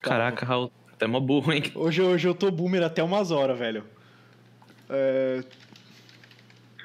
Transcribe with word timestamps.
Caraca, 0.00 0.46
Raul, 0.46 0.72
até 0.92 1.06
mó 1.06 1.20
burro, 1.20 1.52
hein? 1.52 1.62
Hoje, 1.74 2.00
hoje 2.02 2.28
eu 2.28 2.34
tô 2.34 2.50
boomer 2.50 2.82
até 2.82 3.02
umas 3.02 3.30
horas, 3.30 3.58
velho. 3.58 3.84
É... 4.88 5.42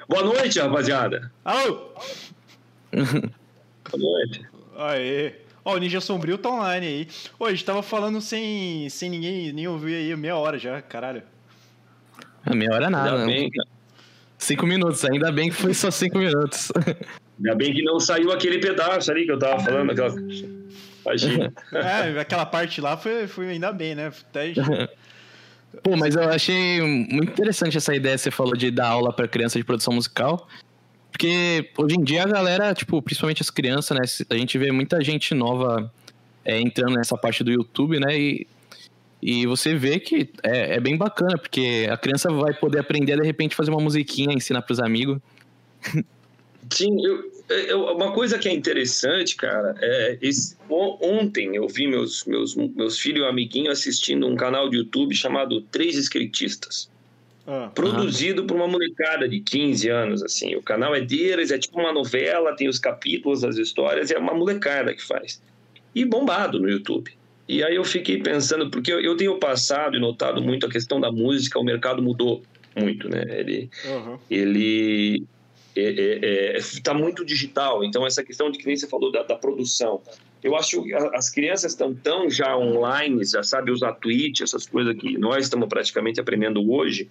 Boa 0.08 0.22
noite, 0.22 0.58
rapaziada. 0.58 1.32
Alô! 1.44 1.92
Boa 2.92 3.98
noite. 3.98 4.46
Aê. 4.76 5.34
Ó, 5.64 5.74
o 5.74 5.78
Ninja 5.78 6.00
Sombrio 6.00 6.36
tá 6.36 6.50
online 6.50 6.86
aí. 6.86 7.08
Ô, 7.38 7.46
a 7.46 7.50
gente 7.50 7.64
tava 7.64 7.82
falando 7.82 8.20
sem, 8.20 8.88
sem 8.90 9.08
ninguém 9.08 9.52
nem 9.52 9.66
ouvir 9.66 9.94
aí, 9.94 10.16
meia 10.16 10.36
hora 10.36 10.58
já, 10.58 10.82
caralho. 10.82 11.22
A 12.44 12.54
meia 12.54 12.70
hora 12.72 12.86
é 12.86 12.90
nada, 12.90 13.10
Ainda 13.12 13.26
né? 13.26 13.32
bem. 13.32 13.50
Cinco 14.36 14.66
minutos, 14.66 15.02
ainda 15.04 15.32
bem 15.32 15.48
que 15.48 15.56
foi 15.56 15.72
só 15.72 15.90
cinco 15.90 16.18
minutos. 16.18 16.70
Ainda 17.38 17.54
bem 17.54 17.72
que 17.72 17.82
não 17.82 17.98
saiu 17.98 18.30
aquele 18.30 18.58
pedaço 18.58 19.10
ali 19.10 19.24
que 19.24 19.32
eu 19.32 19.38
tava 19.38 19.58
falando, 19.60 19.92
aquela. 19.92 20.14
Imagina. 21.04 21.52
É, 21.72 22.18
aquela 22.20 22.46
parte 22.46 22.80
lá 22.80 22.96
foi, 22.96 23.26
foi 23.26 23.50
ainda 23.50 23.72
bem, 23.72 23.94
né? 23.94 24.08
Até... 24.08 24.52
Pô, 25.82 25.96
mas 25.96 26.14
eu 26.14 26.22
achei 26.30 26.80
muito 26.80 27.32
interessante 27.32 27.76
essa 27.76 27.94
ideia 27.94 28.14
que 28.14 28.22
você 28.22 28.30
falou 28.30 28.54
de 28.56 28.70
dar 28.70 28.88
aula 28.88 29.12
pra 29.12 29.26
criança 29.26 29.58
de 29.58 29.64
produção 29.64 29.92
musical. 29.94 30.48
Porque 31.10 31.70
hoje 31.76 31.96
em 31.96 32.02
dia 32.04 32.22
a 32.22 32.26
galera, 32.28 32.72
tipo, 32.74 33.00
principalmente 33.02 33.42
as 33.42 33.50
crianças, 33.50 33.96
né? 33.96 34.26
A 34.30 34.38
gente 34.38 34.56
vê 34.56 34.70
muita 34.70 35.02
gente 35.02 35.34
nova 35.34 35.92
é, 36.44 36.60
entrando 36.60 36.94
nessa 36.96 37.16
parte 37.16 37.42
do 37.42 37.50
YouTube, 37.50 37.98
né? 37.98 38.16
E, 38.18 38.46
e 39.20 39.46
você 39.46 39.74
vê 39.74 39.98
que 39.98 40.30
é, 40.42 40.76
é 40.76 40.80
bem 40.80 40.96
bacana, 40.96 41.36
porque 41.38 41.88
a 41.90 41.96
criança 41.96 42.30
vai 42.30 42.54
poder 42.54 42.78
aprender, 42.80 43.16
de 43.16 43.26
repente, 43.26 43.54
fazer 43.56 43.70
uma 43.70 43.80
musiquinha, 43.80 44.32
ensinar 44.34 44.62
pros 44.62 44.78
amigos. 44.78 45.18
Sim, 46.70 47.04
eu- 47.04 47.33
uma 47.94 48.12
coisa 48.12 48.38
que 48.38 48.48
é 48.48 48.52
interessante, 48.52 49.36
cara, 49.36 49.74
é 49.78 50.18
esse, 50.22 50.56
on- 50.68 50.98
ontem 51.02 51.56
eu 51.56 51.68
vi 51.68 51.86
meus, 51.86 52.24
meus, 52.24 52.54
meus 52.54 52.98
filhos 52.98 53.24
e 53.24 53.28
amiguinhos 53.28 53.78
assistindo 53.78 54.26
um 54.26 54.36
canal 54.36 54.68
de 54.70 54.78
YouTube 54.78 55.14
chamado 55.14 55.60
Três 55.62 55.96
Escritistas, 55.96 56.90
Ah, 57.46 57.70
produzido 57.74 58.46
por 58.46 58.56
uma 58.56 58.66
molecada 58.66 59.28
de 59.28 59.40
15 59.40 59.90
anos, 59.90 60.22
assim. 60.22 60.54
O 60.56 60.62
canal 60.62 60.94
é 60.94 61.02
deles, 61.02 61.50
é 61.50 61.58
tipo 61.58 61.78
uma 61.78 61.92
novela, 61.92 62.56
tem 62.56 62.68
os 62.68 62.78
capítulos, 62.78 63.44
as 63.44 63.58
histórias, 63.58 64.10
é 64.10 64.18
uma 64.18 64.34
molecada 64.34 64.94
que 64.94 65.02
faz. 65.02 65.42
E 65.94 66.04
bombado 66.04 66.58
no 66.58 66.68
YouTube. 66.70 67.10
E 67.46 67.62
aí 67.62 67.76
eu 67.76 67.84
fiquei 67.84 68.22
pensando, 68.22 68.70
porque 68.70 68.90
eu, 68.90 69.16
tenho 69.16 69.38
passado 69.38 69.96
e 69.96 70.00
notado 70.00 70.42
muito 70.42 70.64
a 70.64 70.70
questão 70.70 70.98
da 70.98 71.12
música, 71.12 71.58
o 71.58 71.64
mercado 71.64 72.02
mudou 72.02 72.42
muito, 72.74 73.08
né? 73.08 73.22
Ele, 73.28 73.68
aham. 73.84 74.18
ele 74.30 75.26
está 75.76 76.94
muito 76.94 77.24
digital. 77.24 77.84
Então, 77.84 78.06
essa 78.06 78.22
questão 78.22 78.50
de 78.50 78.58
que 78.58 78.66
nem 78.66 78.76
você 78.76 78.88
falou 78.88 79.10
da, 79.10 79.22
da 79.22 79.36
produção. 79.36 80.00
Eu 80.42 80.54
acho 80.56 80.82
que 80.82 80.92
as 80.94 81.30
crianças 81.30 81.72
estão 81.72 81.94
tão 81.94 82.28
já 82.28 82.56
online, 82.56 83.24
já 83.24 83.42
sabe 83.42 83.70
usar 83.70 83.94
Twitch, 83.94 84.42
essas 84.42 84.66
coisas 84.66 84.94
que 84.94 85.16
nós 85.16 85.44
estamos 85.44 85.68
praticamente 85.68 86.20
aprendendo 86.20 86.70
hoje. 86.70 87.08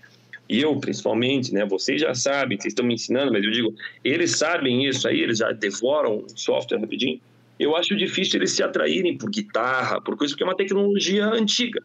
E 0.47 0.61
eu, 0.61 0.77
principalmente, 0.77 1.53
né? 1.53 1.65
Vocês 1.65 2.01
já 2.01 2.13
sabem, 2.13 2.57
vocês 2.57 2.73
estão 2.73 2.85
me 2.85 2.93
ensinando, 2.93 3.31
mas 3.31 3.43
eu 3.43 3.51
digo, 3.51 3.73
eles 4.03 4.37
sabem 4.37 4.85
isso 4.85 5.07
aí, 5.07 5.21
eles 5.21 5.39
já 5.39 5.51
devoram 5.51 6.25
software 6.35 6.79
rapidinho. 6.79 7.19
Eu 7.59 7.75
acho 7.75 7.95
difícil 7.95 8.39
eles 8.39 8.51
se 8.51 8.61
atraírem 8.61 9.17
por 9.17 9.29
guitarra, 9.29 10.01
por 10.01 10.17
coisa, 10.17 10.33
porque 10.33 10.43
é 10.43 10.47
uma 10.47 10.55
tecnologia 10.55 11.25
antiga. 11.25 11.81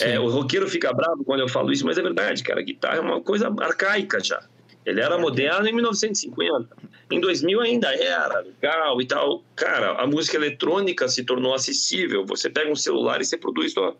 É, 0.00 0.18
o 0.18 0.28
roqueiro 0.28 0.68
fica 0.68 0.92
bravo 0.92 1.24
quando 1.24 1.40
eu 1.40 1.48
falo 1.48 1.70
isso, 1.70 1.84
mas 1.86 1.96
é 1.96 2.02
verdade, 2.02 2.42
cara. 2.42 2.60
A 2.60 2.64
guitarra 2.64 2.96
é 2.96 3.00
uma 3.00 3.20
coisa 3.20 3.54
arcaica 3.60 4.18
já. 4.22 4.42
Ele 4.86 5.00
era 5.00 5.18
moderno 5.18 5.66
em 5.68 5.72
1950. 5.72 6.68
Em 7.10 7.20
2000 7.20 7.60
ainda 7.60 7.88
era 7.94 8.38
legal 8.40 9.00
e 9.00 9.06
tal. 9.06 9.42
Cara, 9.56 10.00
a 10.00 10.06
música 10.06 10.36
eletrônica 10.36 11.08
se 11.08 11.24
tornou 11.24 11.52
acessível. 11.54 12.24
Você 12.24 12.48
pega 12.48 12.70
um 12.70 12.76
celular 12.76 13.20
e 13.20 13.24
você 13.24 13.36
produz 13.36 13.74
tua, 13.74 13.96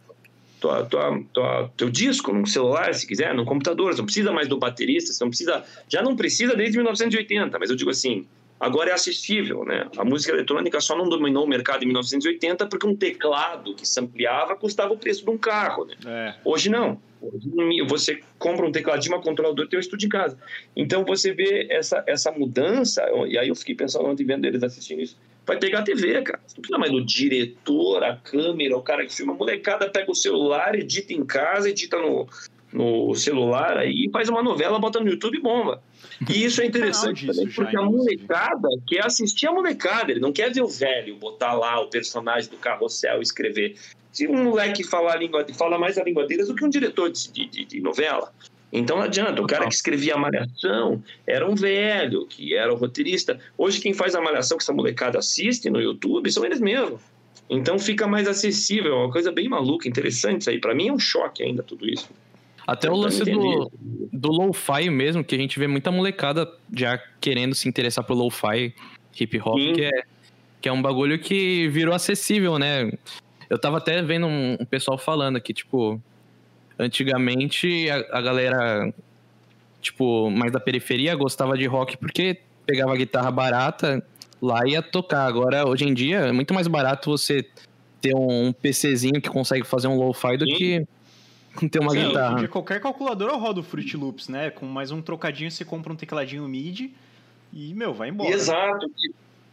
tua, 0.60 0.84
tua, 0.84 1.20
tua- 1.32 1.70
teu 1.76 1.90
disco 1.90 2.32
num 2.32 2.46
celular, 2.46 2.94
se 2.94 3.06
quiser, 3.06 3.34
num 3.34 3.44
computador. 3.44 3.92
Você 3.92 3.98
não 3.98 4.06
precisa 4.06 4.32
mais 4.32 4.46
do 4.48 4.56
baterista, 4.58 5.12
você 5.12 5.22
não 5.24 5.30
precisa. 5.30 5.64
Já 5.88 6.02
não 6.02 6.14
precisa 6.16 6.54
desde 6.54 6.76
1980, 6.78 7.58
mas 7.58 7.68
eu 7.70 7.76
digo 7.76 7.90
assim. 7.90 8.26
Agora 8.58 8.90
é 8.90 8.94
acessível, 8.94 9.64
né? 9.64 9.86
A 9.96 10.04
música 10.04 10.32
eletrônica 10.32 10.80
só 10.80 10.96
não 10.96 11.08
dominou 11.08 11.44
o 11.44 11.48
mercado 11.48 11.82
em 11.82 11.86
1980 11.86 12.66
porque 12.66 12.86
um 12.86 12.96
teclado 12.96 13.74
que 13.74 13.86
se 13.86 14.00
ampliava 14.00 14.56
custava 14.56 14.94
o 14.94 14.98
preço 14.98 15.24
de 15.24 15.30
um 15.30 15.36
carro, 15.36 15.84
né? 15.84 15.94
É. 16.06 16.34
Hoje 16.44 16.70
não. 16.70 17.00
Hoje, 17.20 17.50
você 17.88 18.20
compra 18.38 18.66
um 18.66 18.72
tecladinho, 18.72 19.14
uma 19.14 19.22
controlador, 19.22 19.68
tem 19.68 19.78
um 19.78 19.80
estúdio 19.80 20.06
em 20.06 20.10
casa. 20.10 20.38
Então 20.74 21.04
você 21.04 21.32
vê 21.32 21.66
essa, 21.70 22.02
essa 22.06 22.32
mudança, 22.32 23.04
e 23.28 23.36
aí 23.36 23.48
eu 23.48 23.54
fiquei 23.54 23.74
pensando 23.74 24.06
ontem 24.06 24.24
vendo 24.24 24.46
eles 24.46 24.62
assistindo 24.62 25.02
isso. 25.02 25.18
Vai 25.46 25.58
pegar 25.58 25.80
a 25.80 25.82
TV, 25.82 26.22
cara. 26.22 26.40
Você 26.44 26.56
não 26.56 26.62
precisa 26.62 26.78
mais 26.78 26.90
do 26.90 27.04
diretor, 27.04 28.02
a 28.02 28.16
câmera, 28.16 28.76
o 28.76 28.82
cara 28.82 29.06
que 29.06 29.14
filma. 29.14 29.32
A 29.32 29.36
molecada 29.36 29.88
pega 29.88 30.10
o 30.10 30.14
celular, 30.14 30.74
edita 30.74 31.12
em 31.12 31.24
casa, 31.24 31.70
edita 31.70 31.96
no, 31.98 32.26
no 32.76 33.14
celular 33.14 33.78
aí, 33.78 34.10
faz 34.12 34.28
uma 34.28 34.42
novela, 34.42 34.78
bota 34.78 35.00
no 35.00 35.08
YouTube 35.08 35.38
e 35.38 35.40
bomba. 35.40 35.82
E 36.28 36.44
isso 36.44 36.60
é 36.60 36.66
interessante 36.66 37.26
também, 37.26 37.48
já, 37.48 37.54
porque 37.54 37.76
a 37.76 37.82
inclusive. 37.82 38.16
molecada 38.18 38.68
quer 38.86 39.06
assistir 39.06 39.46
a 39.46 39.52
molecada, 39.52 40.10
ele 40.10 40.20
não 40.20 40.32
quer 40.32 40.52
ver 40.52 40.62
o 40.62 40.68
velho 40.68 41.16
botar 41.16 41.54
lá 41.54 41.80
o 41.80 41.88
personagem 41.88 42.50
do 42.50 42.58
carrossel 42.58 43.20
e 43.20 43.22
escrever. 43.22 43.76
Se 44.12 44.28
um 44.28 44.44
moleque 44.44 44.84
fala, 44.84 45.12
a 45.12 45.16
língua, 45.16 45.46
fala 45.54 45.78
mais 45.78 45.96
a 45.96 46.04
língua 46.04 46.26
deles 46.26 46.48
do 46.48 46.54
que 46.54 46.64
um 46.64 46.68
diretor 46.68 47.10
de, 47.10 47.46
de, 47.46 47.64
de 47.64 47.80
novela. 47.80 48.30
Então 48.72 48.98
não 48.98 49.04
adianta. 49.04 49.40
O 49.40 49.46
cara 49.46 49.66
que 49.66 49.74
escrevia 49.74 50.14
a 50.14 50.18
Malhação 50.18 51.02
era 51.26 51.48
um 51.48 51.54
velho, 51.54 52.26
que 52.26 52.54
era 52.54 52.72
o 52.72 52.76
roteirista. 52.76 53.38
Hoje 53.56 53.80
quem 53.80 53.94
faz 53.94 54.14
a 54.14 54.20
Malhação 54.20 54.58
que 54.58 54.64
essa 54.64 54.72
molecada 54.72 55.18
assiste 55.18 55.70
no 55.70 55.80
YouTube 55.80 56.30
são 56.30 56.44
eles 56.44 56.60
mesmos. 56.60 57.00
Então 57.48 57.78
fica 57.78 58.06
mais 58.06 58.26
acessível, 58.26 58.92
é 58.92 58.96
uma 58.96 59.12
coisa 59.12 59.30
bem 59.30 59.48
maluca, 59.48 59.88
interessante 59.88 60.42
isso 60.42 60.50
aí. 60.50 60.60
Pra 60.60 60.74
mim 60.74 60.88
é 60.88 60.92
um 60.92 60.98
choque 60.98 61.42
ainda 61.42 61.62
tudo 61.62 61.88
isso. 61.88 62.08
Até 62.66 62.90
o 62.90 62.96
lance 62.96 63.22
do, 63.24 63.70
do 64.12 64.28
lo-fi 64.32 64.90
mesmo, 64.90 65.22
que 65.22 65.34
a 65.34 65.38
gente 65.38 65.58
vê 65.58 65.68
muita 65.68 65.92
molecada 65.92 66.50
já 66.74 67.00
querendo 67.20 67.54
se 67.54 67.68
interessar 67.68 68.04
por 68.04 68.14
lo-fi, 68.14 68.74
hip 69.18 69.40
hop, 69.40 69.58
Sim. 69.58 69.72
que 69.72 69.84
é, 69.84 70.02
que 70.60 70.68
é 70.68 70.72
um 70.72 70.82
bagulho 70.82 71.18
que 71.18 71.68
virou 71.68 71.94
acessível, 71.94 72.58
né? 72.58 72.90
Eu 73.48 73.58
tava 73.58 73.78
até 73.78 74.02
vendo 74.02 74.26
um, 74.26 74.56
um 74.60 74.64
pessoal 74.64 74.98
falando 74.98 75.40
que, 75.40 75.54
tipo, 75.54 76.00
antigamente 76.76 77.88
a, 77.88 78.18
a 78.18 78.20
galera, 78.20 78.92
tipo, 79.80 80.28
mais 80.30 80.50
da 80.50 80.58
periferia 80.58 81.14
gostava 81.14 81.56
de 81.56 81.66
rock 81.66 81.96
porque 81.96 82.40
pegava 82.66 82.94
a 82.94 82.96
guitarra 82.96 83.30
barata 83.30 84.04
lá 84.42 84.66
e 84.66 84.72
ia 84.72 84.82
tocar. 84.82 85.26
Agora, 85.26 85.68
hoje 85.68 85.84
em 85.84 85.94
dia, 85.94 86.18
é 86.18 86.32
muito 86.32 86.52
mais 86.52 86.66
barato 86.66 87.10
você 87.10 87.46
ter 88.00 88.14
um, 88.14 88.48
um 88.48 88.52
PCzinho 88.52 89.20
que 89.20 89.28
consegue 89.28 89.64
fazer 89.64 89.86
um 89.86 89.96
lo-fi 89.96 90.36
do 90.36 90.46
Sim. 90.46 90.54
que 90.56 90.86
ter 91.70 91.80
uma 91.80 91.90
Sim, 91.90 91.98
hoje 91.98 92.08
guitarra. 92.08 92.38
dia 92.38 92.48
qualquer 92.48 92.80
calculadora 92.80 93.34
roda 93.34 93.60
o 93.60 93.62
Fruit 93.62 93.96
Loops, 93.96 94.28
né? 94.28 94.50
Com 94.50 94.66
mais 94.66 94.90
um 94.90 95.00
trocadinho 95.00 95.50
você 95.50 95.64
compra 95.64 95.92
um 95.92 95.96
tecladinho 95.96 96.46
MIDI 96.46 96.94
e, 97.52 97.74
meu, 97.74 97.94
vai 97.94 98.10
embora. 98.10 98.30
Exato. 98.30 98.90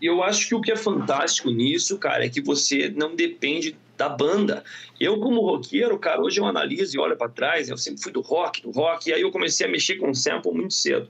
Eu 0.01 0.21
acho 0.21 0.47
que 0.47 0.55
o 0.55 0.61
que 0.61 0.71
é 0.71 0.75
fantástico 0.75 1.49
nisso, 1.49 1.97
cara, 1.97 2.25
é 2.25 2.29
que 2.29 2.41
você 2.41 2.89
não 2.89 3.15
depende 3.15 3.77
da 3.97 4.09
banda. 4.09 4.63
Eu, 4.99 5.19
como 5.19 5.41
roqueiro, 5.41 5.97
cara, 5.97 6.21
hoje 6.21 6.39
eu 6.39 6.45
analiso 6.45 6.95
e 6.95 6.99
olho 6.99 7.15
para 7.15 7.29
trás, 7.29 7.69
eu 7.69 7.77
sempre 7.77 8.01
fui 8.01 8.11
do 8.11 8.21
rock, 8.21 8.61
do 8.61 8.71
rock, 8.71 9.09
e 9.09 9.13
aí 9.13 9.21
eu 9.21 9.31
comecei 9.31 9.65
a 9.65 9.69
mexer 9.69 9.95
com 9.95 10.13
sample 10.13 10.51
muito 10.51 10.73
cedo. 10.73 11.09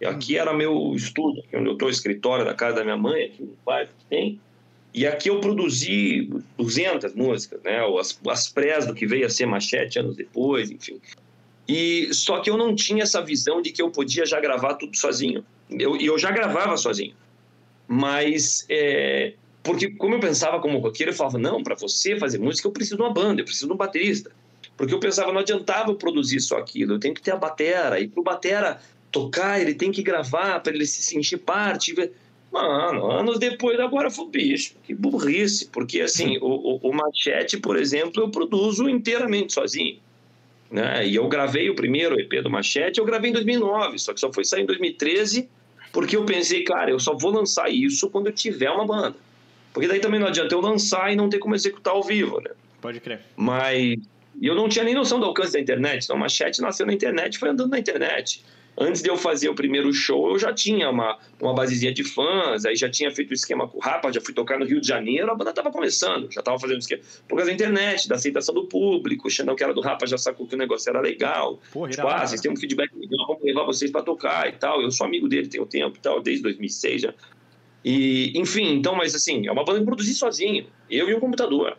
E 0.00 0.06
aqui 0.06 0.36
era 0.36 0.52
meu 0.52 0.94
estúdio, 0.94 1.42
aqui 1.42 1.56
onde 1.56 1.68
eu 1.68 1.72
estou, 1.72 1.88
escritório 1.88 2.44
da 2.44 2.54
casa 2.54 2.76
da 2.76 2.84
minha 2.84 2.96
mãe, 2.96 3.24
aqui 3.24 3.42
no 3.42 3.56
bairro 3.64 3.88
que 3.98 4.04
tem. 4.04 4.40
E 4.98 5.06
aqui 5.06 5.30
eu 5.30 5.38
produzi 5.38 6.28
200 6.56 7.14
músicas, 7.14 7.62
né? 7.62 7.78
As, 8.00 8.18
as 8.26 8.48
prés 8.48 8.84
do 8.84 8.92
que 8.92 9.06
veio 9.06 9.26
a 9.26 9.30
ser 9.30 9.46
Machete 9.46 9.96
anos 9.96 10.16
depois, 10.16 10.72
enfim. 10.72 11.00
E 11.68 12.12
só 12.12 12.40
que 12.40 12.50
eu 12.50 12.56
não 12.56 12.74
tinha 12.74 13.04
essa 13.04 13.22
visão 13.22 13.62
de 13.62 13.70
que 13.70 13.80
eu 13.80 13.92
podia 13.92 14.26
já 14.26 14.40
gravar 14.40 14.74
tudo 14.74 14.96
sozinho. 14.96 15.44
Eu, 15.70 15.96
e 15.96 16.06
eu 16.06 16.18
já 16.18 16.32
gravava 16.32 16.76
sozinho. 16.76 17.14
Mas, 17.86 18.66
é, 18.68 19.34
porque 19.62 19.88
como 19.90 20.16
eu 20.16 20.20
pensava 20.20 20.58
como 20.58 20.80
roqueiro, 20.80 21.12
eu 21.12 21.16
falava, 21.16 21.38
não, 21.38 21.62
para 21.62 21.76
você 21.76 22.18
fazer 22.18 22.40
música 22.40 22.66
eu 22.66 22.72
preciso 22.72 22.96
de 22.96 23.02
uma 23.02 23.12
banda, 23.12 23.40
eu 23.40 23.44
preciso 23.44 23.68
de 23.68 23.74
um 23.74 23.76
baterista. 23.76 24.32
Porque 24.76 24.92
eu 24.92 24.98
pensava, 24.98 25.32
não 25.32 25.42
adiantava 25.42 25.92
eu 25.92 25.94
produzir 25.94 26.40
só 26.40 26.58
aquilo, 26.58 26.94
eu 26.94 26.98
tenho 26.98 27.14
que 27.14 27.22
ter 27.22 27.30
a 27.30 27.36
batera. 27.36 28.00
E 28.00 28.08
pro 28.08 28.24
batera 28.24 28.80
tocar, 29.12 29.60
ele 29.60 29.74
tem 29.74 29.92
que 29.92 30.02
gravar 30.02 30.58
para 30.58 30.74
ele 30.74 30.86
se 30.86 31.02
sentir 31.02 31.36
parte. 31.36 31.94
Mano, 32.50 33.10
anos 33.10 33.38
depois, 33.38 33.78
agora 33.78 34.10
falei, 34.10 34.30
bicho, 34.30 34.74
que 34.82 34.94
burrice. 34.94 35.66
Porque, 35.66 36.00
assim, 36.00 36.38
o, 36.38 36.46
o, 36.46 36.90
o 36.90 36.92
Machete, 36.94 37.58
por 37.58 37.76
exemplo, 37.76 38.22
eu 38.22 38.30
produzo 38.30 38.88
inteiramente 38.88 39.52
sozinho. 39.52 39.98
Né? 40.70 41.06
E 41.06 41.14
eu 41.14 41.26
gravei 41.28 41.68
o 41.70 41.74
primeiro 41.74 42.18
EP 42.18 42.42
do 42.42 42.50
Machete, 42.50 42.98
eu 42.98 43.04
gravei 43.04 43.30
em 43.30 43.34
2009, 43.34 43.98
só 43.98 44.12
que 44.12 44.20
só 44.20 44.32
foi 44.32 44.44
sair 44.44 44.62
em 44.62 44.66
2013, 44.66 45.48
porque 45.92 46.16
eu 46.16 46.24
pensei, 46.24 46.62
cara, 46.62 46.90
eu 46.90 46.98
só 47.00 47.16
vou 47.16 47.30
lançar 47.30 47.70
isso 47.70 48.10
quando 48.10 48.26
eu 48.26 48.32
tiver 48.32 48.70
uma 48.70 48.86
banda. 48.86 49.16
Porque 49.72 49.88
daí 49.88 50.00
também 50.00 50.20
não 50.20 50.26
adianta 50.26 50.54
eu 50.54 50.60
lançar 50.60 51.12
e 51.12 51.16
não 51.16 51.28
ter 51.28 51.38
como 51.38 51.54
executar 51.54 51.94
ao 51.94 52.02
vivo, 52.02 52.40
né? 52.40 52.50
Pode 52.80 53.00
crer. 53.00 53.20
Mas 53.36 53.96
eu 54.40 54.54
não 54.54 54.68
tinha 54.68 54.84
nem 54.84 54.94
noção 54.94 55.18
do 55.18 55.26
alcance 55.26 55.52
da 55.52 55.60
internet. 55.60 56.04
Então, 56.04 56.16
o 56.16 56.18
Machete 56.18 56.60
nasceu 56.60 56.86
na 56.86 56.92
internet, 56.92 57.38
foi 57.38 57.48
andando 57.48 57.70
na 57.70 57.78
internet. 57.78 58.44
Antes 58.80 59.02
de 59.02 59.08
eu 59.08 59.16
fazer 59.16 59.48
o 59.48 59.54
primeiro 59.54 59.92
show, 59.92 60.30
eu 60.30 60.38
já 60.38 60.52
tinha 60.52 60.88
uma, 60.88 61.18
uma 61.40 61.54
basezinha 61.54 61.92
de 61.92 62.04
fãs, 62.04 62.64
aí 62.64 62.76
já 62.76 62.88
tinha 62.88 63.10
feito 63.10 63.30
o 63.30 63.34
esquema 63.34 63.68
com 63.68 63.78
o 63.78 63.80
Rapa, 63.80 64.12
já 64.12 64.20
fui 64.20 64.32
tocar 64.32 64.58
no 64.58 64.64
Rio 64.64 64.80
de 64.80 64.86
Janeiro, 64.86 65.30
a 65.30 65.34
banda 65.34 65.52
tava 65.52 65.70
começando, 65.70 66.30
já 66.30 66.40
tava 66.40 66.58
fazendo 66.58 66.78
esquema. 66.78 67.02
Por 67.28 67.36
causa 67.36 67.50
da 67.50 67.54
internet, 67.54 68.08
da 68.08 68.14
aceitação 68.14 68.54
do 68.54 68.66
público, 68.66 69.26
o 69.26 69.30
Xandão, 69.30 69.56
que 69.56 69.64
era 69.64 69.74
do 69.74 69.80
Rapa, 69.80 70.06
já 70.06 70.16
sacou 70.16 70.46
que 70.46 70.54
o 70.54 70.58
negócio 70.58 70.88
era 70.88 71.00
legal. 71.00 71.60
Porra, 71.72 71.90
tipo, 71.90 72.06
ah, 72.06 72.26
vocês 72.26 72.40
têm 72.40 72.52
um 72.52 72.56
feedback 72.56 72.90
legal, 72.94 73.26
vamos 73.26 73.42
levar 73.42 73.64
vocês 73.64 73.90
para 73.90 74.02
tocar 74.02 74.48
e 74.48 74.52
tal. 74.52 74.80
Eu 74.80 74.90
sou 74.90 75.06
amigo 75.06 75.28
dele 75.28 75.48
tem 75.48 75.60
o 75.60 75.64
um 75.64 75.66
tempo 75.66 75.96
e 75.96 76.00
tal, 76.00 76.22
desde 76.22 76.42
2006 76.42 77.02
já. 77.02 77.14
E, 77.84 78.38
enfim, 78.38 78.74
então, 78.74 78.94
mas 78.94 79.14
assim, 79.14 79.46
é 79.46 79.52
uma 79.52 79.64
banda 79.64 79.80
que 79.80 79.86
produzi 79.86 80.14
sozinho, 80.14 80.66
eu 80.90 81.08
e 81.08 81.14
o 81.14 81.20
computador, 81.20 81.76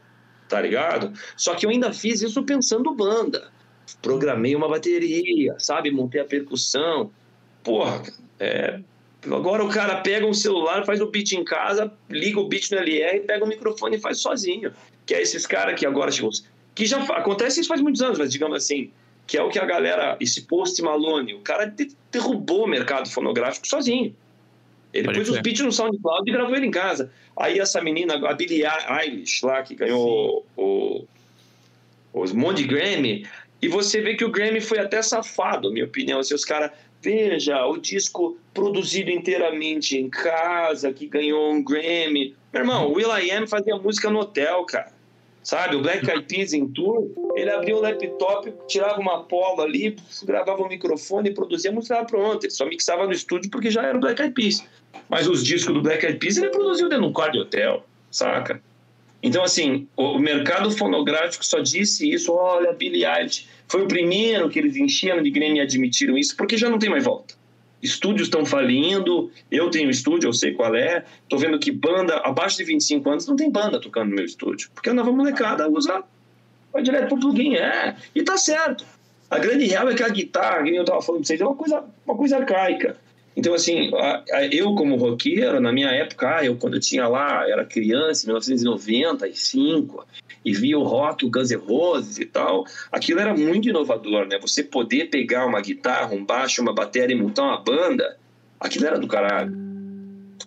tá 0.47 0.61
ligado? 0.61 1.13
Só 1.35 1.55
que 1.55 1.65
eu 1.65 1.69
ainda 1.69 1.93
fiz 1.93 2.21
isso 2.21 2.41
pensando 2.43 2.93
banda 2.93 3.51
programei 4.01 4.55
uma 4.55 4.67
bateria, 4.67 5.55
sabe? 5.59 5.91
Montei 5.91 6.21
a 6.21 6.25
percussão. 6.25 7.11
Porra, 7.63 8.03
é... 8.39 8.79
agora 9.25 9.63
o 9.63 9.69
cara 9.69 9.97
pega 10.01 10.25
um 10.25 10.33
celular, 10.33 10.85
faz 10.85 11.01
o 11.01 11.07
beat 11.07 11.33
em 11.33 11.43
casa, 11.43 11.91
liga 12.09 12.39
o 12.39 12.47
beat 12.47 12.71
no 12.71 12.77
LR, 12.77 13.19
pega 13.21 13.43
o 13.43 13.47
microfone 13.47 13.97
e 13.97 13.99
faz 13.99 14.19
sozinho. 14.19 14.71
Que 15.05 15.15
é 15.15 15.21
esses 15.21 15.45
caras 15.45 15.79
que 15.79 15.85
agora 15.85 16.11
chegou. 16.11 16.31
Que 16.75 16.85
já 16.85 17.01
acontece 17.03 17.59
isso 17.59 17.69
faz 17.69 17.81
muitos 17.81 18.01
anos, 18.01 18.17
mas 18.17 18.31
digamos 18.31 18.55
assim, 18.55 18.91
que 19.27 19.37
é 19.37 19.43
o 19.43 19.49
que 19.49 19.59
a 19.59 19.65
galera, 19.65 20.17
esse 20.19 20.41
post 20.41 20.81
Malone, 20.81 21.35
o 21.35 21.41
cara 21.41 21.73
derrubou 22.11 22.65
o 22.65 22.67
mercado 22.67 23.09
fonográfico 23.09 23.67
sozinho. 23.67 24.15
Ele 24.91 25.05
Pode 25.05 25.19
pôs 25.19 25.29
os 25.29 25.39
beats 25.39 25.61
no 25.61 25.71
SoundCloud 25.71 26.27
e 26.27 26.33
gravou 26.33 26.55
ele 26.55 26.65
em 26.65 26.71
casa. 26.71 27.11
Aí 27.37 27.59
essa 27.59 27.79
menina, 27.81 28.15
a 28.15 28.33
Billie 28.33 28.63
Eilish, 28.65 29.45
lá, 29.45 29.61
que 29.61 29.75
ganhou 29.75 30.45
o, 30.57 31.05
o, 32.13 32.21
os 32.21 32.31
Monte 32.31 32.63
Grammy, 32.63 33.27
e 33.61 33.67
você 33.67 34.01
vê 34.01 34.15
que 34.15 34.23
o 34.23 34.31
Grammy 34.31 34.61
foi 34.61 34.79
até 34.79 35.01
safado, 35.01 35.71
minha 35.71 35.85
opinião. 35.85 36.21
Se 36.23 36.33
os 36.33 36.45
caras. 36.45 36.71
Veja, 37.01 37.65
o 37.65 37.77
disco 37.77 38.37
produzido 38.53 39.09
inteiramente 39.09 39.97
em 39.97 40.09
casa, 40.09 40.91
que 40.91 41.07
ganhou 41.07 41.53
um 41.53 41.63
Grammy. 41.63 42.35
Meu 42.51 42.61
irmão, 42.61 42.87
o 42.87 42.95
Will.i.am 42.95 43.47
fazia 43.47 43.77
música 43.77 44.09
no 44.09 44.19
hotel, 44.19 44.65
cara. 44.65 44.91
Sabe? 45.41 45.77
O 45.77 45.81
Black 45.81 46.05
Eyed 46.09 46.25
Peas 46.27 46.51
em 46.51 46.67
tour, 46.67 47.07
ele 47.35 47.49
abria 47.49 47.73
o 47.73 47.79
laptop, 47.79 48.53
tirava 48.67 48.99
uma 48.99 49.23
polo 49.23 49.61
ali, 49.61 49.95
gravava 50.23 50.61
o 50.61 50.67
microfone 50.67 51.29
e 51.29 51.33
produzia 51.33 51.71
a 51.71 51.73
música 51.73 52.03
pronta. 52.03 52.45
Ele 52.45 52.51
só 52.51 52.65
mixava 52.65 53.05
no 53.05 53.13
estúdio 53.13 53.49
porque 53.49 53.71
já 53.71 53.81
era 53.81 53.97
o 53.97 54.01
Black 54.01 54.21
Eyed 54.21 54.33
Peas. 54.33 54.67
Mas 55.07 55.25
os 55.25 55.41
discos 55.41 55.73
do 55.73 55.81
Black 55.81 56.05
Eyed 56.05 56.19
Peas 56.19 56.35
ele 56.35 56.49
produziu 56.49 56.89
dentro 56.89 57.05
de 57.05 57.09
um 57.09 57.13
quarto 57.13 57.31
de 57.31 57.39
hotel, 57.39 57.85
saca? 58.11 58.61
Então, 59.21 59.43
assim, 59.43 59.87
o 59.97 60.17
mercado 60.17 60.71
fonográfico 60.71 61.45
só 61.45 61.59
disse 61.59 62.09
isso, 62.09 62.33
olha, 62.33 62.71
Billie 62.71 63.05
Eilish 63.05 63.47
foi 63.67 63.83
o 63.83 63.87
primeiro 63.87 64.49
que 64.49 64.57
eles 64.57 64.75
encheram 64.77 65.21
de 65.21 65.29
Grêmio 65.29 65.57
e 65.57 65.61
admitiram 65.61 66.17
isso, 66.17 66.35
porque 66.35 66.57
já 66.57 66.69
não 66.69 66.79
tem 66.79 66.89
mais 66.89 67.03
volta. 67.03 67.35
Estúdios 67.81 68.27
estão 68.27 68.45
falindo, 68.45 69.31
eu 69.49 69.69
tenho 69.69 69.89
estúdio, 69.89 70.27
eu 70.27 70.33
sei 70.33 70.53
qual 70.53 70.75
é, 70.75 71.05
tô 71.29 71.37
vendo 71.37 71.59
que 71.59 71.71
banda 71.71 72.17
abaixo 72.17 72.57
de 72.57 72.65
25 72.65 73.09
anos 73.09 73.27
não 73.27 73.35
tem 73.35 73.49
banda 73.49 73.79
tocando 73.79 74.09
no 74.09 74.15
meu 74.15 74.25
estúdio, 74.25 74.69
porque 74.73 74.89
a 74.89 74.93
nova 74.93 75.11
molecada 75.11 75.69
usa, 75.69 76.03
vai 76.73 76.81
direto 76.81 77.07
pro 77.07 77.19
plugin, 77.19 77.55
é, 77.55 77.95
e 78.13 78.21
tá 78.21 78.37
certo. 78.37 78.85
A 79.29 79.37
grande 79.37 79.65
real 79.65 79.87
é 79.89 79.93
que 79.93 80.03
a 80.03 80.09
guitarra, 80.09 80.63
que 80.63 80.75
eu 80.75 80.83
tava 80.83 81.01
falando 81.01 81.21
pra 81.21 81.27
vocês, 81.27 81.39
é 81.39 81.45
uma 81.45 81.55
coisa, 81.55 81.83
uma 82.05 82.17
coisa 82.17 82.37
arcaica. 82.37 82.97
Então, 83.39 83.53
assim, 83.53 83.89
eu 84.51 84.75
como 84.75 84.97
roqueiro, 84.97 85.61
na 85.61 85.71
minha 85.71 85.87
época, 85.87 86.43
eu 86.43 86.57
quando 86.57 86.73
eu 86.73 86.79
tinha 86.81 87.07
lá, 87.07 87.49
era 87.49 87.63
criança, 87.63 88.25
em 88.25 88.27
1995, 88.27 90.05
e 90.43 90.53
via 90.53 90.77
o 90.77 90.83
rock, 90.83 91.25
o 91.25 91.29
Guns 91.31 91.49
N' 91.49 91.55
Roses 91.55 92.19
e 92.19 92.25
tal, 92.25 92.65
aquilo 92.91 93.21
era 93.21 93.33
muito 93.33 93.69
inovador, 93.69 94.27
né? 94.27 94.37
Você 94.39 94.61
poder 94.61 95.05
pegar 95.05 95.45
uma 95.45 95.61
guitarra, 95.61 96.13
um 96.13 96.25
baixo, 96.25 96.61
uma 96.61 96.73
bateria 96.73 97.15
e 97.15 97.17
montar 97.17 97.43
uma 97.43 97.61
banda, 97.61 98.17
aquilo 98.59 98.87
era 98.87 98.99
do 98.99 99.07
caralho. 99.07 99.57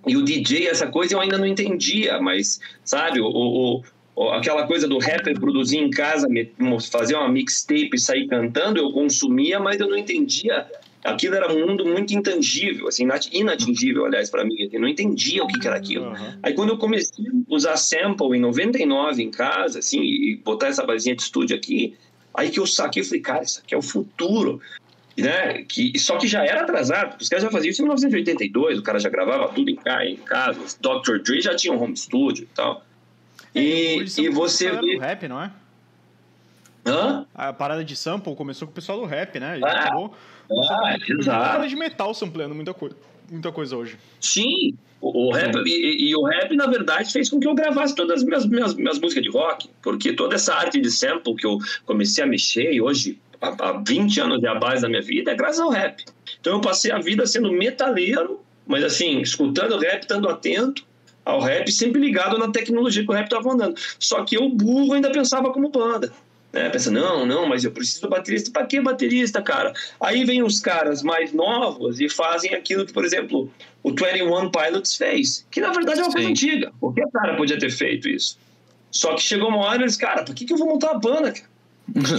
E 0.07 0.15
o 0.15 0.23
DJ, 0.23 0.67
essa 0.67 0.87
coisa 0.87 1.15
eu 1.15 1.21
ainda 1.21 1.39
não 1.39 1.47
entendia, 1.47 2.21
mas, 2.21 2.61
sabe, 2.85 3.23
o, 3.23 3.27
o 3.27 3.83
aquela 4.33 4.67
coisa 4.67 4.87
do 4.87 4.99
rapper 4.99 5.41
produzir 5.41 5.79
em 5.79 5.89
casa, 5.89 6.29
fazer 6.91 7.15
uma 7.15 7.31
mixtape 7.31 7.93
e 7.95 7.99
sair 7.99 8.29
cantando, 8.29 8.79
eu 8.79 8.93
consumia, 8.93 9.59
mas 9.59 9.81
eu 9.81 9.89
não 9.89 9.97
entendia 9.97 10.67
aquilo 11.05 11.35
era 11.35 11.53
um 11.53 11.67
mundo 11.67 11.85
muito 11.85 12.15
intangível, 12.15 12.89
assim, 12.89 13.09
inatingível, 13.33 14.07
aliás, 14.07 14.31
para 14.31 14.45
mim. 14.45 14.69
Eu 14.73 14.81
não 14.81 14.89
entendia 14.89 15.43
o 15.43 15.47
que, 15.47 15.59
que 15.59 15.67
era 15.67 15.77
aquilo. 15.77 16.07
Uhum. 16.07 16.39
Aí 16.43 16.55
quando 16.55 16.71
eu 16.71 16.79
comecei 16.79 17.25
a 17.27 17.31
usar 17.49 17.77
sample 17.77 18.37
em 18.37 18.41
99 18.41 19.23
em 19.23 19.31
casa, 19.31 19.81
assim, 19.81 20.01
e 20.01 20.37
botar 20.37 20.69
essa 20.69 20.85
basinha 20.85 21.17
de 21.17 21.23
estúdio 21.23 21.57
aqui, 21.57 21.97
aí 22.35 22.51
que 22.51 22.61
eu 22.61 22.67
saquei 22.67 23.03
e 23.03 23.05
falei, 23.05 23.21
cara, 23.21 23.43
isso 23.43 23.61
aqui 23.61 23.75
é 23.75 23.79
o 23.79 23.83
futuro. 23.83 24.61
Né? 25.17 25.65
Que, 25.65 25.99
só 25.99 26.17
que 26.17 26.27
já 26.27 26.45
era 26.45 26.63
atrasado, 26.63 27.11
porque 27.11 27.25
os 27.25 27.29
caras 27.29 27.45
já 27.45 27.51
faziam 27.51 27.71
isso 27.71 27.83
em 27.83 27.85
1982, 27.85 28.79
o 28.79 28.83
cara 28.83 28.99
já 28.99 29.11
gravava 29.11 29.49
tudo 29.49 29.69
em, 29.69 29.79
em 30.07 30.17
casa, 30.17 30.59
os 30.61 30.75
Dr. 30.75 31.19
Dre 31.23 31.41
já 31.43 31.55
tinha 31.55 31.75
um 31.75 31.83
home 31.83 31.97
studio 31.97 32.45
e 32.45 32.55
tal. 32.55 32.83
É, 33.55 33.61
e, 33.61 34.05
e 34.19 34.29
você 34.31 34.71
vê... 34.71 34.97
rap, 34.97 35.29
não 35.29 35.43
é? 35.43 35.53
Hã? 36.87 37.27
A 37.35 37.53
parada 37.53 37.85
de 37.85 37.95
sample 37.95 38.35
começou 38.35 38.67
com 38.67 38.73
o 38.73 38.75
pessoal 38.75 38.99
do 38.99 39.05
rap, 39.05 39.39
né? 39.39 39.61
Ah, 39.63 39.69
acabou 39.69 40.15
ah, 40.51 40.97
exato. 41.09 41.69
de 41.69 41.77
metal 41.77 42.15
sampleando 42.15 42.55
muita 42.55 42.75
coisa, 42.75 42.97
muita 43.31 43.53
coisa 43.53 43.77
hoje. 43.77 43.97
Sim, 44.21 44.75
o, 45.01 45.29
o 45.29 45.33
rap, 45.33 45.57
e, 45.67 46.11
e, 46.11 46.17
o 46.17 46.23
rap, 46.23 46.55
na 46.55 46.67
verdade, 46.67 47.13
fez 47.13 47.29
com 47.29 47.41
que 47.41 47.49
eu 47.49 47.55
gravasse 47.55 47.95
todas 47.95 48.21
as 48.21 48.25
minhas, 48.25 48.47
minhas, 48.47 48.75
minhas 48.75 49.01
músicas 49.01 49.25
de 49.25 49.31
rock, 49.31 49.69
porque 49.83 50.13
toda 50.13 50.37
essa 50.37 50.55
arte 50.55 50.81
de 50.81 50.91
sample 50.91 51.35
que 51.35 51.45
eu 51.45 51.59
comecei 51.85 52.23
a 52.23 52.27
mexer 52.27 52.73
e 52.73 52.81
hoje, 52.81 53.19
há, 53.41 53.49
há 53.49 53.83
20 53.87 54.21
anos 54.21 54.45
é 54.45 54.49
a 54.49 54.55
base 54.55 54.83
da 54.83 54.89
minha 54.89 55.03
vida, 55.03 55.33
é 55.33 55.35
graças 55.35 55.61
ao 55.61 55.71
rap. 55.71 56.05
Então 56.41 56.55
eu 56.55 56.61
passei 56.61 56.93
a 56.93 56.99
vida 56.99 57.27
sendo 57.27 57.51
metaleiro, 57.53 58.41
mas 58.67 58.85
assim, 58.85 59.21
escutando 59.21 59.77
rap, 59.79 60.03
estando 60.03 60.29
atento 60.29 60.85
ao 61.25 61.41
rap, 61.41 61.71
sempre 61.71 62.01
ligado 62.01 62.39
na 62.39 62.51
tecnologia 62.51 63.05
que 63.05 63.11
o 63.11 63.15
rap 63.15 63.25
estava 63.25 63.53
andando. 63.53 63.75
Só 63.99 64.25
que 64.25 64.37
eu, 64.37 64.49
burro, 64.49 64.95
ainda 64.95 65.11
pensava 65.11 65.53
como 65.53 65.69
banda. 65.69 66.13
Né? 66.53 66.69
Pensa, 66.69 66.91
não, 66.91 67.25
não, 67.25 67.49
mas 67.49 67.65
eu 67.65 67.73
preciso 67.73 68.09
baterista. 68.09 68.51
Para 68.51 68.67
que 68.67 68.81
baterista, 68.81 69.41
cara? 69.41 69.73
Aí 69.99 70.25
vem 70.25 70.43
os 70.43 70.61
caras 70.61 71.03
mais 71.03 71.33
novos 71.33 72.01
e 72.01 72.09
fazem 72.09 72.55
aquilo 72.55 72.85
que, 72.85 72.93
por 72.93 73.05
exemplo, 73.05 73.51
o 73.83 73.91
21 73.91 74.51
Pilots 74.51 74.97
fez, 74.97 75.47
que 75.51 75.61
na 75.61 75.73
verdade 75.73 76.01
é 76.01 76.03
uma 76.03 76.11
Sim. 76.11 76.17
coisa 76.17 76.29
antiga. 76.29 76.73
Qualquer 76.79 77.11
cara 77.11 77.37
podia 77.37 77.59
ter 77.59 77.71
feito 77.71 78.09
isso. 78.09 78.39
Só 78.91 79.15
que 79.15 79.23
chegou 79.23 79.49
uma 79.49 79.59
hora 79.59 79.81
e 79.81 79.85
eles, 79.85 79.97
cara, 79.97 80.23
por 80.23 80.35
que, 80.35 80.45
que 80.45 80.53
eu 80.53 80.59
vou 80.59 80.69
montar 80.69 80.93
uma 80.93 81.01
banda, 81.01 81.33
cara? 81.33 81.51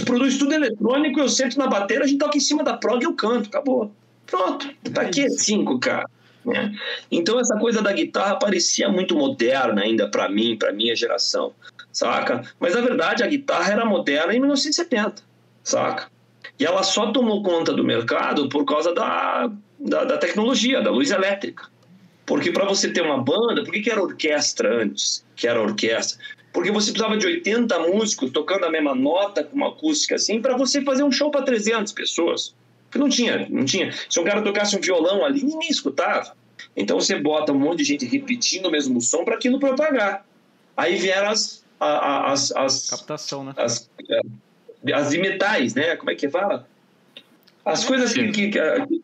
produz 0.04 0.36
tudo 0.36 0.52
eletrônico, 0.52 1.20
eu 1.20 1.28
sento 1.28 1.56
na 1.56 1.68
bateria, 1.68 2.02
a 2.02 2.06
gente 2.06 2.18
toca 2.18 2.36
em 2.36 2.40
cima 2.40 2.64
da 2.64 2.76
prog 2.76 3.00
e 3.00 3.06
eu 3.06 3.14
canto, 3.14 3.48
acabou. 3.48 3.92
Pronto, 4.26 4.68
tá 4.92 5.02
aqui 5.02 5.22
é 5.22 5.28
cinco, 5.28 5.78
cara. 5.78 6.08
Né? 6.44 6.76
Então 7.10 7.40
essa 7.40 7.56
coisa 7.56 7.80
da 7.80 7.92
guitarra 7.92 8.36
parecia 8.36 8.88
muito 8.88 9.16
moderna 9.16 9.82
ainda 9.82 10.10
para 10.10 10.28
mim, 10.28 10.56
para 10.58 10.72
minha 10.72 10.94
geração 10.94 11.54
saca? 11.94 12.42
Mas 12.60 12.74
na 12.74 12.82
verdade 12.82 13.22
a 13.22 13.26
guitarra 13.26 13.72
era 13.72 13.84
moderna 13.86 14.34
em 14.34 14.40
1970, 14.40 15.22
saca? 15.62 16.10
E 16.58 16.66
ela 16.66 16.82
só 16.82 17.10
tomou 17.10 17.42
conta 17.42 17.72
do 17.72 17.82
mercado 17.82 18.48
por 18.48 18.64
causa 18.64 18.92
da, 18.92 19.50
da, 19.78 20.04
da 20.04 20.18
tecnologia, 20.18 20.82
da 20.82 20.90
luz 20.90 21.10
elétrica. 21.10 21.68
Porque 22.26 22.50
para 22.50 22.64
você 22.64 22.90
ter 22.90 23.02
uma 23.02 23.18
banda, 23.18 23.62
por 23.64 23.72
que, 23.72 23.80
que 23.80 23.90
era 23.90 24.02
orquestra 24.02 24.82
antes? 24.82 25.24
Que 25.36 25.46
era 25.46 25.60
orquestra? 25.60 26.18
Porque 26.52 26.70
você 26.70 26.90
precisava 26.90 27.16
de 27.16 27.26
80 27.26 27.78
músicos 27.80 28.30
tocando 28.30 28.64
a 28.64 28.70
mesma 28.70 28.94
nota, 28.94 29.42
com 29.42 29.56
uma 29.56 29.68
acústica 29.68 30.14
assim, 30.14 30.40
para 30.40 30.56
você 30.56 30.82
fazer 30.82 31.02
um 31.02 31.10
show 31.10 31.30
para 31.30 31.42
300 31.42 31.92
pessoas. 31.92 32.54
Porque 32.84 32.98
não 32.98 33.08
tinha, 33.08 33.46
não 33.50 33.64
tinha. 33.64 33.92
Se 34.08 34.20
um 34.20 34.24
cara 34.24 34.40
tocasse 34.40 34.76
um 34.76 34.80
violão 34.80 35.24
ali, 35.24 35.42
ninguém 35.42 35.68
escutava. 35.68 36.36
Então 36.76 36.98
você 36.98 37.18
bota 37.18 37.52
um 37.52 37.58
monte 37.58 37.78
de 37.78 37.84
gente 37.84 38.06
repetindo 38.06 38.66
o 38.66 38.70
mesmo 38.70 39.00
som 39.00 39.24
para 39.24 39.34
aquilo 39.34 39.58
propagar. 39.58 40.24
Aí 40.76 40.96
vieram 40.96 41.30
as 41.30 41.63
as, 41.80 42.52
as 42.52 42.88
captação, 42.88 43.44
né? 43.44 43.54
As, 43.56 43.90
é, 44.08 44.92
as 44.92 45.10
de 45.10 45.18
metais, 45.18 45.74
né? 45.74 45.96
Como 45.96 46.10
é 46.10 46.14
que 46.14 46.28
fala? 46.28 46.66
As 47.64 47.84
coisas 47.84 48.12
que, 48.12 48.30
que, 48.30 48.48
que, 48.50 49.02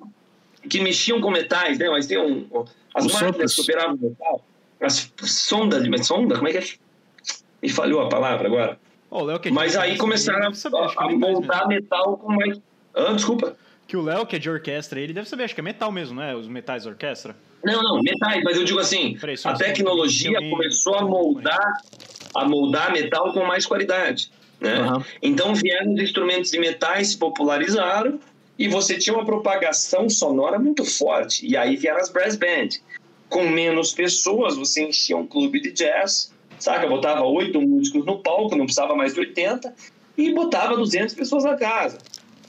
que, 0.69 0.81
mexiam 0.81 1.21
com 1.21 1.31
metais, 1.31 1.79
né? 1.79 1.89
Mas 1.89 2.07
tem 2.07 2.19
um, 2.19 2.47
as 2.95 3.07
Os 3.07 3.21
máquinas 3.21 3.55
que 3.55 3.63
operavam 3.63 3.97
metal, 3.97 4.45
as 4.81 5.13
sondas 5.23 5.83
de 5.83 6.05
sonda, 6.05 6.37
como 6.37 6.49
é 6.49 6.53
que 6.53 6.59
é? 6.59 6.65
Me 7.63 7.69
falhou 7.69 8.03
a 8.03 8.09
palavra 8.09 8.47
agora. 8.47 8.79
Oh, 9.11 9.23
Léo, 9.23 9.41
que 9.41 9.51
Mas 9.51 9.77
aí 9.77 9.99
começaram 9.99 10.55
saber, 10.55 10.77
a, 10.77 11.05
a 11.05 11.11
montar 11.11 11.67
metal 11.67 12.17
com 12.17 12.33
mais. 12.33 12.61
Ah, 12.95 13.13
desculpa. 13.13 13.57
Que 13.87 13.97
o 13.97 14.03
Léo, 14.03 14.25
que 14.25 14.37
é 14.37 14.39
de 14.39 14.49
orquestra, 14.49 15.01
ele 15.01 15.13
deve 15.13 15.29
saber, 15.29 15.45
acho 15.45 15.55
que 15.55 15.61
é 15.61 15.65
metal 15.65 15.91
mesmo, 15.91 16.21
né? 16.21 16.35
Os 16.35 16.47
metais 16.47 16.87
orquestra. 16.87 17.35
Não, 17.63 17.83
não, 17.83 18.01
metais, 18.03 18.43
mas 18.43 18.57
eu 18.57 18.65
digo 18.65 18.79
assim, 18.79 19.19
a 19.45 19.55
tecnologia 19.55 20.39
começou 20.51 20.95
a 20.95 21.03
moldar 21.03 21.83
a 22.35 22.45
moldar 22.45 22.93
metal 22.93 23.33
com 23.33 23.45
mais 23.45 23.67
qualidade. 23.67 24.31
Né? 24.61 24.81
Uhum. 24.81 25.03
Então 25.23 25.55
vieram 25.55 25.95
os 25.95 26.01
instrumentos 26.01 26.51
de 26.51 26.59
metais 26.59 27.09
se 27.09 27.19
popularizaram 27.19 28.21
e 28.59 28.69
você 28.69 28.99
tinha 28.99 29.15
uma 29.15 29.25
propagação 29.25 30.09
sonora 30.09 30.59
muito 30.59 30.85
forte. 30.85 31.47
E 31.47 31.57
aí 31.57 31.77
vieram 31.77 31.99
as 31.99 32.11
brass 32.11 32.37
band. 32.37 32.69
Com 33.29 33.49
menos 33.49 33.93
pessoas, 33.93 34.57
você 34.57 34.83
enchia 34.83 35.17
um 35.17 35.27
clube 35.27 35.61
de 35.61 35.73
jazz, 35.73 36.33
saca? 36.59 36.87
Botava 36.87 37.25
oito 37.25 37.61
músicos 37.61 38.05
no 38.05 38.19
palco, 38.19 38.57
não 38.57 38.65
precisava 38.65 38.95
mais 38.95 39.15
de 39.15 39.21
80, 39.21 39.73
e 40.19 40.33
botava 40.33 40.77
200 40.77 41.15
pessoas 41.15 41.45
na 41.45 41.57
casa. 41.57 41.99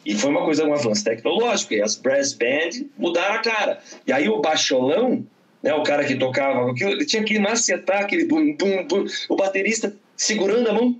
E 0.05 0.15
foi 0.15 0.31
uma 0.31 0.43
coisa, 0.43 0.65
um 0.65 0.73
avanço 0.73 1.03
tecnológico. 1.03 1.73
E 1.73 1.81
as 1.81 1.95
brass 1.95 2.33
band 2.33 2.85
mudaram 2.97 3.35
a 3.35 3.39
cara. 3.39 3.79
E 4.05 4.11
aí 4.11 4.27
o 4.29 4.39
baixolão, 4.39 5.25
né, 5.61 5.73
o 5.73 5.83
cara 5.83 6.03
que 6.03 6.15
tocava 6.15 6.71
aquilo, 6.71 6.91
ele 6.91 7.05
tinha 7.05 7.23
que 7.23 7.37
macetar 7.37 8.01
aquele 8.01 8.25
bum, 8.25 8.55
bum, 8.55 8.87
bum. 8.87 9.05
O 9.29 9.35
baterista 9.35 9.95
segurando 10.15 10.69
a 10.69 10.73
mão 10.73 10.97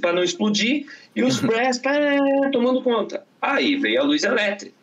para 0.00 0.12
não 0.12 0.22
explodir 0.22 0.86
e 1.14 1.22
os 1.22 1.40
brass 1.40 1.78
pá, 1.78 1.92
tomando 2.52 2.82
conta. 2.82 3.24
Aí 3.40 3.76
veio 3.76 4.00
a 4.00 4.04
luz 4.04 4.22
elétrica. 4.24 4.74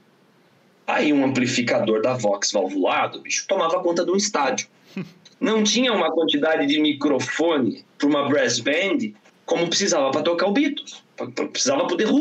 Aí 0.85 1.13
um 1.13 1.23
amplificador 1.23 2.01
da 2.01 2.13
Vox 2.13 2.51
valvulado, 2.51 3.21
bicho, 3.21 3.45
tomava 3.47 3.81
conta 3.81 4.03
de 4.03 4.11
um 4.11 4.15
estádio. 4.15 4.67
Não 5.39 5.63
tinha 5.63 5.91
uma 5.91 6.11
quantidade 6.11 6.67
de 6.67 6.79
microfone 6.79 7.83
para 7.97 8.07
uma 8.07 8.29
brass 8.29 8.59
band 8.59 9.13
como 9.45 9.67
precisava 9.67 10.11
para 10.11 10.21
tocar 10.21 10.47
o 10.47 10.51
Beatles. 10.51 11.03
Precisava 11.51 11.87
poder 11.87 12.05
The 12.05 12.11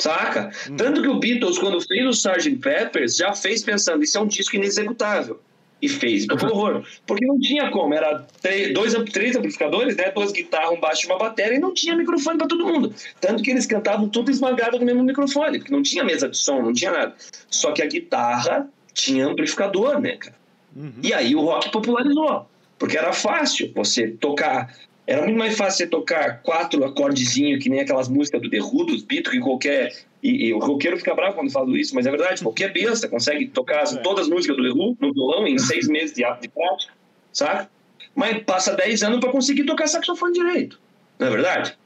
Saca? 0.00 0.50
Hum. 0.68 0.76
Tanto 0.76 1.02
que 1.02 1.08
o 1.08 1.18
Beatles, 1.18 1.58
quando 1.58 1.80
fez 1.80 2.06
o 2.06 2.10
Sgt. 2.10 2.56
Peppers, 2.56 3.16
já 3.16 3.32
fez 3.32 3.62
pensando, 3.62 4.02
isso 4.02 4.16
é 4.18 4.20
um 4.20 4.26
disco 4.26 4.56
inexecutável 4.56 5.40
e 5.82 5.88
fez. 5.88 6.24
Então 6.24 6.38
foi 6.38 6.50
horror. 6.50 6.84
Porque 7.06 7.24
não 7.26 7.38
tinha 7.38 7.70
como, 7.70 7.94
era 7.94 8.26
três, 8.40 8.72
dois, 8.74 8.94
três 9.10 9.36
amplificadores, 9.36 9.96
né? 9.96 10.10
Duas 10.10 10.32
guitarras, 10.32 10.72
um 10.72 10.80
baixo 10.80 11.06
e 11.06 11.10
uma 11.10 11.18
bateria, 11.18 11.56
e 11.56 11.60
não 11.60 11.72
tinha 11.72 11.96
microfone 11.96 12.38
para 12.38 12.46
todo 12.46 12.66
mundo. 12.66 12.94
Tanto 13.20 13.42
que 13.42 13.50
eles 13.50 13.66
cantavam 13.66 14.08
tudo 14.08 14.30
esmagado 14.30 14.78
no 14.78 14.84
mesmo 14.84 15.02
microfone, 15.02 15.58
porque 15.58 15.72
não 15.72 15.82
tinha 15.82 16.04
mesa 16.04 16.28
de 16.28 16.36
som, 16.36 16.62
não 16.62 16.72
tinha 16.72 16.90
nada. 16.90 17.14
Só 17.48 17.72
que 17.72 17.82
a 17.82 17.86
guitarra 17.86 18.68
tinha 18.92 19.26
amplificador, 19.26 20.00
né, 20.00 20.16
cara? 20.16 20.36
Uhum. 20.76 20.92
E 21.02 21.12
aí 21.12 21.34
o 21.34 21.40
rock 21.40 21.70
popularizou. 21.70 22.46
Porque 22.78 22.96
era 22.96 23.12
fácil 23.12 23.70
você 23.74 24.08
tocar. 24.08 24.74
Era 25.10 25.22
muito 25.24 25.38
mais 25.38 25.56
fácil 25.56 25.78
você 25.78 25.86
tocar 25.88 26.40
quatro 26.40 26.84
acordezinhos, 26.84 27.60
que 27.60 27.68
nem 27.68 27.80
aquelas 27.80 28.08
músicas 28.08 28.40
do 28.40 28.48
The 28.48 28.60
Who, 28.60 28.84
dos 28.84 29.02
Beatles, 29.02 29.34
que 29.34 29.40
qualquer 29.40 29.92
e, 30.22 30.46
e, 30.46 30.54
o 30.54 30.60
roqueiro 30.60 30.96
fica 30.96 31.12
bravo 31.16 31.34
quando 31.34 31.50
falo 31.50 31.76
isso, 31.76 31.96
mas 31.96 32.06
é 32.06 32.10
verdade. 32.12 32.40
Qualquer 32.40 32.72
besta 32.72 33.08
consegue 33.08 33.48
tocar 33.48 33.82
é. 33.82 33.96
todas 33.96 34.26
as 34.26 34.30
músicas 34.30 34.56
do 34.56 34.62
The 34.62 34.68
Who 34.68 34.96
no 35.00 35.12
violão 35.12 35.48
em 35.48 35.58
seis 35.58 35.88
meses 35.88 36.14
de, 36.14 36.22
de 36.40 36.48
prática, 36.48 36.92
sabe? 37.32 37.68
Mas 38.14 38.40
passa 38.44 38.76
dez 38.76 39.02
anos 39.02 39.18
para 39.18 39.32
conseguir 39.32 39.64
tocar 39.64 39.88
saxofone 39.88 40.32
direito, 40.32 40.78
não 41.18 41.26
é 41.26 41.30
verdade? 41.30 41.76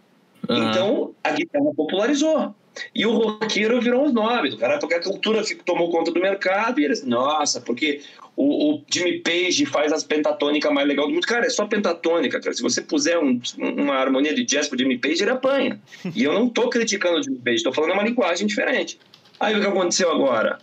Uhum. 0.47 0.69
Então 0.69 1.15
a 1.25 1.31
guitarra 1.31 1.73
popularizou. 1.75 2.55
E 2.95 3.07
o 3.07 3.13
roqueiro 3.13 3.81
virou 3.81 4.07
os 4.07 4.13
nomes, 4.13 4.55
o 4.55 4.59
cara, 4.59 4.79
porque 4.79 4.95
a 4.95 5.01
cultura 5.01 5.43
tomou 5.65 5.91
conta 5.91 6.11
do 6.11 6.21
mercado 6.21 6.81
e 6.81 6.85
eles, 6.85 7.05
nossa, 7.05 7.61
porque 7.61 8.01
o, 8.37 8.75
o 8.75 8.83
Jimmy 8.91 9.21
Page 9.21 9.65
faz 9.67 9.93
as 9.93 10.03
pentatônicas 10.03 10.73
mais 10.73 10.87
legais 10.87 11.09
do 11.09 11.15
mundo. 11.15 11.27
Cara, 11.27 11.47
é 11.47 11.51
só 11.51 11.67
pentatônica, 11.67 12.41
cara. 12.41 12.53
Se 12.53 12.63
você 12.63 12.83
puser 12.83 13.19
um, 13.19 13.41
uma 13.59 13.95
harmonia 13.95 14.35
de 14.35 14.45
jazz 14.45 14.69
pro 14.69 14.79
Jimmy 14.79 14.99
Page, 14.99 15.23
ele 15.23 15.31
apanha. 15.31 15.81
E 16.15 16.25
eu 16.25 16.33
não 16.33 16.49
tô 16.49 16.69
criticando 16.69 17.19
o 17.19 17.23
Jimmy 17.23 17.39
Page, 17.39 17.63
tô 17.63 17.73
falando 17.73 17.93
uma 17.93 18.03
linguagem 18.03 18.47
diferente. 18.47 18.99
Aí 19.39 19.57
o 19.57 19.61
que 19.61 19.67
aconteceu 19.67 20.11
agora? 20.11 20.59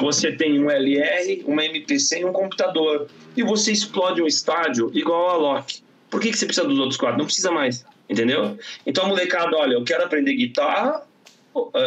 Você 0.00 0.32
tem 0.32 0.62
um 0.62 0.70
LR, 0.70 1.42
uma 1.46 1.64
MPC 1.64 2.20
e 2.20 2.24
um 2.24 2.32
computador. 2.32 3.08
E 3.36 3.42
você 3.42 3.72
explode 3.72 4.20
um 4.20 4.26
estádio 4.26 4.90
igual 4.94 5.30
a 5.30 5.36
Loki. 5.36 5.82
Por 6.10 6.20
que, 6.20 6.30
que 6.30 6.38
você 6.38 6.46
precisa 6.46 6.66
dos 6.66 6.78
outros 6.78 6.98
quatro? 6.98 7.18
Não 7.18 7.24
precisa 7.24 7.50
mais. 7.50 7.84
Entendeu? 8.08 8.58
Então, 8.86 9.06
molecada, 9.06 9.54
olha, 9.56 9.74
eu 9.74 9.84
quero 9.84 10.04
aprender 10.04 10.34
guitarra, 10.34 11.02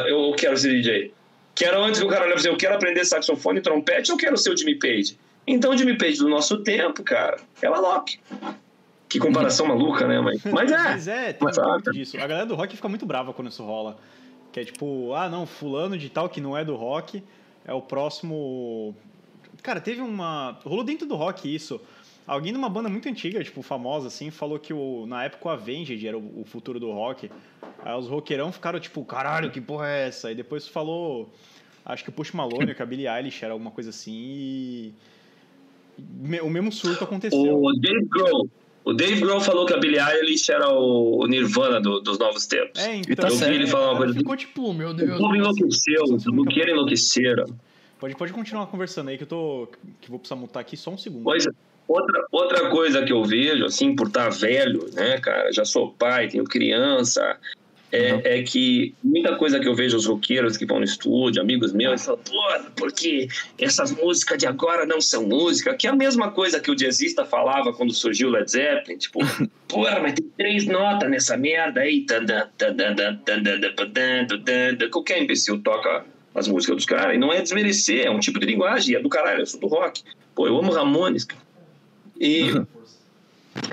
eu 0.07 0.33
quero 0.37 0.57
ser 0.57 0.69
DJ. 0.69 1.13
Quero 1.53 1.83
antes 1.83 1.99
que 1.99 2.05
o 2.05 2.09
cara 2.09 2.25
olhe 2.25 2.47
eu 2.47 2.57
quero 2.57 2.75
aprender 2.75 3.05
saxofone 3.05 3.59
e 3.59 3.61
trompete 3.61 4.11
ou 4.11 4.17
quero 4.17 4.37
ser 4.37 4.51
o 4.51 4.57
Jimmy 4.57 4.75
Page? 4.79 5.17
Então, 5.45 5.71
o 5.71 5.77
Jimmy 5.77 5.97
Page 5.97 6.17
do 6.17 6.29
nosso 6.29 6.59
tempo, 6.63 7.03
cara, 7.03 7.37
é 7.61 7.69
o 7.69 7.73
Alok. 7.73 8.19
Que 9.09 9.19
comparação 9.19 9.67
maluca, 9.67 10.07
né? 10.07 10.21
Mas, 10.21 10.43
mas 10.45 10.71
é. 10.71 10.77
Mas 10.77 11.07
é, 11.07 11.33
tem 11.33 11.47
muito 11.67 11.91
disso. 11.91 12.17
A 12.17 12.27
galera 12.27 12.45
do 12.45 12.55
rock 12.55 12.75
fica 12.75 12.87
muito 12.87 13.05
brava 13.05 13.33
quando 13.33 13.49
isso 13.49 13.63
rola. 13.63 13.97
Que 14.53 14.61
é 14.61 14.63
tipo, 14.63 15.13
ah, 15.13 15.29
não, 15.29 15.45
fulano 15.45 15.97
de 15.97 16.09
tal 16.09 16.29
que 16.29 16.39
não 16.39 16.57
é 16.57 16.63
do 16.63 16.75
rock 16.75 17.21
é 17.65 17.73
o 17.73 17.81
próximo. 17.81 18.95
Cara, 19.61 19.79
teve 19.79 20.01
uma. 20.01 20.57
Rolou 20.63 20.83
dentro 20.83 21.07
do 21.07 21.15
rock 21.15 21.53
isso. 21.53 21.81
Alguém 22.25 22.51
numa 22.51 22.69
banda 22.69 22.87
muito 22.87 23.09
antiga, 23.09 23.43
tipo, 23.43 23.61
famosa, 23.61 24.07
assim, 24.07 24.29
falou 24.29 24.59
que 24.59 24.73
o, 24.73 25.05
na 25.07 25.23
época 25.23 25.49
o 25.49 25.51
Avenged 25.51 26.07
era 26.07 26.17
o, 26.17 26.41
o 26.41 26.45
futuro 26.45 26.79
do 26.79 26.91
rock. 26.91 27.29
Aí 27.83 27.97
os 27.97 28.07
roqueirão 28.07 28.51
ficaram 28.51 28.79
tipo, 28.79 29.03
caralho, 29.03 29.51
que 29.51 29.59
porra 29.59 29.87
é 29.87 30.07
essa? 30.07 30.31
E 30.31 30.35
depois 30.35 30.67
falou, 30.67 31.29
acho 31.85 32.03
que 32.03 32.09
o 32.09 32.13
Push 32.13 32.31
Malone, 32.31 32.75
que 32.75 32.81
a 32.81 32.85
Billie 32.85 33.07
Eilish 33.07 33.43
era 33.43 33.53
alguma 33.53 33.71
coisa 33.71 33.89
assim 33.89 34.13
e... 34.13 34.93
O 36.41 36.49
mesmo 36.49 36.71
surto 36.71 37.03
aconteceu. 37.03 37.61
O 37.61 37.73
Dave 37.73 38.05
Grohl, 38.05 38.49
o 38.83 38.93
Dave 38.93 39.19
Grohl 39.21 39.39
falou 39.39 39.65
que 39.65 39.73
a 39.73 39.77
Billie 39.77 39.99
Eilish 39.99 40.51
era 40.51 40.69
o 40.69 41.27
Nirvana 41.27 41.79
do, 41.79 41.99
dos 41.99 42.17
novos 42.17 42.47
tempos. 42.47 42.79
É, 42.81 42.95
então. 42.95 43.29
Eu 43.29 43.35
vi 43.35 43.45
ele 43.53 43.67
falar 43.67 43.91
uma 43.91 43.97
coisa. 43.97 44.13
Ficou 44.13 44.35
tipo, 44.35 44.73
meu 44.73 44.93
Deus. 44.93 45.15
O 45.15 45.17
povo 45.19 45.35
enlouqueceu, 45.35 46.03
o 46.05 46.31
buqueiro 46.33 46.71
enlouqueceram. 46.71 47.45
Pode, 47.99 48.15
pode 48.15 48.33
continuar 48.33 48.65
conversando 48.65 49.09
aí 49.09 49.17
que 49.17 49.23
eu 49.23 49.27
tô. 49.27 49.67
que 49.99 50.09
vou 50.09 50.17
precisar 50.17 50.35
mutar 50.35 50.61
aqui 50.61 50.75
só 50.75 50.89
um 50.89 50.97
segundo. 50.97 51.23
Pois 51.23 51.45
é. 51.45 51.51
Outra, 51.87 52.25
outra 52.31 52.69
coisa 52.69 53.03
que 53.03 53.11
eu 53.11 53.23
vejo, 53.23 53.65
assim, 53.65 53.95
por 53.95 54.07
estar 54.07 54.29
velho, 54.29 54.89
né, 54.93 55.19
cara, 55.19 55.51
já 55.51 55.65
sou 55.65 55.91
pai, 55.91 56.29
tenho 56.29 56.45
criança, 56.45 57.37
é, 57.91 58.13
uhum. 58.13 58.21
é, 58.23 58.43
que 58.43 58.95
muita 59.03 59.35
coisa 59.35 59.59
que 59.59 59.67
eu 59.67 59.75
vejo 59.75 59.97
os 59.97 60.05
roqueiros 60.05 60.55
que 60.55 60.65
vão 60.65 60.79
no 60.79 60.85
estúdio, 60.85 61.41
amigos 61.41 61.73
meus, 61.73 62.05
falam, 62.05 62.21
pô, 62.23 62.71
porque 62.77 63.27
essas 63.59 63.91
músicas 63.91 64.37
de 64.37 64.47
agora 64.47 64.85
não 64.85 65.01
são 65.01 65.27
música, 65.27 65.75
que 65.75 65.85
é 65.85 65.89
a 65.89 65.95
mesma 65.95 66.31
coisa 66.31 66.59
que 66.59 66.71
o 66.71 66.75
jazzista 66.75 67.25
falava 67.25 67.73
quando 67.73 67.93
surgiu 67.93 68.29
o 68.29 68.31
Led 68.31 68.49
Zeppelin, 68.49 68.97
tipo, 68.97 69.19
porra, 69.67 69.99
mas 69.99 70.13
tem 70.13 70.25
três 70.37 70.65
notas 70.65 71.09
nessa 71.09 71.35
merda 71.35 71.81
aí, 71.81 72.05
qualquer 74.89 75.21
imbecil 75.21 75.61
toca 75.61 76.05
as 76.33 76.47
músicas 76.47 76.77
dos 76.77 76.85
caras, 76.85 77.15
e 77.15 77.17
não 77.17 77.33
é 77.33 77.41
desmerecer, 77.41 78.05
é 78.05 78.09
um 78.09 78.19
tipo 78.19 78.39
de 78.39 78.45
linguagem, 78.45 78.95
é 78.95 79.01
do 79.01 79.09
caralho, 79.09 79.41
eu 79.41 79.45
sou 79.45 79.59
do 79.59 79.67
rock. 79.67 80.01
Pô, 80.33 80.47
eu 80.47 80.57
amo 80.57 80.71
Ramones, 80.71 81.25
cara. 81.25 81.40
E, 82.21 82.53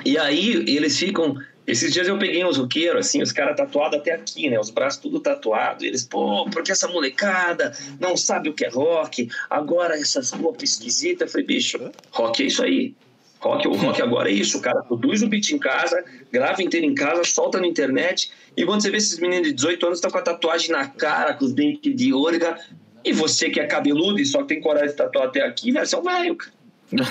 e 0.06 0.16
aí 0.16 0.64
eles 0.66 0.98
ficam. 0.98 1.36
Esses 1.66 1.92
dias 1.92 2.08
eu 2.08 2.18
peguei 2.18 2.42
uns 2.46 2.56
roqueiros, 2.56 3.06
assim, 3.06 3.20
os 3.20 3.30
caras 3.30 3.54
tatuados 3.54 4.00
até 4.00 4.12
aqui, 4.12 4.48
né? 4.48 4.58
Os 4.58 4.70
braços 4.70 5.02
tudo 5.02 5.20
tatuados. 5.20 5.84
Eles, 5.84 6.02
pô, 6.02 6.48
porque 6.50 6.72
essa 6.72 6.88
molecada 6.88 7.76
não 8.00 8.16
sabe 8.16 8.48
o 8.48 8.54
que 8.54 8.64
é 8.64 8.70
rock, 8.70 9.28
agora 9.50 9.94
essas 9.94 10.30
roupas 10.30 10.70
esquisitas. 10.70 11.28
Eu 11.28 11.28
falei, 11.28 11.46
bicho, 11.46 11.78
rock 12.10 12.42
é 12.42 12.46
isso 12.46 12.62
aí. 12.62 12.94
Rock, 13.38 13.68
o 13.68 13.74
rock 13.74 14.00
agora 14.00 14.30
é 14.30 14.32
isso, 14.32 14.58
o 14.58 14.62
cara 14.62 14.82
produz 14.82 15.22
o 15.22 15.28
beat 15.28 15.50
em 15.50 15.58
casa, 15.58 16.02
grava 16.32 16.60
inteiro 16.62 16.86
em 16.86 16.94
casa, 16.94 17.22
solta 17.22 17.60
na 17.60 17.68
internet, 17.68 18.32
e 18.56 18.64
quando 18.64 18.82
você 18.82 18.90
vê 18.90 18.96
esses 18.96 19.16
meninos 19.20 19.46
de 19.46 19.54
18 19.54 19.86
anos 19.86 20.00
tá 20.00 20.10
com 20.10 20.18
a 20.18 20.22
tatuagem 20.22 20.70
na 20.72 20.88
cara, 20.88 21.34
com 21.34 21.44
os 21.44 21.52
dentes 21.52 21.94
de 21.94 22.12
ôrega, 22.12 22.58
e 23.04 23.12
você 23.12 23.48
que 23.48 23.60
é 23.60 23.66
cabeludo 23.68 24.18
e 24.18 24.26
só 24.26 24.42
tem 24.42 24.60
coragem 24.60 24.88
de 24.88 24.96
tatuar 24.96 25.28
até 25.28 25.42
aqui, 25.42 25.70
velho, 25.70 25.86
você 25.86 25.94
é 25.94 25.98
um 25.98 26.02
velho, 26.02 26.34
cara. 26.34 26.57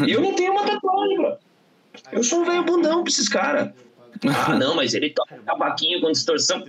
E 0.05 0.11
eu 0.11 0.21
não 0.21 0.33
tenho 0.33 0.51
uma 0.51 0.65
tatuagem, 0.65 1.17
bro. 1.17 1.37
Eu 2.11 2.23
sou 2.23 2.41
um 2.41 2.45
velho 2.45 2.63
bundão 2.63 3.03
pra 3.03 3.11
esses 3.11 3.29
caras. 3.29 3.69
Ah, 4.25 4.55
não, 4.55 4.75
mas 4.75 4.93
ele 4.93 5.09
toca 5.11 5.35
tabaquinho 5.45 6.01
com 6.01 6.11
distorção. 6.11 6.63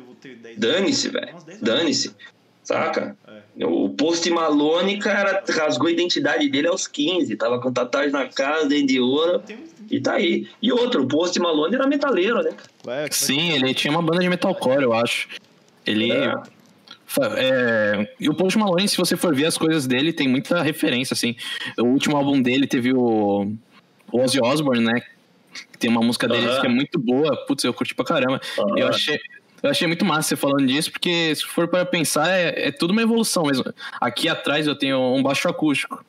Dane-se, 0.57 1.09
velho. 1.09 1.35
Dane-se. 1.61 2.15
Saca? 2.63 3.17
O 3.57 3.89
Post 3.91 4.29
Malone, 4.31 4.99
cara, 4.99 5.43
rasgou 5.49 5.89
a 5.89 5.91
identidade 5.91 6.49
dele 6.51 6.69
aos 6.69 6.87
15. 6.87 7.35
Tava 7.37 7.61
com 7.61 7.73
tatuagem 7.73 8.13
na 8.13 8.27
cara, 8.27 8.67
dentro 8.67 8.89
de 8.89 9.01
ouro. 9.01 9.43
E 9.91 10.01
tá 10.01 10.15
aí. 10.15 10.47
E 10.61 10.71
outro, 10.71 11.05
o 11.05 11.09
Post 11.09 11.41
Malone 11.41 11.75
era 11.75 11.87
metaleiro, 11.87 12.43
né? 12.43 12.53
Sim, 13.11 13.53
ele 13.53 13.73
tinha 13.73 13.91
uma 13.91 14.03
banda 14.03 14.21
de 14.21 14.29
metalcore, 14.29 14.83
eu 14.83 14.93
acho. 14.93 15.29
Ele. 15.87 16.13
É. 16.13 16.35
É, 17.37 18.15
e 18.21 18.29
o 18.29 18.35
Post 18.35 18.59
Malone, 18.59 18.89
se 18.89 18.97
você 18.97 19.17
for 19.17 19.35
ver 19.35 19.47
as 19.47 19.57
coisas 19.57 19.87
dele, 19.87 20.13
tem 20.13 20.29
muita 20.29 20.63
referência, 20.63 21.15
assim. 21.15 21.35
O 21.79 21.85
último 21.85 22.17
álbum 22.17 22.41
dele 22.41 22.67
teve 22.67 22.93
o, 22.93 23.51
o 24.13 24.21
Ozzy 24.21 24.41
Osbourne, 24.41 24.85
né? 24.85 25.03
Tem 25.79 25.91
uma 25.91 26.03
música 26.03 26.29
dele 26.29 26.47
que 26.61 26.67
é 26.67 26.69
muito 26.69 26.99
boa. 26.99 27.37
Putz, 27.47 27.65
eu 27.65 27.73
curti 27.73 27.95
pra 27.95 28.05
caramba. 28.05 28.41
Eu 28.77 28.89
achei... 28.89 29.19
Eu 29.61 29.71
achei 29.71 29.89
muito 29.89 30.05
massa 30.05 30.29
você 30.29 30.37
falando 30.37 30.67
disso, 30.69 30.93
porque 30.93 31.35
se 31.35 31.45
for 31.45 31.67
para 31.67 31.85
pensar, 31.85 32.31
é, 32.31 32.69
é 32.69 32.71
tudo 32.71 32.93
uma 32.93 33.03
evolução 33.03 33.43
mesmo. 33.43 33.65
Aqui 34.01 34.29
atrás 34.29 34.69
eu 34.69 34.77
tenho 34.77 35.01
um 35.13 35.21
baixo 35.21 35.49
acústico. 35.49 36.05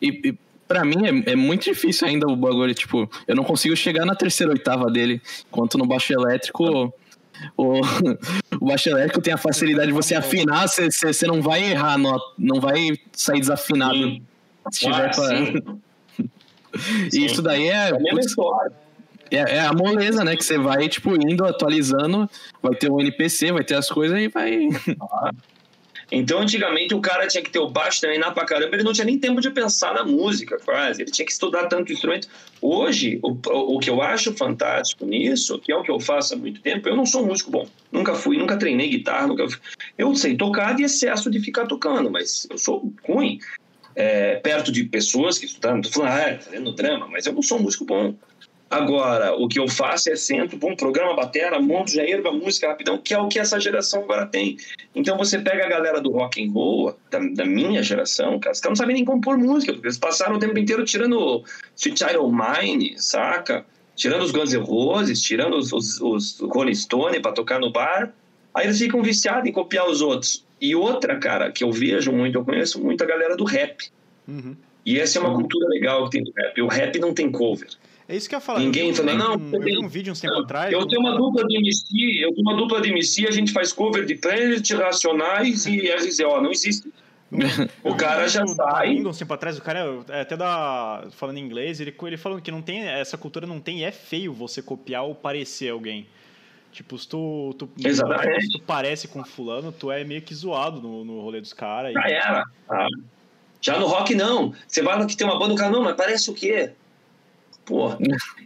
E, 0.00 0.08
e 0.28 0.38
para 0.68 0.84
mim 0.84 1.06
é, 1.06 1.32
é, 1.32 1.34
muito 1.36 1.64
difícil 1.64 2.06
ainda 2.06 2.26
o 2.26 2.36
bagulho, 2.36 2.74
tipo, 2.74 3.10
eu 3.26 3.34
não 3.34 3.44
consigo 3.44 3.74
chegar 3.74 4.04
na 4.04 4.14
terceira 4.14 4.52
oitava 4.52 4.90
dele, 4.90 5.22
enquanto 5.48 5.78
no 5.78 5.86
baixo 5.86 6.12
elétrico 6.12 6.92
o, 7.56 7.80
o 8.60 8.66
baixo 8.66 8.88
elétrico 8.88 9.20
tem 9.20 9.32
a 9.32 9.38
facilidade 9.38 9.88
de 9.88 9.92
você 9.92 10.14
afinar, 10.14 10.68
você, 10.68 10.88
você 10.90 11.26
não 11.26 11.40
vai 11.42 11.70
errar, 11.70 11.98
não, 11.98 12.18
não 12.38 12.60
vai 12.60 12.98
sair 13.12 13.40
desafinado. 13.40 13.98
Sim. 13.98 14.22
Se 14.70 14.80
tiver 14.80 15.06
ah, 15.06 15.10
pra... 15.10 15.76
E 17.12 17.26
isso 17.26 17.42
daí 17.42 17.68
é. 17.68 17.90
É, 19.30 19.56
é, 19.56 19.60
a 19.60 19.72
moleza, 19.72 20.24
né? 20.24 20.36
Que 20.36 20.44
você 20.44 20.58
vai, 20.58 20.88
tipo, 20.88 21.14
indo, 21.14 21.44
atualizando, 21.44 22.28
vai 22.62 22.74
ter 22.74 22.90
um 22.90 23.00
NPC, 23.00 23.52
vai 23.52 23.64
ter 23.64 23.74
as 23.74 23.88
coisas 23.88 24.18
e 24.18 24.28
vai. 24.28 24.68
Ah. 25.00 25.30
Então, 26.14 26.40
antigamente, 26.40 26.94
o 26.94 27.00
cara 27.00 27.26
tinha 27.26 27.42
que 27.42 27.50
ter 27.50 27.58
o 27.58 27.70
baixo 27.70 28.02
treinar 28.02 28.34
pra 28.34 28.44
caramba, 28.44 28.76
ele 28.76 28.82
não 28.82 28.92
tinha 28.92 29.06
nem 29.06 29.18
tempo 29.18 29.40
de 29.40 29.50
pensar 29.50 29.94
na 29.94 30.04
música, 30.04 30.58
quase. 30.62 31.00
Ele 31.00 31.10
tinha 31.10 31.24
que 31.24 31.32
estudar 31.32 31.68
tanto 31.68 31.90
instrumento. 31.90 32.28
Hoje, 32.60 33.18
o, 33.22 33.30
o 33.76 33.78
que 33.78 33.88
eu 33.88 34.02
acho 34.02 34.34
fantástico 34.34 35.06
nisso, 35.06 35.58
que 35.58 35.72
é 35.72 35.76
o 35.76 35.82
que 35.82 35.90
eu 35.90 35.98
faço 35.98 36.34
há 36.34 36.36
muito 36.36 36.60
tempo, 36.60 36.86
eu 36.86 36.94
não 36.94 37.06
sou 37.06 37.22
um 37.22 37.28
músico 37.28 37.50
bom. 37.50 37.66
Nunca 37.90 38.14
fui, 38.14 38.36
nunca 38.36 38.58
treinei 38.58 38.90
guitarra, 38.90 39.26
nunca 39.26 39.46
Eu 39.96 40.14
sei 40.14 40.36
tocar 40.36 40.76
de 40.76 40.82
excesso 40.82 41.30
de 41.30 41.40
ficar 41.40 41.66
tocando, 41.66 42.10
mas 42.10 42.46
eu 42.50 42.58
sou 42.58 42.92
ruim. 43.08 43.38
É, 43.96 44.36
perto 44.36 44.70
de 44.70 44.84
pessoas 44.84 45.38
que 45.38 45.46
estudam, 45.46 45.80
tô 45.80 45.90
falando, 45.90 46.12
ah, 46.12 46.34
tá 46.34 46.38
fazendo 46.40 46.72
drama, 46.72 47.08
mas 47.08 47.24
eu 47.24 47.32
não 47.32 47.42
sou 47.42 47.58
um 47.58 47.62
músico 47.62 47.86
bom. 47.86 48.14
Agora, 48.72 49.34
o 49.34 49.46
que 49.48 49.58
eu 49.60 49.68
faço 49.68 50.10
é 50.10 50.16
sento, 50.16 50.56
bom 50.56 50.74
programa, 50.74 51.14
batera, 51.14 51.60
monto, 51.60 51.90
já 51.90 52.02
erva 52.02 52.32
música 52.32 52.68
rapidão, 52.68 52.96
que 52.96 53.12
é 53.12 53.18
o 53.18 53.28
que 53.28 53.38
essa 53.38 53.60
geração 53.60 54.02
agora 54.02 54.24
tem. 54.24 54.56
Então 54.94 55.16
você 55.18 55.38
pega 55.38 55.66
a 55.66 55.68
galera 55.68 56.00
do 56.00 56.10
rock 56.10 56.42
and 56.42 56.50
roll, 56.52 56.96
da, 57.10 57.18
da 57.18 57.44
minha 57.44 57.82
geração, 57.82 58.40
cara, 58.40 58.52
os 58.52 58.60
caras 58.60 58.78
não 58.78 58.82
sabem 58.82 58.96
nem 58.96 59.04
compor 59.04 59.36
música, 59.36 59.74
porque 59.74 59.86
eles 59.86 59.98
passaram 59.98 60.36
o 60.36 60.38
tempo 60.38 60.58
inteiro 60.58 60.84
tirando 60.84 61.44
Sweet 61.76 61.98
Child 61.98 62.16
of 62.16 62.34
Mine, 62.34 62.94
saca? 62.98 63.66
Tirando 63.94 64.22
os 64.22 64.30
Guns 64.30 64.54
N' 64.54 64.64
Roses, 64.64 65.20
tirando 65.20 65.54
os, 65.54 65.70
os, 65.70 66.00
os 66.00 66.40
Rolling 66.40 66.74
Stone 66.74 67.20
para 67.20 67.32
tocar 67.32 67.60
no 67.60 67.70
bar. 67.70 68.12
Aí 68.54 68.66
eles 68.66 68.78
ficam 68.78 69.02
viciados 69.02 69.46
em 69.46 69.52
copiar 69.52 69.86
os 69.86 70.00
outros. 70.00 70.44
E 70.58 70.74
outra, 70.74 71.18
cara, 71.18 71.52
que 71.52 71.62
eu 71.62 71.70
vejo 71.70 72.10
muito, 72.10 72.38
eu 72.38 72.44
conheço 72.44 72.82
muito 72.82 73.04
a 73.04 73.06
galera 73.06 73.36
do 73.36 73.44
rap. 73.44 73.90
Uhum. 74.26 74.56
E 74.84 74.98
essa 74.98 75.18
é 75.18 75.20
uma 75.20 75.34
cultura 75.34 75.68
legal 75.68 76.04
que 76.04 76.12
tem 76.12 76.24
do 76.24 76.32
rap. 76.32 76.62
O 76.62 76.68
rap 76.68 76.98
não 76.98 77.12
tem 77.14 77.30
cover. 77.30 77.68
É 78.12 78.16
isso 78.16 78.28
que 78.28 78.34
eu 78.34 78.36
ia 78.36 78.42
falar. 78.42 78.58
Ninguém 78.58 78.94
fala, 78.94 79.14
não. 79.14 79.36
Um, 79.36 79.54
eu 79.54 79.60
vi 79.62 79.78
um 79.78 79.88
vídeo 79.88 80.12
uns 80.12 80.20
tempos 80.20 80.44
atrás. 80.44 80.70
Eu 80.70 80.86
tenho 80.86 81.00
uma 81.00 81.16
dupla 81.16 81.46
de 81.46 81.56
MC, 81.56 82.22
eu 82.22 82.34
tenho 82.34 82.46
uma 82.46 82.54
dupla 82.54 82.78
de 82.82 82.90
MC, 82.90 83.26
a 83.26 83.30
gente 83.30 83.52
faz 83.52 83.72
cover 83.72 84.04
de 84.04 84.16
Planet, 84.16 84.70
Racionais 84.72 85.64
e 85.64 85.88
RZO. 85.90 86.42
Não 86.42 86.50
existe. 86.50 86.92
o 87.82 87.94
cara 87.96 88.28
já 88.28 88.46
sai. 88.46 89.00
Um 89.00 89.10
tempo 89.12 89.32
atrás, 89.32 89.56
o 89.56 89.62
cara 89.62 90.04
é, 90.10 90.20
até 90.20 90.36
da. 90.36 91.06
falando 91.12 91.38
em 91.38 91.40
inglês, 91.40 91.80
ele, 91.80 91.94
ele 92.02 92.18
falando 92.18 92.42
que 92.42 92.50
não 92.50 92.60
tem. 92.60 92.86
Essa 92.86 93.16
cultura 93.16 93.46
não 93.46 93.58
tem. 93.58 93.82
É 93.82 93.90
feio 93.90 94.34
você 94.34 94.60
copiar 94.60 95.04
ou 95.04 95.14
parecer 95.14 95.70
alguém. 95.70 96.06
Tipo, 96.70 96.98
se 96.98 97.08
tu, 97.08 97.54
tu, 97.58 97.70
Exatamente. 97.82 98.42
se 98.42 98.52
tu 98.52 98.60
parece 98.60 99.08
com 99.08 99.24
fulano, 99.24 99.72
tu 99.72 99.90
é 99.90 100.04
meio 100.04 100.20
que 100.20 100.34
zoado 100.34 100.82
no, 100.82 101.02
no 101.02 101.22
rolê 101.22 101.40
dos 101.40 101.54
caras. 101.54 101.94
Já 101.94 102.10
era. 102.10 102.44
Ah. 102.68 102.86
Já 103.58 103.78
no 103.78 103.86
rock, 103.86 104.14
não. 104.14 104.52
Você 104.68 104.82
vai 104.82 104.98
lá 104.98 105.06
que 105.06 105.16
tem 105.16 105.26
uma 105.26 105.38
banda, 105.38 105.54
o 105.54 105.56
cara, 105.56 105.70
não, 105.70 105.82
mas 105.82 105.96
parece 105.96 106.30
o 106.30 106.34
quê? 106.34 106.72
Pô, 107.64 107.90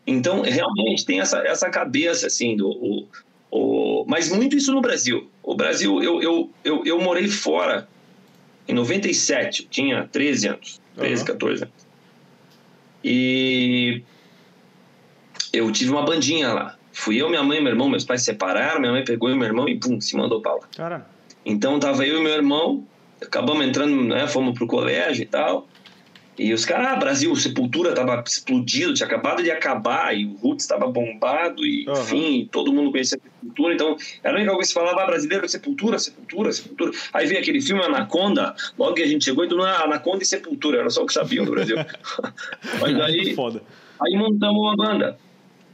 então 0.07 0.43
realmente 0.43 1.07
tem 1.07 1.21
essa, 1.21 1.39
essa 1.39 1.71
cabeça 1.71 2.27
assim 2.27 2.55
do 2.57 2.69
o, 2.69 3.09
o, 3.51 4.05
mas 4.07 4.31
muito 4.31 4.57
isso 4.57 4.73
no 4.73 4.81
Brasil. 4.81 5.31
O 5.43 5.55
Brasil, 5.55 6.03
eu, 6.03 6.21
eu, 6.23 6.51
eu, 6.63 6.85
eu 6.85 7.01
morei 7.01 7.27
fora 7.29 7.89
em 8.69 8.75
97, 8.75 9.63
eu 9.63 9.69
tinha 9.69 10.09
13 10.13 10.49
anos, 10.49 10.81
13, 10.97 11.21
uhum. 11.21 11.27
14 11.27 11.63
anos. 11.63 11.87
E 13.03 14.03
eu 15.53 15.71
tive 15.71 15.91
uma 15.91 16.05
bandinha 16.05 16.53
lá. 16.53 16.77
Fui 16.93 17.21
eu, 17.21 17.29
minha 17.29 17.43
mãe 17.43 17.59
e 17.59 17.61
meu 17.61 17.73
irmão, 17.73 17.89
meus 17.89 18.05
pais 18.05 18.23
se 18.23 18.27
separaram, 18.27 18.81
minha 18.81 18.93
mãe 18.93 19.05
pegou 19.05 19.35
meu 19.35 19.47
irmão 19.47 19.69
e 19.69 19.79
pum, 19.79 20.01
se 20.01 20.17
mandou 20.17 20.41
pra 20.41 20.55
lá. 20.55 20.69
Cara. 20.77 21.07
Então 21.45 21.79
tava 21.79 22.05
eu 22.07 22.19
e 22.19 22.23
meu 22.23 22.33
irmão, 22.33 22.85
acabamos 23.23 23.65
entrando, 23.65 24.03
né, 24.03 24.27
fomos 24.27 24.55
pro 24.55 24.67
colégio 24.67 25.23
e 25.23 25.27
tal. 25.27 25.69
E 26.39 26.53
os 26.53 26.67
caras, 26.67 26.89
ah, 26.89 26.97
Brasil, 26.97 27.35
Sepultura 27.35 27.95
tava 27.95 28.23
explodido, 28.27 28.93
tinha 28.93 29.07
acabado 29.07 29.43
de 29.43 29.51
acabar, 29.51 30.15
e 30.15 30.27
o 30.27 30.35
Roots 30.35 30.65
estava 30.65 30.87
bombado, 30.87 31.65
e 31.65 31.87
uhum. 31.89 31.95
enfim, 31.95 32.49
todo 32.53 32.73
mundo 32.73 32.91
conhecia 32.91 33.19
Sepultura, 33.41 33.75
então 33.75 33.97
era 34.23 34.35
a 34.35 34.37
única 34.37 34.53
coisa 34.53 34.61
que 34.61 34.69
se 34.69 34.75
falava, 34.75 35.03
ah, 35.03 35.07
brasileiro, 35.07 35.49
Sepultura, 35.49 35.99
Sepultura, 35.99 36.53
Sepultura. 36.53 36.93
Aí 37.15 37.27
veio 37.27 37.41
aquele 37.41 37.61
filme 37.63 37.83
Anaconda, 37.83 38.55
logo 38.79 38.95
que 38.95 39.03
a 39.03 39.07
gente 39.07 39.25
chegou, 39.25 39.45
então, 39.45 39.63
ah, 39.63 39.85
Anaconda 39.85 40.23
e 40.23 40.27
Sepultura, 40.27 40.81
era 40.81 40.91
só 40.91 41.05
o 41.05 41.07
que 41.07 41.15
sabiam 41.15 41.47
do 41.47 41.53
Brasil. 41.53 41.77
Mas 42.81 43.01
aí, 43.01 43.35
Foda. 43.35 43.63
aí 44.01 44.15
montamos 44.15 44.61
uma 44.61 44.77
banda. 44.77 45.19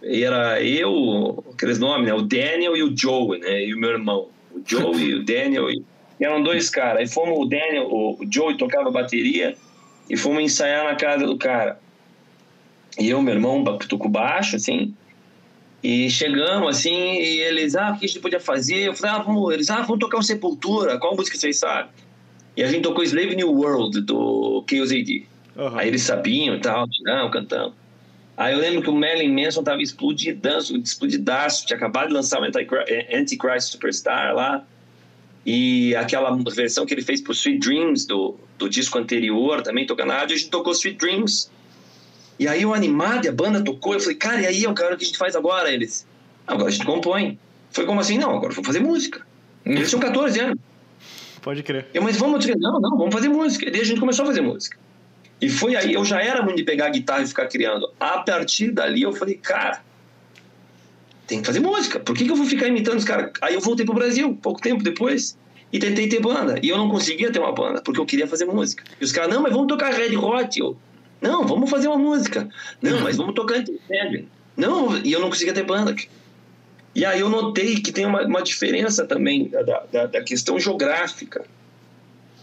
E 0.05 0.23
era 0.25 0.63
eu, 0.63 1.45
aqueles 1.53 1.79
nomes, 1.79 2.07
né? 2.07 2.15
O 2.15 2.23
Daniel 2.23 2.77
e 2.77 2.83
o 2.83 2.97
Joe, 2.97 3.39
né? 3.39 3.67
E 3.67 3.75
o 3.75 3.79
meu 3.79 3.91
irmão. 3.91 4.29
O 4.53 4.61
Joe 4.65 4.97
e 4.97 5.15
o 5.15 5.25
Daniel. 5.25 5.71
E... 5.71 5.83
Eram 6.21 6.43
dois 6.43 6.69
caras. 6.69 7.01
Aí 7.01 7.09
fomos 7.09 7.39
o 7.39 7.45
Daniel, 7.45 7.87
o 7.89 8.19
Joe 8.29 8.57
tocava 8.57 8.91
bateria 8.91 9.57
e 10.09 10.17
fomos 10.17 10.43
ensaiar 10.43 10.85
na 10.85 10.95
casa 10.95 11.27
do 11.27 11.37
cara. 11.37 11.79
E 12.99 13.09
eu, 13.09 13.23
meu 13.23 13.35
irmão, 13.35 13.65
com 13.99 14.11
baixo, 14.11 14.57
assim, 14.57 14.95
e 15.83 16.09
chegamos, 16.11 16.77
assim, 16.77 16.95
e 16.95 17.41
eles, 17.41 17.75
ah, 17.75 17.91
o 17.91 17.99
que 17.99 18.05
a 18.05 18.09
gente 18.09 18.21
podia 18.21 18.39
fazer? 18.39 18.89
Eu 18.89 18.95
falei, 18.95 19.17
ah, 19.17 19.23
vamos, 19.23 19.53
eles, 19.53 19.69
ah, 19.69 19.83
vamos 19.83 19.99
tocar 19.99 20.19
um 20.19 20.23
Sepultura, 20.23 20.99
qual 20.99 21.17
música 21.17 21.37
vocês 21.37 21.59
sabem? 21.59 21.91
E 22.57 22.63
a 22.63 22.69
gente 22.69 22.83
tocou 22.83 23.03
Slave 23.03 23.35
New 23.35 23.51
World, 23.51 24.03
do 24.03 24.65
Chaos 24.69 24.93
AD. 24.93 25.27
Uhum. 25.57 25.79
Aí 25.79 25.89
eles 25.89 26.03
sabiam 26.03 26.55
e 26.55 26.61
tal, 26.61 26.87
não, 27.03 27.31
cantamos. 27.31 27.75
Aí 28.37 28.55
eu 28.55 28.61
lembro 28.61 28.83
que 28.83 28.91
o 28.91 28.95
Merlin 28.95 29.35
Manson 29.35 29.63
tava 29.63 29.83
explodidaço, 29.83 30.77
explodidaço, 30.77 31.67
tinha 31.67 31.77
acabado 31.77 32.09
de 32.09 32.15
lançar 32.15 32.41
o 32.41 32.45
Antichrist 32.45 33.73
Superstar 33.73 34.35
lá. 34.35 34.65
E 35.45 35.95
aquela 35.97 36.37
versão 36.55 36.87
que 36.87 36.95
ele 36.95 37.03
fez 37.03 37.21
pro 37.21 37.33
Sweet 37.33 37.59
Dreams 37.59 38.07
do, 38.07 38.37
do 38.59 38.69
disco 38.69 38.99
anterior, 38.99 39.63
também 39.63 39.87
tocando 39.87 40.11
rádio, 40.11 40.37
a 40.37 40.39
gente 40.39 40.51
tocou 40.51 40.73
Sweet 40.73 40.99
Dreams. 40.99 41.51
E 42.39 42.47
aí 42.47 42.63
eu 42.63 42.73
animado, 42.73 43.25
e 43.25 43.29
a 43.29 43.33
banda 43.33 43.63
tocou, 43.63 43.95
eu 43.95 44.01
falei, 44.01 44.17
cara, 44.17 44.41
e 44.41 44.47
aí, 44.47 44.67
o 44.67 44.75
cara, 44.75 44.95
o 44.95 44.99
que 44.99 45.05
a 45.05 45.07
gente 45.07 45.19
faz 45.19 45.37
agora? 45.37 45.71
Eles, 45.71 46.07
agora 46.47 46.69
a 46.69 46.71
gente 46.71 46.87
compõe. 46.87 47.39
Foi 47.71 47.87
como 47.87 48.01
assim? 48.01 48.19
Não, 48.19 48.37
agora 48.37 48.53
vou 48.53 48.65
fazer 48.65 48.81
música. 48.81 49.27
Eles 49.65 49.89
tinham 49.89 50.01
14 50.01 50.41
anos. 50.41 50.59
Pode 51.41 51.63
crer. 51.63 51.87
Eu, 51.93 52.03
mas 52.03 52.17
vamos, 52.17 52.47
não, 52.47 52.81
não, 52.81 52.97
vamos 52.97 53.13
fazer 53.13 53.29
música. 53.29 53.67
E 53.67 53.71
daí 53.71 53.81
a 53.81 53.85
gente 53.85 53.99
começou 54.01 54.25
a 54.25 54.27
fazer 54.27 54.41
música. 54.41 54.77
E 55.41 55.49
foi 55.49 55.75
aí, 55.75 55.93
eu 55.93 56.05
já 56.05 56.23
era 56.23 56.41
muito 56.43 56.59
de 56.59 56.63
pegar 56.63 56.87
a 56.87 56.91
guitarra 56.91 57.23
e 57.23 57.27
ficar 57.27 57.47
criando. 57.49 57.91
A 57.99 58.19
partir 58.19 58.71
dali 58.71 59.03
eu 59.03 59.13
falei, 59.13 59.35
cara, 59.35 59.83
tem 61.27 61.41
que 61.41 61.47
fazer 61.47 61.61
música. 61.61 62.01
Por 62.01 62.17
que, 62.17 62.25
que 62.25 62.31
eu 62.31 62.37
vou 62.37 62.47
ficar 62.47 62.67
imitando 62.67 62.99
os 62.99 63.05
caras? 63.05 63.31
Aí 63.41 63.55
eu 63.55 63.61
voltei 63.61 63.85
pro 63.85 63.95
Brasil, 63.95 64.37
pouco 64.43 64.61
tempo 64.61 64.83
depois, 64.83 65.37
e 65.73 65.79
tentei 65.79 66.09
ter 66.09 66.21
banda. 66.21 66.59
E 66.63 66.69
eu 66.69 66.77
não 66.77 66.89
conseguia 66.89 67.31
ter 67.31 67.39
uma 67.39 67.53
banda, 67.53 67.81
porque 67.83 68.01
eu 68.01 68.07
queria 68.07 68.27
fazer 68.27 68.45
música. 68.45 68.85
E 69.01 69.05
os 69.05 69.13
caras, 69.13 69.33
não, 69.33 69.43
mas 69.43 69.53
vamos 69.53 69.69
tocar 69.69 69.93
Red 69.93 70.17
Hot. 70.17 70.59
Eu, 70.59 70.77
não, 71.21 71.47
vamos 71.47 71.71
fazer 71.71 71.89
uma 71.89 71.99
música. 71.99 72.49
Não, 72.81 73.01
mas 73.01 73.17
vamos 73.17 73.35
tocar 73.35 73.59
Intercede. 73.59 74.29
Não, 74.57 74.99
e 74.99 75.13
eu 75.13 75.21
não 75.21 75.31
conseguia 75.31 75.55
ter 75.55 75.63
banda. 75.63 75.95
E 76.95 77.05
aí 77.05 77.21
eu 77.21 77.29
notei 77.29 77.77
que 77.77 77.91
tem 77.91 78.05
uma, 78.05 78.23
uma 78.23 78.43
diferença 78.43 79.07
também 79.07 79.49
da, 79.49 79.63
da, 79.91 80.07
da 80.07 80.23
questão 80.23 80.59
geográfica. 80.59 81.45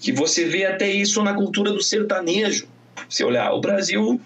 Que 0.01 0.11
você 0.11 0.45
vê 0.45 0.65
até 0.65 0.89
isso 0.89 1.21
na 1.21 1.33
cultura 1.33 1.71
do 1.71 1.83
sertanejo. 1.83 2.67
Se 3.09 3.23
olhar, 3.23 3.51
o 3.53 3.59
Brasil 3.59 4.19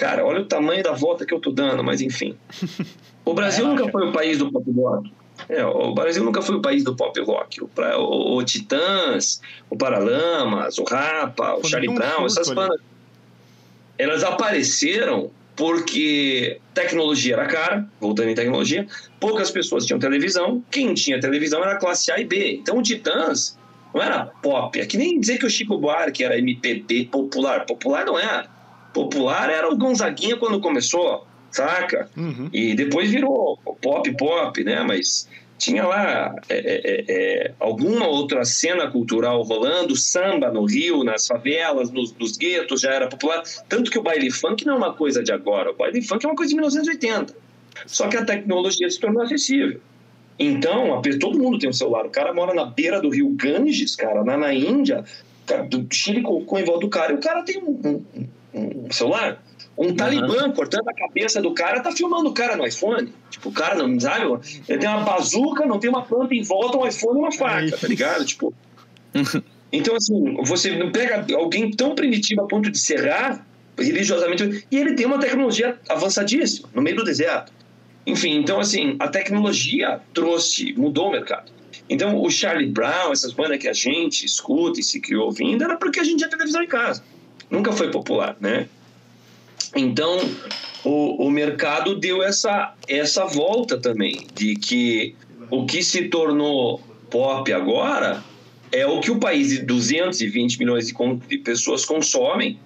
Cara, 0.00 0.24
olha 0.24 0.40
o 0.40 0.46
tamanho 0.46 0.82
da 0.82 0.92
volta 0.92 1.26
que 1.26 1.34
eu 1.34 1.38
tô 1.38 1.50
dando, 1.50 1.84
mas 1.84 2.00
enfim. 2.00 2.34
O 3.24 3.34
Brasil 3.34 3.66
nunca 3.66 3.88
foi 3.90 4.08
o 4.08 4.12
país 4.12 4.38
do 4.38 4.50
pop 4.50 4.70
rock. 4.72 5.12
É, 5.48 5.64
o 5.64 5.94
Brasil 5.94 6.22
nunca 6.22 6.42
foi 6.42 6.56
o 6.56 6.62
país 6.62 6.84
do 6.84 6.94
pop 6.94 7.18
rock. 7.20 7.62
O, 7.62 7.70
o, 7.98 8.36
o 8.36 8.44
Titãs, 8.44 9.40
o 9.68 9.76
Paralamas, 9.76 10.78
o 10.78 10.84
Rapa, 10.84 11.54
o 11.54 11.64
Charlie 11.66 11.94
Brown, 11.94 12.26
essas 12.26 12.50
bandas. 12.50 12.80
Elas 13.98 14.22
apareceram 14.22 15.30
porque 15.60 16.58
tecnologia 16.72 17.34
era 17.34 17.46
cara, 17.46 17.86
voltando 18.00 18.30
em 18.30 18.34
tecnologia, 18.34 18.86
poucas 19.18 19.50
pessoas 19.50 19.84
tinham 19.84 19.98
televisão, 19.98 20.64
quem 20.70 20.94
tinha 20.94 21.20
televisão 21.20 21.62
era 21.62 21.76
classe 21.76 22.10
A 22.10 22.18
e 22.18 22.24
B. 22.24 22.54
Então 22.54 22.78
o 22.78 22.82
Titãs 22.82 23.58
não 23.92 24.00
era 24.00 24.24
pop, 24.24 24.80
é 24.80 24.86
que 24.86 24.96
nem 24.96 25.20
dizer 25.20 25.38
que 25.38 25.44
o 25.44 25.50
Chico 25.50 25.76
Buarque 25.76 26.24
era 26.24 26.38
MPB 26.38 27.10
popular, 27.12 27.66
popular 27.66 28.06
não 28.06 28.18
era. 28.18 28.48
Popular 28.94 29.50
era 29.50 29.70
o 29.70 29.76
Gonzaguinha 29.76 30.36
quando 30.36 30.60
começou, 30.60 31.26
saca? 31.50 32.08
Uhum. 32.16 32.48
E 32.52 32.74
depois 32.74 33.10
virou 33.10 33.58
pop, 33.80 34.16
pop, 34.16 34.64
né? 34.64 34.82
Mas 34.82 35.28
tinha 35.60 35.86
lá 35.86 36.34
é, 36.48 36.56
é, 36.56 36.80
é, 36.84 37.04
é, 37.08 37.52
alguma 37.60 38.08
outra 38.08 38.44
cena 38.46 38.90
cultural 38.90 39.42
rolando, 39.42 39.94
samba 39.94 40.50
no 40.50 40.64
Rio, 40.64 41.04
nas 41.04 41.26
favelas, 41.26 41.90
nos, 41.90 42.14
nos, 42.16 42.36
guetos, 42.36 42.80
já 42.80 42.92
era 42.92 43.08
popular. 43.08 43.42
Tanto 43.68 43.90
que 43.90 43.98
o 43.98 44.02
baile 44.02 44.30
funk 44.30 44.64
não 44.64 44.74
é 44.74 44.76
uma 44.78 44.94
coisa 44.94 45.22
de 45.22 45.30
agora, 45.30 45.70
o 45.70 45.76
baile 45.76 46.00
funk 46.00 46.24
é 46.24 46.28
uma 46.28 46.34
coisa 46.34 46.48
de 46.48 46.54
1980. 46.56 47.34
Só 47.86 48.08
que 48.08 48.16
a 48.16 48.24
tecnologia 48.24 48.88
se 48.90 48.98
tornou 48.98 49.22
acessível. 49.22 49.80
Então, 50.38 51.02
todo 51.20 51.38
mundo 51.38 51.58
tem 51.58 51.68
um 51.68 51.72
celular. 51.74 52.06
O 52.06 52.10
cara 52.10 52.32
mora 52.32 52.54
na 52.54 52.64
beira 52.64 53.00
do 53.00 53.10
rio 53.10 53.28
Ganges, 53.36 53.94
cara, 53.94 54.22
lá 54.22 54.38
na 54.38 54.54
Índia, 54.54 55.04
do 55.68 55.86
Chile 55.92 56.22
com, 56.22 56.42
com 56.44 56.56
o 56.56 56.58
envolve 56.58 56.80
do 56.80 56.88
cara, 56.88 57.12
e 57.12 57.16
o 57.16 57.20
cara 57.20 57.42
tem 57.42 57.62
um, 57.62 58.02
um, 58.54 58.86
um 58.86 58.90
celular. 58.90 59.42
Um 59.80 59.86
uhum. 59.86 59.96
talibã 59.96 60.50
cortando 60.50 60.86
a 60.90 60.94
cabeça 60.94 61.40
do 61.40 61.54
cara 61.54 61.80
tá 61.80 61.90
filmando 61.90 62.28
o 62.28 62.34
cara 62.34 62.54
no 62.54 62.66
iPhone. 62.66 63.10
Tipo, 63.30 63.48
o 63.48 63.52
cara 63.52 63.74
não 63.74 63.98
sabe, 63.98 64.26
ele 64.68 64.78
tem 64.78 64.86
uma 64.86 65.00
bazuca, 65.00 65.64
não 65.64 65.78
tem 65.78 65.88
uma 65.88 66.02
planta 66.02 66.34
em 66.34 66.42
volta, 66.42 66.76
um 66.76 66.86
iPhone 66.86 67.18
e 67.18 67.22
uma 67.22 67.32
faca, 67.32 67.76
tá 67.78 67.88
ligado? 67.88 68.24
Tipo. 68.24 68.52
Então, 69.72 69.94
assim, 69.94 70.34
você 70.42 70.84
pega 70.90 71.24
alguém 71.36 71.70
tão 71.70 71.94
primitivo 71.94 72.40
a 72.40 72.46
ponto 72.48 72.68
de 72.72 72.76
serrar 72.76 73.46
religiosamente, 73.78 74.66
e 74.68 74.76
ele 74.76 74.94
tem 74.94 75.06
uma 75.06 75.20
tecnologia 75.20 75.78
avançadíssima 75.88 76.68
no 76.74 76.82
meio 76.82 76.96
do 76.96 77.04
deserto. 77.04 77.52
Enfim, 78.04 78.36
então, 78.36 78.58
assim, 78.58 78.96
a 78.98 79.06
tecnologia 79.06 80.00
trouxe, 80.12 80.72
mudou 80.72 81.06
o 81.06 81.12
mercado. 81.12 81.52
Então, 81.88 82.20
o 82.20 82.28
Charlie 82.28 82.68
Brown, 82.68 83.12
essas 83.12 83.32
bandas 83.32 83.58
que 83.58 83.68
a 83.68 83.72
gente 83.72 84.26
escuta 84.26 84.80
e 84.80 84.82
se 84.82 85.00
criou 85.00 85.26
ouvindo, 85.26 85.62
era 85.62 85.76
porque 85.76 86.00
a 86.00 86.04
gente 86.04 86.18
tinha 86.18 86.28
televisão 86.28 86.64
em 86.64 86.66
casa. 86.66 87.04
Nunca 87.48 87.70
foi 87.70 87.92
popular, 87.92 88.36
né? 88.40 88.68
Então, 89.74 90.18
o, 90.84 91.26
o 91.26 91.30
mercado 91.30 91.94
deu 91.94 92.22
essa, 92.22 92.74
essa 92.88 93.24
volta 93.24 93.78
também, 93.78 94.26
de 94.34 94.56
que 94.56 95.14
o 95.50 95.66
que 95.66 95.82
se 95.82 96.08
tornou 96.08 96.80
pop 97.10 97.52
agora 97.52 98.22
é 98.72 98.86
o 98.86 99.00
que 99.00 99.10
o 99.10 99.18
país 99.18 99.48
de 99.48 99.62
220 99.62 100.58
milhões 100.58 100.92
de 101.28 101.38
pessoas 101.38 101.84
consomem, 101.84 102.58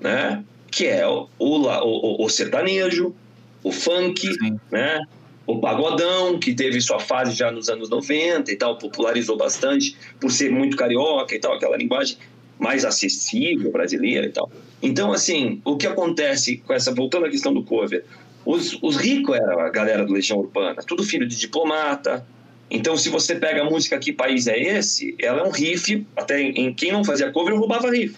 né? 0.00 0.44
que 0.70 0.86
é 0.86 1.06
o, 1.06 1.28
o, 1.38 2.24
o 2.24 2.28
sertanejo, 2.28 3.14
o 3.62 3.72
funk, 3.72 4.20
Sim. 4.20 4.58
né? 4.70 5.00
o 5.46 5.58
pagodão, 5.58 6.38
que 6.38 6.54
teve 6.54 6.80
sua 6.80 7.00
fase 7.00 7.34
já 7.34 7.50
nos 7.50 7.68
anos 7.68 7.88
90 7.88 8.52
e 8.52 8.56
tal, 8.56 8.76
popularizou 8.78 9.36
bastante 9.36 9.96
por 10.20 10.30
ser 10.30 10.50
muito 10.50 10.76
carioca 10.76 11.34
e 11.34 11.38
tal, 11.38 11.54
aquela 11.54 11.76
linguagem 11.76 12.18
mais 12.58 12.84
acessível 12.84 13.70
brasileira 13.70 14.26
e 14.26 14.30
tal. 14.30 14.50
Então, 14.82 15.12
assim, 15.12 15.60
o 15.64 15.76
que 15.76 15.86
acontece 15.86 16.58
com 16.58 16.72
essa, 16.72 16.94
voltando 16.94 17.26
à 17.26 17.30
questão 17.30 17.52
do 17.52 17.62
cover, 17.62 18.04
os, 18.44 18.78
os 18.82 18.96
ricos 18.96 19.36
era 19.36 19.66
a 19.66 19.70
galera 19.70 20.04
do 20.04 20.12
Legião 20.12 20.38
Urbana, 20.38 20.82
tudo 20.86 21.02
filho 21.02 21.26
de 21.26 21.36
diplomata. 21.36 22.26
Então, 22.70 22.96
se 22.96 23.08
você 23.08 23.34
pega 23.34 23.62
a 23.62 23.64
música 23.64 23.98
Que 23.98 24.12
País 24.12 24.46
é 24.46 24.58
Esse, 24.58 25.14
ela 25.18 25.40
é 25.40 25.44
um 25.44 25.50
riff, 25.50 26.06
até 26.16 26.40
em 26.40 26.72
quem 26.72 26.92
não 26.92 27.04
fazia 27.04 27.30
cover 27.30 27.54
roubava 27.54 27.90
riff. 27.90 28.16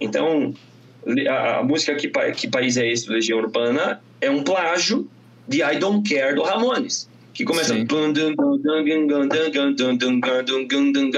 Então, 0.00 0.54
a, 1.28 1.58
a 1.58 1.62
música 1.62 1.94
que, 1.94 2.08
que 2.36 2.48
País 2.48 2.76
é 2.76 2.90
Esse 2.90 3.06
do 3.06 3.12
Legião 3.12 3.38
Urbana 3.38 4.02
é 4.20 4.30
um 4.30 4.42
plágio 4.42 5.08
de 5.48 5.62
I 5.62 5.78
Don't 5.78 6.08
Care 6.08 6.34
do 6.34 6.42
Ramones, 6.42 7.08
que 7.34 7.44
começa. 7.44 7.74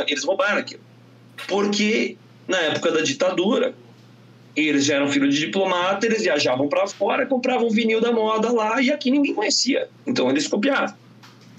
Eles 0.09 0.25
roubaram 0.25 0.59
aquilo. 0.59 0.81
Porque 1.49 2.17
na 2.47 2.59
época 2.59 2.91
da 2.91 3.01
ditadura, 3.01 3.75
eles 4.57 4.85
já 4.85 4.97
eram 4.97 5.09
filhos 5.11 5.35
de 5.35 5.47
diplomata, 5.47 6.07
eles 6.07 6.23
viajavam 6.23 6.69
para 6.69 6.87
fora, 6.87 7.27
compravam 7.27 7.69
vinil 7.71 8.01
da 8.01 8.13
moda 8.13 8.53
lá 8.53 8.81
e 8.81 8.91
aqui 8.91 9.11
ninguém 9.11 9.35
conhecia. 9.35 9.89
Então 10.07 10.31
eles 10.31 10.47
copiavam. 10.47 10.97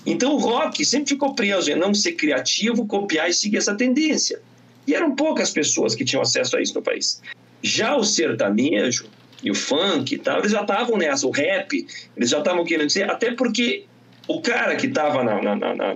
Então 0.05 0.33
o 0.33 0.37
rock 0.37 0.85
sempre 0.85 1.09
ficou 1.09 1.33
preso 1.33 1.71
em 1.71 1.75
não 1.75 1.93
ser 1.93 2.13
criativo, 2.13 2.85
copiar 2.85 3.29
e 3.29 3.33
seguir 3.33 3.57
essa 3.57 3.75
tendência. 3.75 4.39
E 4.87 4.93
eram 4.93 5.15
poucas 5.15 5.49
pessoas 5.49 5.95
que 5.95 6.05
tinham 6.05 6.21
acesso 6.21 6.55
a 6.55 6.61
isso 6.61 6.75
no 6.75 6.81
país. 6.81 7.21
Já 7.61 7.95
o 7.97 8.03
sertanejo 8.03 9.05
e 9.43 9.49
o 9.49 9.55
funk 9.55 10.13
e 10.13 10.17
tal, 10.17 10.39
eles 10.39 10.51
já 10.51 10.61
estavam 10.61 10.97
nessa, 10.97 11.25
o 11.27 11.31
rap, 11.31 11.85
eles 12.15 12.29
já 12.29 12.37
estavam 12.37 12.63
querendo 12.63 12.87
dizer, 12.87 13.09
até 13.09 13.31
porque 13.31 13.85
o 14.27 14.41
cara 14.41 14.75
que 14.75 14.87
estava 14.87 15.23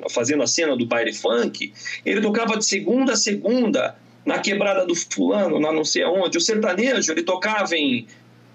fazendo 0.10 0.44
a 0.44 0.48
cena 0.48 0.76
do 0.76 0.86
baile 0.86 1.14
funk, 1.14 1.72
ele 2.06 2.22
tocava 2.22 2.58
de 2.58 2.66
segunda 2.66 3.14
a 3.14 3.16
segunda 3.16 3.96
na 4.26 4.40
quebrada 4.40 4.86
do 4.86 4.96
fulano, 4.96 5.60
na 5.60 5.72
não 5.72 5.84
sei 5.84 6.04
aonde. 6.04 6.38
O 6.38 6.42
sertanejo, 6.42 7.12
ele 7.12 7.24
tocava 7.24 7.76
em, 7.76 8.08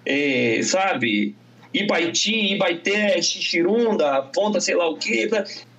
é, 0.05 0.61
sabe, 0.63 1.35
Ibaiti, 1.73 2.55
Ibaité, 2.55 3.21
Xixirunda, 3.21 4.23
Ponta 4.23 4.61
sei 4.61 4.75
lá 4.75 4.89
o 4.89 4.97
quê, 4.97 5.29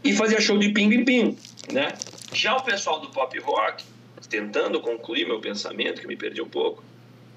e 0.03 0.13
fazia 0.13 0.41
show 0.41 0.57
de 0.57 0.69
pingo-em-pingo, 0.69 1.37
né? 1.71 1.93
Já 2.33 2.55
o 2.55 2.63
pessoal 2.63 2.99
do 2.99 3.09
pop 3.09 3.37
rock, 3.39 3.83
tentando 4.29 4.79
concluir 4.81 5.25
meu 5.25 5.39
pensamento, 5.39 6.01
que 6.01 6.07
me 6.07 6.15
perdi 6.15 6.41
um 6.41 6.49
pouco, 6.49 6.83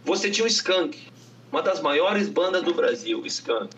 você 0.04 0.30
tinha 0.30 0.44
o 0.44 0.48
Skank, 0.48 0.98
uma 1.52 1.62
das 1.62 1.80
maiores 1.80 2.28
bandas 2.28 2.62
do 2.62 2.74
Brasil, 2.74 3.24
Skank. 3.26 3.74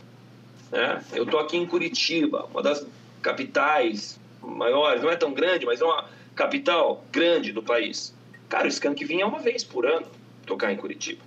Né? 0.70 1.04
Eu 1.12 1.26
tô 1.26 1.38
aqui 1.38 1.56
em 1.56 1.66
Curitiba, 1.66 2.46
uma 2.50 2.62
das 2.62 2.87
capitais 3.20 4.18
maiores, 4.40 5.02
não 5.02 5.11
é 5.11 5.16
tão 5.16 5.33
grande, 5.33 5.66
mas 5.66 5.80
é 5.80 5.85
uma 5.85 6.09
capital 6.35 7.04
grande 7.12 7.52
do 7.52 7.62
país. 7.62 8.14
Cara, 8.50 8.66
o 8.66 8.68
Skank 8.68 9.02
vinha 9.04 9.26
uma 9.26 9.38
vez 9.38 9.64
por 9.64 9.86
ano 9.86 10.06
tocar 10.44 10.70
em 10.70 10.76
Curitiba. 10.76 11.22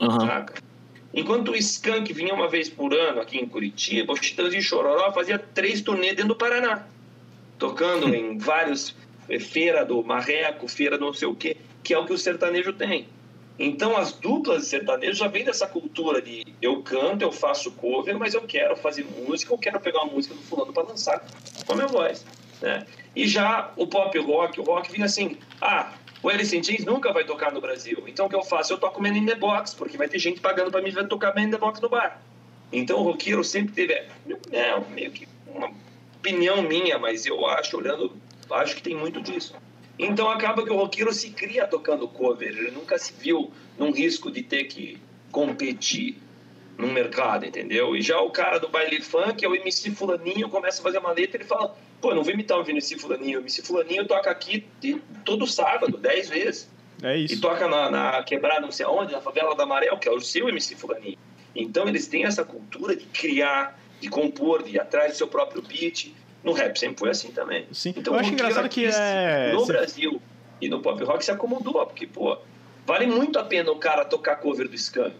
Uhum. 0.00 0.20
Saca? 0.20 0.62
Enquanto 1.12 1.50
o 1.50 1.56
Skank 1.56 2.12
vinha 2.12 2.32
uma 2.32 2.48
vez 2.48 2.68
por 2.68 2.94
ano 2.94 3.20
aqui 3.20 3.38
em 3.38 3.48
Curitiba, 3.48 4.12
o 4.12 4.18
Titãs 4.18 4.52
de 4.52 4.62
Chororó 4.62 5.10
fazia 5.12 5.38
três 5.38 5.80
turnês 5.80 6.14
dentro 6.14 6.28
do 6.28 6.36
Paraná. 6.36 6.86
Tocando 7.58 8.14
em 8.14 8.36
vários... 8.38 8.94
Eh, 9.28 9.40
feira 9.40 9.84
do 9.84 10.02
Marreco, 10.02 10.68
feira 10.68 10.96
do 10.96 11.06
não 11.06 11.12
sei 11.12 11.28
o 11.28 11.34
quê, 11.34 11.56
que 11.82 11.92
é 11.92 11.98
o 11.98 12.06
que 12.06 12.12
o 12.12 12.18
sertanejo 12.18 12.72
tem. 12.72 13.08
Então, 13.58 13.96
as 13.96 14.12
duplas 14.12 14.62
de 14.62 14.68
sertanejo 14.68 15.14
já 15.14 15.28
vem 15.28 15.44
dessa 15.44 15.66
cultura 15.66 16.20
de 16.20 16.44
eu 16.60 16.82
canto, 16.82 17.22
eu 17.22 17.32
faço 17.32 17.72
cover, 17.72 18.18
mas 18.18 18.34
eu 18.34 18.42
quero 18.42 18.76
fazer 18.76 19.04
música, 19.04 19.52
eu 19.52 19.58
quero 19.58 19.80
pegar 19.80 20.02
uma 20.02 20.12
música 20.12 20.34
do 20.34 20.42
fulano 20.42 20.72
para 20.72 20.82
lançar 20.88 21.24
com 21.64 21.72
a 21.72 21.76
minha 21.76 21.88
voz. 21.88 22.24
Né? 22.60 22.86
E 23.14 23.26
já 23.26 23.72
o 23.76 23.86
pop 23.86 24.16
rock, 24.18 24.60
o 24.60 24.62
rock 24.62 24.92
vinha 24.92 25.06
assim, 25.06 25.38
ah, 25.60 25.94
o 26.26 26.28
Alice 26.28 26.56
in 26.56 26.60
Chains 26.60 26.84
nunca 26.84 27.12
vai 27.12 27.22
tocar 27.22 27.52
no 27.52 27.60
Brasil. 27.60 28.02
Então 28.08 28.26
o 28.26 28.28
que 28.28 28.34
eu 28.34 28.42
faço? 28.42 28.72
Eu 28.72 28.78
toco 28.78 29.00
Man 29.00 29.16
in 29.16 29.26
the 29.26 29.36
Box, 29.36 29.72
porque 29.76 29.96
vai 29.96 30.08
ter 30.08 30.18
gente 30.18 30.40
pagando 30.40 30.72
para 30.72 30.82
mim 30.82 30.92
tocar 31.06 31.32
Man 31.32 31.42
in 31.42 31.50
the 31.52 31.56
Box 31.56 31.80
no 31.80 31.88
bar. 31.88 32.20
Então 32.72 32.98
o 32.98 33.02
roqueiro 33.04 33.44
sempre 33.44 33.72
teve, 33.72 33.92
é, 34.50 34.80
meio 34.92 35.12
que 35.12 35.28
uma 35.46 35.70
opinião 36.16 36.62
minha, 36.62 36.98
mas 36.98 37.26
eu 37.26 37.46
acho, 37.46 37.76
olhando, 37.76 38.12
acho 38.50 38.74
que 38.74 38.82
tem 38.82 38.96
muito 38.96 39.20
disso. 39.22 39.54
Então 39.96 40.28
acaba 40.28 40.64
que 40.64 40.70
o 40.72 40.76
roqueiro 40.76 41.12
se 41.12 41.30
cria 41.30 41.64
tocando 41.64 42.08
cover, 42.08 42.48
ele 42.48 42.72
nunca 42.72 42.98
se 42.98 43.12
viu 43.12 43.52
num 43.78 43.92
risco 43.92 44.28
de 44.28 44.42
ter 44.42 44.64
que 44.64 45.00
competir 45.30 46.18
no 46.76 46.88
mercado, 46.88 47.46
entendeu? 47.46 47.96
E 47.96 48.02
já 48.02 48.20
o 48.20 48.30
cara 48.30 48.58
do 48.58 48.68
baile 48.68 49.00
funk, 49.00 49.44
é 49.44 49.48
o 49.48 49.54
MC 49.54 49.90
fulaninho, 49.92 50.48
começa 50.48 50.80
a 50.80 50.82
fazer 50.82 50.98
uma 50.98 51.12
letra 51.12 51.38
e 51.38 51.40
ele 51.40 51.48
fala 51.48 51.74
Pô, 52.00 52.14
não 52.14 52.22
vou 52.22 52.32
imitar 52.32 52.58
o 52.58 52.64
Vinicius 52.64 53.00
Fulaninho. 53.00 53.38
O 53.38 53.42
Vinicius 53.42 53.66
Fulaninho 53.66 54.06
toca 54.06 54.30
aqui 54.30 54.66
todo 55.24 55.46
sábado, 55.46 55.96
dez 55.96 56.28
vezes. 56.28 56.70
É 57.02 57.16
isso. 57.16 57.34
E 57.34 57.40
toca 57.40 57.68
na, 57.68 57.90
na 57.90 58.22
quebrada, 58.22 58.60
não 58.60 58.72
sei 58.72 58.86
aonde, 58.86 59.12
na 59.12 59.20
favela 59.20 59.54
da 59.54 59.64
Amarel, 59.64 59.98
que 59.98 60.08
é 60.08 60.12
o 60.12 60.20
seu 60.20 60.48
MC 60.48 60.76
Fulaninho. 60.76 61.18
Então 61.54 61.88
eles 61.88 62.06
têm 62.06 62.24
essa 62.24 62.44
cultura 62.44 62.94
de 62.94 63.04
criar, 63.06 63.78
de 64.00 64.08
compor, 64.08 64.62
de 64.62 64.72
ir 64.72 64.80
atrás 64.80 65.12
do 65.12 65.18
seu 65.18 65.28
próprio 65.28 65.62
beat. 65.62 66.12
No 66.44 66.52
rap 66.52 66.78
sempre 66.78 66.98
foi 66.98 67.10
assim 67.10 67.32
também. 67.32 67.66
Sim. 67.72 67.94
Então, 67.96 68.14
eu 68.14 68.20
acho 68.20 68.32
engraçado 68.32 68.68
que 68.68 68.84
é... 68.84 69.52
no 69.52 69.66
Brasil 69.66 70.20
e 70.60 70.68
no 70.68 70.80
pop 70.80 71.02
rock 71.02 71.24
se 71.24 71.30
acomodou, 71.30 71.84
porque, 71.86 72.06
pô, 72.06 72.38
vale 72.86 73.06
muito 73.06 73.38
a 73.38 73.44
pena 73.44 73.70
o 73.72 73.76
cara 73.76 74.04
tocar 74.04 74.36
cover 74.36 74.68
do 74.68 74.74
Skank. 74.74 75.16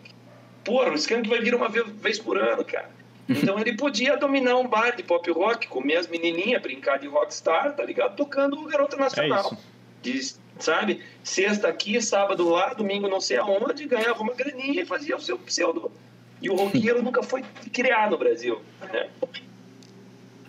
Porra, 0.67 0.91
o 0.91 0.95
Skank 0.95 1.29
vai 1.29 1.41
vir 1.41 1.55
uma 1.55 1.69
vez 1.69 2.19
por 2.19 2.37
ano, 2.37 2.65
cara. 2.65 2.91
Então 3.29 3.59
ele 3.59 3.77
podia 3.77 4.17
dominar 4.17 4.57
um 4.57 4.67
bar 4.67 4.95
de 4.97 5.03
pop 5.03 5.31
rock, 5.31 5.67
comer 5.69 5.97
as 5.97 6.09
menininhas, 6.09 6.61
brincar 6.61 6.99
de 6.99 7.07
rockstar, 7.07 7.75
tá 7.75 7.85
ligado? 7.85 8.17
Tocando 8.17 8.63
Garota 8.65 8.97
Nacional. 8.97 9.53
É 9.53 9.77
de, 10.03 10.35
sabe? 10.59 11.03
Sexta 11.25 11.69
aqui, 11.69 12.01
sábado 12.01 12.49
lá, 12.49 12.75
domingo 12.75 13.09
não 13.09 13.21
sei 13.21 13.37
aonde, 13.37 13.87
ganhava 13.87 14.23
uma 14.23 14.35
graninha 14.35 14.83
e 14.83 14.87
fazia 14.87 15.17
o 15.17 15.21
seu 15.21 15.39
pseudo. 15.39 15.91
E 16.43 16.51
o 16.51 16.55
roqueiro 16.55 17.03
nunca 17.03 17.23
foi 17.23 17.43
criado 17.73 18.11
no 18.11 18.19
Brasil, 18.19 18.61
né? 18.93 19.09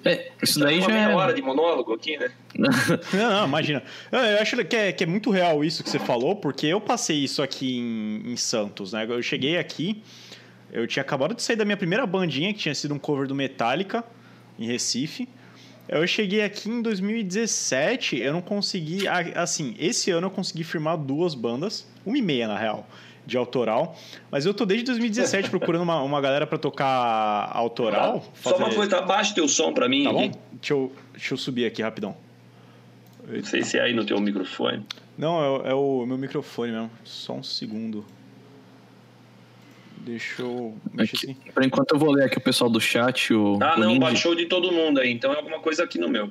É, 0.07 0.31
isso 0.41 0.59
daí 0.59 0.81
já 0.81 0.91
é... 0.95 1.13
hora 1.13 1.33
de 1.33 1.41
monólogo 1.41 1.93
aqui, 1.93 2.17
né? 2.17 2.31
não, 3.13 3.29
não, 3.29 3.47
imagina. 3.47 3.83
Eu 4.11 4.41
acho 4.41 4.57
que 4.65 4.75
é, 4.75 4.91
que 4.91 5.03
é 5.03 5.07
muito 5.07 5.29
real 5.29 5.63
isso 5.63 5.83
que 5.83 5.89
você 5.89 5.99
falou, 5.99 6.35
porque 6.35 6.67
eu 6.67 6.81
passei 6.81 7.17
isso 7.17 7.41
aqui 7.41 7.77
em, 7.77 8.31
em 8.31 8.37
Santos, 8.37 8.93
né? 8.93 9.05
Eu 9.07 9.21
cheguei 9.21 9.57
aqui... 9.57 10.01
Eu 10.71 10.85
tinha 10.85 11.01
acabado 11.01 11.33
de 11.33 11.41
sair 11.41 11.55
da 11.55 11.63
minha 11.63 11.77
primeira 11.77 12.05
bandinha, 12.05 12.53
que 12.53 12.59
tinha 12.59 12.75
sido 12.75 12.93
um 12.93 12.99
cover 12.99 13.25
do 13.25 13.33
Metallica, 13.33 14.03
em 14.59 14.65
Recife. 14.65 15.27
Eu 15.87 16.05
cheguei 16.05 16.41
aqui 16.41 16.69
em 16.69 16.81
2017, 16.81 18.17
eu 18.19 18.33
não 18.33 18.41
consegui. 18.41 19.07
Assim, 19.07 19.75
esse 19.79 20.11
ano 20.11 20.27
eu 20.27 20.31
consegui 20.31 20.63
firmar 20.65 20.97
duas 20.97 21.33
bandas, 21.33 21.87
uma 22.05 22.17
e 22.17 22.21
meia 22.21 22.47
na 22.47 22.57
real, 22.57 22.87
de 23.27 23.37
autoral. 23.37 23.95
Mas 24.31 24.45
eu 24.45 24.53
tô 24.53 24.65
desde 24.65 24.85
2017 24.85 25.49
procurando 25.51 25.81
uma, 25.81 26.01
uma 26.01 26.21
galera 26.21 26.47
para 26.47 26.57
tocar 26.57 27.51
autoral. 27.53 28.25
Fazer... 28.33 28.55
Só 28.55 28.63
uma 28.63 28.73
coisa, 28.73 28.97
abaixa 28.97 29.35
teu 29.35 29.47
som 29.47 29.73
para 29.73 29.87
mim. 29.89 30.05
Tá 30.05 30.13
bom? 30.13 30.31
Deixa 30.53 30.73
eu, 30.73 30.91
deixa 31.11 31.33
eu 31.33 31.37
subir 31.37 31.65
aqui 31.65 31.81
rapidão. 31.83 32.15
Não 33.27 33.43
sei 33.43 33.63
se 33.63 33.77
é 33.77 33.81
aí 33.81 33.93
no 33.93 34.05
teu 34.05 34.19
microfone. 34.21 34.85
Não, 35.17 35.65
é, 35.65 35.71
é 35.71 35.73
o 35.73 36.05
meu 36.05 36.17
microfone 36.17 36.71
mesmo. 36.71 36.91
Só 37.03 37.33
um 37.33 37.43
segundo. 37.43 38.05
Deixa 39.97 40.41
eu 40.41 40.77
mexer 40.93 41.17
aqui, 41.17 41.31
assim. 41.31 41.51
Por 41.51 41.65
enquanto 41.65 41.91
eu 41.91 41.99
vou 41.99 42.11
ler 42.13 42.25
aqui 42.25 42.37
o 42.37 42.41
pessoal 42.41 42.69
do 42.69 42.79
chat. 42.79 43.33
O, 43.33 43.59
ah, 43.61 43.75
o 43.75 43.79
não, 43.79 43.99
baixou 43.99 44.33
de 44.33 44.45
todo 44.45 44.71
mundo 44.71 45.01
aí, 45.01 45.11
então 45.11 45.33
é 45.33 45.35
alguma 45.35 45.59
coisa 45.59 45.83
aqui 45.83 45.99
no 45.99 46.07
meu. 46.07 46.29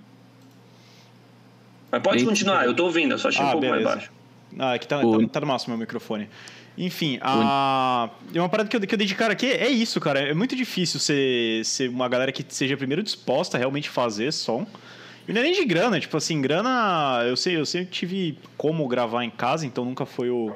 Mas 1.93 2.01
pode 2.01 2.19
Eita, 2.19 2.31
continuar, 2.31 2.65
eu 2.65 2.75
tô 2.75 2.85
ouvindo, 2.85 3.13
eu 3.13 3.19
só 3.19 3.29
achei 3.29 3.43
ah, 3.45 3.49
um 3.49 3.51
pouco 3.53 3.67
beleza. 3.67 3.85
mais 3.85 3.99
baixo. 3.99 4.13
Ah, 4.59 4.73
aqui 4.73 4.89
tá, 4.89 5.01
o... 5.01 5.21
tá, 5.27 5.35
tá 5.35 5.41
no 5.41 5.47
máximo 5.47 5.73
meu 5.73 5.81
microfone. 5.81 6.29
Enfim, 6.77 7.19
a... 7.23 8.11
é 8.35 8.39
uma 8.39 8.49
parada 8.49 8.69
que 8.69 8.77
eu, 8.77 8.81
que 8.81 8.95
eu 8.95 8.99
dei 8.99 9.07
de 9.07 9.15
cara 9.15 9.33
aqui 9.33 9.47
é 9.47 9.69
isso, 9.69 9.99
cara. 9.99 10.21
É 10.21 10.35
muito 10.35 10.55
difícil 10.55 11.01
ser, 11.01 11.65
ser 11.65 11.89
uma 11.89 12.09
galera 12.09 12.31
que 12.31 12.45
seja 12.49 12.77
primeiro 12.77 13.03
disposta 13.03 13.57
a 13.57 13.59
realmente 13.59 13.89
fazer 13.89 14.33
som. 14.33 14.67
E 15.27 15.33
não 15.33 15.41
é 15.41 15.45
nem 15.45 15.55
de 15.55 15.65
grana, 15.65 15.99
tipo 15.99 16.17
assim, 16.17 16.41
grana. 16.41 17.23
Eu 17.27 17.37
sei, 17.37 17.57
eu 17.57 17.65
sempre 17.65 17.91
tive 17.91 18.39
como 18.57 18.87
gravar 18.87 19.25
em 19.25 19.31
casa, 19.31 19.67
então 19.67 19.85
nunca 19.85 20.05
foi 20.05 20.29
o, 20.29 20.55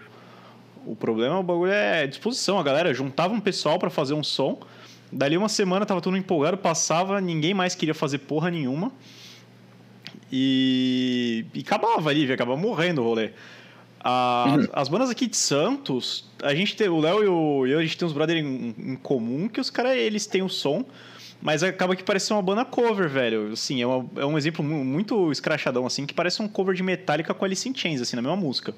o 0.87 0.95
problema, 0.95 1.39
o 1.39 1.43
bagulho 1.43 1.73
é 1.73 2.07
disposição. 2.07 2.59
A 2.59 2.63
galera 2.63 2.93
juntava 2.93 3.33
um 3.33 3.41
pessoal 3.41 3.79
para 3.79 3.89
fazer 3.89 4.15
um 4.15 4.23
som. 4.23 4.61
Dali 5.11 5.37
uma 5.37 5.49
semana 5.49 5.87
tava 5.87 6.01
todo 6.01 6.17
empolgado, 6.17 6.57
passava, 6.59 7.21
ninguém 7.21 7.55
mais 7.55 7.75
queria 7.75 7.95
fazer 7.95 8.19
porra 8.19 8.51
nenhuma. 8.51 8.93
E, 10.31 11.45
e 11.53 11.61
acabava 11.61 12.11
ali, 12.11 12.31
acabava 12.31 12.61
morrendo 12.61 13.01
o 13.01 13.05
rolê. 13.05 13.31
As, 14.03 14.57
uhum. 14.57 14.69
as 14.73 14.89
bandas 14.89 15.11
aqui 15.11 15.27
de 15.27 15.37
Santos, 15.37 16.25
a 16.43 16.55
gente 16.55 16.75
tem, 16.75 16.89
o 16.89 16.99
Léo 16.99 17.23
e 17.23 17.29
o 17.29 17.67
eu, 17.67 17.79
a 17.79 17.83
gente 17.83 17.99
tem 17.99 18.09
uns 18.09 18.15
brothers 18.15 18.43
em, 18.43 18.75
em, 18.79 18.97
comum 18.97 19.47
que 19.47 19.61
os 19.61 19.69
caras, 19.69 19.97
eles 19.97 20.27
têm 20.27 20.43
o 20.43 20.49
som. 20.49 20.85
Mas 21.43 21.63
acaba 21.63 21.97
que 21.97 22.03
parece 22.03 22.31
uma 22.35 22.43
banda 22.43 22.67
cover, 22.67 23.09
velho. 23.09 23.53
Assim, 23.53 23.81
é, 23.81 23.87
uma, 23.87 24.07
é 24.17 24.27
um 24.27 24.37
exemplo 24.37 24.63
muito 24.63 25.33
escrachadão, 25.33 25.87
assim, 25.87 26.05
que 26.05 26.13
parece 26.13 26.43
um 26.43 26.49
cover 26.49 26.75
de 26.75 26.83
Metallica 26.83 27.33
com 27.33 27.45
Alice 27.45 27.67
in 27.67 27.75
Chains, 27.75 28.01
assim, 28.03 28.15
na 28.15 28.21
mesma 28.21 28.37
música. 28.37 28.75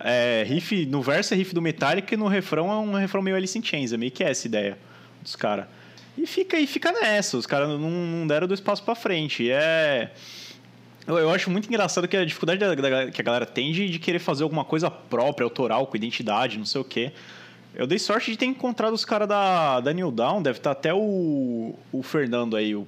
É, 0.00 0.44
riff, 0.48 0.84
no 0.86 1.00
verso 1.00 1.32
é 1.32 1.36
riff 1.36 1.54
do 1.54 1.62
Metallica 1.62 2.12
e 2.12 2.16
no 2.16 2.26
refrão 2.26 2.72
é 2.72 2.76
um 2.76 2.94
refrão 2.94 3.22
meio 3.22 3.36
Alice 3.36 3.56
in 3.56 3.62
Chains. 3.62 3.92
É 3.92 3.96
meio 3.96 4.10
que 4.10 4.24
essa 4.24 4.48
ideia 4.48 4.76
dos 5.22 5.36
caras. 5.36 5.66
E 6.18 6.26
fica, 6.26 6.58
e 6.58 6.66
fica 6.66 6.90
nessa, 6.92 7.36
os 7.36 7.46
caras 7.46 7.68
não, 7.68 7.78
não 7.78 8.26
deram 8.26 8.48
dois 8.48 8.60
passos 8.60 8.84
pra 8.84 8.96
frente. 8.96 9.44
E 9.44 9.50
é... 9.50 10.12
Eu, 11.06 11.18
eu, 11.18 11.30
acho 11.30 11.50
muito 11.50 11.68
engraçado 11.68 12.06
que 12.06 12.16
a 12.16 12.24
dificuldade 12.24 12.60
da, 12.60 12.74
da, 12.74 13.10
que 13.10 13.20
a 13.20 13.24
galera 13.24 13.44
tem 13.44 13.72
de, 13.72 13.88
de, 13.88 13.98
querer 13.98 14.20
fazer 14.20 14.44
alguma 14.44 14.64
coisa 14.64 14.90
própria, 14.90 15.44
autoral, 15.44 15.86
com 15.86 15.96
identidade, 15.96 16.58
não 16.58 16.64
sei 16.64 16.80
o 16.80 16.84
quê. 16.84 17.12
Eu 17.74 17.86
dei 17.86 17.98
sorte 17.98 18.30
de 18.30 18.36
ter 18.36 18.46
encontrado 18.46 18.92
os 18.92 19.04
caras 19.04 19.26
da, 19.26 19.80
da 19.80 19.92
New 19.92 20.10
Down, 20.10 20.42
deve 20.42 20.58
estar 20.58 20.70
até 20.70 20.92
o, 20.94 21.74
o 21.90 22.02
Fernando 22.02 22.56
aí, 22.56 22.76
o, 22.76 22.86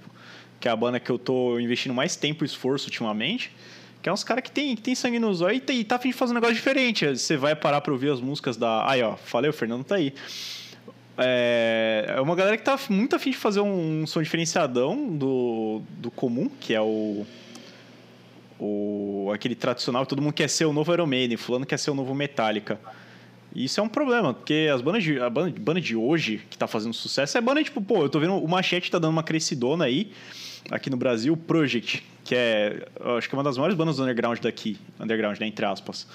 que 0.61 0.69
é 0.69 0.71
a 0.71 0.77
banda 0.77 1.01
que 1.01 1.11
eu 1.11 1.19
tô 1.19 1.59
investindo 1.59 1.95
mais 1.95 2.15
tempo 2.17 2.45
e 2.45 2.47
esforço 2.47 2.87
ultimamente. 2.87 3.51
Que 4.03 4.11
é 4.11 4.13
uns 4.13 4.23
caras 4.23 4.45
que 4.45 4.51
tem, 4.51 4.77
que 4.77 4.83
tem 4.83 4.95
sangue 4.95 5.19
nos 5.19 5.41
olhos 5.41 5.63
e, 5.67 5.73
e 5.73 5.85
tá 5.85 5.97
afim 5.97 6.11
de 6.11 6.15
fazer 6.15 6.33
um 6.33 6.35
negócio 6.35 6.55
diferente. 6.55 7.07
Você 7.07 7.39
vai 7.39 7.57
parar 7.57 7.81
pra 7.81 7.93
ouvir 7.93 8.11
as 8.11 8.21
músicas 8.21 8.57
da. 8.57 8.89
Aí, 8.89 9.03
ó, 9.03 9.17
falei, 9.17 9.49
o 9.49 9.53
Fernando 9.53 9.83
tá 9.83 9.95
aí. 9.95 10.13
É, 11.17 12.15
é 12.17 12.21
uma 12.21 12.37
galera 12.37 12.57
que 12.57 12.63
tá 12.63 12.79
muito 12.91 13.17
afim 13.17 13.31
de 13.31 13.37
fazer 13.37 13.61
um, 13.61 14.03
um 14.03 14.07
som 14.07 14.23
diferenciadão 14.23 15.09
do, 15.09 15.81
do 15.99 16.11
comum, 16.11 16.51
que 16.61 16.75
é 16.75 16.81
o 16.81 17.25
o, 18.59 19.31
aquele 19.35 19.55
tradicional, 19.55 20.07
todo 20.07 20.23
mundo 20.23 20.33
quer 20.33 20.49
ser 20.49 20.65
o 20.65 20.73
novo 20.73 20.93
Iron 20.93 21.07
Maiden, 21.07 21.37
fulano 21.37 21.67
quer 21.67 21.79
ser 21.79 21.91
o 21.91 21.95
novo 21.95 22.15
Metallica. 22.15 22.79
E 23.55 23.65
isso 23.65 23.79
é 23.79 23.83
um 23.83 23.89
problema, 23.89 24.35
porque 24.35 24.69
as 24.73 24.83
bandas 24.83 25.03
de, 25.03 25.21
a 25.21 25.31
banda, 25.31 25.55
banda 25.61 25.81
de 25.81 25.95
hoje 25.95 26.43
que 26.51 26.59
tá 26.59 26.67
fazendo 26.67 26.93
sucesso 26.93 27.39
é 27.39 27.41
banda 27.41 27.63
tipo, 27.63 27.81
pô, 27.81 28.03
eu 28.03 28.09
tô 28.09 28.19
vendo 28.19 28.35
o 28.35 28.49
Machete 28.49 28.91
tá 28.91 28.99
dando 28.99 29.13
uma 29.13 29.23
crescidona 29.23 29.85
aí, 29.85 30.11
aqui 30.71 30.91
no 30.91 30.97
Brasil, 30.97 31.37
Project, 31.37 32.05
que 32.25 32.35
é, 32.35 32.87
acho 33.17 33.29
que 33.29 33.35
é 33.35 33.39
uma 33.39 33.45
das 33.45 33.57
maiores 33.57 33.77
bandas 33.77 33.97
do 33.97 34.03
underground 34.03 34.41
daqui, 34.41 34.77
underground, 34.99 35.39
né, 35.39 35.47
entre 35.47 35.65
aspas. 35.65 36.07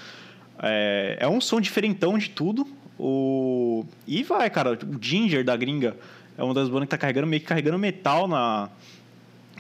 É, 0.62 1.18
é 1.22 1.28
um 1.30 1.40
som 1.40 1.62
diferentão 1.62 2.18
de 2.18 2.30
tudo, 2.30 2.68
o... 2.98 3.86
e 4.06 4.22
vai, 4.24 4.50
cara, 4.50 4.74
o 4.74 5.02
Ginger 5.02 5.46
da 5.46 5.56
gringa 5.56 5.96
é 6.38 6.44
uma 6.44 6.54
das 6.54 6.68
bandas 6.68 6.88
que 6.88 6.92
tá 6.92 6.98
carregando, 6.98 7.28
meio 7.28 7.42
que 7.42 7.48
carregando 7.48 7.78
metal 7.80 8.28
na, 8.28 8.70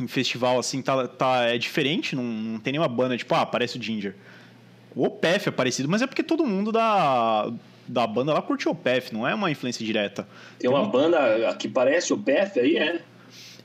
em 0.02 0.08
festival, 0.08 0.60
assim, 0.60 0.82
tá, 0.82 1.08
tá, 1.08 1.46
é 1.46 1.58
diferente, 1.58 2.16
não, 2.16 2.24
não 2.24 2.60
tem 2.60 2.74
nenhuma 2.74 2.88
banda, 2.88 3.18
tipo, 3.18 3.34
ah, 3.36 3.42
aparece 3.42 3.78
o 3.78 3.82
Ginger. 3.82 4.16
O 4.96 5.06
Opeth 5.06 5.48
é 5.48 5.52
parecido, 5.52 5.88
mas 5.88 6.02
é 6.02 6.08
porque 6.08 6.24
todo 6.24 6.46
mundo 6.46 6.72
da, 6.72 7.52
da 7.88 8.08
banda 8.08 8.34
lá 8.34 8.42
curte 8.42 8.68
o 8.68 8.72
Opeth, 8.72 9.12
não 9.12 9.28
é 9.28 9.34
uma 9.34 9.52
influência 9.52 9.86
direta. 9.86 10.28
Tem 10.58 10.70
uma 10.70 10.86
banda 10.86 11.56
que 11.58 11.68
parece 11.68 12.12
o 12.12 12.16
Opeth 12.16 12.60
aí, 12.60 12.78
é? 12.78 13.02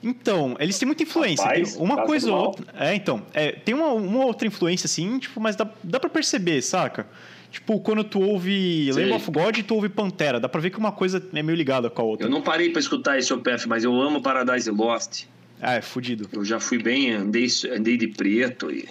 Então, 0.03 0.55
eles 0.61 0.79
têm 0.79 0.85
muita 0.85 1.03
influência. 1.03 1.45
Rapaz, 1.45 1.77
uma 1.77 2.05
coisa 2.05 2.31
ou 2.31 2.39
outra. 2.39 2.67
É, 2.79 2.95
então. 2.95 3.23
É, 3.33 3.53
tem 3.53 3.75
uma, 3.75 3.89
uma 3.89 4.27
outra 4.27 4.47
influência, 4.47 4.87
assim, 4.87 5.19
tipo, 5.19 5.41
mas 5.41 5.57
dá, 5.57 5.67
dá 5.83 5.99
pra 5.99 6.11
perceber, 6.11 6.61
saca? 6.61 7.07
Tipo, 7.51 7.81
quando 7.81 8.05
tu 8.05 8.21
ouve 8.21 8.91
Lamb 8.93 9.13
of 9.13 9.31
God 9.31 9.57
e 9.57 9.63
tu 9.63 9.77
ouve 9.77 9.89
Pantera, 9.89 10.39
dá 10.39 10.49
pra 10.49 10.61
ver 10.61 10.71
que 10.71 10.79
uma 10.79 10.93
coisa 10.93 11.25
é 11.33 11.43
meio 11.43 11.57
ligada 11.57 11.89
com 11.89 12.03
a 12.03 12.05
outra. 12.05 12.27
Eu 12.27 12.31
não 12.31 12.43
parei 12.43 12.69
pra 12.69 12.81
escutar 12.81 13.17
esse 13.17 13.33
Opeth, 13.33 13.67
mas 13.67 13.85
eu 13.85 13.99
amo 13.99 14.21
Paradise 14.21 14.71
Lost. 14.71 15.25
Ah, 15.65 15.77
é 15.77 15.81
fudido. 15.81 16.29
Eu 16.31 16.45
já 16.45 16.61
fui 16.61 16.77
bem, 16.79 17.13
andei, 17.13 17.47
andei 17.75 17.97
de 17.97 18.09
preto 18.09 18.71
e. 18.71 18.87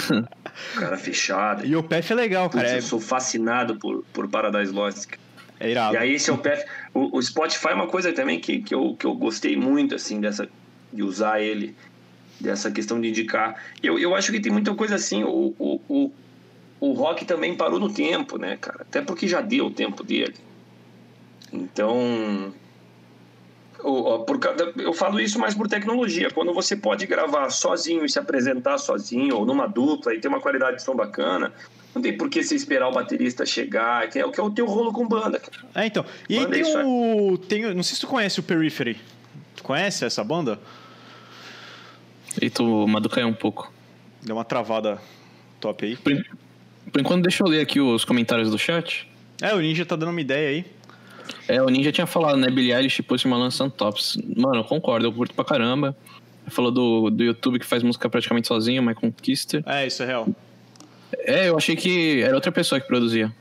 cara 0.76 0.98
fechado. 0.98 1.64
E 1.64 1.74
o 1.74 1.82
PF 1.82 2.12
é 2.12 2.14
legal, 2.14 2.50
cara. 2.50 2.64
Putz, 2.64 2.74
é... 2.74 2.78
Eu 2.78 2.82
sou 2.82 3.00
fascinado 3.00 3.76
por, 3.76 4.04
por 4.12 4.28
Paradise 4.28 4.70
Lost. 4.70 5.14
É 5.58 5.70
irado. 5.70 5.94
E 5.94 5.96
aí 5.96 6.12
esse 6.12 6.28
é 6.28 6.32
o 6.32 6.36
PF. 6.36 6.64
O, 6.92 7.16
o, 7.16 7.22
Spotify 7.22 7.68
é 7.68 7.74
uma 7.74 7.86
coisa 7.86 8.12
também 8.12 8.38
que, 8.38 8.60
que, 8.60 8.74
eu, 8.74 8.94
que 8.94 9.06
eu 9.06 9.14
gostei 9.14 9.56
muito, 9.56 9.94
assim, 9.94 10.20
dessa, 10.20 10.46
de 10.92 11.02
usar 11.02 11.40
ele, 11.40 11.74
dessa 12.38 12.70
questão 12.70 13.00
de 13.00 13.08
indicar. 13.08 13.56
Eu, 13.82 13.98
eu 13.98 14.14
acho 14.14 14.30
que 14.30 14.40
tem 14.40 14.52
muita 14.52 14.74
coisa 14.74 14.96
assim, 14.96 15.24
o, 15.24 15.54
o, 15.58 15.80
o, 15.88 16.12
o 16.80 16.92
rock 16.92 17.24
também 17.24 17.56
parou 17.56 17.80
no 17.80 17.90
tempo, 17.90 18.36
né, 18.36 18.58
cara? 18.60 18.82
Até 18.82 19.00
porque 19.00 19.26
já 19.26 19.40
deu 19.40 19.66
o 19.66 19.70
tempo 19.70 20.04
dele. 20.04 20.34
Então, 21.50 22.52
eu 23.84 24.92
falo 24.94 25.20
isso 25.20 25.38
mais 25.38 25.54
por 25.54 25.68
tecnologia. 25.68 26.30
Quando 26.30 26.54
você 26.54 26.74
pode 26.74 27.06
gravar 27.06 27.50
sozinho 27.50 28.04
e 28.04 28.08
se 28.08 28.18
apresentar 28.18 28.78
sozinho, 28.78 29.36
ou 29.36 29.44
numa 29.44 29.66
dupla 29.66 30.14
e 30.14 30.20
ter 30.20 30.28
uma 30.28 30.40
qualidade 30.40 30.76
de 30.76 30.82
som 30.82 30.96
bacana, 30.96 31.52
não 31.94 32.00
tem 32.00 32.16
por 32.16 32.30
que 32.30 32.42
você 32.42 32.54
esperar 32.54 32.88
o 32.88 32.92
baterista 32.92 33.44
chegar, 33.44 34.08
que 34.08 34.18
é 34.18 34.24
o 34.24 34.32
que 34.32 34.40
é 34.40 34.42
o 34.42 34.50
teu 34.50 34.66
rolo 34.66 34.92
com 34.92 35.06
banda. 35.06 35.40
É, 35.74 35.86
então. 35.86 36.04
E 36.28 36.38
aí 36.38 36.46
tem 36.46 36.62
é 36.62 36.84
o. 36.84 37.36
Tem, 37.36 37.74
não 37.74 37.82
sei 37.82 37.94
se 37.94 38.00
tu 38.00 38.06
conhece 38.06 38.40
o 38.40 38.42
Periphery. 38.42 38.98
Tu 39.54 39.62
conhece 39.62 40.04
essa 40.04 40.24
banda? 40.24 40.58
E 42.40 42.50
tu 42.50 42.86
maducaiu 42.88 43.28
um 43.28 43.34
pouco. 43.34 43.72
Deu 44.22 44.34
uma 44.34 44.44
travada 44.44 44.98
top 45.60 45.84
aí. 45.84 45.96
Por, 45.96 46.12
por 46.90 47.00
enquanto, 47.00 47.22
deixa 47.22 47.44
eu 47.44 47.48
ler 47.48 47.60
aqui 47.60 47.80
os 47.80 48.04
comentários 48.04 48.50
do 48.50 48.58
chat. 48.58 49.08
É, 49.40 49.54
o 49.54 49.60
Ninja 49.60 49.84
tá 49.84 49.94
dando 49.94 50.10
uma 50.10 50.20
ideia 50.20 50.48
aí. 50.48 50.64
É, 51.48 51.62
o 51.62 51.68
Ninja 51.68 51.92
tinha 51.92 52.06
falado, 52.06 52.36
né? 52.36 52.48
Billie 52.48 52.72
Eilish 52.72 53.02
Post 53.02 53.28
Malone 53.28 53.52
são 53.52 53.68
tops. 53.68 54.18
Mano, 54.36 54.56
eu 54.56 54.64
concordo, 54.64 55.06
eu 55.06 55.12
curto 55.12 55.34
pra 55.34 55.44
caramba. 55.44 55.96
Falou 56.48 56.70
do, 56.70 57.10
do 57.10 57.24
YouTube 57.24 57.58
que 57.58 57.66
faz 57.66 57.82
música 57.82 58.08
praticamente 58.08 58.48
sozinho, 58.48 58.82
My 58.82 58.94
Conquister. 58.94 59.62
É, 59.66 59.86
isso 59.86 60.02
é 60.02 60.06
real. 60.06 60.28
É, 61.18 61.48
eu 61.48 61.56
achei 61.56 61.76
que 61.76 62.22
era 62.22 62.34
outra 62.34 62.52
pessoa 62.52 62.80
que 62.80 62.86
produzia. 62.86 63.32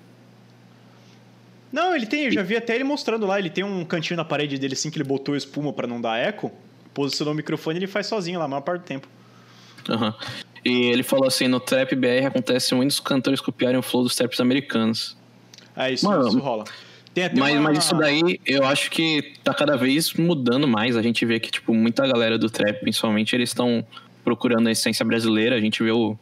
Não, 1.72 1.96
ele 1.96 2.06
tem, 2.06 2.26
eu 2.26 2.32
já 2.32 2.43
vi 2.43 2.56
até 2.56 2.76
ele 2.76 2.84
mostrando 2.84 3.26
lá, 3.26 3.39
ele 3.39 3.50
tem 3.50 3.63
um 3.63 3.84
cantinho 3.84 4.15
na 4.15 4.24
parede 4.24 4.60
dele 4.60 4.74
assim 4.74 4.91
que 4.91 4.98
ele 4.98 5.04
botou 5.04 5.36
espuma 5.36 5.74
para 5.74 5.88
não 5.88 6.00
dar 6.00 6.17
eco, 6.17 6.52
posicionou 6.93 7.34
o 7.34 7.36
microfone 7.36 7.78
e 7.78 7.80
ele 7.80 7.88
faz 7.88 8.06
sozinho 8.06 8.38
lá 8.38 8.46
a 8.46 8.48
maior 8.48 8.62
parte 8.62 8.82
do 8.82 8.86
tempo. 8.86 9.08
Uhum. 9.89 10.13
E 10.63 10.86
ele 10.91 11.04
falou 11.04 11.28
assim, 11.28 11.48
no 11.48 11.60
Trap 11.60 11.96
BR 11.96 12.28
acontece 12.28 12.76
muitos 12.76 13.00
cantores 13.00 13.41
copiarem 13.41 13.78
o 13.78 13.82
flow 13.82 14.04
dos 14.04 14.15
traps 14.15 14.39
americanos. 14.39 15.17
É, 15.76 15.91
isso, 15.91 16.06
Mano, 16.06 16.28
isso 16.28 16.38
rola 16.38 16.63
mas, 17.38 17.54
uma... 17.54 17.62
mas 17.62 17.86
isso 17.86 17.95
daí 17.95 18.39
eu 18.45 18.65
acho 18.65 18.89
que 18.89 19.34
tá 19.43 19.54
cada 19.54 19.76
vez 19.76 20.13
mudando 20.13 20.67
mais. 20.67 20.97
A 20.97 21.02
gente 21.02 21.26
vê 21.26 21.39
que, 21.39 21.52
tipo, 21.52 21.73
muita 21.73 22.08
galera 22.08 22.38
do 22.38 22.49
trap, 22.49 22.80
principalmente, 22.82 23.36
eles 23.36 23.49
estão 23.49 23.86
procurando 24.23 24.67
a 24.67 24.71
essência 24.71 25.06
brasileira. 25.06 25.56
A 25.56 25.62
gente 25.62 25.84
vê 25.84 25.91
o, 25.91 26.17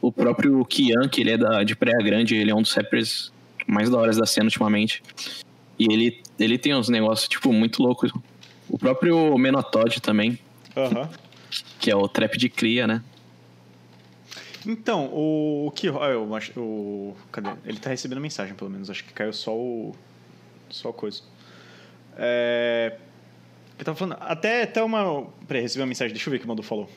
o 0.00 0.10
próprio 0.10 0.64
Kian, 0.64 1.08
que 1.08 1.20
ele 1.20 1.32
é 1.32 1.38
da, 1.38 1.62
de 1.62 1.76
Praia 1.76 1.98
Grande, 2.02 2.34
ele 2.34 2.50
é 2.50 2.54
um 2.54 2.62
dos 2.62 2.72
rappers 2.72 3.32
mais 3.66 3.90
da 3.90 3.98
hora 3.98 4.12
da 4.12 4.26
cena 4.26 4.46
ultimamente. 4.46 5.02
E 5.78 5.92
ele, 5.92 6.22
ele 6.38 6.56
tem 6.56 6.74
uns 6.74 6.88
negócios, 6.88 7.28
tipo, 7.28 7.52
muito 7.52 7.82
loucos. 7.82 8.10
O 8.68 8.78
próprio 8.78 9.36
Menotod 9.36 10.00
também. 10.00 10.38
Uhum. 10.74 11.08
Que 11.78 11.90
é 11.90 11.96
o 11.96 12.08
trap 12.08 12.36
de 12.38 12.48
cria, 12.48 12.86
né? 12.86 13.02
Então, 14.66 15.06
o, 15.12 15.66
o 15.66 15.70
que. 15.70 15.88
Ah, 15.88 16.18
o, 16.18 16.60
o, 16.60 17.16
cadê? 17.30 17.50
Ele 17.64 17.78
tá 17.78 17.90
recebendo 17.90 18.20
mensagem, 18.20 18.54
pelo 18.54 18.68
menos. 18.68 18.90
Acho 18.90 19.04
que 19.04 19.12
caiu 19.12 19.32
só 19.32 19.54
o. 19.54 19.94
Só 20.70 20.92
coisa. 20.92 21.22
É. 22.16 22.96
Eu 23.78 23.84
tava 23.84 23.96
falando. 23.96 24.16
Até, 24.20 24.62
até 24.62 24.82
uma. 24.82 25.26
Peraí, 25.46 25.62
recebi 25.62 25.82
uma 25.82 25.86
mensagem. 25.86 26.12
Deixa 26.12 26.28
eu 26.28 26.30
ver 26.30 26.36
o 26.38 26.40
que 26.40 26.46
o 26.46 26.48
Madu 26.48 26.62
falou. 26.62 26.88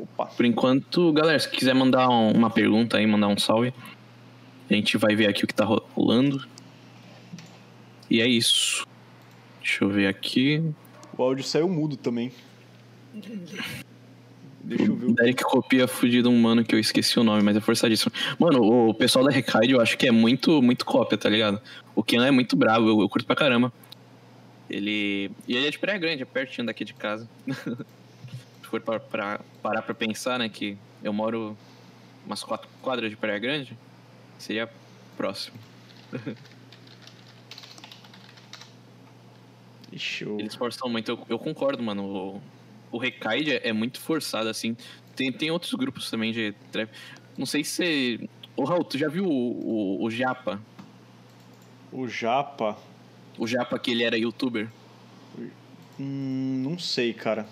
Opa. 0.00 0.26
Por 0.26 0.44
enquanto, 0.46 1.12
galera, 1.12 1.38
se 1.38 1.48
quiser 1.48 1.74
mandar 1.74 2.08
uma 2.08 2.50
pergunta 2.50 2.96
aí, 2.96 3.06
mandar 3.06 3.28
um 3.28 3.38
salve, 3.38 3.74
a 4.68 4.74
gente 4.74 4.96
vai 4.96 5.14
ver 5.14 5.28
aqui 5.28 5.44
o 5.44 5.46
que 5.46 5.54
tá 5.54 5.64
rolando. 5.64 6.46
E 8.08 8.20
é 8.20 8.26
isso. 8.26 8.86
Deixa 9.60 9.84
eu 9.84 9.90
ver 9.90 10.06
aqui. 10.06 10.62
O 11.16 11.22
áudio 11.22 11.44
saiu 11.44 11.68
mudo 11.68 11.96
também. 11.96 12.32
Deixa 14.62 14.84
eu 14.84 14.94
ver. 14.94 15.06
O 15.06 15.14
Derek 15.14 15.42
copia 15.42 15.88
fudido 15.88 16.28
um 16.28 16.38
mano 16.38 16.64
que 16.64 16.74
eu 16.74 16.78
esqueci 16.78 17.18
o 17.18 17.24
nome, 17.24 17.42
mas 17.42 17.56
é 17.56 17.60
forçadíssimo. 17.60 18.12
Mano, 18.38 18.88
o 18.88 18.94
pessoal 18.94 19.24
da 19.24 19.30
Recaide 19.30 19.72
eu 19.72 19.80
acho 19.80 19.96
que 19.96 20.06
é 20.06 20.10
muito, 20.10 20.60
muito 20.60 20.84
cópia, 20.84 21.16
tá 21.16 21.28
ligado? 21.28 21.60
O 21.94 22.02
Ken 22.02 22.24
é 22.24 22.30
muito 22.30 22.56
bravo, 22.56 22.88
eu, 22.88 23.00
eu 23.00 23.08
curto 23.08 23.26
pra 23.26 23.36
caramba. 23.36 23.72
Ele. 24.68 25.30
E 25.48 25.56
ele 25.56 25.66
é 25.66 25.70
de 25.70 25.78
Praia 25.78 25.98
Grande, 25.98 26.22
é 26.22 26.26
pertinho 26.26 26.66
daqui 26.66 26.84
de 26.84 26.94
casa. 26.94 27.28
Se 27.48 28.68
for 28.70 28.80
pra, 28.80 29.00
pra, 29.00 29.40
parar 29.62 29.82
pra 29.82 29.94
pensar, 29.94 30.38
né, 30.38 30.48
que 30.48 30.76
eu 31.02 31.12
moro 31.12 31.56
umas 32.24 32.44
quatro 32.44 32.68
quadras 32.80 33.10
de 33.10 33.16
Praia 33.16 33.38
Grande, 33.38 33.76
seria 34.38 34.70
próximo. 35.16 35.56
Eu... 40.20 40.38
Eles 40.38 40.54
forçam 40.54 40.88
muito, 40.88 41.10
eu, 41.10 41.18
eu 41.28 41.36
concordo, 41.36 41.82
mano 41.82 42.04
o 42.04 42.42
Recaide 42.98 43.52
é, 43.52 43.68
é 43.68 43.72
muito 43.72 44.00
forçado, 44.00 44.48
assim. 44.48 44.76
Tem, 45.14 45.30
tem 45.32 45.50
outros 45.50 45.74
grupos 45.74 46.10
também 46.10 46.32
de 46.32 46.54
trap. 46.72 46.90
Não 47.36 47.46
sei 47.46 47.64
se 47.64 47.70
você. 47.70 48.28
Ô, 48.56 48.64
Raul, 48.64 48.84
tu 48.84 48.98
já 48.98 49.08
viu 49.08 49.24
o, 49.24 50.00
o, 50.00 50.04
o 50.04 50.10
Japa? 50.10 50.60
O 51.92 52.06
Japa? 52.08 52.76
O 53.38 53.46
Japa 53.46 53.78
que 53.78 53.90
ele 53.90 54.04
era 54.04 54.18
youtuber? 54.18 54.68
Hum, 55.98 56.62
não 56.64 56.78
sei, 56.78 57.12
cara. 57.12 57.46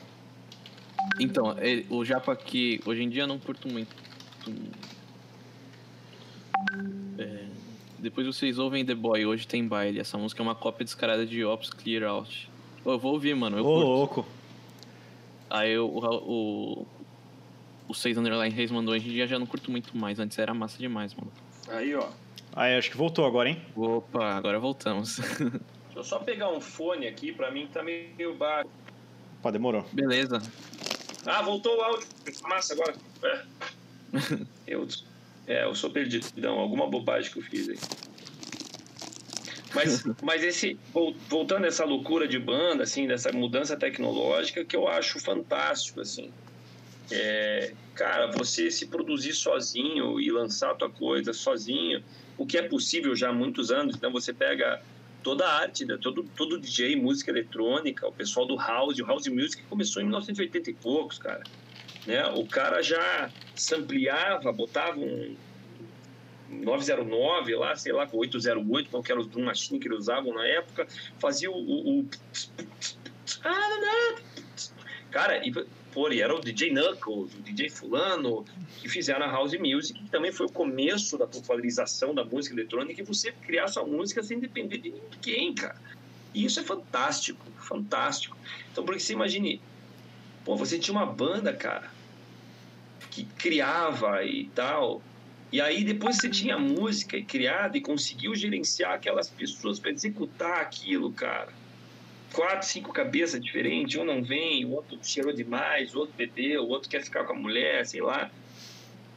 Então, 1.21 1.55
é, 1.59 1.85
o 1.91 2.05
Japa 2.05 2.35
que 2.37 2.81
hoje 2.85 3.03
em 3.03 3.09
dia 3.09 3.23
eu 3.23 3.27
não 3.27 3.39
curto 3.39 3.69
muito. 3.69 3.95
É... 7.19 7.47
Depois 7.99 8.27
vocês 8.27 8.59
ouvem 8.59 8.85
The 8.85 8.95
Boy, 8.95 9.27
hoje 9.27 9.47
tem 9.47 9.67
baile. 9.67 9.99
Essa 9.99 10.17
música 10.17 10.41
é 10.41 10.45
uma 10.45 10.55
cópia 10.55 10.85
descarada 10.85 11.27
de 11.27 11.45
Ops 11.45 11.71
Clear 11.71 12.09
Out. 12.09 12.49
Pô, 12.85 12.93
eu 12.93 12.99
vou 12.99 13.13
ouvir, 13.13 13.35
mano. 13.35 13.59
Eu 13.59 13.65
Ô, 13.65 13.75
curto. 13.75 13.87
louco. 13.87 14.27
Aí 15.51 15.73
eu, 15.73 15.87
o, 15.87 16.83
o, 16.83 16.87
o 17.89 17.95
6 17.95 18.19
Underline 18.19 18.55
Reis 18.55 18.71
mandou 18.71 18.95
hoje 18.95 19.09
em 19.09 19.13
dia 19.13 19.27
já 19.27 19.39
não 19.39 19.47
curto 19.47 19.71
muito 19.71 19.97
mais. 19.97 20.19
Antes 20.19 20.39
era 20.39 20.53
massa 20.53 20.79
demais, 20.79 21.15
mano. 21.15 21.33
Aí, 21.69 21.95
ó. 21.95 22.09
Aí, 22.55 22.77
acho 22.77 22.91
que 22.91 22.97
voltou 22.97 23.27
agora, 23.27 23.49
hein? 23.49 23.63
Opa, 23.77 24.35
agora 24.35 24.59
voltamos. 24.59 25.19
Deixa 25.39 25.61
eu 25.97 26.05
só 26.05 26.19
pegar 26.19 26.51
um 26.51 26.61
fone 26.61 27.07
aqui, 27.07 27.33
pra 27.33 27.51
mim 27.51 27.69
tá 27.73 27.83
meio 27.83 28.35
baixo. 28.37 28.69
Pá, 29.43 29.51
demorou. 29.51 29.85
Beleza. 29.93 30.43
Ah, 31.25 31.43
voltou 31.43 31.77
o 31.77 31.81
áudio. 31.81 32.07
Massa 32.49 32.75
agora. 32.75 32.95
É. 33.23 33.43
Eu, 34.67 34.87
é, 35.47 35.65
eu 35.65 35.75
sou 35.75 35.91
perdidão. 35.91 36.59
Alguma 36.59 36.87
bobagem 36.87 37.33
que 37.33 37.39
eu 37.39 37.43
fiz 37.43 37.69
aí. 37.71 37.79
Mas, 39.75 40.05
mas 40.23 40.43
esse, 40.43 40.79
vol- 40.93 41.15
voltando 41.29 41.65
a 41.65 41.69
essa 41.69 41.85
loucura 41.85 42.27
de 42.27 42.39
banda, 42.39 42.83
assim, 42.83 43.07
dessa 43.07 43.33
mudança 43.33 43.77
tecnológica, 43.77 44.65
que 44.65 44.77
eu 44.77 44.89
acho 44.89 45.21
fantástico, 45.21 46.01
assim. 46.01 46.33
É, 47.11 47.73
cara, 47.95 48.31
você 48.31 48.71
se 48.71 48.87
produzir 48.87 49.33
sozinho 49.33 50.21
e 50.21 50.31
lançar 50.31 50.73
a 50.73 50.75
tua 50.75 50.91
coisa 50.91 51.33
sozinho, 51.33 52.03
o 52.37 52.47
que 52.47 52.59
é 52.59 52.63
possível 52.63 53.15
já 53.17 53.31
há 53.31 53.33
muitos 53.33 53.71
anos. 53.71 53.97
Então 53.97 54.13
você 54.13 54.33
pega 54.33 54.81
toda 55.23 55.47
a 55.47 55.61
arte, 55.61 55.85
né? 55.85 55.99
todo, 56.01 56.23
todo 56.37 56.59
DJ, 56.59 56.97
música 56.97 57.31
eletrônica, 57.31 58.07
o 58.07 58.13
pessoal 58.13 58.47
do 58.47 58.57
house, 58.57 58.99
o 58.99 59.07
house 59.07 59.27
music 59.29 59.63
começou 59.65 60.01
em 60.03 60.07
1980 60.07 60.71
e 60.71 60.75
poucos, 60.75 61.19
cara. 61.19 61.43
Né? 62.07 62.25
O 62.27 62.47
cara 62.47 62.83
já 62.83 63.31
sampleava, 63.55 64.53
botava 64.53 64.99
um 64.99 65.35
909 66.49 67.55
lá, 67.57 67.77
sei 67.77 67.93
lá, 67.93 68.07
com 68.07 68.17
808, 68.19 68.91
qual 68.91 69.03
que 69.03 69.13
era 69.13 69.21
o 69.21 69.41
machine 69.41 69.79
que 69.79 69.89
eles 69.89 69.99
usavam 69.99 70.35
na 70.35 70.47
época, 70.47 70.87
fazia 71.19 71.51
o... 71.51 71.57
o, 71.57 72.01
o... 72.01 72.09
Cara, 75.11 75.47
e, 75.47 75.53
pô, 75.93 76.11
e 76.11 76.21
era 76.21 76.35
o 76.35 76.41
DJ 76.41 76.71
Knuckles, 76.71 77.35
o 77.35 77.43
DJ 77.43 77.69
fulano, 77.69 78.45
que 78.79 78.89
fizeram 78.89 79.27
a 79.27 79.31
House 79.31 79.59
Music, 79.59 80.03
que 80.03 80.11
também 80.11 80.33
foi 80.33 80.47
o 80.47 80.53
começo 80.53 81.19
da 81.19 81.27
popularização 81.27 82.15
da 82.15 82.25
música 82.25 82.55
eletrônica, 82.55 83.01
e 83.01 83.05
você 83.05 83.33
criar 83.33 83.69
sua 83.69 83.85
música 83.85 84.23
sem 84.23 84.39
depender 84.39 84.79
de 84.79 84.91
ninguém, 84.91 85.55
cara. 85.55 85.77
E 86.35 86.45
isso 86.45 86.61
é 86.61 86.63
fantástico, 86.63 87.45
fantástico. 87.59 88.37
Então, 88.71 88.85
porque 88.85 89.01
você 89.01 89.13
imagine, 89.13 89.61
pô, 90.45 90.57
você 90.57 90.79
tinha 90.79 90.97
uma 90.97 91.07
banda, 91.07 91.53
cara, 91.53 91.91
que 93.11 93.25
criava 93.25 94.25
e 94.25 94.49
tal, 94.55 95.03
e 95.51 95.61
aí 95.61 95.83
depois 95.83 96.17
você 96.17 96.29
tinha 96.29 96.57
a 96.57 96.59
música 96.59 97.21
criada 97.23 97.79
e 97.79 97.81
conseguiu 97.81 98.35
gerenciar 98.35 98.93
aquelas 98.93 99.31
pessoas 99.31 99.79
para 99.79 99.91
executar 99.91 100.61
aquilo, 100.61 101.11
cara. 101.13 101.49
Quatro, 102.33 102.69
cinco 102.69 102.93
cabeças 102.93 103.41
diferentes, 103.41 103.99
um 103.99 104.05
não 104.05 104.23
vem, 104.23 104.67
o 104.67 104.73
outro 104.73 104.99
cheirou 105.03 105.33
demais, 105.33 105.95
o 105.95 106.01
outro 106.01 106.15
bebeu, 106.17 106.65
o 106.65 106.69
outro 106.69 106.91
quer 106.91 107.03
ficar 107.03 107.25
com 107.25 107.33
a 107.33 107.37
mulher, 107.37 107.87
sei 107.87 108.03
lá. 108.03 108.31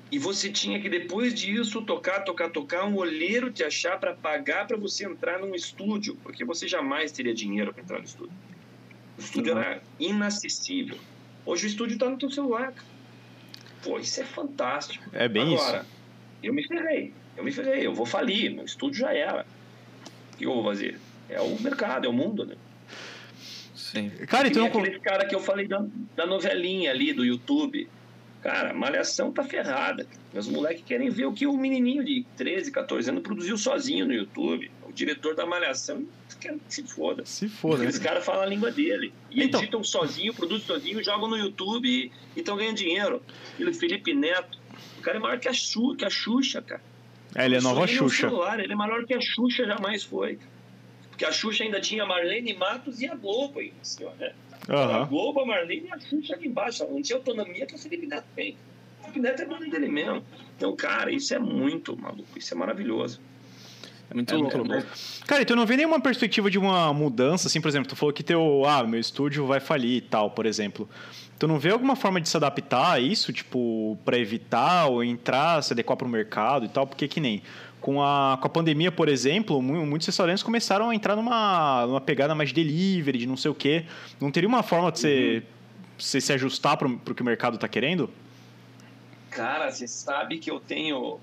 E 0.09 0.17
você 0.17 0.49
tinha 0.49 0.79
que 0.79 0.89
depois 0.89 1.33
disso 1.33 1.81
tocar, 1.81 2.21
tocar, 2.21 2.49
tocar, 2.49 2.85
um 2.85 2.95
olheiro 2.95 3.51
te 3.51 3.63
achar 3.63 3.99
para 3.99 4.13
pagar 4.13 4.67
para 4.67 4.77
você 4.77 5.05
entrar 5.05 5.39
num 5.39 5.53
estúdio, 5.53 6.17
porque 6.23 6.45
você 6.45 6.67
jamais 6.67 7.11
teria 7.11 7.33
dinheiro 7.33 7.73
para 7.73 7.83
entrar 7.83 7.99
no 7.99 8.05
estúdio. 8.05 8.33
O 9.17 9.21
estúdio 9.21 9.57
era 9.57 9.81
inacessível. 9.99 10.97
Hoje 11.45 11.65
o 11.65 11.67
estúdio 11.67 11.93
está 11.95 12.09
no 12.09 12.17
teu 12.17 12.29
celular. 12.29 12.73
Pô, 13.83 13.99
isso 13.99 14.21
é 14.21 14.25
fantástico. 14.25 15.03
É 15.11 15.27
bem 15.27 15.53
Agora, 15.55 15.79
isso. 15.79 16.00
Eu 16.43 16.53
me 16.53 16.67
ferrei. 16.67 17.13
Eu 17.37 17.43
me 17.43 17.51
ferrei. 17.51 17.85
Eu 17.85 17.93
vou 17.93 18.05
falir. 18.05 18.53
Meu 18.53 18.65
estúdio 18.65 18.99
já 18.99 19.13
era. 19.13 19.45
O 20.33 20.37
que 20.37 20.45
eu 20.45 20.53
vou 20.53 20.63
fazer? 20.63 20.99
É 21.29 21.39
o 21.39 21.59
mercado, 21.61 22.05
é 22.05 22.09
o 22.09 22.13
mundo, 22.13 22.45
né? 22.45 22.55
Sim. 23.75 24.09
Cara, 24.27 24.47
então... 24.47 24.65
aquele 24.65 24.99
cara 24.99 25.25
que 25.25 25.35
eu 25.35 25.39
falei 25.39 25.67
da, 25.67 25.85
da 26.15 26.25
novelinha 26.25 26.91
ali 26.91 27.13
do 27.13 27.25
YouTube. 27.25 27.87
Cara, 28.41 28.73
Malhação 28.73 29.31
tá 29.31 29.43
ferrada. 29.43 30.07
Meus 30.33 30.47
moleques 30.47 30.83
querem 30.83 31.09
ver 31.09 31.25
o 31.25 31.33
que 31.33 31.45
o 31.45 31.55
menininho 31.55 32.03
de 32.03 32.25
13, 32.37 32.71
14 32.71 33.09
anos 33.09 33.21
produziu 33.21 33.57
sozinho 33.57 34.05
no 34.07 34.13
YouTube. 34.13 34.71
O 34.87 34.91
diretor 34.91 35.35
da 35.35 35.45
Malhação 35.45 36.05
quer 36.39 36.53
que 36.53 36.73
se 36.73 36.83
foda. 36.83 37.23
Se 37.25 37.47
foda, 37.47 37.77
né? 37.77 37.83
Aqueles 37.83 37.99
caras 37.99 38.25
falam 38.25 38.41
a 38.41 38.45
língua 38.45 38.71
dele. 38.71 39.13
E 39.29 39.43
Então. 39.43 39.61
editam 39.61 39.83
sozinho, 39.83 40.33
produzem 40.33 40.65
sozinho, 40.65 41.03
jogam 41.03 41.29
no 41.29 41.37
YouTube 41.37 41.87
e 42.35 42.39
estão 42.39 42.57
ganhando 42.57 42.77
dinheiro. 42.77 43.21
Aquele 43.53 43.73
Felipe 43.73 44.13
Neto. 44.13 44.59
O 45.01 45.03
cara 45.03 45.17
é 45.17 45.19
maior 45.19 45.39
que 45.39 45.47
a, 45.47 45.53
Xu, 45.53 45.95
que 45.95 46.05
a 46.05 46.09
Xuxa, 46.11 46.61
cara. 46.61 46.81
É, 47.33 47.45
ele 47.45 47.55
é 47.55 47.57
a 47.57 47.61
nova 47.61 47.87
Xuxa. 47.87 48.29
celular, 48.29 48.59
ele 48.59 48.71
é 48.71 48.75
maior 48.75 49.03
que 49.03 49.15
a 49.15 49.19
Xuxa 49.19 49.65
jamais 49.65 50.03
foi. 50.03 50.37
Porque 51.09 51.25
a 51.25 51.31
Xuxa 51.31 51.63
ainda 51.63 51.81
tinha 51.81 52.03
a 52.03 52.05
Marlene 52.05 52.53
Matos 52.53 53.01
e 53.01 53.07
a 53.07 53.15
Globo 53.15 53.59
ainda, 53.59 53.73
assim, 53.81 54.05
ó, 54.05 54.11
né? 54.11 54.31
A 54.69 54.75
Aham. 54.75 55.07
Globo, 55.07 55.41
a 55.41 55.45
Marlene 55.45 55.87
e 55.87 55.91
a 55.91 55.99
Xuxa 55.99 56.35
ali 56.35 56.47
embaixo. 56.47 56.83
Ela 56.83 56.91
não 56.91 57.01
tinha 57.01 57.17
autonomia 57.17 57.65
que 57.65 57.73
o 57.73 57.79
Felipe 57.79 58.05
Neto 58.05 58.27
tem. 58.35 58.55
O 58.99 59.01
Felipe 59.05 59.19
Neto 59.21 59.41
é 59.41 59.45
dono 59.45 59.69
dele 59.71 59.87
mesmo. 59.87 60.23
Então, 60.55 60.75
cara, 60.75 61.11
isso 61.11 61.33
é 61.33 61.39
muito 61.39 61.97
maluco. 61.97 62.37
Isso 62.37 62.53
é 62.53 62.57
maravilhoso. 62.57 63.19
É 64.11 64.13
muito 64.13 64.33
É 64.33 64.37
louco. 64.37 64.57
muito 64.57 64.71
louco. 64.71 64.87
Cara, 65.25 65.41
então 65.41 65.55
não 65.55 65.65
vê 65.65 65.77
nenhuma 65.77 65.99
perspectiva 65.99 66.51
de 66.51 66.59
uma 66.59 66.93
mudança, 66.93 67.47
assim, 67.47 67.59
por 67.61 67.69
exemplo, 67.69 67.87
tu 67.89 67.95
falou 67.95 68.11
que 68.13 68.21
teu, 68.21 68.63
ah, 68.67 68.83
meu 68.83 68.99
estúdio 68.99 69.45
vai 69.47 69.59
falir 69.59 69.95
e 69.97 70.01
tal, 70.01 70.29
por 70.31 70.45
exemplo. 70.45 70.87
Tu 71.39 71.47
não 71.47 71.57
vê 71.57 71.71
alguma 71.71 71.95
forma 71.95 72.21
de 72.21 72.29
se 72.29 72.37
adaptar 72.37 72.91
a 72.93 72.99
isso, 72.99 73.33
tipo, 73.33 73.97
pra 74.05 74.17
evitar 74.17 74.87
ou 74.87 75.03
entrar, 75.03 75.63
se 75.63 75.73
adequar 75.73 75.97
pro 75.97 76.07
mercado 76.07 76.65
e 76.65 76.69
tal? 76.69 76.85
Porque 76.85 77.07
que 77.07 77.19
nem 77.19 77.41
com 77.79 78.03
a, 78.03 78.37
com 78.39 78.45
a 78.45 78.49
pandemia, 78.49 78.91
por 78.91 79.09
exemplo, 79.09 79.59
mu- 79.59 79.83
muitos 79.87 80.05
restaurantes 80.05 80.43
começaram 80.43 80.89
a 80.91 80.93
entrar 80.95 81.15
numa, 81.15 81.85
numa 81.87 82.01
pegada 82.01 82.35
mais 82.35 82.49
de 82.49 82.55
delivery, 82.55 83.17
de 83.19 83.25
não 83.27 83.35
sei 83.37 83.49
o 83.49 83.55
quê. 83.55 83.85
Não 84.19 84.29
teria 84.29 84.47
uma 84.47 84.61
forma 84.61 84.91
de 84.91 84.99
você, 84.99 85.43
você 85.97 86.21
se 86.21 86.31
ajustar 86.33 86.77
pro, 86.77 86.95
pro 86.99 87.15
que 87.15 87.23
o 87.23 87.25
mercado 87.25 87.57
tá 87.57 87.67
querendo? 87.67 88.07
Cara, 89.31 89.71
você 89.71 89.87
sabe 89.87 90.37
que 90.37 90.51
eu 90.51 90.59
tenho. 90.59 91.19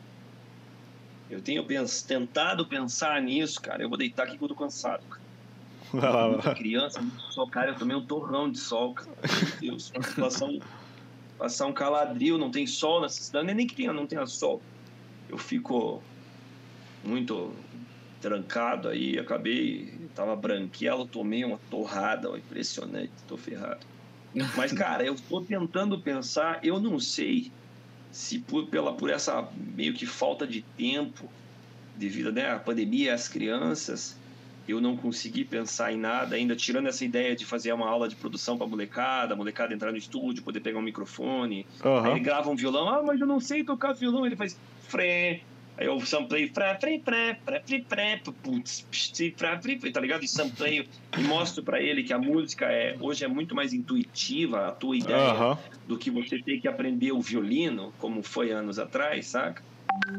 Eu 1.31 1.43
tenho 1.43 1.65
pens- 1.65 2.03
tentado 2.03 2.67
pensar 2.67 3.21
nisso, 3.21 3.61
cara. 3.61 3.83
Eu 3.83 3.89
vou 3.89 3.99
deitar 3.99 4.25
aqui 4.25 4.39
que 4.39 4.45
eu 4.45 4.49
tô 4.49 4.55
cansado. 4.55 5.03
cara. 5.09 6.29
Muita 6.33 6.55
criança, 6.55 7.01
muito 7.01 7.21
sol. 7.33 7.49
Cara, 7.49 7.71
eu 7.71 7.75
tomei 7.77 7.97
um 7.97 8.05
torrão 8.05 8.51
de 8.51 8.59
sol, 8.59 8.95
cara. 8.95 9.11
Meu 9.23 9.57
Deus. 9.73 9.91
Passar 10.19 10.47
um, 10.47 10.59
passar 11.39 11.67
um 11.67 11.73
caladril, 11.73 12.37
não 12.37 12.51
tem 12.51 12.67
sol 12.67 13.01
nessa 13.01 13.23
cidade. 13.23 13.55
Nem 13.55 13.67
que 13.67 13.75
tenha, 13.75 13.93
não 13.93 14.07
tenha 14.07 14.27
sol. 14.27 14.61
Eu 15.29 15.39
fico 15.39 16.03
muito 17.05 17.55
trancado 18.21 18.89
aí. 18.89 19.19
Acabei, 19.19 19.95
tava 20.15 20.35
branquelo, 20.35 21.07
tomei 21.07 21.45
uma 21.45 21.59
torrada. 21.71 22.31
ó, 22.31 22.37
impressionante, 22.37 23.13
tô 23.27 23.37
ferrado. 23.37 23.81
Mas, 24.57 24.73
cara, 24.73 25.05
eu 25.05 25.15
tô 25.17 25.41
tentando 25.41 26.01
pensar, 26.01 26.61
eu 26.63 26.79
não 26.79 26.99
sei 26.99 27.51
se 28.13 28.39
por, 28.39 28.67
pela, 28.67 28.93
por 28.93 29.11
essa 29.11 29.49
meio 29.77 29.95
que 29.95 30.07
falta 30.07 30.47
de 30.47 30.63
tempo 30.77 31.29
devido 31.97 32.33
né, 32.33 32.51
à 32.51 32.59
pandemia, 32.59 33.15
às 33.15 33.29
crianças, 33.29 34.17
eu 34.69 34.81
não 34.81 34.97
consegui 34.97 35.45
pensar 35.45 35.93
em 35.93 35.97
nada 35.97 36.37
ainda, 36.37 36.55
tirando 36.55 36.87
essa 36.87 37.05
ideia 37.05 37.35
de 37.35 37.45
fazer 37.45 37.73
uma 37.73 37.89
aula 37.89 38.09
de 38.09 38.15
produção 38.15 38.57
para 38.57 38.67
molecada, 38.67 39.35
a 39.35 39.37
molecada 39.37 39.75
entrar 39.75 39.91
no 39.91 39.99
estúdio, 39.99 40.43
poder 40.43 40.61
pegar 40.61 40.79
um 40.79 40.83
microfone. 40.83 41.67
Aí 41.83 41.91
Aham. 41.91 42.11
ele 42.11 42.21
grava 42.21 42.51
um 42.51 42.57
violão, 42.57 42.89
ah, 42.89 43.03
mas 43.03 43.21
eu 43.21 43.27
não 43.27 43.41
sei 43.41 43.65
tocar 43.65 43.95
violão, 43.95 44.27
ele 44.27 44.37
faz 44.37 44.57
fré. 44.83 45.41
Aí 45.79 45.87
eu 45.87 46.01
samplei 46.01 46.49
fré, 46.49 46.77
fré, 46.81 47.01
fré, 47.05 47.39
fré, 47.45 47.63
fré, 47.65 47.85
fré, 47.89 48.21
putz, 48.43 48.85
fré, 49.37 49.61
fré, 49.61 49.91
tá 49.93 50.01
ligado? 50.01 50.25
E 50.25 50.29
sampleio 50.29 50.85
e 51.17 51.23
mostro 51.23 51.63
para 51.63 51.81
ele 51.81 52.03
que 52.03 52.13
a 52.13 52.19
música 52.19 52.67
é 52.67 52.97
hoje 53.01 53.25
é 53.25 53.29
muito 53.29 53.55
mais 53.55 53.73
intuitiva, 53.73 54.67
a 54.67 54.73
tua 54.73 54.97
ideia 54.97 55.39
Aham. 55.39 55.59
do 55.87 55.97
que 55.97 56.11
você 56.11 56.43
ter 56.43 56.61
que 56.61 56.67
aprender 56.67 57.13
o 57.13 57.21
violino, 57.21 57.95
como 57.99 58.25
foi 58.25 58.51
anos 58.51 58.81
atrás, 58.81 59.29
saca? 59.29 59.63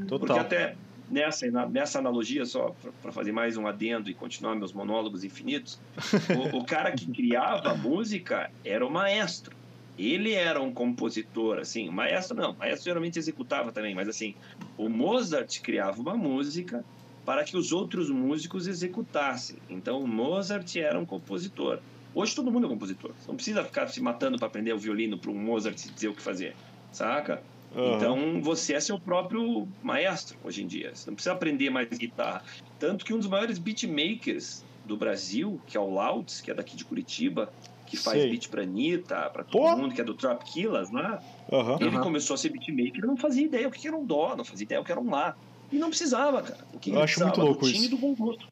Porque 0.07 0.27
Total. 0.27 0.39
até 0.39 0.77
nessa, 1.09 1.45
nessa 1.69 1.99
analogia, 1.99 2.45
só 2.45 2.73
para 3.01 3.11
fazer 3.11 3.33
mais 3.33 3.57
um 3.57 3.67
adendo 3.67 4.09
e 4.09 4.13
continuar 4.13 4.55
meus 4.55 4.71
monólogos 4.71 5.25
infinitos, 5.25 5.77
o, 6.33 6.59
o 6.59 6.65
cara 6.65 6.93
que 6.93 7.11
criava 7.11 7.71
a 7.71 7.75
música 7.75 8.49
era 8.63 8.85
o 8.85 8.89
maestro. 8.89 9.58
Ele 9.99 10.31
era 10.31 10.61
um 10.61 10.71
compositor, 10.71 11.59
assim, 11.59 11.89
o 11.89 11.91
maestro 11.91 12.37
não, 12.37 12.51
o 12.51 12.57
maestro 12.57 12.85
geralmente 12.85 13.19
executava 13.19 13.69
também, 13.73 13.93
mas 13.93 14.07
assim, 14.07 14.33
o 14.77 14.87
Mozart 14.87 15.59
criava 15.61 15.99
uma 15.99 16.15
música 16.15 16.85
para 17.25 17.43
que 17.43 17.57
os 17.57 17.73
outros 17.73 18.09
músicos 18.09 18.65
executassem. 18.65 19.57
Então 19.69 19.99
o 19.99 20.07
Mozart 20.07 20.73
era 20.77 20.97
um 20.97 21.05
compositor. 21.05 21.79
Hoje 22.15 22.33
todo 22.33 22.49
mundo 22.49 22.65
é 22.65 22.69
compositor. 22.69 23.11
Você 23.19 23.27
não 23.27 23.35
precisa 23.35 23.63
ficar 23.63 23.87
se 23.89 24.01
matando 24.01 24.37
para 24.37 24.47
aprender 24.47 24.71
o 24.71 24.79
violino 24.79 25.17
para 25.17 25.31
um 25.31 25.37
Mozart 25.37 25.75
dizer 25.93 26.07
o 26.07 26.13
que 26.13 26.21
fazer, 26.21 26.55
saca? 26.93 27.43
Aham. 27.75 27.95
Então 27.97 28.41
você 28.41 28.75
é 28.75 28.79
seu 28.79 28.97
próprio 28.97 29.67
maestro 29.83 30.37
hoje 30.45 30.63
em 30.63 30.67
dia. 30.67 30.95
Você 30.95 31.09
não 31.09 31.15
precisa 31.15 31.33
aprender 31.33 31.69
mais 31.69 31.89
guitarra. 31.89 32.41
Tanto 32.79 33.03
que 33.03 33.13
um 33.13 33.17
dos 33.17 33.27
maiores 33.27 33.59
beatmakers 33.59 34.63
do 34.85 34.95
Brasil, 34.95 35.61
que 35.67 35.77
é 35.77 35.79
o 35.79 35.89
Louds, 35.89 36.41
que 36.41 36.49
é 36.49 36.53
daqui 36.53 36.75
de 36.75 36.85
Curitiba, 36.85 37.51
que 37.89 37.97
faz 37.97 38.25
Sei. 38.25 38.27
beat 38.27 38.49
pra 38.49 38.63
Anitta, 38.63 39.29
pra 39.31 39.45
todo 39.45 39.67
Pô! 39.67 39.75
mundo, 39.77 39.93
que 39.95 40.01
é 40.01 40.03
do 40.03 40.15
Trap 40.15 40.41
Killers 40.51 40.91
lá, 40.91 41.19
Aham. 41.51 41.79
ele 41.79 41.99
Aham. 41.99 41.99
começou 41.99 42.33
a 42.35 42.37
ser 42.37 42.49
beatmaker 42.51 43.03
e 43.03 43.07
não 43.07 43.17
fazia 43.17 43.45
ideia 43.45 43.67
o 43.67 43.71
que 43.71 43.87
era 43.87 43.97
um 43.97 44.05
dó, 44.05 44.35
não 44.35 44.45
fazia 44.45 44.65
ideia 44.65 44.81
o 44.81 44.83
que 44.83 44.91
era 44.91 45.01
um 45.01 45.09
lá. 45.09 45.33
E 45.71 45.77
não 45.79 45.89
precisava, 45.89 46.43
cara. 46.43 46.65
O 46.73 46.79
que 46.79 46.89
Eu 46.89 46.99
ele 46.99 47.01
acho 47.01 47.21
muito 47.21 47.39
louco 47.39 47.41
do 47.41 47.55
time 47.71 47.87
isso. 47.87 47.89
do 47.89 47.97
bom 47.99 48.15
gosto. 48.15 48.45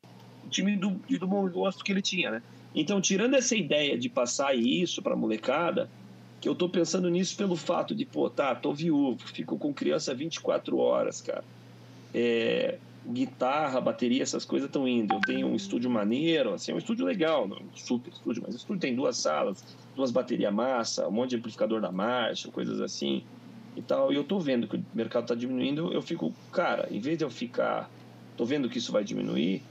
O 0.43 0.49
time 0.49 0.77
do, 0.79 0.99
do 1.19 1.27
bom 1.27 1.49
gosto 1.49 1.83
que 1.83 1.91
ele 1.91 2.01
tinha, 2.01 2.31
né? 2.31 2.41
Então, 2.73 3.01
tirando 3.01 3.35
essa 3.35 3.55
ideia 3.55 3.97
de 3.97 4.09
passar 4.11 4.55
isso 4.55 5.01
pra 5.03 5.15
molecada, 5.17 5.89
que 6.41 6.49
eu 6.49 6.55
tô 6.55 6.71
pensando 6.71 7.09
nisso 7.09 7.35
pelo 7.37 7.55
fato 7.57 7.95
de, 7.95 8.07
pô, 8.09 8.29
tá, 8.31 8.55
tô 8.55 8.73
viúvo, 8.73 9.17
fico 9.35 9.57
com 9.59 9.73
criança 9.73 10.15
24 10.15 10.77
horas, 10.77 11.21
cara. 11.21 11.43
É, 12.15 12.79
guitarra, 13.07 13.79
bateria, 13.79 14.21
essas 14.21 14.45
coisas 14.45 14.67
estão 14.67 14.87
indo. 14.87 15.15
Eu 15.15 15.21
tenho 15.21 15.47
um 15.47 15.55
estúdio 15.55 15.89
maneiro, 15.89 16.53
assim, 16.53 16.71
é 16.71 16.75
um 16.75 16.77
estúdio 16.77 17.05
legal, 17.05 17.47
não 17.47 17.57
super 17.73 18.11
estúdio, 18.11 18.43
mas 18.45 18.55
o 18.55 18.57
estúdio 18.57 18.81
tem 18.81 18.95
duas 18.95 19.17
salas, 19.17 19.63
duas 19.95 20.11
baterias 20.11 20.53
massa, 20.53 21.07
um 21.07 21.11
monte 21.11 21.31
de 21.31 21.35
amplificador 21.37 21.81
da 21.81 21.91
marcha, 21.91 22.51
coisas 22.51 22.81
assim 22.81 23.23
e 23.75 23.81
tal. 23.81 24.11
E 24.11 24.15
eu 24.15 24.23
tô 24.23 24.39
vendo 24.39 24.67
que 24.67 24.77
o 24.77 24.85
mercado 24.93 25.27
tá 25.27 25.35
diminuindo, 25.35 25.91
eu 25.93 26.01
fico, 26.01 26.33
cara, 26.51 26.87
em 26.91 26.99
vez 26.99 27.17
de 27.17 27.23
eu 27.23 27.29
ficar, 27.29 27.89
tô 28.35 28.43
vendo 28.43 28.69
que 28.69 28.77
isso 28.77 28.91
vai 28.91 29.03
diminuir, 29.03 29.63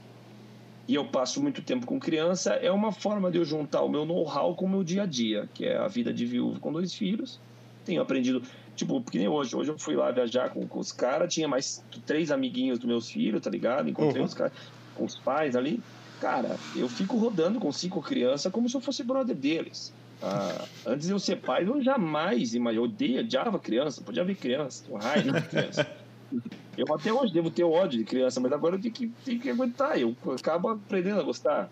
e 0.87 0.95
eu 0.95 1.05
passo 1.05 1.41
muito 1.41 1.61
tempo 1.61 1.85
com 1.85 1.99
criança, 1.99 2.53
é 2.53 2.71
uma 2.71 2.93
forma 2.93 3.29
de 3.29 3.37
eu 3.37 3.43
juntar 3.43 3.81
o 3.81 3.89
meu 3.89 4.05
know-how 4.05 4.55
com 4.55 4.65
o 4.65 4.69
meu 4.69 4.83
dia 4.83 5.03
a 5.03 5.05
dia, 5.05 5.49
que 5.53 5.65
é 5.65 5.77
a 5.77 5.87
vida 5.87 6.13
de 6.13 6.25
viúvo 6.25 6.59
com 6.61 6.71
dois 6.71 6.93
filhos. 6.93 7.39
Tenho 7.83 8.01
aprendido, 8.01 8.41
tipo, 8.77 9.01
porque 9.01 9.17
nem 9.17 9.27
hoje. 9.27 9.53
Hoje 9.55 9.71
eu 9.71 9.77
fui 9.77 9.95
lá 9.95 10.09
viajar 10.11 10.49
com, 10.51 10.65
com 10.65 10.79
os 10.79 10.93
caras, 10.93 11.33
tinha 11.33 11.47
mais 11.47 11.83
três 12.05 12.31
amiguinhos 12.31 12.79
dos 12.79 12.87
meus 12.87 13.09
filhos, 13.09 13.41
tá 13.41 13.49
ligado? 13.49 13.89
Encontrei 13.89 14.21
Uhum. 14.21 14.27
os 14.27 14.33
caras 14.33 14.53
com 14.95 15.03
os 15.03 15.15
pais 15.17 15.55
ali. 15.55 15.81
Cara, 16.21 16.55
eu 16.75 16.87
fico 16.87 17.17
rodando 17.17 17.59
com 17.59 17.71
cinco 17.71 18.01
crianças 18.01 18.51
como 18.51 18.69
se 18.69 18.75
eu 18.77 18.81
fosse 18.81 19.03
brother 19.03 19.35
deles. 19.35 19.93
Ah, 20.23 20.65
antes 20.85 21.05
de 21.07 21.13
eu 21.13 21.19
ser 21.19 21.35
pai, 21.35 21.63
eu 21.67 21.81
jamais. 21.81 22.55
Eu 22.55 22.83
odeio, 22.83 23.19
odiava 23.19 23.59
criança, 23.59 24.01
podia 24.01 24.23
ver 24.23 24.35
criança, 24.35 24.83
tenho 24.85 24.97
raiva 24.97 25.41
de 25.41 25.47
criança. 25.47 25.87
Eu 26.77 26.85
até 26.93 27.11
hoje 27.11 27.33
devo 27.33 27.49
ter 27.49 27.63
ódio 27.63 27.97
de 27.97 28.05
criança, 28.05 28.39
mas 28.39 28.51
agora 28.51 28.75
eu 28.75 28.79
tenho 28.79 28.93
que, 28.93 29.07
tenho 29.25 29.39
que 29.39 29.49
aguentar. 29.49 29.99
Eu 29.99 30.15
acabo 30.35 30.69
aprendendo 30.69 31.19
a 31.19 31.23
gostar. 31.23 31.69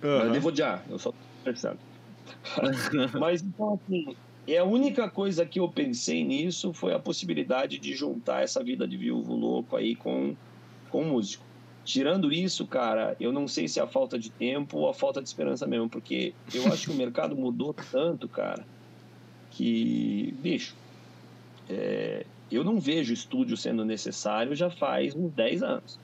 Mas 0.00 0.26
eu 0.26 0.30
devo 0.30 0.48
odiar, 0.50 0.84
eu 0.88 1.00
só 1.00 1.10
tô 1.10 1.16
pensando. 1.42 1.78
Mas 3.18 3.42
então, 3.42 3.74
assim, 3.82 4.16
é 4.54 4.58
a 4.58 4.64
única 4.64 5.08
coisa 5.08 5.44
que 5.44 5.60
eu 5.60 5.68
pensei 5.68 6.24
nisso 6.24 6.72
foi 6.72 6.94
a 6.94 6.98
possibilidade 6.98 7.78
de 7.78 7.94
juntar 7.94 8.42
essa 8.42 8.62
vida 8.62 8.86
de 8.86 8.96
viúvo 8.96 9.34
louco 9.34 9.76
aí 9.76 9.94
com, 9.94 10.34
com 10.88 11.04
músico. 11.04 11.44
Tirando 11.84 12.32
isso, 12.32 12.66
cara, 12.66 13.16
eu 13.18 13.32
não 13.32 13.48
sei 13.48 13.66
se 13.66 13.80
é 13.80 13.82
a 13.82 13.86
falta 13.86 14.18
de 14.18 14.30
tempo 14.30 14.78
ou 14.78 14.88
a 14.88 14.94
falta 14.94 15.20
de 15.20 15.28
esperança 15.28 15.66
mesmo, 15.66 15.88
porque 15.88 16.34
eu 16.54 16.66
acho 16.72 16.88
que 16.88 16.92
o 16.92 16.96
mercado 16.96 17.34
mudou 17.34 17.74
tanto, 17.74 18.28
cara, 18.28 18.64
que, 19.50 20.34
bicho, 20.38 20.74
é, 21.68 22.24
eu 22.50 22.64
não 22.64 22.78
vejo 22.78 23.12
estúdio 23.12 23.56
sendo 23.56 23.84
necessário 23.84 24.54
já 24.54 24.70
faz 24.70 25.14
uns 25.14 25.32
10 25.32 25.62
anos. 25.62 25.98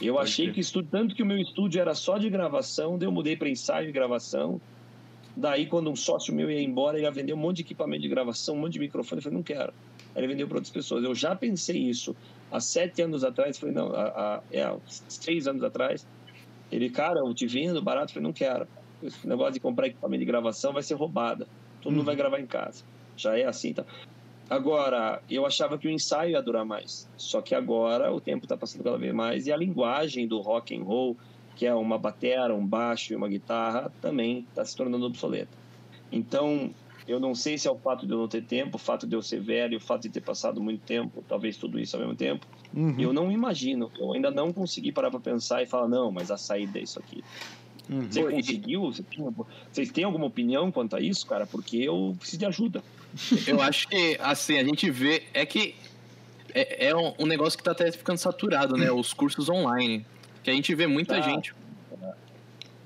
Eu 0.00 0.18
achei 0.18 0.50
que 0.50 0.60
estúdio, 0.60 0.88
tanto 0.90 1.14
que 1.14 1.22
o 1.22 1.26
meu 1.26 1.36
estúdio 1.38 1.80
era 1.80 1.94
só 1.94 2.16
de 2.16 2.30
gravação, 2.30 2.96
daí 2.96 3.06
eu 3.06 3.12
mudei 3.12 3.36
para 3.36 3.48
ensaio 3.48 3.88
e 3.88 3.92
gravação. 3.92 4.60
Daí, 5.36 5.66
quando 5.66 5.90
um 5.90 5.96
sócio 5.96 6.34
meu 6.34 6.50
ia 6.50 6.60
embora, 6.60 6.96
ele 6.96 7.06
ia 7.06 7.10
vender 7.10 7.32
um 7.32 7.36
monte 7.36 7.58
de 7.58 7.62
equipamento 7.62 8.02
de 8.02 8.08
gravação, 8.08 8.54
um 8.54 8.60
monte 8.60 8.74
de 8.74 8.80
microfone. 8.80 9.18
Eu 9.18 9.22
falei, 9.22 9.36
não 9.36 9.42
quero. 9.42 9.72
Aí 10.14 10.20
ele 10.20 10.26
vendeu 10.26 10.48
para 10.48 10.56
outras 10.56 10.72
pessoas. 10.72 11.04
Eu 11.04 11.14
já 11.14 11.34
pensei 11.36 11.78
isso 11.78 12.16
há 12.50 12.60
sete 12.60 13.02
anos 13.02 13.22
atrás. 13.22 13.58
Falei, 13.58 13.74
não, 13.74 13.94
há, 13.94 14.08
há, 14.08 14.42
é, 14.50 14.62
há 14.62 14.76
seis 14.86 15.46
anos 15.46 15.62
atrás. 15.62 16.06
Ele, 16.70 16.90
cara, 16.90 17.20
eu 17.20 17.32
te 17.34 17.46
vendo 17.46 17.80
barato. 17.80 18.10
Eu 18.10 18.14
falei, 18.14 18.26
não 18.26 18.32
quero. 18.32 18.66
Esse 19.02 19.26
negócio 19.26 19.54
de 19.54 19.60
comprar 19.60 19.86
equipamento 19.86 20.20
de 20.20 20.26
gravação 20.26 20.72
vai 20.72 20.82
ser 20.82 20.94
roubada. 20.94 21.46
Todo 21.80 21.92
mundo 21.92 22.04
vai 22.04 22.16
gravar 22.16 22.40
em 22.40 22.46
casa. 22.46 22.84
Já 23.16 23.38
é 23.38 23.44
assim, 23.44 23.72
tá? 23.72 23.84
Agora, 24.48 25.22
eu 25.30 25.46
achava 25.46 25.78
que 25.78 25.86
o 25.86 25.90
ensaio 25.90 26.32
ia 26.32 26.42
durar 26.42 26.64
mais. 26.64 27.08
Só 27.16 27.40
que 27.40 27.54
agora 27.54 28.12
o 28.12 28.20
tempo 28.20 28.44
está 28.44 28.56
passando 28.56 28.82
cada 28.82 28.98
vez 28.98 29.14
mais 29.14 29.46
e 29.46 29.52
a 29.52 29.56
linguagem 29.56 30.26
do 30.26 30.40
rock 30.40 30.76
and 30.76 30.82
roll, 30.82 31.16
que 31.56 31.66
é 31.66 31.74
uma 31.74 31.98
batera, 31.98 32.54
um 32.54 32.66
baixo 32.66 33.12
e 33.12 33.16
uma 33.16 33.28
guitarra, 33.28 33.92
também 34.00 34.46
está 34.48 34.64
se 34.64 34.76
tornando 34.76 35.04
obsoleta. 35.06 35.56
Então, 36.10 36.70
eu 37.06 37.20
não 37.20 37.34
sei 37.34 37.58
se 37.58 37.68
é 37.68 37.70
o 37.70 37.76
fato 37.76 38.06
de 38.06 38.12
eu 38.12 38.18
não 38.18 38.28
ter 38.28 38.42
tempo, 38.42 38.76
o 38.76 38.78
fato 38.78 39.06
de 39.06 39.14
eu 39.14 39.22
ser 39.22 39.40
velho, 39.40 39.76
o 39.78 39.80
fato 39.80 40.02
de 40.02 40.10
ter 40.10 40.20
passado 40.20 40.60
muito 40.62 40.80
tempo, 40.82 41.22
talvez 41.28 41.56
tudo 41.56 41.78
isso 41.78 41.96
ao 41.96 42.00
mesmo 42.02 42.16
tempo. 42.16 42.46
Uhum. 42.74 42.94
Eu 42.98 43.12
não 43.12 43.30
imagino, 43.30 43.90
eu 43.98 44.12
ainda 44.12 44.30
não 44.30 44.52
consegui 44.52 44.92
parar 44.92 45.10
para 45.10 45.20
pensar 45.20 45.62
e 45.62 45.66
falar, 45.66 45.88
não, 45.88 46.10
mas 46.10 46.30
a 46.30 46.36
saída 46.36 46.78
é 46.78 46.82
isso 46.82 46.98
aqui. 46.98 47.22
Uhum. 47.88 48.06
Você 48.08 48.22
conseguiu? 48.22 48.82
Você 48.82 49.02
tinha- 49.02 49.28
Vocês 49.72 49.90
têm 49.90 50.04
alguma 50.04 50.26
opinião 50.26 50.70
quanto 50.70 50.94
a 50.94 51.00
isso, 51.00 51.26
cara? 51.26 51.46
Porque 51.46 51.78
eu 51.78 52.14
preciso 52.18 52.38
de 52.38 52.46
ajuda. 52.46 52.84
Eu 53.46 53.60
acho 53.60 53.88
que, 53.88 54.16
assim, 54.20 54.56
a 54.58 54.64
gente 54.64 54.88
vê. 54.88 55.24
É 55.34 55.44
que 55.44 55.74
é, 56.54 56.86
é 56.88 56.96
um, 56.96 57.12
um 57.18 57.26
negócio 57.26 57.58
que 57.58 57.64
tá 57.64 57.72
até 57.72 57.90
ficando 57.90 58.18
saturado, 58.18 58.76
né? 58.76 58.90
Os 58.92 59.12
cursos 59.12 59.48
online. 59.48 60.06
Que 60.42 60.50
a 60.50 60.54
gente 60.54 60.74
vê 60.74 60.86
muita 60.86 61.16
Tá. 61.16 61.20
gente. 61.22 61.54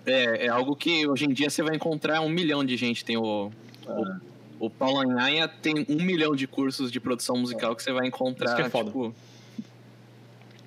É, 0.06 0.46
é 0.46 0.48
algo 0.48 0.76
que 0.76 1.06
hoje 1.06 1.24
em 1.24 1.30
dia 1.32 1.48
você 1.48 1.62
vai 1.62 1.74
encontrar 1.76 2.20
um 2.20 2.28
milhão 2.28 2.64
de 2.64 2.76
gente. 2.76 3.04
Tem 3.04 3.16
o. 3.16 3.50
Ah. 3.86 4.18
O, 4.60 4.66
o 4.66 4.70
Paulo 4.70 4.98
Anhanha 5.00 5.48
tem 5.48 5.86
um 5.88 6.02
milhão 6.02 6.34
de 6.36 6.46
cursos 6.46 6.90
de 6.92 7.00
produção 7.00 7.36
musical 7.36 7.74
que 7.74 7.82
você 7.82 7.92
vai 7.92 8.06
encontrar. 8.06 8.46
Isso 8.48 8.56
que 8.56 8.62
é 8.62 8.70
foda. 8.70 8.90
Tipo, 8.90 9.14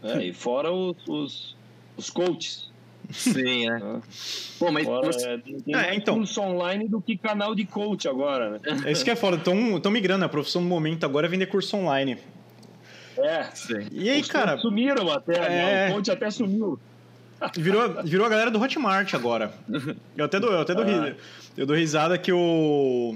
É, 0.04 0.24
e 0.26 0.34
fora 0.34 0.72
os, 0.72 0.96
os, 1.08 1.56
os 1.96 2.10
coaches. 2.10 2.70
sim, 3.12 3.68
né? 3.70 3.80
né? 3.80 4.02
Pô, 4.60 4.72
mas 4.72 4.86
Fora, 4.86 5.06
você- 5.12 5.28
é, 5.30 5.38
tem 5.38 5.56
É, 5.68 5.72
mais 5.78 5.98
então. 5.98 6.16
curso 6.16 6.42
online 6.42 6.88
do 6.88 7.00
que 7.02 7.16
canal 7.18 7.54
de 7.56 7.66
coach 7.66 8.08
agora, 8.08 8.52
né? 8.52 8.60
É 8.86 8.92
isso 8.92 9.04
que 9.04 9.10
é 9.12 9.16
foda. 9.16 9.38
Estão 9.38 9.92
migrando. 9.92 10.26
A 10.26 10.30
profissão 10.30 10.62
no 10.62 10.68
momento 10.68 11.04
agora 11.06 11.28
é 11.28 11.30
vender 11.30 11.46
curso 11.48 11.78
online. 11.78 12.18
É. 13.18 13.44
sim. 13.54 13.88
E 13.92 14.10
aí, 14.10 14.22
Os 14.22 14.28
cara, 14.28 14.58
sumiram 14.58 15.10
até, 15.12 15.40
né? 15.40 15.88
É. 15.88 15.90
O 15.90 15.94
coach 15.96 16.12
até 16.12 16.30
sumiu. 16.30 16.80
virou, 17.56 18.04
virou 18.04 18.26
a 18.26 18.30
galera 18.30 18.50
do 18.50 18.60
Hotmart 18.60 19.14
agora. 19.14 19.54
Eu 20.16 20.26
até 20.26 20.40
dou, 20.40 20.52
eu 20.52 20.62
até 20.62 20.74
dou, 20.74 20.84
Ah. 20.86 21.14
eu 21.56 21.66
dou 21.66 21.76
risada 21.76 22.18
que 22.18 22.32
o. 22.32 23.16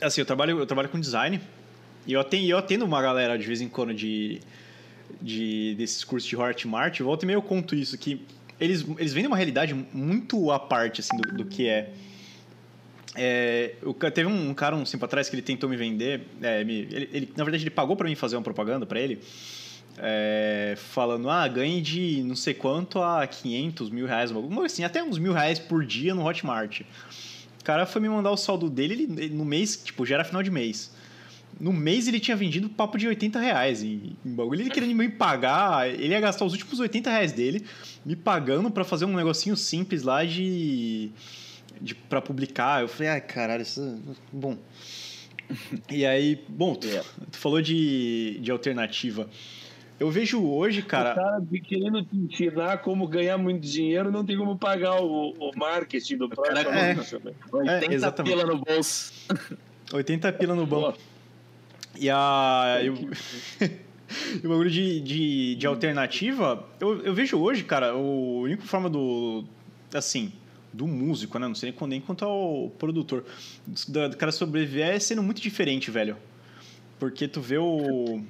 Assim, 0.00 0.20
eu 0.20 0.26
trabalho, 0.26 0.58
eu 0.58 0.66
trabalho 0.66 0.88
com 0.88 1.00
design. 1.00 1.40
E 2.06 2.12
eu 2.12 2.20
atendo, 2.20 2.46
eu 2.46 2.58
atendo 2.58 2.84
uma 2.84 3.02
galera 3.02 3.36
de 3.36 3.44
vez 3.46 3.60
em 3.60 3.68
quando 3.68 3.92
de, 3.92 4.40
de 5.20 5.74
desses 5.76 6.04
cursos 6.04 6.28
de 6.28 6.36
Hotmart. 6.36 7.00
Volta 7.00 7.24
e 7.24 7.26
meia 7.26 7.36
eu 7.36 7.42
conto 7.42 7.74
isso, 7.74 7.98
que 7.98 8.24
eles, 8.60 8.86
eles 8.98 9.12
vendem 9.12 9.26
uma 9.26 9.36
realidade 9.36 9.74
muito 9.92 10.50
à 10.52 10.58
parte 10.58 11.00
assim, 11.00 11.16
do, 11.16 11.24
do 11.38 11.44
que 11.44 11.68
é. 11.68 11.90
É, 13.16 13.74
ca- 13.98 14.10
teve 14.10 14.28
um 14.28 14.52
cara 14.54 14.76
um 14.76 14.84
tempo 14.84 15.04
atrás 15.04 15.28
que 15.28 15.34
ele 15.34 15.42
tentou 15.42 15.68
me 15.68 15.76
vender. 15.76 16.22
é, 16.42 16.62
me- 16.64 16.80
ele, 16.90 17.08
ele- 17.12 17.32
na 17.36 17.44
verdade, 17.44 17.62
ele 17.64 17.70
pagou 17.70 17.96
para 17.96 18.08
mim 18.08 18.14
fazer 18.14 18.36
uma 18.36 18.42
propaganda 18.42 18.84
para 18.86 19.00
ele. 19.00 19.18
é, 19.98 20.74
falando, 20.76 21.30
ah, 21.30 21.48
ganhe 21.48 21.80
de 21.80 22.22
não 22.22 22.36
sei 22.36 22.52
quanto 22.52 23.00
a 23.00 23.26
500 23.26 23.88
mil 23.88 24.06
reais, 24.06 24.30
alguma 24.30 24.66
assim, 24.66 24.84
até 24.84 25.02
uns 25.02 25.18
mil 25.18 25.32
reais 25.32 25.58
por 25.58 25.86
dia 25.86 26.14
no 26.14 26.22
Hotmart. 26.26 26.82
O 27.60 27.64
cara 27.64 27.86
foi 27.86 28.02
me 28.02 28.08
mandar 28.08 28.30
o 28.30 28.36
saldo 28.36 28.68
dele 28.68 28.92
ele- 28.92 29.22
ele- 29.24 29.34
no 29.34 29.44
mês, 29.44 29.80
tipo, 29.82 30.04
já 30.04 30.16
era 30.16 30.24
final 30.24 30.42
de 30.42 30.50
mês. 30.50 30.94
No 31.58 31.72
mês 31.72 32.06
ele 32.06 32.20
tinha 32.20 32.36
vendido 32.36 32.68
papo 32.68 32.98
de 32.98 33.08
80 33.08 33.40
reais 33.40 33.82
em, 33.82 34.14
em 34.22 34.34
bagulho. 34.34 34.60
Ele 34.60 34.68
querendo 34.68 34.94
me 34.94 35.08
pagar, 35.08 35.88
ele 35.88 36.08
ia 36.12 36.20
gastar 36.20 36.44
os 36.44 36.52
últimos 36.52 36.78
80 36.78 37.08
reais 37.08 37.32
dele 37.32 37.64
me 38.04 38.14
pagando 38.14 38.70
para 38.70 38.84
fazer 38.84 39.06
um 39.06 39.16
negocinho 39.16 39.56
simples 39.56 40.02
lá 40.02 40.22
de. 40.26 41.10
De 41.80 41.94
pra 41.94 42.20
publicar. 42.20 42.82
Eu 42.82 42.88
falei, 42.88 43.08
ai 43.12 43.20
caralho, 43.20 43.62
isso. 43.62 44.00
Bom. 44.32 44.56
E 45.90 46.04
aí, 46.04 46.42
bom, 46.48 46.74
tu, 46.74 46.88
É. 46.88 47.02
tu 47.30 47.38
falou 47.38 47.62
de, 47.62 48.38
de 48.40 48.50
alternativa. 48.50 49.28
Eu 49.98 50.10
vejo 50.10 50.44
hoje, 50.44 50.80
O 50.80 50.84
cara. 50.86 51.14
cara 51.14 51.38
de- 51.40 51.60
querendo 51.60 52.02
te 52.04 52.16
ensinar 52.16 52.78
como 52.78 53.06
ganhar 53.08 53.38
muito 53.38 53.60
dinheiro, 53.66 54.10
não 54.10 54.24
tem 54.26 54.36
como 54.36 54.58
pagar 54.58 55.00
o, 55.00 55.30
o 55.38 55.50
marketing 55.56 56.16
do 56.18 56.28
próprio 56.28 56.54
cara- 56.54 56.78
é. 56.78 56.94
né? 56.94 57.02
80 57.52 57.94
exatamente. 57.94 58.32
pila 58.36 58.44
no 58.46 58.58
bolso. 58.58 59.12
80 59.92 60.32
pila 60.34 60.54
no 60.54 60.66
banco. 60.66 60.98
E 61.98 62.10
a. 62.10 62.80
E 62.82 62.90
o, 62.90 62.94
e 64.42 64.46
o 64.46 64.48
bagulho 64.50 64.68
de, 64.70 65.00
de, 65.00 65.54
de 65.54 65.66
alternativa, 65.66 66.68
eu, 66.78 67.02
eu 67.02 67.14
vejo 67.14 67.38
hoje, 67.38 67.64
cara, 67.64 67.96
o 67.96 68.40
a 68.40 68.42
única 68.42 68.62
forma 68.66 68.90
do. 68.90 69.44
Assim, 69.94 70.30
do 70.76 70.86
músico, 70.86 71.38
né? 71.38 71.48
Não 71.48 71.54
sei 71.54 71.74
nem 71.88 72.00
quanto 72.00 72.24
ao 72.24 72.70
produtor. 72.78 73.24
Do, 73.88 74.08
do 74.10 74.16
cara 74.16 74.30
sobreviver 74.30 74.86
é 74.86 74.98
sendo 74.98 75.22
muito 75.22 75.40
diferente, 75.40 75.90
velho. 75.90 76.16
Porque 76.98 77.26
tu 77.26 77.40
vê 77.40 77.58
o. 77.58 78.22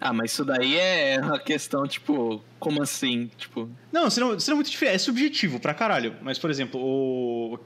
Ah, 0.00 0.12
mas 0.12 0.30
isso 0.32 0.44
daí 0.44 0.76
é 0.76 1.18
uma 1.20 1.38
questão, 1.40 1.86
tipo, 1.86 2.42
como 2.60 2.82
assim? 2.82 3.30
Tipo, 3.36 3.68
Não, 3.90 4.08
sendo, 4.08 4.38
sendo 4.40 4.54
muito 4.54 4.70
diferente. 4.70 4.94
É 4.94 4.98
subjetivo 4.98 5.58
pra 5.58 5.74
caralho. 5.74 6.14
Mas, 6.22 6.38
por 6.38 6.50
exemplo, 6.50 6.80
o. 6.80 7.58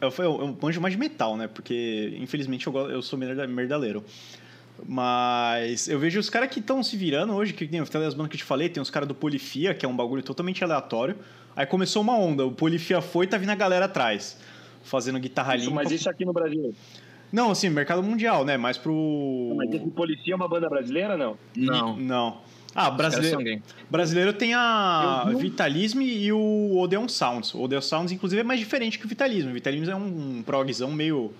Eu, 0.00 0.12
eu, 0.18 0.24
eu 0.40 0.58
manjo 0.60 0.80
mais 0.80 0.92
de 0.92 0.98
metal, 0.98 1.36
né? 1.36 1.46
Porque, 1.46 2.16
infelizmente, 2.18 2.66
eu, 2.66 2.74
eu 2.90 3.00
sou 3.02 3.18
merda- 3.18 3.46
merdaleiro. 3.46 4.04
Mas 4.86 5.88
eu 5.88 5.98
vejo 5.98 6.18
os 6.20 6.28
caras 6.28 6.50
que 6.50 6.60
estão 6.60 6.82
se 6.82 6.96
virando 6.96 7.32
hoje, 7.34 7.52
que 7.54 7.66
tem 7.66 7.80
as 7.80 7.88
bandas 7.88 8.28
que 8.28 8.34
eu 8.34 8.38
te 8.38 8.44
falei, 8.44 8.68
tem 8.68 8.82
os 8.82 8.90
caras 8.90 9.08
do 9.08 9.14
Polifia, 9.14 9.72
que 9.74 9.86
é 9.86 9.88
um 9.88 9.96
bagulho 9.96 10.22
totalmente 10.22 10.62
aleatório. 10.62 11.16
Aí 11.56 11.64
começou 11.66 12.02
uma 12.02 12.16
onda, 12.16 12.44
o 12.44 12.52
Polifia 12.52 13.00
foi 13.00 13.24
e 13.24 13.28
tá 13.28 13.38
vindo 13.38 13.50
a 13.50 13.54
galera 13.54 13.86
atrás. 13.86 14.38
Fazendo 14.84 15.18
guitarra 15.18 15.56
isso, 15.56 15.64
limpa. 15.70 15.82
mas 15.82 15.90
isso 15.90 16.08
aqui 16.08 16.24
no 16.24 16.32
Brasil. 16.32 16.72
Não, 17.32 17.50
assim, 17.50 17.68
mercado 17.70 18.02
mundial, 18.02 18.44
né? 18.44 18.56
Mais 18.56 18.78
pro. 18.78 19.54
Mas 19.56 19.72
esse 19.72 19.90
Policia 19.90 20.34
é 20.34 20.36
uma 20.36 20.46
banda 20.46 20.68
brasileira, 20.68 21.16
não? 21.16 21.36
não. 21.56 21.96
Não. 21.96 22.40
Ah, 22.78 22.90
brasileiro, 22.90 23.62
brasileiro 23.90 24.32
tem 24.34 24.52
a 24.52 25.24
um- 25.28 25.38
Vitalism 25.38 26.02
e 26.02 26.30
o 26.30 26.76
Odeon 26.78 27.08
Sounds. 27.08 27.54
O 27.54 27.62
Odeon 27.62 27.80
Sounds, 27.80 28.12
inclusive, 28.12 28.40
é 28.42 28.44
mais 28.44 28.60
diferente 28.60 28.98
que 28.98 29.06
o 29.06 29.08
Vitalism. 29.08 29.48
O 29.48 29.52
Vitalism 29.54 29.90
é 29.90 29.96
um 29.96 30.42
progzão 30.44 30.92
meio. 30.92 31.32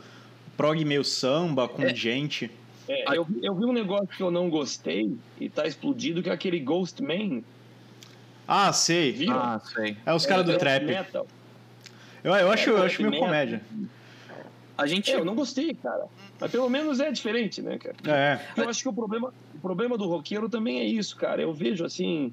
prog 0.56 0.82
meio 0.86 1.04
samba, 1.04 1.68
com 1.68 1.86
gente. 1.88 2.50
É, 2.88 3.14
eu, 3.16 3.24
vi- 3.26 3.40
eu 3.44 3.54
vi 3.54 3.64
um 3.66 3.72
negócio 3.72 4.06
que 4.08 4.22
eu 4.22 4.30
não 4.30 4.48
gostei 4.48 5.14
e 5.38 5.50
tá 5.50 5.66
explodido, 5.66 6.22
que 6.22 6.30
é 6.30 6.32
aquele 6.32 6.58
Ghost 6.58 7.02
Man. 7.02 7.42
Ah, 8.46 8.72
sei. 8.72 9.12
Viu? 9.12 9.32
Ah, 9.32 9.60
sei. 9.74 9.96
É 10.04 10.12
os 10.14 10.24
caras 10.26 10.44
do 10.44 10.52
É, 10.52 10.56
trap. 10.58 10.84
Metal. 10.84 11.26
Eu, 12.22 12.34
eu 12.34 12.50
acho, 12.50 12.70
eu 12.70 12.82
É, 12.82 12.86
acho 12.86 12.98
meio 13.02 13.10
metal. 13.10 13.26
comédia. 13.28 13.62
A 14.78 14.86
gente. 14.86 15.10
É, 15.10 15.16
eu 15.16 15.24
não 15.24 15.34
gostei, 15.34 15.74
cara. 15.74 16.04
Mas 16.38 16.50
pelo 16.50 16.68
menos 16.68 17.00
é 17.00 17.10
diferente, 17.10 17.62
né, 17.62 17.78
cara? 17.78 17.96
É. 18.06 18.40
Eu 18.60 18.68
acho 18.68 18.82
que 18.82 18.88
o 18.88 18.92
problema, 18.92 19.32
o 19.54 19.58
problema 19.58 19.96
do 19.96 20.06
roqueiro 20.06 20.48
também 20.48 20.80
é 20.80 20.84
isso, 20.84 21.16
cara. 21.16 21.40
Eu 21.40 21.52
vejo 21.52 21.84
assim. 21.84 22.32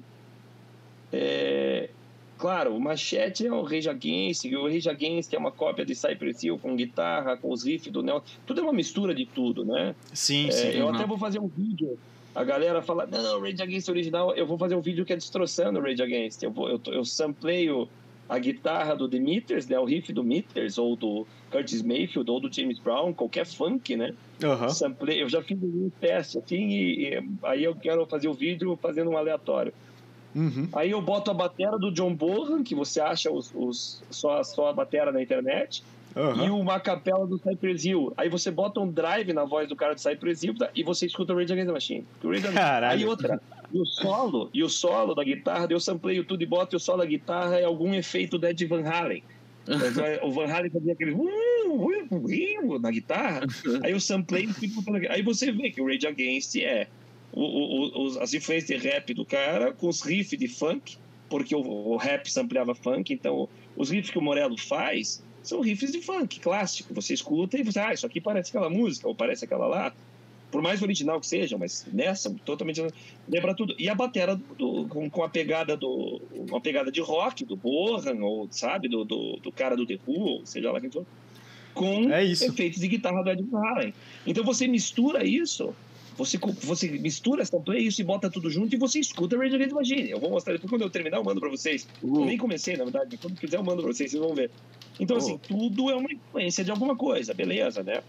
é, 1.12 1.88
Claro, 2.36 2.76
o 2.76 2.80
Machete 2.80 3.46
é 3.46 3.52
o 3.52 3.62
Rage 3.62 3.88
Against, 3.88 4.44
e 4.44 4.56
o 4.56 4.64
Rage 4.64 4.90
Against 4.90 5.32
é 5.32 5.38
uma 5.38 5.52
cópia 5.52 5.86
de 5.86 5.94
Cypress 5.94 6.42
Hill 6.44 6.58
com 6.58 6.74
guitarra, 6.74 7.36
com 7.36 7.50
os 7.50 7.64
riffs 7.64 7.92
do 7.92 8.02
Neo. 8.02 8.22
Tudo 8.44 8.60
é 8.60 8.64
uma 8.64 8.72
mistura 8.72 9.14
de 9.14 9.24
tudo, 9.24 9.64
né? 9.64 9.94
Sim, 10.12 10.48
É, 10.48 10.50
sim. 10.50 10.68
eu 10.70 10.86
uhum. 10.86 10.94
até 10.94 11.06
vou 11.06 11.16
fazer 11.16 11.38
um 11.38 11.46
vídeo. 11.46 11.96
A 12.34 12.42
galera 12.44 12.82
fala, 12.82 13.06
não, 13.06 13.40
Rage 13.40 13.62
Against 13.62 13.88
original. 13.88 14.34
Eu 14.34 14.46
vou 14.46 14.58
fazer 14.58 14.74
um 14.74 14.80
vídeo 14.80 15.04
que 15.04 15.12
é 15.12 15.16
destroçando 15.16 15.80
Rage 15.80 16.02
Against. 16.02 16.42
Eu, 16.42 16.50
vou, 16.50 16.68
eu, 16.68 16.80
eu 16.86 17.04
sampleio 17.04 17.88
a 18.28 18.38
guitarra 18.38 18.96
do 18.96 19.08
The 19.08 19.18
Meters, 19.20 19.68
né? 19.68 19.78
O 19.78 19.84
riff 19.84 20.12
do 20.12 20.24
Meters, 20.24 20.76
ou 20.78 20.96
do 20.96 21.26
Curtis 21.50 21.82
Mayfield, 21.82 22.28
ou 22.30 22.40
do 22.40 22.52
James 22.52 22.78
Brown, 22.78 23.12
qualquer 23.12 23.46
funk, 23.46 23.94
né? 23.96 24.14
Samplei, 24.70 25.22
eu 25.22 25.28
já 25.28 25.42
fiz 25.42 25.58
um 25.62 25.90
teste 26.00 26.38
assim, 26.38 26.68
e, 26.68 27.08
e 27.14 27.22
aí 27.42 27.62
eu 27.62 27.74
quero 27.76 28.04
fazer 28.06 28.26
o 28.28 28.34
vídeo 28.34 28.76
fazendo 28.82 29.10
um 29.10 29.16
aleatório. 29.16 29.72
Uhum. 30.34 30.68
Aí 30.72 30.90
eu 30.90 31.00
boto 31.00 31.30
a 31.30 31.34
batera 31.34 31.78
do 31.78 31.92
John 31.92 32.12
Bohan, 32.14 32.64
que 32.64 32.74
você 32.74 33.00
acha 33.00 33.30
os, 33.30 33.52
os- 33.54 34.02
só, 34.10 34.42
só 34.42 34.68
a 34.68 34.72
batera 34.72 35.12
na 35.12 35.22
internet, 35.22 35.84
e 36.16 36.20
Aham. 36.20 36.52
uma 36.52 36.78
capela 36.78 37.26
do 37.26 37.38
Cypress 37.38 37.84
Hill. 37.84 38.12
Aí 38.16 38.28
você 38.28 38.50
bota 38.50 38.80
um 38.80 38.88
drive 38.88 39.32
na 39.32 39.44
voz 39.44 39.68
do 39.68 39.74
cara 39.74 39.94
do 39.94 40.00
Cypress 40.00 40.44
Hill 40.44 40.56
tá? 40.56 40.70
e 40.74 40.84
você 40.84 41.06
escuta 41.06 41.32
o 41.32 41.36
Rage 41.36 41.52
Against 41.52 41.66
the 41.66 41.72
Machine. 41.72 42.06
Caralho. 42.52 43.00
Aí 43.00 43.04
outra, 43.04 43.40
e 43.72 43.80
o 43.80 43.84
solo, 43.84 44.48
e 44.54 44.62
o 44.62 44.68
solo 44.68 45.14
da 45.14 45.24
guitarra, 45.24 45.66
eu 45.68 45.80
sampleio 45.80 46.24
tudo 46.24 46.42
e 46.42 46.46
boto 46.46 46.74
e 46.74 46.78
o 46.78 46.80
solo 46.80 46.98
da 46.98 47.06
guitarra 47.06 47.56
é 47.58 47.64
algum 47.64 47.92
efeito 47.92 48.38
do 48.38 48.46
Ed 48.46 48.64
Van 48.66 48.84
Halen. 48.84 49.22
Mas, 49.66 49.98
é, 49.98 50.20
o 50.22 50.30
Van 50.30 50.46
Halen 50.46 50.70
fazia 50.70 50.92
aquele 50.92 51.12
uh, 51.12 51.24
uh, 51.68 52.74
uh, 52.74 52.78
na 52.78 52.90
guitarra, 52.90 53.46
aí 53.82 53.92
eu 53.92 53.98
samplei 53.98 54.44
e 54.44 54.50
aqui. 54.50 55.08
Aí 55.08 55.22
você 55.22 55.50
vê 55.50 55.70
que 55.70 55.80
o 55.80 55.86
Rage 55.86 56.06
Against 56.06 56.56
é 56.56 56.86
o, 57.32 58.04
o, 58.04 58.20
as 58.20 58.32
influências 58.32 58.80
de 58.80 58.88
rap 58.88 59.12
do 59.14 59.24
cara 59.24 59.72
com 59.72 59.88
os 59.88 60.02
riffs 60.02 60.38
de 60.38 60.46
funk, 60.46 60.96
porque 61.28 61.56
o, 61.56 61.60
o 61.60 61.96
rap 61.96 62.30
sampleava 62.30 62.74
funk, 62.74 63.12
então 63.12 63.48
os 63.76 63.90
riffs 63.90 64.10
que 64.10 64.18
o 64.18 64.22
Morello 64.22 64.56
faz 64.56 65.24
são 65.44 65.60
riffs 65.60 65.92
de 65.92 66.00
funk 66.00 66.40
clássico. 66.40 66.92
Você 66.94 67.14
escuta 67.14 67.56
e 67.58 67.62
você, 67.62 67.78
ah, 67.78 67.92
isso 67.92 68.06
aqui 68.06 68.20
parece 68.20 68.48
aquela 68.50 68.68
música, 68.70 69.06
ou 69.06 69.14
parece 69.14 69.44
aquela 69.44 69.66
lá. 69.66 69.92
Por 70.50 70.62
mais 70.62 70.80
original 70.82 71.20
que 71.20 71.26
seja, 71.26 71.58
mas 71.58 71.84
nessa, 71.92 72.32
totalmente 72.44 72.80
lembra 73.28 73.54
tudo. 73.54 73.74
E 73.78 73.88
a 73.88 73.94
batera 73.94 74.36
do- 74.56 74.86
com, 74.88 75.10
com 75.10 75.22
a 75.24 75.28
pegada 75.28 75.76
do. 75.76 76.20
uma 76.48 76.60
pegada 76.60 76.90
de 76.92 77.00
rock, 77.00 77.44
do 77.44 77.56
Bohan, 77.56 78.22
ou 78.22 78.48
sabe, 78.50 78.88
do, 78.88 79.04
do, 79.04 79.36
do 79.42 79.52
cara 79.52 79.76
do 79.76 79.84
The 79.84 79.98
Who, 80.06 80.20
ou 80.20 80.46
seja 80.46 80.70
lá 80.70 80.80
quem 80.80 80.90
for, 80.90 81.04
com 81.74 82.08
É 82.12 82.24
efeitos 82.46 82.80
de 82.80 82.86
guitarra 82.86 83.22
do 83.24 83.30
Ed 83.30 83.44
Halen. 83.52 83.92
Então 84.24 84.44
você 84.44 84.68
mistura 84.68 85.26
isso, 85.26 85.74
você, 86.16 86.38
você 86.38 86.88
mistura 86.90 87.42
essa 87.42 87.58
play 87.58 87.86
isso 87.86 88.00
e 88.00 88.04
bota 88.04 88.30
tudo 88.30 88.50
junto 88.50 88.74
e 88.74 88.78
você 88.78 89.00
escuta 89.00 89.36
Rage 89.36 89.54
Against 89.54 89.70
the 89.70 89.74
Machine. 89.74 90.10
Eu 90.10 90.20
vou 90.20 90.30
mostrar 90.30 90.52
depois 90.52 90.70
quando 90.70 90.82
eu 90.82 90.90
terminar, 90.90 91.18
eu 91.18 91.24
mando 91.24 91.40
pra 91.40 91.48
vocês. 91.50 91.86
Eu 92.02 92.24
nem 92.24 92.38
comecei, 92.38 92.76
na 92.76 92.84
verdade, 92.84 93.16
quando 93.16 93.38
quiser 93.38 93.56
eu 93.56 93.64
mando 93.64 93.82
pra 93.82 93.92
vocês, 93.92 94.10
vocês 94.10 94.22
vão 94.22 94.34
ver. 94.34 94.50
Então, 94.98 95.16
Oh. 95.16 95.18
assim, 95.18 95.38
tudo 95.38 95.90
é 95.90 95.94
uma 95.96 96.12
influência 96.12 96.64
de 96.64 96.70
alguma 96.70 96.94
coisa, 96.96 97.34
beleza, 97.34 97.82
né? 97.82 98.02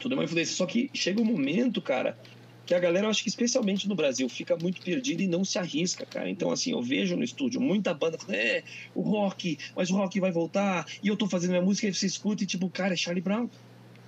Tudo 0.00 0.14
é 0.14 0.18
uma 0.18 0.24
influência. 0.24 0.54
Só 0.54 0.64
que 0.66 0.90
chega 0.94 1.20
um 1.20 1.24
momento, 1.24 1.82
cara, 1.82 2.16
que 2.64 2.74
a 2.74 2.78
galera, 2.78 3.06
eu 3.06 3.10
acho 3.10 3.22
que 3.22 3.28
especialmente 3.28 3.88
no 3.88 3.94
Brasil, 3.94 4.28
fica 4.28 4.56
muito 4.56 4.80
perdida 4.82 5.22
e 5.22 5.26
não 5.26 5.44
se 5.44 5.58
arrisca, 5.58 6.04
cara. 6.06 6.28
Então, 6.30 6.50
assim, 6.52 6.70
eu 6.72 6.82
vejo 6.82 7.16
no 7.16 7.24
estúdio 7.24 7.60
muita 7.60 7.92
banda 7.94 8.18
falando, 8.18 8.36
é, 8.36 8.62
o 8.94 9.00
rock, 9.00 9.58
mas 9.74 9.90
o 9.90 9.94
rock 9.96 10.20
vai 10.20 10.30
voltar, 10.30 10.86
e 11.02 11.08
eu 11.08 11.16
tô 11.16 11.26
fazendo 11.26 11.50
minha 11.50 11.62
música, 11.62 11.88
e 11.88 11.94
você 11.94 12.06
escuta 12.06 12.44
e 12.44 12.46
tipo, 12.46 12.68
cara, 12.68 12.92
é 12.92 12.96
Charlie 12.96 13.22
Brown. 13.22 13.48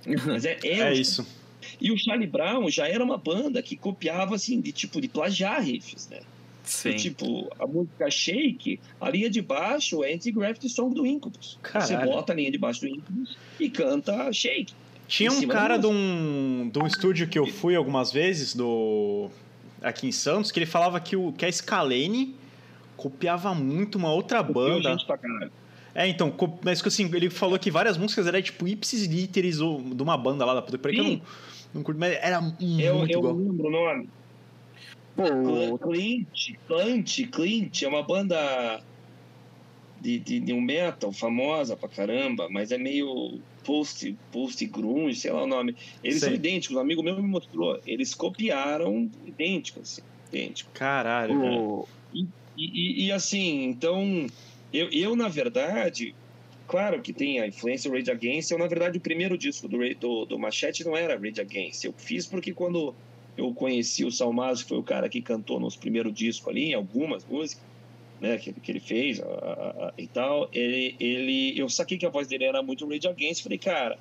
Mas 0.25 0.45
é, 0.45 0.57
é, 0.63 0.79
É 0.79 0.93
isso. 0.93 1.27
E 1.79 1.91
o 1.91 1.97
Charlie 1.97 2.27
Brown 2.27 2.69
já 2.69 2.87
era 2.87 3.03
uma 3.03 3.17
banda 3.17 3.61
que 3.61 3.75
copiava, 3.75 4.35
assim, 4.35 4.59
de 4.59 4.71
tipo, 4.71 4.99
de 5.01 5.07
plagiar 5.07 5.61
riffs, 5.61 6.07
né? 6.09 6.19
Sim. 6.63 6.95
Tipo, 6.95 7.51
a 7.59 7.65
música 7.65 8.09
Shake, 8.09 8.79
a 8.99 9.09
linha 9.09 9.29
de 9.29 9.41
baixo 9.41 10.03
é 10.03 10.13
Anti-Gravity 10.13 10.69
Song 10.69 10.93
do 10.93 11.05
Incubus. 11.05 11.57
Você 11.61 11.93
Caralho. 11.93 12.11
bota 12.11 12.33
a 12.33 12.35
linha 12.35 12.51
de 12.51 12.57
baixo 12.57 12.81
do 12.81 12.87
Incubus 12.87 13.37
e 13.59 13.69
canta 13.69 14.31
Shake. 14.31 14.73
Tinha 15.07 15.31
um 15.31 15.47
cara 15.47 15.77
de 15.77 15.87
um, 15.87 16.69
de 16.71 16.79
um 16.79 16.87
estúdio 16.87 17.27
que 17.27 17.37
eu 17.37 17.45
fui 17.45 17.75
algumas 17.75 18.11
vezes, 18.11 18.55
do 18.55 19.29
aqui 19.81 20.07
em 20.07 20.11
Santos, 20.11 20.51
que 20.51 20.59
ele 20.59 20.65
falava 20.65 20.99
que, 20.99 21.15
o, 21.15 21.33
que 21.33 21.45
a 21.45 21.51
Scalene 21.51 22.35
copiava 22.95 23.53
muito 23.53 23.97
uma 23.97 24.13
outra 24.13 24.43
Copiou 24.43 24.75
banda. 24.75 24.91
gente 24.91 25.05
pra 25.05 25.17
caralho. 25.17 25.51
É, 25.93 26.07
então, 26.07 26.33
mas 26.63 26.81
que 26.81 26.87
assim, 26.87 27.09
ele 27.13 27.29
falou 27.29 27.59
que 27.59 27.69
várias 27.69 27.97
músicas 27.97 28.25
eram 28.27 28.41
tipo 28.41 28.67
ipsis 28.67 29.05
literis 29.07 29.59
ou- 29.59 29.81
de 29.81 30.01
uma 30.01 30.17
banda 30.17 30.45
lá 30.45 30.53
da 30.53 30.61
puta. 30.61 30.77
Por 30.77 30.89
aí 30.89 30.95
que 30.95 31.01
eu 31.01 31.03
não, 31.03 31.21
não 31.73 31.83
curto, 31.83 31.99
mas 31.99 32.13
era 32.21 32.39
muito 32.39 32.61
Eu, 32.81 32.99
eu 33.07 33.19
igual. 33.19 33.35
lembro 33.35 33.67
o 33.67 33.71
nome. 33.71 34.09
Pô, 35.15 35.77
Clint, 35.79 36.27
Clint, 36.67 37.29
Clint, 37.31 37.81
é 37.83 37.87
uma 37.87 38.01
banda 38.01 38.81
de, 39.99 40.19
de, 40.19 40.39
de 40.39 40.53
um 40.53 40.61
metal 40.61 41.11
famosa 41.11 41.75
pra 41.75 41.89
caramba, 41.89 42.47
mas 42.49 42.71
é 42.71 42.77
meio 42.77 43.39
post, 43.65 44.15
post 44.31 44.65
grunge, 44.67 45.19
sei 45.19 45.31
lá 45.31 45.43
o 45.43 45.47
nome. 45.47 45.75
Eles 46.01 46.19
Sei. 46.19 46.29
são 46.29 46.35
idênticos, 46.35 46.77
um 46.77 46.79
amigo 46.79 47.03
meu 47.03 47.21
me 47.21 47.27
mostrou. 47.27 47.77
Eles 47.85 48.15
copiaram 48.15 49.09
idênticos, 49.25 49.91
assim, 49.91 50.01
idênticos. 50.31 50.71
Caralho, 50.73 51.37
cara. 51.37 51.51
o- 51.51 51.87
E, 52.13 52.25
e- 52.57 53.05
e, 53.05 53.11
assim, 53.11 53.63
então, 53.65 54.27
eu, 54.73 54.89
eu, 54.91 55.15
na 55.15 55.27
verdade, 55.27 56.15
claro 56.67 57.01
que 57.01 57.11
tem 57.13 57.39
a 57.39 57.47
influência 57.47 57.91
Rage 57.91 58.09
Against, 58.11 58.51
eu, 58.51 58.57
na 58.57 58.67
verdade, 58.67 58.97
o 58.97 59.01
primeiro 59.01 59.37
disco 59.37 59.67
do, 59.67 59.77
do, 59.95 60.25
do 60.25 60.39
Machete 60.39 60.83
não 60.83 60.95
era 60.95 61.17
Rage 61.17 61.41
Against. 61.41 61.83
Eu 61.83 61.93
fiz 61.97 62.25
porque 62.25 62.53
quando 62.53 62.93
eu 63.37 63.53
conheci 63.53 64.03
o 64.05 64.11
Salmazo, 64.11 64.63
que 64.63 64.69
foi 64.69 64.77
o 64.77 64.83
cara 64.83 65.07
que 65.09 65.21
cantou 65.21 65.59
nos 65.59 65.75
primeiros 65.75 66.13
discos 66.13 66.47
ali, 66.49 66.71
em 66.71 66.73
algumas 66.73 67.25
músicas, 67.25 67.63
né, 68.19 68.37
que, 68.37 68.53
que 68.53 68.71
ele 68.71 68.79
fez 68.79 69.19
a- 69.19 69.25
a- 69.25 69.87
a- 69.87 69.93
e 69.97 70.05
tal, 70.07 70.47
ele, 70.53 70.95
ele, 70.99 71.59
eu 71.59 71.67
saquei 71.69 71.97
que 71.97 72.05
a 72.05 72.09
voz 72.09 72.27
dele 72.27 72.43
era 72.43 72.61
muito 72.61 72.87
Rage 72.87 73.07
Against, 73.07 73.41
falei, 73.43 73.57
cara, 73.57 73.97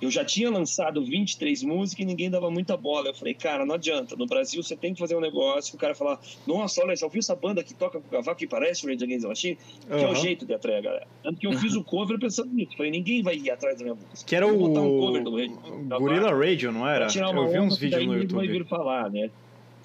eu 0.00 0.10
já 0.10 0.24
tinha 0.24 0.50
lançado 0.50 1.02
23 1.04 1.62
músicas 1.62 2.02
e 2.02 2.06
ninguém 2.06 2.30
dava 2.30 2.50
muita 2.50 2.76
bola. 2.76 3.08
Eu 3.08 3.14
falei, 3.14 3.34
cara, 3.34 3.64
não 3.64 3.74
adianta. 3.74 4.14
No 4.16 4.26
Brasil 4.26 4.62
você 4.62 4.76
tem 4.76 4.92
que 4.92 5.00
fazer 5.00 5.16
um 5.16 5.20
negócio 5.20 5.70
que 5.70 5.76
o 5.76 5.80
cara 5.80 5.94
falar, 5.94 6.20
nossa, 6.46 6.82
olha, 6.82 6.94
já 6.94 7.06
ouviu 7.06 7.20
essa 7.20 7.34
banda 7.34 7.62
que 7.62 7.74
toca 7.74 7.98
com 8.00 8.06
o 8.06 8.10
cavaco 8.10 8.38
que 8.38 8.46
parece 8.46 8.84
o 8.84 8.88
Rage 8.90 9.04
Against 9.04 9.22
the 9.22 9.28
Machine? 9.28 9.58
Que 9.88 10.04
é 10.04 10.08
o 10.08 10.14
jeito 10.14 10.44
de 10.44 10.54
atrair 10.54 10.76
a 10.76 10.80
galera. 10.80 11.06
Tanto 11.22 11.40
que 11.40 11.46
eu 11.46 11.52
fiz 11.54 11.74
o 11.74 11.82
cover 11.82 12.18
pensando 12.18 12.52
nisso. 12.52 12.76
Falei, 12.76 12.90
ninguém 12.90 13.22
vai 13.22 13.36
ir 13.36 13.50
atrás 13.50 13.78
da 13.78 13.84
minha 13.84 13.94
música. 13.94 14.26
Que 14.26 14.36
era 14.36 14.46
Vou 14.46 14.68
botar 14.68 14.80
um 14.80 14.96
o 14.96 15.00
cover 15.00 15.24
do 15.24 15.36
Rage. 15.36 15.54
Gorilla 15.88 16.34
Radio, 16.34 16.72
não 16.72 16.86
era? 16.86 17.06
Eu 17.06 17.48
vi 17.48 17.58
uns 17.60 17.78
vídeos 17.78 18.04
no 18.04 18.12
ninguém 18.12 18.28
vai 18.28 18.44
YouTube. 18.44 18.58
vir 18.58 18.66
falar, 18.66 19.10
né? 19.10 19.30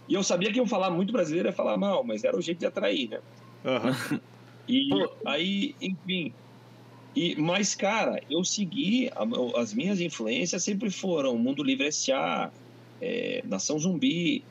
E 0.10 0.14
eu 0.14 0.24
sabia 0.24 0.52
que 0.52 0.60
eu 0.60 0.68
falar 0.68 0.90
muito 0.90 1.14
brasileiro 1.14 1.48
ia 1.48 1.54
falar 1.54 1.78
mal, 1.78 2.04
mas 2.04 2.26
era 2.26 2.36
o 2.36 2.42
jeito 2.42 2.60
de 2.60 2.66
atrair, 2.66 3.10
né? 3.10 3.20
Aham. 3.64 4.20
E 4.68 4.90
aí, 5.26 5.76
enfim. 5.82 6.34
E, 7.16 7.36
mas, 7.36 7.76
cara, 7.76 8.22
eu 8.30 8.44
segui, 8.44 9.10
as 9.56 9.74
minhas 9.74 10.00
influências 10.00 10.64
sempre 10.64 10.90
foram 10.90 11.38
Mundo 11.38 11.64
Livre 11.64 11.88
S.A., 11.88 12.52
é, 13.02 13.44
Nação 13.46 13.78
Zumbi. 13.78 14.44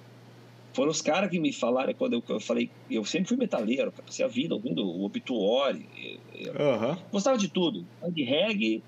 Foram 0.73 0.91
os 0.91 1.01
caras 1.01 1.31
que 1.31 1.41
me 1.41 1.53
falaram 1.53 1.93
quando 1.95 2.15
eu, 2.15 2.23
eu 2.29 2.41
falei. 2.41 2.71
Eu 2.91 3.05
sempre 3.05 3.29
fui 3.29 3.37
metaleiro, 3.37 3.91
passei 3.93 4.25
a 4.25 4.29
vida 4.29 4.55
ouvindo 4.55 4.85
o 4.85 5.05
Obituori. 5.05 5.87
eu 6.35 6.53
Aham. 6.55 6.99
Gostava 7.11 7.39
de 7.39 7.49
tudo. 7.49 7.85
De 8.09 8.23
reggae. 8.23 8.83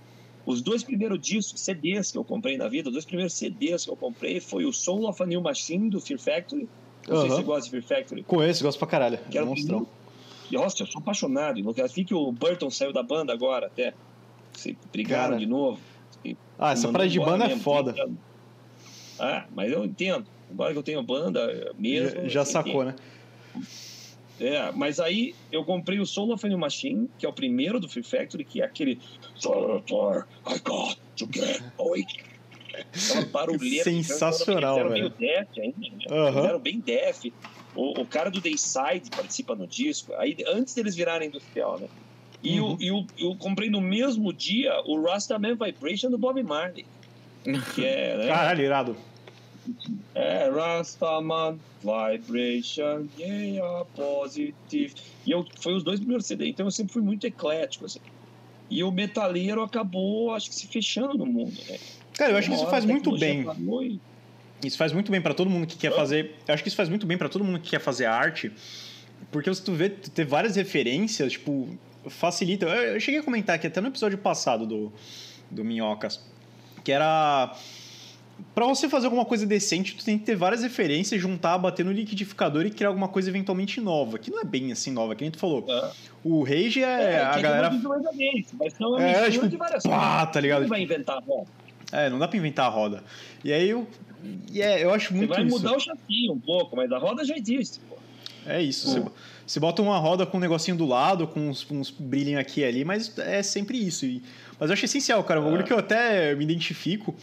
Os 0.44 0.60
dois 0.60 0.82
primeiros 0.82 1.20
discos, 1.20 1.60
CDs 1.60 2.10
que 2.10 2.18
eu 2.18 2.24
comprei 2.24 2.56
na 2.56 2.68
vida, 2.68 2.88
os 2.88 2.92
dois 2.92 3.04
primeiros 3.04 3.32
CDs 3.32 3.84
que 3.84 3.90
eu 3.90 3.96
comprei 3.96 4.40
foi 4.40 4.64
o 4.64 4.72
Soul 4.72 5.08
of 5.08 5.22
a 5.22 5.26
New 5.26 5.40
Machine 5.40 5.88
do 5.88 6.00
Fear 6.00 6.18
Factory. 6.18 6.68
Não 7.08 7.20
sei 7.20 7.30
se 7.30 7.36
você 7.36 7.42
gosta 7.42 7.64
de 7.64 7.70
Fear 7.70 7.82
Factory. 8.00 8.22
Conheço, 8.24 8.64
gosto 8.64 8.78
pra 8.78 8.88
caralho. 8.88 9.18
Que 9.30 9.38
era 9.38 9.46
Monstrão. 9.46 9.86
Nossa, 10.52 10.82
eu 10.82 10.86
sou 10.86 11.00
apaixonado. 11.00 11.60
Vi 11.94 12.04
que 12.04 12.14
o 12.14 12.30
Burton 12.30 12.70
saiu 12.70 12.92
da 12.92 13.02
banda 13.02 13.32
agora 13.32 13.66
até. 13.66 13.94
Se 14.52 14.76
brigaram 14.92 15.30
Cara. 15.30 15.36
de 15.38 15.46
novo. 15.46 15.80
Ah, 16.58 16.72
essa 16.72 16.90
parada 16.92 17.08
de 17.10 17.18
banda 17.18 17.44
é 17.44 17.48
mesmo, 17.48 17.62
foda. 17.62 17.92
30 17.92 18.06
anos. 18.06 18.18
Ah, 19.18 19.46
mas 19.54 19.72
eu 19.72 19.84
entendo. 19.84 20.26
Embora 20.50 20.72
que 20.72 20.78
eu 20.78 20.82
tenha 20.82 21.02
banda 21.02 21.72
mesmo. 21.78 22.22
Já, 22.22 22.28
já 22.28 22.44
sacou, 22.44 22.84
né? 22.84 22.94
É, 24.40 24.72
mas 24.72 24.98
aí 24.98 25.34
eu 25.50 25.64
comprei 25.64 25.98
o 26.00 26.06
Soul 26.06 26.32
of 26.32 26.46
New 26.48 26.58
Machine, 26.58 27.08
que 27.18 27.24
é 27.24 27.28
o 27.28 27.32
primeiro 27.32 27.78
do 27.78 27.88
Fear 27.88 28.04
Factory, 28.04 28.44
que 28.44 28.60
é 28.60 28.64
aquele. 28.64 29.00
I 29.44 30.58
got 30.64 30.98
to 31.16 31.28
get 31.32 31.62
away. 31.78 32.04
Aquela 32.74 33.26
barulheira. 33.26 33.84
Sensacional, 33.84 34.78
Eles 34.78 34.92
eram 34.92 35.10
velho. 35.10 35.14
meio 35.18 35.46
ainda, 35.58 35.96
né? 35.96 36.06
Aham. 36.10 36.38
Eles 36.38 36.48
eram 36.50 36.60
bem 36.60 36.80
death. 36.80 37.24
O, 37.74 38.02
o 38.02 38.06
cara 38.06 38.30
do 38.30 38.40
Dayside 38.40 39.10
participa 39.14 39.54
no 39.54 39.66
disco, 39.66 40.12
aí 40.14 40.36
antes 40.48 40.74
deles 40.74 40.94
virarem 40.94 41.28
industrial, 41.28 41.78
né? 41.78 41.88
E 42.42 42.60
Uhum. 42.60 42.76
eu, 42.80 43.06
eu, 43.18 43.30
eu 43.30 43.36
comprei 43.36 43.70
no 43.70 43.80
mesmo 43.80 44.32
dia 44.32 44.72
o 44.84 45.00
Rastaman 45.00 45.56
Vibration 45.56 46.10
do 46.10 46.18
Bob 46.18 46.42
Marley. 46.42 46.84
Que 47.74 47.84
é, 47.84 48.16
né? 48.18 48.26
Caralho, 48.26 48.62
irado. 48.64 48.96
É, 50.14 50.48
Rastaman 50.50 51.58
Vibration, 51.82 53.08
yeah, 53.16 53.84
positive. 53.94 54.94
E 55.26 55.30
eu, 55.30 55.44
foi 55.60 55.74
os 55.74 55.84
dois 55.84 56.00
primeiros 56.00 56.26
CD, 56.26 56.48
então 56.48 56.66
eu 56.66 56.70
sempre 56.70 56.92
fui 56.92 57.02
muito 57.02 57.26
eclético, 57.26 57.86
assim. 57.86 58.00
E 58.68 58.82
o 58.82 58.90
metaleiro 58.90 59.62
acabou, 59.62 60.32
acho 60.32 60.48
que 60.48 60.54
se 60.56 60.66
fechando 60.66 61.16
no 61.16 61.26
mundo, 61.26 61.62
né? 61.68 61.76
Cara, 62.14 62.32
eu 62.32 62.36
acho 62.38 62.48
que 62.48 62.54
isso 62.54 62.66
faz 62.70 62.84
muito 62.84 63.12
bem. 63.12 63.44
parou 63.44 63.82
e- 63.82 64.00
Isso 64.64 64.78
faz 64.78 64.92
muito 64.92 65.10
bem 65.10 65.20
pra 65.20 65.34
todo 65.34 65.50
mundo 65.50 65.66
que 65.66 65.76
quer 65.76 65.92
fazer. 65.94 66.36
Eu 66.46 66.54
acho 66.54 66.62
que 66.62 66.68
isso 66.68 66.76
faz 66.76 66.88
muito 66.88 67.06
bem 67.06 67.18
pra 67.18 67.28
todo 67.28 67.44
mundo 67.44 67.58
que 67.58 67.70
quer 67.70 67.80
fazer 67.80 68.06
arte. 68.06 68.52
Porque 69.30 69.52
se 69.54 69.62
tu 69.62 69.72
vê, 69.72 69.88
tu 69.88 70.10
ter 70.10 70.24
várias 70.24 70.56
referências, 70.56 71.32
tipo, 71.32 71.68
facilita. 72.08 72.66
Eu, 72.66 72.94
eu 72.94 73.00
cheguei 73.00 73.20
a 73.20 73.22
comentar 73.22 73.56
aqui 73.56 73.66
até 73.66 73.80
no 73.80 73.88
episódio 73.88 74.18
passado 74.18 74.66
do, 74.66 74.92
do 75.50 75.64
Minhocas. 75.64 76.20
Que 76.84 76.92
era. 76.92 77.54
Pra 78.54 78.66
você 78.66 78.88
fazer 78.88 79.06
alguma 79.06 79.24
coisa 79.24 79.46
decente, 79.46 79.94
tu 79.94 80.04
tem 80.04 80.18
que 80.18 80.24
ter 80.24 80.34
várias 80.34 80.62
referências, 80.62 81.20
juntar, 81.20 81.56
bater 81.58 81.84
no 81.84 81.92
liquidificador 81.92 82.66
e 82.66 82.70
criar 82.70 82.88
alguma 82.88 83.06
coisa 83.06 83.30
eventualmente 83.30 83.80
nova. 83.80 84.18
Que 84.18 84.30
não 84.30 84.40
é 84.40 84.44
bem 84.44 84.72
assim 84.72 84.90
nova, 84.90 85.14
que 85.14 85.22
nem 85.22 85.30
tu 85.30 85.38
falou. 85.38 85.64
É. 85.68 85.90
O 86.24 86.42
Rage 86.42 86.82
é, 86.82 87.20
a 87.22 87.40
galera. 87.40 87.68
visualiza 87.68 88.10
bem, 88.12 88.44
Mas 88.54 88.72
são 88.74 88.90
uma 88.90 89.02
É, 89.02 89.30
tipo, 89.30 89.48
de 89.48 89.56
várias 89.56 89.84
pá, 89.84 90.26
tá 90.26 90.40
ligado? 90.40 90.62
Você 90.62 90.68
vai 90.68 90.82
inventar, 90.82 91.20
bom. 91.20 91.46
É, 91.92 92.10
não 92.10 92.18
dá 92.18 92.26
pra 92.26 92.36
inventar 92.36 92.66
a 92.66 92.68
roda. 92.68 93.04
E 93.44 93.52
aí. 93.52 93.72
E 94.52 94.60
é, 94.62 94.84
eu 94.84 94.92
acho 94.92 95.08
Você 95.08 95.14
muito 95.14 95.30
vai 95.30 95.44
isso. 95.44 95.56
mudar 95.56 95.76
o 95.76 95.80
chassi 95.80 96.30
um 96.30 96.38
pouco, 96.38 96.76
mas 96.76 96.90
a 96.92 96.98
roda 96.98 97.24
já 97.24 97.36
existe, 97.36 97.80
pô. 97.88 97.96
É 98.46 98.60
isso. 98.60 98.88
Você, 98.90 99.02
você 99.46 99.60
bota 99.60 99.80
uma 99.82 99.98
roda 99.98 100.26
com 100.26 100.36
um 100.36 100.40
negocinho 100.40 100.76
do 100.76 100.84
lado, 100.86 101.26
com 101.28 101.48
uns, 101.48 101.64
uns 101.70 101.90
brilhinhos 101.90 102.40
aqui 102.40 102.60
e 102.60 102.64
ali, 102.64 102.84
mas 102.84 103.16
é 103.18 103.42
sempre 103.42 103.78
isso. 103.78 104.04
E- 104.04 104.22
mas 104.58 104.68
eu 104.70 104.74
acho 104.74 104.84
essencial, 104.84 105.22
cara. 105.24 105.40
Um 105.40 105.44
bagulho 105.44 105.62
É. 105.62 105.64
que 105.64 105.72
eu 105.72 105.78
até 105.78 106.34
me 106.34 106.42
identifico, 106.44 107.14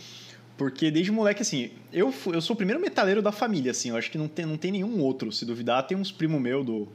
porque 0.57 0.89
desde 0.91 1.11
moleque, 1.11 1.41
assim, 1.41 1.71
eu, 1.91 2.13
eu 2.27 2.41
sou 2.41 2.53
o 2.53 2.57
primeiro 2.57 2.81
metaleiro 2.81 3.21
da 3.21 3.31
família, 3.31 3.71
assim. 3.71 3.89
Eu 3.89 3.97
acho 3.97 4.09
que 4.11 4.17
não 4.17 4.27
tem, 4.27 4.45
não 4.45 4.57
tem 4.57 4.71
nenhum 4.71 4.99
outro. 5.01 5.31
Se 5.31 5.45
duvidar, 5.45 5.83
tem 5.87 5.97
uns 5.97 6.11
primos 6.11 6.41
meu 6.41 6.63
do, 6.63 6.87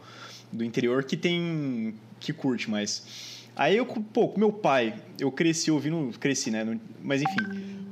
do 0.53 0.65
interior 0.65 1.05
que 1.05 1.17
tem. 1.17 1.95
que 2.21 2.33
curte, 2.33 2.69
mas. 2.71 3.43
Aí 3.57 3.77
eu, 3.77 3.87
pô, 3.87 4.29
com 4.29 4.41
meu 4.41 4.53
pai, 4.53 4.95
eu 5.19 5.31
cresci 5.31 5.71
ouvindo. 5.71 6.11
Cresci, 6.19 6.51
né? 6.51 6.79
Mas 7.03 7.23
enfim, 7.23 7.43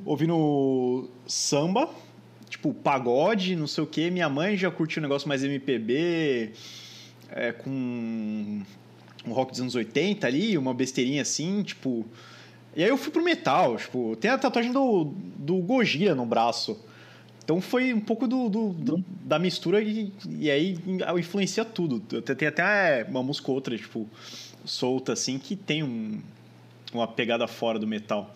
ouvindo 0.04 1.08
samba, 1.26 1.88
tipo, 2.48 2.72
pagode, 2.74 3.56
não 3.56 3.66
sei 3.66 3.84
o 3.84 3.86
quê. 3.86 4.10
Minha 4.10 4.28
mãe 4.28 4.56
já 4.56 4.70
curtiu 4.70 5.00
um 5.00 5.02
negócio 5.04 5.28
mais 5.28 5.42
MPB, 5.42 6.52
é, 7.30 7.52
com 7.52 7.70
um 7.70 9.32
rock 9.32 9.52
dos 9.52 9.60
anos 9.60 9.74
80 9.74 10.26
ali, 10.26 10.56
uma 10.58 10.74
besteirinha 10.74 11.22
assim, 11.22 11.62
tipo. 11.62 12.04
E 12.74 12.82
aí 12.82 12.88
eu 12.88 12.96
fui 12.96 13.12
pro 13.12 13.22
metal, 13.22 13.76
tipo, 13.76 14.16
tem 14.16 14.30
a 14.30 14.38
tatuagem 14.38 14.72
do, 14.72 15.12
do 15.36 15.56
Gojira 15.58 16.14
no 16.14 16.24
braço. 16.24 16.78
Então 17.44 17.60
foi 17.60 17.92
um 17.92 18.00
pouco 18.00 18.26
do, 18.26 18.48
do- 18.48 18.72
do- 18.72 19.04
da 19.24 19.38
mistura 19.38 19.82
e, 19.82 20.12
e 20.38 20.50
aí 20.50 20.78
influencia 21.18 21.64
tudo. 21.64 22.00
Tem 22.00 22.48
até 22.48 23.04
uma 23.10 23.22
música 23.22 23.50
ou 23.50 23.56
outra, 23.56 23.76
tipo, 23.76 24.08
solta 24.64 25.12
assim, 25.12 25.38
que 25.38 25.54
tem 25.56 25.82
um, 25.82 26.20
uma 26.94 27.06
pegada 27.06 27.46
fora 27.46 27.78
do 27.78 27.86
metal. 27.86 28.32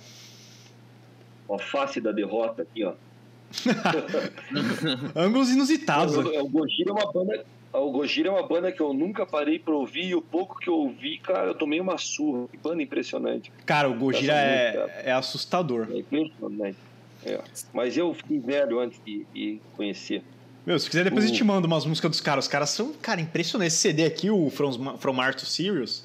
Ó, 1.48 1.58
face 1.58 2.00
da 2.00 2.12
derrota 2.12 2.62
aqui, 2.62 2.84
ó. 2.84 2.92
Ângulos 5.14 5.50
inusitados. 5.50 6.16
O, 6.16 6.20
o 6.20 6.48
Gojira 6.48 6.90
é 6.90 6.92
uma 6.92 7.12
banda. 7.12 7.44
O 7.72 7.90
Gojira 7.90 8.28
é 8.28 8.32
uma 8.32 8.46
banda 8.46 8.72
que 8.72 8.80
eu 8.80 8.92
nunca 8.94 9.26
parei 9.26 9.58
pra 9.58 9.74
ouvir 9.74 10.06
e 10.06 10.14
o 10.14 10.22
pouco 10.22 10.58
que 10.58 10.68
eu 10.68 10.74
ouvi, 10.74 11.18
cara, 11.18 11.48
eu 11.48 11.54
tomei 11.54 11.78
uma 11.78 11.98
surra. 11.98 12.48
Que 12.48 12.56
banda 12.56 12.82
impressionante. 12.82 13.52
Cara, 13.66 13.88
o 13.88 13.94
Gojira 13.94 14.32
é, 14.32 15.02
é 15.06 15.12
assustador. 15.12 15.86
É 15.92 15.98
impressionante. 15.98 16.78
É. 17.24 17.40
Mas 17.74 17.96
eu 17.96 18.14
fiquei 18.14 18.38
velho 18.38 18.80
antes 18.80 18.98
de, 19.04 19.26
de 19.34 19.60
conhecer. 19.76 20.22
Meu, 20.64 20.78
se 20.78 20.88
quiser, 20.88 21.04
depois 21.04 21.24
O- 21.24 21.28
eu 21.28 21.32
te 21.32 21.44
mando 21.44 21.66
umas 21.66 21.84
músicas 21.84 22.10
dos 22.10 22.20
caras. 22.20 22.46
Os 22.46 22.50
caras 22.50 22.70
são, 22.70 22.92
cara, 22.94 23.20
impressionantes. 23.20 23.74
Esse 23.74 23.82
CD 23.82 24.04
aqui, 24.04 24.30
o 24.30 24.48
From, 24.50 24.96
From 24.96 25.20
Art 25.20 25.38
to 25.38 25.46
Sirius, 25.46 26.02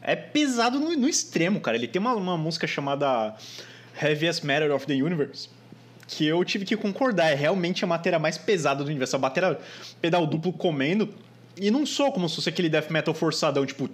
é 0.00 0.16
pesado 0.16 0.78
no, 0.80 0.96
no 0.96 1.08
extremo, 1.08 1.60
cara. 1.60 1.76
Ele 1.76 1.86
tem 1.88 2.00
uma, 2.00 2.14
uma 2.14 2.36
música 2.38 2.66
chamada 2.66 3.36
Heaviest 4.00 4.44
Matter 4.44 4.72
of 4.74 4.86
the 4.86 4.94
Universe, 4.94 5.48
que 6.06 6.26
eu 6.26 6.44
tive 6.44 6.64
que 6.64 6.76
concordar. 6.76 7.30
É 7.30 7.34
realmente 7.34 7.84
a 7.84 7.86
matéria 7.86 8.18
mais 8.18 8.38
pesada 8.38 8.82
do 8.84 8.88
universo. 8.88 9.16
A 9.16 9.18
bateria 9.18 9.58
pedal 10.00 10.26
duplo 10.26 10.52
comendo. 10.52 11.08
E 11.56 11.70
não 11.70 11.84
sou 11.84 12.10
como 12.12 12.28
se 12.28 12.36
fosse 12.36 12.48
aquele 12.48 12.68
death 12.68 12.90
metal 12.90 13.12
forçadão, 13.12 13.66
tipo. 13.66 13.88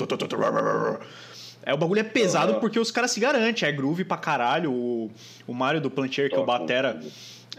É, 1.65 1.75
o 1.75 1.77
bagulho 1.77 2.01
é 2.01 2.05
pesado 2.05 2.53
Aham. 2.53 2.61
porque 2.61 2.79
os 2.79 2.91
caras 2.91 3.11
se 3.11 3.19
garantem. 3.21 3.69
É 3.69 3.73
groove 3.73 4.05
pra 4.05 4.17
caralho. 4.17 4.73
O, 4.73 5.11
o 5.47 5.53
Mario 5.53 5.81
do 5.81 5.91
Plantier, 5.91 6.29
que 6.31 6.37
é 6.37 6.39
o 6.39 6.45
batera, 6.47 7.01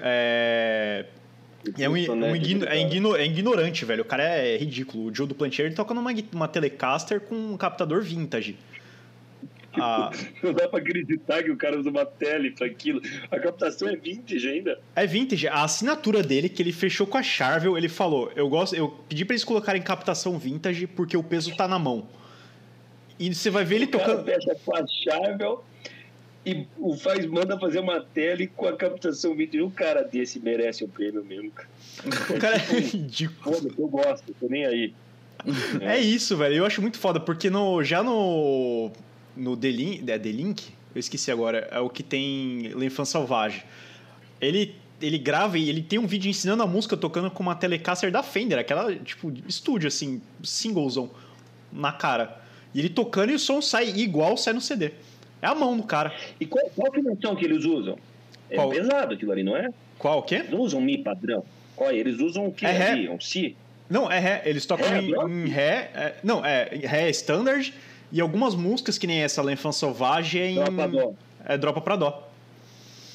é, 0.01 1.05
é, 1.77 1.89
um, 1.89 1.91
um 1.93 2.35
igno- 2.35 2.65
é 2.65 2.79
igno- 2.79 3.15
é 3.15 3.25
ignorante, 3.25 3.83
velho. 3.83 4.01
O 4.01 4.05
cara 4.05 4.23
é 4.23 4.57
ridículo. 4.57 5.07
O 5.11 5.13
Joe 5.15 5.27
do 5.27 5.35
Plantier 5.35 5.73
toca 5.75 5.93
numa, 5.93 6.11
uma 6.33 6.47
Telecaster 6.47 7.19
com 7.19 7.35
um 7.35 7.57
captador 7.57 8.01
vintage. 8.01 8.55
Ah, 9.73 10.09
Não 10.41 10.53
dá 10.53 10.67
pra 10.67 10.79
acreditar 10.79 11.43
que 11.43 11.51
o 11.51 11.55
cara 11.57 11.79
usa 11.79 11.89
uma 11.89 12.05
tele 12.05 12.51
pra 12.51 12.65
aquilo. 12.67 13.01
A 13.29 13.39
captação 13.39 13.87
é 13.87 13.95
vintage 13.95 14.47
ainda. 14.47 14.79
é 14.95 15.05
vintage. 15.05 15.47
A 15.47 15.63
assinatura 15.63 16.23
dele, 16.23 16.49
que 16.49 16.61
ele 16.61 16.71
fechou 16.71 17.05
com 17.05 17.17
a 17.17 17.23
Charvel, 17.23 17.77
ele 17.77 17.87
falou: 17.89 18.31
Eu 18.35 18.49
gosto. 18.49 18.75
Eu 18.75 18.89
pedi 19.07 19.25
pra 19.25 19.33
eles 19.33 19.43
colocarem 19.43 19.81
captação 19.81 20.37
vintage 20.39 20.87
porque 20.87 21.15
o 21.15 21.23
peso 21.23 21.55
tá 21.55 21.67
na 21.67 21.77
mão. 21.77 22.07
E 23.19 23.33
você 23.33 23.49
vai 23.49 23.63
ver 23.65 23.75
ele 23.75 23.85
o 23.85 23.89
cara 23.89 24.03
tocando. 24.05 24.25
fecha 24.25 24.55
com 24.65 24.75
a 24.75 24.85
Charvel 24.87 25.63
e 26.45 26.65
o 26.77 26.95
faz, 26.97 27.25
manda 27.25 27.59
fazer 27.59 27.79
uma 27.79 27.99
tele 28.01 28.47
com 28.47 28.65
a 28.65 28.75
captação 28.75 29.35
vintage. 29.35 29.61
Um 29.61 29.69
cara 29.69 30.01
desse 30.03 30.39
merece 30.39 30.83
um 30.83 30.87
prêmio 30.87 31.23
mesmo. 31.23 31.51
cara. 31.51 31.69
O 32.29 32.39
cara 32.39 32.55
é 32.55 32.59
ridículo. 32.79 33.55
Foda-se, 33.55 33.79
eu 33.79 33.87
gosto, 33.87 34.33
tô 34.39 34.47
nem 34.47 34.65
aí. 34.65 34.93
É 35.81 35.97
isso, 35.99 36.35
velho. 36.35 36.55
Eu 36.55 36.65
acho 36.65 36.81
muito 36.81 36.97
foda, 36.97 37.19
porque 37.19 37.49
no, 37.49 37.83
já 37.83 38.01
no. 38.01 38.91
No 39.39 39.55
The 39.55 39.69
Link, 39.69 40.09
é 40.11 40.19
The 40.19 40.29
Link? 40.29 40.63
Eu 40.93 40.99
esqueci 40.99 41.31
agora. 41.31 41.67
É 41.71 41.79
o 41.79 41.89
que 41.89 42.03
tem 42.03 42.71
L'Enfant 42.75 43.05
Sauvage. 43.05 43.63
Ele, 44.41 44.75
ele 45.01 45.17
grava 45.17 45.57
e 45.57 45.69
ele 45.69 45.81
tem 45.81 45.97
um 45.99 46.07
vídeo 46.07 46.29
ensinando 46.29 46.63
a 46.63 46.67
música 46.67 46.97
tocando 46.97 47.29
com 47.31 47.41
uma 47.43 47.55
Telecaster 47.55 48.11
da 48.11 48.21
Fender, 48.23 48.57
aquela, 48.59 48.93
tipo, 48.95 49.31
estúdio, 49.47 49.87
assim, 49.87 50.21
singlezão, 50.43 51.09
na 51.71 51.91
cara. 51.91 52.41
E 52.73 52.79
ele 52.79 52.89
tocando 52.89 53.31
e 53.31 53.35
o 53.35 53.39
som 53.39 53.61
sai 53.61 53.89
igual 53.89 54.37
sai 54.37 54.53
no 54.53 54.61
CD. 54.61 54.91
É 55.41 55.47
a 55.47 55.55
mão 55.55 55.77
do 55.77 55.83
cara. 55.83 56.13
E 56.39 56.45
qual, 56.45 56.69
qual 56.75 56.91
afinação 56.91 57.35
que 57.35 57.45
eles 57.45 57.63
usam? 57.65 57.97
É 58.49 58.55
Qual? 58.55 58.69
pesado 58.69 59.13
aquilo 59.13 59.31
ali, 59.31 59.43
não 59.43 59.55
é? 59.55 59.69
Qual 59.97 60.19
o 60.19 60.23
quê? 60.23 60.35
Eles 60.35 60.53
usam 60.53 60.81
Mi 60.81 60.97
padrão. 60.97 61.43
Qual, 61.75 61.91
eles 61.91 62.19
usam 62.19 62.47
o 62.47 62.51
que 62.51 62.65
É 62.65 62.71
ré. 62.71 62.89
ali? 62.91 63.09
Um 63.09 63.19
Si? 63.19 63.55
Não, 63.89 64.11
é 64.11 64.19
Ré. 64.19 64.41
Eles 64.45 64.65
tocam 64.67 64.87
Ré, 64.87 65.01
em, 65.01 65.11
em 65.13 65.47
Ré. 65.47 65.91
é- 65.95 66.15
não, 66.23 66.45
é 66.45 66.65
Ré 66.83 67.09
standard. 67.09 67.73
E 68.11 68.19
algumas 68.21 68.55
músicas, 68.55 68.97
que 68.97 69.05
nem 69.07 69.19
essa, 69.21 69.41
L'Enfant 69.41 69.71
Sauvage, 69.73 70.39
é 70.39 70.49
em. 70.49 70.55
Dropa 70.55 70.87
dó. 70.87 71.13
É 71.45 71.57
dropa 71.57 71.81
pra 71.81 71.95
dó. 71.95 72.29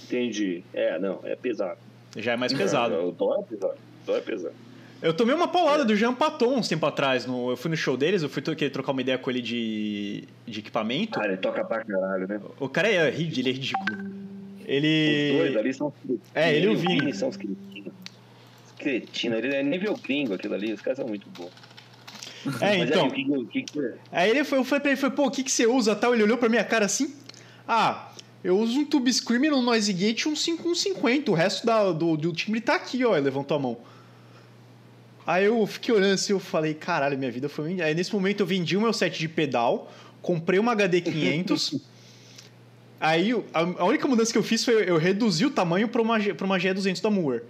Entendi. 0.04 0.62
É, 0.72 0.98
não, 0.98 1.20
é 1.24 1.34
pesado. 1.34 1.78
Já 2.16 2.32
é 2.32 2.36
mais 2.36 2.52
pesado. 2.52 2.94
O 3.08 3.12
dó 3.12 3.40
é 3.40 3.42
pesado. 3.42 3.74
O 3.74 4.06
dó 4.06 4.16
é 4.16 4.20
pesado. 4.20 4.54
Eu 5.02 5.12
tomei 5.12 5.34
uma 5.34 5.48
paulada 5.48 5.84
do 5.84 5.94
Jean 5.96 6.14
Paton 6.14 6.56
uns 6.56 6.68
tempo 6.68 6.86
atrás. 6.86 7.26
No, 7.26 7.50
eu 7.50 7.56
fui 7.56 7.70
no 7.70 7.76
show 7.76 7.96
deles, 7.96 8.22
eu 8.22 8.28
fui 8.28 8.40
querer 8.40 8.70
trocar 8.70 8.92
uma 8.92 9.00
ideia 9.00 9.18
com 9.18 9.28
ele 9.30 9.42
de, 9.42 10.24
de 10.46 10.60
equipamento. 10.60 11.18
Cara, 11.18 11.28
ele 11.32 11.36
toca 11.38 11.64
pra 11.64 11.84
caralho, 11.84 12.26
né? 12.28 12.40
O 12.60 12.68
cara 12.68 12.88
é, 12.88 13.10
rid- 13.10 13.36
ele 13.38 13.50
é 13.50 13.52
ridículo. 13.52 13.92
Os 13.92 14.66
dois 14.66 14.66
Ele. 14.68 15.58
ali 15.58 15.74
são. 15.74 15.92
É, 16.34 16.54
ele 16.54 16.66
e 16.66 16.68
o 16.70 16.76
Vini. 16.76 17.12
são 17.12 17.28
os 17.28 17.36
cretinos. 17.36 17.92
Os 18.66 18.72
cretinos, 18.78 19.38
ele 19.38 19.54
é 19.54 19.62
nível 19.62 19.94
gringo 20.02 20.32
aquilo 20.34 20.54
ali, 20.54 20.72
os 20.72 20.80
caras 20.80 20.98
são 20.98 21.06
muito 21.06 21.28
bons. 21.30 21.50
É, 22.60 22.78
então. 22.78 23.04
aí, 23.04 23.24
o 23.28 23.46
que, 23.46 23.60
o 23.60 23.64
que? 23.64 23.92
Aí 24.12 24.30
ele 24.30 24.44
foi, 24.44 24.58
eu 24.58 24.64
falei 24.64 24.80
pra 24.80 24.90
ele, 24.90 25.00
falei, 25.00 25.16
pô, 25.16 25.26
o 25.26 25.30
que, 25.30 25.42
que 25.42 25.50
você 25.50 25.66
usa 25.66 25.96
tal? 25.96 26.14
Ele 26.14 26.22
olhou 26.22 26.36
pra 26.36 26.48
minha 26.48 26.64
cara 26.64 26.84
assim. 26.84 27.14
Ah, 27.66 28.10
eu 28.42 28.58
uso 28.58 28.78
um 28.78 28.84
Tube 28.84 29.10
Screamer, 29.12 29.54
um 29.54 29.62
Noise 29.62 29.92
Gate 29.92 30.22
e 30.22 30.28
um 30.28 30.36
5150. 30.36 31.30
O 31.30 31.34
resto 31.34 31.66
da- 31.66 31.92
do, 31.92 32.16
do 32.16 32.32
timbre 32.32 32.60
tá 32.60 32.74
aqui, 32.74 33.04
ó. 33.04 33.14
Ele 33.14 33.24
levantou 33.24 33.56
a 33.56 33.60
mão. 33.60 33.78
Aí 35.26 35.46
eu 35.46 35.66
fiquei 35.66 35.94
olhando 35.94 36.12
assim, 36.12 36.34
eu 36.34 36.40
falei, 36.40 36.74
caralho, 36.74 37.16
minha 37.16 37.30
vida 37.30 37.48
foi... 37.48 37.80
Aí 37.80 37.94
nesse 37.94 38.12
momento 38.12 38.40
eu 38.40 38.46
vendi 38.46 38.76
o 38.76 38.80
meu 38.80 38.92
set 38.92 39.18
de 39.18 39.26
pedal, 39.26 39.90
comprei 40.20 40.58
uma 40.58 40.72
HD 40.72 41.00
500. 41.00 41.80
aí 43.00 43.32
a, 43.54 43.84
única 43.86 44.06
mudança 44.06 44.30
que 44.30 44.36
eu 44.36 44.42
fiz 44.42 44.62
foi 44.62 44.88
eu 44.88 44.98
reduzi 44.98 45.46
o 45.46 45.50
tamanho 45.50 45.88
pra 45.88 46.02
uma, 46.02 46.20
pra 46.20 46.44
uma 46.44 46.58
GE200 46.58 47.00
da 47.00 47.08
Moore. 47.08 47.40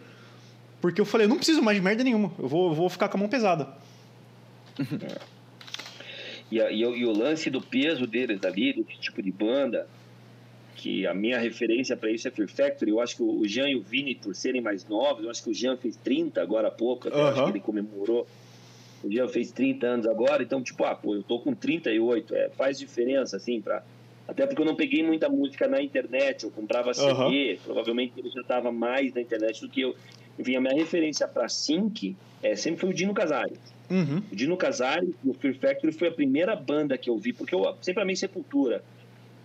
Porque 0.80 1.00
eu 1.00 1.04
falei, 1.04 1.24
eu 1.24 1.28
não 1.28 1.36
preciso 1.36 1.60
mais 1.62 1.76
de 1.76 1.82
merda 1.82 2.04
nenhuma. 2.04 2.30
Eu 2.38 2.46
vou, 2.46 2.68
eu 2.68 2.74
vou 2.74 2.88
ficar 2.88 3.08
com 3.08 3.16
a 3.16 3.20
mão 3.20 3.28
pesada. 3.28 3.68
E, 6.50 6.60
a- 6.60 6.70
e 6.70 6.84
o- 6.84 6.94
e 6.96 7.04
o 7.06 7.12
lance 7.12 7.50
do 7.50 7.60
peso 7.60 8.06
deles 8.06 8.44
ali, 8.44 8.72
desse 8.72 9.00
tipo 9.00 9.22
de 9.22 9.32
banda, 9.32 9.88
que 10.76 11.06
a 11.06 11.14
minha 11.14 11.38
referência 11.38 11.96
para 11.96 12.10
isso 12.10 12.28
é 12.28 12.30
Fear 12.30 12.48
Factory. 12.48 12.90
Eu 12.90 13.00
acho 13.00 13.16
que 13.16 13.22
o 13.22 13.46
Jean 13.46 13.68
e 13.68 13.76
o 13.76 13.80
Vini, 13.80 14.14
por 14.14 14.34
serem 14.34 14.60
mais 14.60 14.86
novos, 14.86 15.24
eu 15.24 15.30
acho 15.30 15.42
que 15.42 15.50
o 15.50 15.54
Jean 15.54 15.76
fez 15.76 15.96
30 15.96 16.42
agora 16.42 16.68
há 16.68 16.70
pouco, 16.70 17.08
até 17.08 17.16
acho 17.28 17.44
que 17.44 17.50
ele 17.52 17.60
comemorou. 17.60 18.26
O 19.02 19.10
Jean 19.10 19.28
fez 19.28 19.52
30 19.52 19.86
anos 19.86 20.06
agora, 20.06 20.42
então, 20.42 20.62
tipo, 20.62 20.84
ah, 20.84 20.94
pô, 20.94 21.14
eu 21.14 21.22
tô 21.22 21.38
com 21.38 21.54
38, 21.54 22.34
é, 22.34 22.48
faz 22.50 22.78
diferença, 22.78 23.36
assim, 23.36 23.60
para 23.60 23.82
até 24.26 24.46
porque 24.46 24.62
eu 24.62 24.64
não 24.64 24.74
peguei 24.74 25.02
muita 25.02 25.28
música 25.28 25.68
na 25.68 25.82
internet, 25.82 26.44
eu 26.44 26.50
comprava 26.50 26.94
CD, 26.94 27.10
uhum. 27.52 27.58
provavelmente 27.62 28.14
ele 28.16 28.30
já 28.30 28.40
estava 28.40 28.72
mais 28.72 29.12
na 29.12 29.20
internet 29.20 29.60
do 29.60 29.68
que 29.68 29.82
eu. 29.82 29.94
Enfim, 30.38 30.56
a 30.56 30.60
minha 30.62 30.74
referência 30.74 31.28
para 31.28 31.46
sync 31.48 32.16
é, 32.42 32.56
sempre 32.56 32.80
foi 32.80 32.88
o 32.90 32.94
Dino 32.94 33.12
Casares. 33.12 33.58
Uhum. 33.90 34.22
O 34.32 34.36
Dino 34.36 34.56
Casares 34.56 35.10
e 35.22 35.28
o 35.28 35.34
Fear 35.34 35.54
Factory 35.54 35.92
foi 35.92 36.08
a 36.08 36.12
primeira 36.12 36.56
banda 36.56 36.96
que 36.96 37.10
eu 37.10 37.18
vi, 37.18 37.32
porque 37.32 37.54
eu 37.54 37.76
sempre 37.80 38.02
amei 38.02 38.16
Sepultura. 38.16 38.82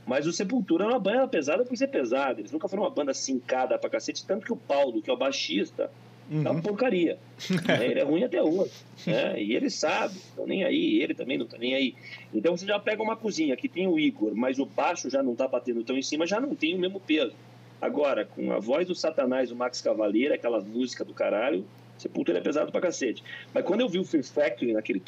Mas 0.08 0.26
o 0.26 0.34
Sepultura 0.34 0.86
era 0.86 0.94
uma 0.94 1.00
banda 1.00 1.28
pesada 1.28 1.64
por 1.64 1.78
ser 1.78 1.88
pesada. 1.88 2.42
Eles 2.42 2.52
nunca 2.52 2.68
foram 2.68 2.84
uma 2.84 2.90
banda 2.90 3.14
sincada 3.14 3.78
pra 3.78 3.90
cacete. 3.90 4.26
Tanto 4.26 4.46
que 4.46 4.52
o 4.52 4.58
Paulo, 4.58 5.02
que 5.02 5.10
é 5.10 5.14
o 5.14 5.18
baixista, 5.18 5.92
uhum. 6.32 6.48
é 6.48 6.50
uma 6.50 6.62
porcaria. 6.62 7.20
né? 7.68 7.86
Ele 7.86 8.00
é 8.00 8.04
ruim 8.04 8.24
até 8.24 8.42
hoje. 8.42 8.72
Né? 9.06 9.40
E 9.44 9.56
ele 9.56 9.70
sabe, 9.70 10.18
não 10.36 10.48
nem 10.48 10.64
aí. 10.64 11.00
Ele 11.00 11.14
também 11.14 11.38
não 11.38 11.46
tá 11.46 11.58
nem 11.60 11.76
aí. 11.76 11.96
Então 12.34 12.58
você 12.58 12.66
já 12.66 12.80
pega 12.80 13.04
uma 13.04 13.16
cozinha 13.16 13.56
que 13.56 13.70
tem 13.70 13.88
o 13.88 14.00
Igor, 14.00 14.34
mas 14.34 14.58
o 14.58 14.66
baixo 14.66 15.10
já 15.10 15.22
não 15.22 15.36
tá 15.36 15.48
batendo 15.48 15.84
tão 15.84 15.96
em 15.96 16.02
cima, 16.02 16.26
já 16.26 16.40
não 16.40 16.56
tem 16.56 16.74
o 16.74 16.80
mesmo 16.80 17.00
peso. 17.00 17.34
Agora, 17.80 18.26
com 18.26 18.52
a 18.52 18.60
voz 18.60 18.88
do 18.88 18.96
Satanás, 18.96 19.52
o 19.52 19.56
Max 19.56 19.80
Cavaleiro, 19.80 20.34
aquelas 20.34 20.66
músicas 20.66 21.06
do 21.06 21.14
caralho, 21.14 21.64
Sepultura 22.00 22.40
é 22.40 22.42
pesado 22.42 22.72
pra 22.72 22.82
cacete. 22.82 23.24
Mas 23.54 23.64
quando 23.64 23.82
eu 23.82 23.90
vi 23.90 24.00
o 24.00 24.04
Fear 24.04 24.24
Factory 24.24 24.74
naquele... 24.74 25.02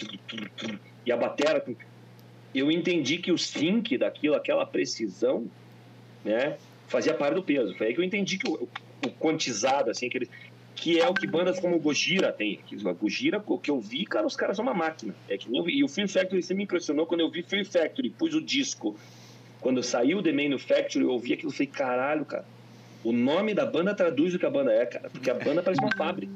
E 1.05 1.11
a 1.11 1.17
batera 1.17 1.63
eu 2.53 2.69
entendi 2.69 3.17
que 3.17 3.31
o 3.31 3.37
sync 3.37 3.97
daquilo, 3.97 4.35
aquela 4.35 4.65
precisão, 4.65 5.49
né, 6.23 6.57
fazia 6.87 7.13
parte 7.13 7.35
do 7.35 7.43
peso. 7.43 7.73
Foi 7.75 7.87
aí 7.87 7.93
que 7.93 7.99
eu 7.99 8.03
entendi 8.03 8.37
que 8.37 8.49
o, 8.49 8.67
o 9.05 9.09
quantizado, 9.19 9.89
assim, 9.89 10.07
aquele, 10.07 10.29
que 10.75 10.99
é 10.99 11.07
o 11.07 11.13
que 11.13 11.25
bandas 11.25 11.59
como 11.59 11.75
o 11.75 11.79
Gojira 11.79 12.31
tem. 12.31 12.59
O 12.83 12.93
Gojira, 12.93 13.41
o 13.45 13.57
que 13.57 13.71
eu 13.71 13.79
vi, 13.79 14.05
cara, 14.05 14.27
os 14.27 14.35
caras 14.35 14.57
são 14.57 14.63
uma 14.63 14.73
máquina. 14.73 15.15
É 15.29 15.37
que 15.37 15.49
nem, 15.49 15.63
e 15.69 15.83
o 15.83 15.87
Fear 15.87 16.09
Factory 16.09 16.43
sempre 16.43 16.57
me 16.57 16.63
impressionou 16.63 17.05
quando 17.05 17.21
eu 17.21 17.29
vi 17.29 17.41
Fear 17.41 17.65
Factory, 17.65 18.09
pus 18.09 18.33
o 18.33 18.41
disco. 18.41 18.97
Quando 19.61 19.81
saiu 19.83 20.17
o 20.17 20.23
The 20.23 20.31
Manufacturing, 20.31 21.05
eu 21.05 21.11
ouvi 21.11 21.33
aquilo 21.33 21.51
e 21.51 21.53
falei, 21.53 21.67
caralho, 21.67 22.25
cara. 22.25 22.45
O 23.03 23.11
nome 23.11 23.53
da 23.53 23.65
banda 23.65 23.93
traduz 23.93 24.33
o 24.35 24.39
que 24.39 24.45
a 24.45 24.49
banda 24.49 24.71
é, 24.71 24.85
cara. 24.85 25.09
Porque 25.09 25.29
a 25.29 25.33
banda 25.33 25.63
parece 25.63 25.81
uma 25.81 25.91
fábrica. 25.97 26.31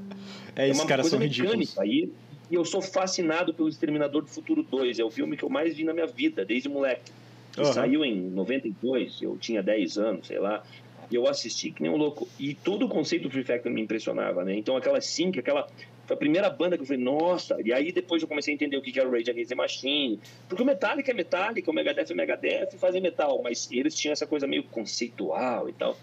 É, 0.56 0.70
é 0.70 0.86
caras 0.86 1.08
são 1.08 1.20
mecânica. 1.20 1.82
Aí 1.82 2.10
e 2.50 2.56
eu 2.56 2.64
sou 2.64 2.82
fascinado 2.82 3.54
pelo 3.54 3.70
Exterminador 3.70 4.22
do 4.22 4.30
Futuro 4.30 4.64
2. 4.64 5.00
É 5.00 5.04
o 5.04 5.10
filme 5.10 5.36
que 5.36 5.44
eu 5.44 5.50
mais 5.50 5.76
vi 5.76 5.84
na 5.84 5.94
minha 5.94 6.08
vida, 6.08 6.46
desde 6.46 6.70
moleque. 6.70 7.12
Uhum. 7.58 7.66
Saiu 7.66 8.04
em 8.04 8.16
92, 8.16 9.22
eu 9.22 9.38
tinha 9.38 9.64
10 9.64 9.98
anos, 9.98 10.28
sei 10.28 10.40
lá. 10.40 10.64
E 11.10 11.16
eu 11.16 11.28
assisti 11.28 11.72
que 11.72 11.82
nem 11.82 11.92
um 11.92 11.98
louco. 11.98 12.28
E 12.40 12.54
todo 12.54 12.86
o 12.86 12.90
conceito 12.90 13.24
do 13.24 13.32
Free 13.32 13.44
Factor 13.44 13.72
me 13.72 13.82
impressionava, 13.82 14.44
né? 14.44 14.56
Então 14.56 14.76
aquela 14.76 15.00
sync, 15.02 15.40
aquela... 15.40 15.68
Foi 16.06 16.16
a 16.16 16.20
primeira 16.20 16.50
banda 16.52 16.78
que 16.78 16.84
eu 16.84 16.88
falei, 16.88 17.04
nossa... 17.04 17.58
E 17.64 17.74
aí 17.74 17.92
depois 17.92 18.22
eu 18.22 18.28
comecei 18.28 18.54
a 18.54 18.56
entender 18.56 18.78
o 18.78 18.82
que 18.82 19.00
era 19.00 19.10
o 19.10 19.12
Rage 19.12 19.32
Against 19.32 19.50
the 19.50 19.56
Machine. 19.56 20.20
Porque 20.48 20.62
o 20.62 20.66
Metallica 20.66 21.12
é 21.12 21.14
Metallica, 21.14 21.72
o 21.72 21.74
Megadeth 21.74 22.12
é 22.12 22.14
Megadeth, 22.14 22.70
e 22.76 22.78
fazem 22.78 23.02
metal. 23.02 23.42
Mas 23.42 23.70
eles 23.72 23.96
tinham 23.96 24.14
essa 24.14 24.28
coisa 24.28 24.46
meio 24.46 24.64
conceitual 24.64 25.68
e 25.70 25.74
tal. 25.74 25.98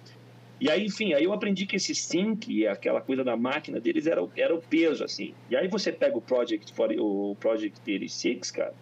E 0.62 0.70
aí, 0.70 0.86
enfim, 0.86 1.12
aí 1.12 1.24
eu 1.24 1.32
aprendi 1.32 1.66
que 1.66 1.74
esse 1.74 1.92
sync, 1.92 2.68
aquela 2.68 3.00
coisa 3.00 3.24
da 3.24 3.36
máquina 3.36 3.80
deles, 3.80 4.06
era, 4.06 4.24
era 4.36 4.54
o 4.54 4.62
peso, 4.62 5.02
assim. 5.02 5.34
E 5.50 5.56
aí 5.56 5.66
você 5.66 5.90
pega 5.90 6.16
o 6.16 6.20
Project, 6.20 6.72
40, 6.72 7.02
o 7.02 7.36
Project 7.40 7.80
36, 7.80 8.52
cara, 8.52 8.72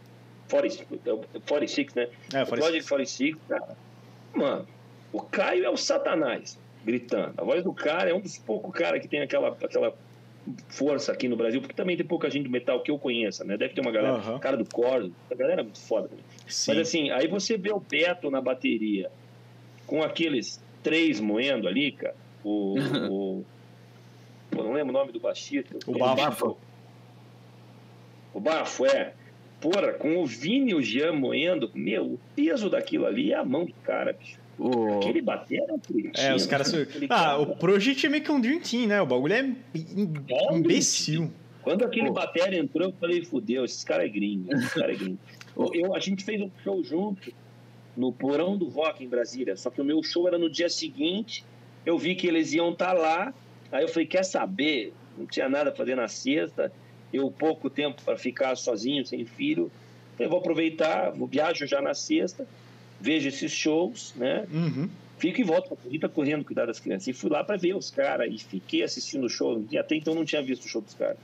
40, 0.50 0.84
46, 1.48 1.94
né? 1.94 2.02
É, 2.34 2.44
46. 2.44 2.48
O 2.48 2.56
Project 2.56 2.86
46, 2.86 3.36
cara, 3.48 3.76
mano, 4.34 4.68
o 5.10 5.22
Caio 5.22 5.64
é 5.64 5.70
o 5.70 5.76
satanás 5.78 6.58
gritando. 6.84 7.32
A 7.38 7.44
voz 7.44 7.64
do 7.64 7.72
cara 7.72 8.10
é 8.10 8.14
um 8.14 8.20
dos 8.20 8.36
poucos 8.36 8.74
caras 8.74 9.00
que 9.00 9.08
tem 9.08 9.22
aquela, 9.22 9.48
aquela 9.48 9.96
força 10.68 11.12
aqui 11.12 11.28
no 11.28 11.36
Brasil, 11.36 11.62
porque 11.62 11.74
também 11.74 11.96
tem 11.96 12.04
pouca 12.04 12.28
gente 12.28 12.44
do 12.44 12.50
metal 12.50 12.82
que 12.82 12.90
eu 12.90 12.98
conheça, 12.98 13.42
né? 13.42 13.56
Deve 13.56 13.72
ter 13.72 13.80
uma 13.80 13.90
galera, 13.90 14.16
uhum. 14.16 14.38
cara 14.38 14.58
do 14.58 14.66
Cordo, 14.66 15.14
a 15.30 15.34
galera 15.34 15.62
é 15.62 15.64
muito 15.64 15.80
foda. 15.80 16.10
Mas 16.44 16.68
assim, 16.76 17.10
aí 17.10 17.26
você 17.26 17.56
vê 17.56 17.72
o 17.72 17.80
Beto 17.80 18.30
na 18.30 18.42
bateria, 18.42 19.10
com 19.86 20.02
aqueles 20.02 20.60
três 20.82 21.20
moendo 21.20 21.68
ali, 21.68 21.92
cara. 21.92 22.14
O. 22.44 22.78
o 23.08 23.44
pô, 24.50 24.62
não 24.62 24.72
lembro 24.72 24.90
o 24.90 24.98
nome 24.98 25.12
do 25.12 25.20
baixista. 25.20 25.76
O 25.86 25.98
Bafo. 25.98 26.56
O 28.32 28.40
Bafo, 28.40 28.86
é. 28.86 29.14
Porra, 29.60 29.92
com 29.92 30.22
o 30.22 30.26
Vini 30.26 30.70
e 30.70 30.74
o 30.74 30.82
Jean 30.82 31.12
moendo, 31.12 31.70
meu, 31.74 32.14
o 32.14 32.20
peso 32.34 32.70
daquilo 32.70 33.04
ali 33.04 33.32
é 33.32 33.36
a 33.36 33.44
mão 33.44 33.66
do 33.66 33.74
cara, 33.82 34.12
bicho. 34.14 34.38
O... 34.58 34.98
Aquele 34.98 35.22
bater 35.22 35.62
era 35.62 35.74
É, 36.16 36.34
os 36.34 36.46
caras. 36.46 36.72
Ah, 36.74 37.08
cara... 37.08 37.38
o 37.38 37.56
Project 37.56 38.04
é 38.04 38.08
meio 38.08 38.22
que 38.22 38.30
um 38.30 38.40
Dream 38.40 38.60
Team, 38.60 38.86
né? 38.86 39.00
O 39.00 39.06
bagulho 39.06 39.32
é, 39.32 39.38
é 39.38 40.54
imbecil. 40.54 41.30
Quando 41.62 41.84
aquele 41.84 42.08
Pô. 42.08 42.14
bater 42.14 42.52
entrou, 42.52 42.88
eu 42.88 42.94
falei, 42.98 43.24
fudeu, 43.24 43.64
esses 43.64 43.84
caras 43.84 44.06
é 44.06 44.08
gringo, 44.08 44.52
esses 44.54 44.72
caras 44.72 44.96
é 44.96 44.98
gringo. 44.98 45.18
eu, 45.74 45.94
a 45.94 45.98
gente 45.98 46.24
fez 46.24 46.40
um 46.40 46.50
show 46.62 46.82
junto 46.82 47.32
no 48.00 48.10
porão 48.10 48.56
do 48.56 48.66
rock 48.66 49.04
em 49.04 49.08
Brasília. 49.08 49.54
Só 49.56 49.68
que 49.68 49.80
o 49.80 49.84
meu 49.84 50.02
show 50.02 50.26
era 50.26 50.38
no 50.38 50.48
dia 50.48 50.70
seguinte. 50.70 51.44
Eu 51.84 51.98
vi 51.98 52.14
que 52.14 52.26
eles 52.26 52.54
iam 52.54 52.70
estar 52.70 52.86
tá 52.86 52.92
lá. 52.94 53.34
Aí 53.70 53.84
eu 53.84 53.88
falei: 53.88 54.06
quer 54.06 54.24
saber? 54.24 54.94
Não 55.18 55.26
tinha 55.26 55.50
nada 55.50 55.68
a 55.68 55.74
fazer 55.74 55.94
na 55.94 56.08
sexta. 56.08 56.72
Eu 57.12 57.30
pouco 57.30 57.68
tempo 57.68 58.00
para 58.02 58.16
ficar 58.16 58.56
sozinho, 58.56 59.04
sem 59.04 59.26
filho. 59.26 59.70
Falei, 60.16 60.30
vou 60.30 60.38
aproveitar, 60.38 61.10
vou 61.10 61.26
viajo 61.26 61.66
já 61.66 61.82
na 61.82 61.92
sexta, 61.92 62.46
vejo 63.00 63.28
esses 63.28 63.50
shows, 63.52 64.14
né? 64.16 64.46
Uhum. 64.50 64.88
Fico 65.18 65.40
e 65.40 65.44
volto 65.44 65.76
para 65.98 66.08
correndo 66.08 66.44
cuidar 66.44 66.66
das 66.66 66.80
crianças. 66.80 67.08
E 67.08 67.12
fui 67.12 67.28
lá 67.28 67.44
para 67.44 67.56
ver 67.56 67.74
os 67.74 67.90
caras 67.90 68.32
e 68.32 68.38
fiquei 68.38 68.82
assistindo 68.82 69.24
o 69.24 69.28
show. 69.28 69.62
Até 69.78 69.96
então 69.96 70.14
não 70.14 70.24
tinha 70.24 70.40
visto 70.40 70.64
o 70.64 70.68
show 70.68 70.80
dos 70.80 70.94
caras. 70.94 71.18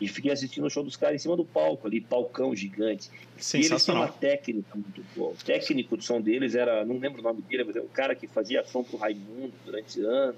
E 0.00 0.06
fiquei 0.06 0.30
assistindo 0.30 0.66
o 0.66 0.70
show 0.70 0.84
dos 0.84 0.96
caras 0.96 1.16
em 1.16 1.18
cima 1.18 1.36
do 1.36 1.44
palco 1.44 1.86
ali, 1.86 2.00
palcão 2.00 2.54
gigante. 2.54 3.10
E 3.54 3.56
eles 3.56 3.84
têm 3.84 3.94
uma 3.94 4.08
técnica 4.08 4.74
muito 4.74 5.04
boa. 5.16 5.32
O 5.32 5.44
técnico 5.44 5.96
de 5.96 6.04
som 6.04 6.20
deles 6.20 6.54
era, 6.54 6.84
não 6.84 6.98
lembro 6.98 7.20
o 7.20 7.24
nome 7.24 7.42
dele, 7.42 7.64
mas 7.64 7.76
é 7.76 7.80
o 7.80 7.88
cara 7.88 8.14
que 8.14 8.26
fazia 8.26 8.64
som 8.64 8.84
pro 8.84 8.96
Raimundo 8.96 9.52
durante 9.64 10.00
anos. 10.00 10.36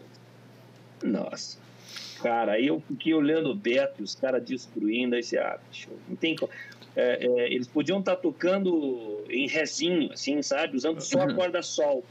Nossa. 1.02 1.58
Cara, 2.22 2.52
aí 2.52 2.66
eu 2.66 2.82
fiquei 2.86 3.14
olhando 3.14 3.50
o 3.50 3.54
Beto, 3.54 4.02
os 4.02 4.14
caras 4.14 4.42
destruindo, 4.42 5.16
você, 5.16 5.38
ah, 5.38 5.58
não 6.08 6.16
tem 6.16 6.36
como. 6.36 6.52
É, 6.96 7.26
é, 7.26 7.52
eles 7.52 7.66
podiam 7.66 8.00
estar 8.00 8.16
tá 8.16 8.22
tocando 8.22 9.24
em 9.28 9.46
rezinho, 9.46 10.12
assim, 10.12 10.42
sabe? 10.42 10.76
Usando 10.76 11.00
só 11.00 11.22
a 11.22 11.34
corda 11.34 11.62
sol. 11.62 12.04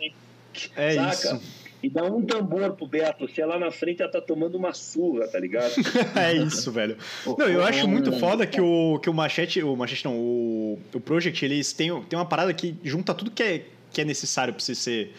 É 0.76 0.94
saca? 0.96 1.14
isso 1.14 1.59
e 1.82 1.90
dá 1.90 2.04
um 2.04 2.22
tambor 2.22 2.74
pro 2.74 2.86
Beto, 2.86 3.28
se 3.30 3.42
é 3.42 3.46
lá 3.46 3.58
na 3.58 3.72
frente 3.72 4.02
ela 4.02 4.12
tá 4.12 4.20
tomando 4.20 4.56
uma 4.56 4.74
surra, 4.74 5.28
tá 5.28 5.40
ligado? 5.40 5.72
é 6.16 6.34
isso, 6.34 6.72
velho. 6.72 6.98
Não, 7.26 7.48
eu 7.48 7.64
acho 7.64 7.88
muito 7.88 8.12
foda 8.20 8.46
que 8.46 8.60
o, 8.60 9.00
que 9.00 9.10
o 9.10 9.14
Machete, 9.14 9.64
o 9.64 9.76
Machete 9.76 10.06
não, 10.06 10.18
o, 10.18 10.80
o 10.94 11.00
Project, 11.00 11.44
eles 11.44 11.72
têm, 11.72 11.90
têm 12.04 12.20
uma 12.20 12.26
parada 12.26 12.54
que 12.54 12.76
junta 12.84 13.14
tudo 13.14 13.32
que 13.32 13.42
é, 13.42 13.66
que 13.94 14.02
é 14.02 14.06
necessário 14.06 14.54
pra 14.54 14.62
você 14.62 14.76
ser 14.76 15.14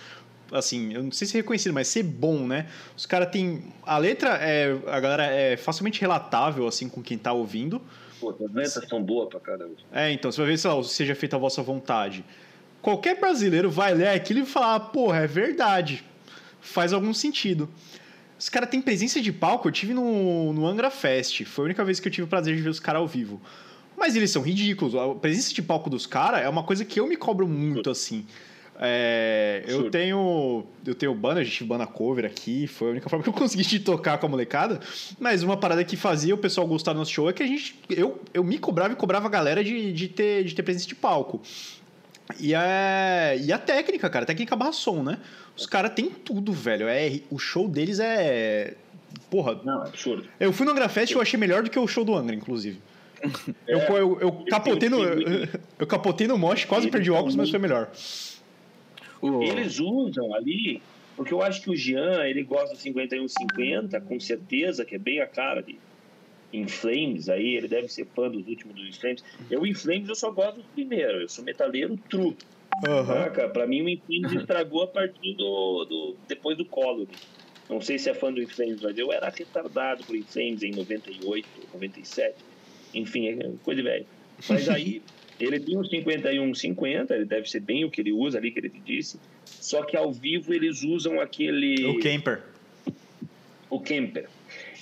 assim, 0.52 0.92
eu 0.92 1.02
não 1.02 1.12
sei 1.12 1.26
se 1.26 1.36
é 1.36 1.40
reconhecido, 1.40 1.72
mas 1.72 1.88
ser 1.88 2.02
bom, 2.02 2.46
né? 2.46 2.66
Os 2.96 3.06
caras 3.06 3.30
têm. 3.30 3.62
A 3.84 3.96
letra, 3.98 4.30
é, 4.42 4.76
a 4.88 5.00
galera 5.00 5.26
é 5.26 5.56
facilmente 5.56 6.00
relatável, 6.00 6.66
assim, 6.66 6.88
com 6.88 7.02
quem 7.02 7.16
tá 7.16 7.32
ouvindo. 7.32 7.80
Pô, 8.18 8.30
as 8.30 8.52
letras 8.52 8.88
são 8.88 9.02
boas 9.02 9.28
pra 9.28 9.40
caramba. 9.40 9.76
É, 9.92 10.10
então, 10.10 10.30
você 10.30 10.40
vai 10.40 10.50
ver, 10.50 10.58
sei 10.58 10.70
lá, 10.70 10.82
seja 10.82 11.14
feita 11.14 11.36
a 11.36 11.38
vossa 11.38 11.62
vontade. 11.62 12.24
Qualquer 12.82 13.18
brasileiro 13.18 13.70
vai 13.70 13.94
ler 13.94 14.08
aquilo 14.08 14.40
e 14.40 14.46
falar, 14.46 14.80
porra, 14.80 15.20
é 15.20 15.26
verdade 15.26 16.04
faz 16.60 16.92
algum 16.92 17.12
sentido. 17.14 17.68
Os 18.38 18.48
caras 18.48 18.70
têm 18.70 18.80
presença 18.80 19.20
de 19.20 19.32
palco, 19.32 19.68
eu 19.68 19.72
tive 19.72 19.92
no, 19.92 20.52
no 20.52 20.66
Angra 20.66 20.90
Fest. 20.90 21.44
Foi 21.44 21.64
a 21.64 21.66
única 21.66 21.84
vez 21.84 22.00
que 22.00 22.08
eu 22.08 22.12
tive 22.12 22.24
o 22.24 22.28
prazer 22.28 22.56
de 22.56 22.62
ver 22.62 22.70
os 22.70 22.80
caras 22.80 23.00
ao 23.00 23.06
vivo. 23.06 23.40
Mas 23.98 24.16
eles 24.16 24.30
são 24.30 24.40
ridículos. 24.40 24.94
A 24.94 25.14
presença 25.14 25.52
de 25.52 25.60
palco 25.60 25.90
dos 25.90 26.06
caras 26.06 26.40
é 26.40 26.48
uma 26.48 26.62
coisa 26.62 26.84
que 26.84 26.98
eu 26.98 27.06
me 27.06 27.16
cobro 27.16 27.46
muito, 27.46 27.90
assim. 27.90 28.24
É, 28.82 29.62
eu 29.68 29.90
tenho 29.90 30.64
eu 30.86 30.94
tenho 30.94 31.14
banda, 31.14 31.40
a 31.40 31.44
gente 31.44 31.62
banda 31.64 31.86
cover 31.86 32.24
aqui, 32.24 32.66
foi 32.66 32.88
a 32.88 32.90
única 32.92 33.10
forma 33.10 33.22
que 33.22 33.28
eu 33.28 33.34
consegui 33.34 33.62
de 33.62 33.78
tocar 33.78 34.16
com 34.16 34.24
a 34.24 34.28
molecada. 34.30 34.80
Mas 35.18 35.42
uma 35.42 35.54
parada 35.54 35.84
que 35.84 35.98
fazia 35.98 36.34
o 36.34 36.38
pessoal 36.38 36.66
gostar 36.66 36.94
do 36.94 36.98
nosso 36.98 37.12
show 37.12 37.28
é 37.28 37.32
que 37.34 37.42
a 37.42 37.46
gente 37.46 37.78
eu, 37.90 38.18
eu 38.32 38.42
me 38.42 38.58
cobrava 38.58 38.94
e 38.94 38.96
cobrava 38.96 39.26
a 39.26 39.30
galera 39.30 39.62
de, 39.62 39.92
de, 39.92 40.08
ter, 40.08 40.44
de 40.44 40.54
ter 40.54 40.62
presença 40.62 40.86
de 40.86 40.94
palco. 40.94 41.42
E 42.38 42.54
a, 42.54 43.34
e 43.36 43.52
a 43.52 43.58
técnica, 43.58 44.08
cara, 44.08 44.24
a 44.24 44.26
técnica 44.26 44.54
barra 44.54 44.72
som, 44.72 45.02
né? 45.02 45.18
Os 45.56 45.66
caras 45.66 45.92
têm 45.92 46.10
tudo, 46.10 46.52
velho. 46.52 46.88
É, 46.88 47.20
o 47.30 47.38
show 47.38 47.68
deles 47.68 47.98
é. 47.98 48.74
Porra. 49.30 49.60
Não, 49.64 49.84
é 49.84 49.88
absurdo. 49.88 50.26
Eu 50.38 50.52
fui 50.52 50.64
no 50.64 50.72
Angra 50.72 50.88
Fest 50.88 51.12
e 51.12 51.14
eu 51.14 51.20
achei 51.20 51.38
melhor 51.38 51.62
do 51.62 51.70
que 51.70 51.78
o 51.78 51.86
show 51.86 52.04
do 52.04 52.14
Angra, 52.14 52.34
inclusive. 52.34 52.80
É, 53.68 53.74
eu, 53.74 53.80
eu, 53.96 54.20
eu, 54.20 54.32
capotei 54.48 54.88
no, 54.88 54.98
eu 55.78 55.86
capotei 55.86 56.26
no 56.26 56.38
mosh, 56.38 56.64
quase 56.64 56.90
perdi 56.90 57.10
o 57.10 57.14
óculos, 57.14 57.36
mas 57.36 57.50
foi 57.50 57.58
melhor. 57.58 57.90
Eles 59.22 59.78
usam 59.78 60.34
ali, 60.34 60.80
porque 61.16 61.34
eu 61.34 61.42
acho 61.42 61.60
que 61.60 61.70
o 61.70 61.76
Jean, 61.76 62.24
ele 62.24 62.42
gosta 62.42 62.74
do 62.74 62.80
5150, 62.80 64.00
com 64.00 64.18
certeza, 64.18 64.86
que 64.86 64.94
é 64.94 64.98
bem 64.98 65.20
a 65.20 65.26
cara 65.26 65.62
de 65.62 65.78
In 66.52 66.66
Flames 66.66 67.28
aí, 67.28 67.56
ele 67.56 67.68
deve 67.68 67.88
ser 67.88 68.06
fã 68.06 68.28
dos 68.28 68.46
últimos 68.46 68.76
dos 68.76 68.88
In 68.88 69.00
Flames. 69.00 69.24
Eu, 69.50 69.66
In 69.66 69.74
Flames, 69.74 70.08
eu 70.08 70.14
só 70.14 70.30
gosto 70.30 70.56
do 70.56 70.64
primeiro, 70.74 71.20
eu 71.22 71.28
sou 71.28 71.44
metaleiro 71.44 71.96
true. 72.08 72.36
Aham. 72.84 73.24
Saca? 73.24 73.48
Pra 73.48 73.66
mim, 73.66 73.82
o 73.82 73.88
Inflames 73.88 74.32
estragou 74.32 74.82
a 74.82 74.86
partir 74.86 75.34
do, 75.34 75.84
do. 75.84 76.16
depois 76.28 76.56
do 76.56 76.64
Collor. 76.64 77.06
Não 77.68 77.80
sei 77.80 77.98
se 77.98 78.10
é 78.10 78.14
fã 78.14 78.32
do 78.32 78.42
Inflames, 78.42 78.80
mas 78.82 78.98
eu 78.98 79.12
era 79.12 79.28
retardado 79.28 80.02
por 80.04 80.16
Inflames 80.16 80.62
em 80.62 80.72
98, 80.72 81.46
97. 81.72 82.34
Enfim, 82.94 83.28
é 83.28 83.52
coisa 83.62 83.82
de 83.82 83.88
velho. 83.88 84.06
Mas 84.48 84.68
aí, 84.68 85.02
ele 85.38 85.60
tem 85.60 85.78
um 85.78 85.82
51-50, 85.82 87.10
ele 87.12 87.24
deve 87.24 87.48
ser 87.48 87.60
bem 87.60 87.84
o 87.84 87.90
que 87.90 88.00
ele 88.00 88.12
usa 88.12 88.38
ali, 88.38 88.50
que 88.50 88.58
ele 88.58 88.70
te 88.70 88.80
disse. 88.80 89.20
Só 89.44 89.84
que 89.84 89.96
ao 89.96 90.10
vivo 90.12 90.52
eles 90.52 90.82
usam 90.82 91.20
aquele. 91.20 91.84
O 91.86 92.00
Camper. 92.00 92.42
o 93.68 93.80
Kemper. 93.80 94.28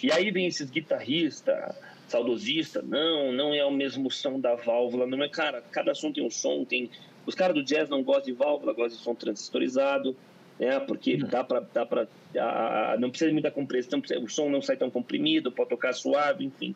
E 0.02 0.12
aí 0.12 0.30
vem 0.30 0.46
esses 0.46 0.70
guitarristas, 0.70 1.74
saudosistas, 2.06 2.84
não, 2.86 3.32
não 3.32 3.52
é 3.54 3.64
o 3.64 3.70
mesmo 3.70 4.10
som 4.10 4.38
da 4.38 4.54
válvula, 4.54 5.06
não 5.06 5.22
é, 5.22 5.28
cara, 5.28 5.62
cada 5.72 5.94
som 5.94 6.12
tem 6.12 6.24
um 6.24 6.30
som, 6.30 6.64
tem... 6.64 6.90
Os 7.26 7.34
caras 7.34 7.54
do 7.54 7.62
jazz 7.62 7.88
não 7.90 8.02
gostam 8.02 8.26
de 8.26 8.32
válvula, 8.32 8.72
gostam 8.72 8.96
de 8.98 9.04
som 9.04 9.14
transistorizado, 9.14 10.16
né, 10.58 10.80
porque 10.80 11.16
dá 11.16 11.44
pra, 11.44 11.60
dá 11.60 11.84
pra, 11.84 12.06
a- 12.38 12.92
a- 12.92 12.96
não 12.98 13.10
precisa 13.10 13.28
de 13.28 13.34
muita 13.34 13.50
compressão, 13.50 14.00
o 14.22 14.28
som 14.28 14.48
não 14.48 14.62
sai 14.62 14.76
tão 14.76 14.90
comprimido, 14.90 15.52
pode 15.52 15.70
tocar 15.70 15.92
suave, 15.92 16.44
enfim. 16.44 16.74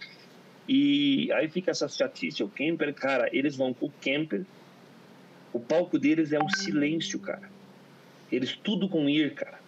E 0.69 1.33
aí 1.33 1.49
fica 1.49 1.71
essa 1.71 1.89
chatice, 1.89 2.45
o 2.45 2.49
Kemper, 2.49 2.93
cara, 2.95 3.29
eles 3.33 3.57
vão 3.57 3.73
com 3.73 3.87
o 3.87 3.91
Kemper, 4.01 4.45
o 5.53 5.59
palco 5.61 5.99
deles 5.99 6.33
é 6.33 6.39
um 6.39 6.49
silêncio, 6.51 7.19
cara. 7.19 7.51
Eles 8.31 8.57
tudo 8.57 8.89
com 8.89 9.09
ir, 9.09 9.35
cara. 9.35 9.61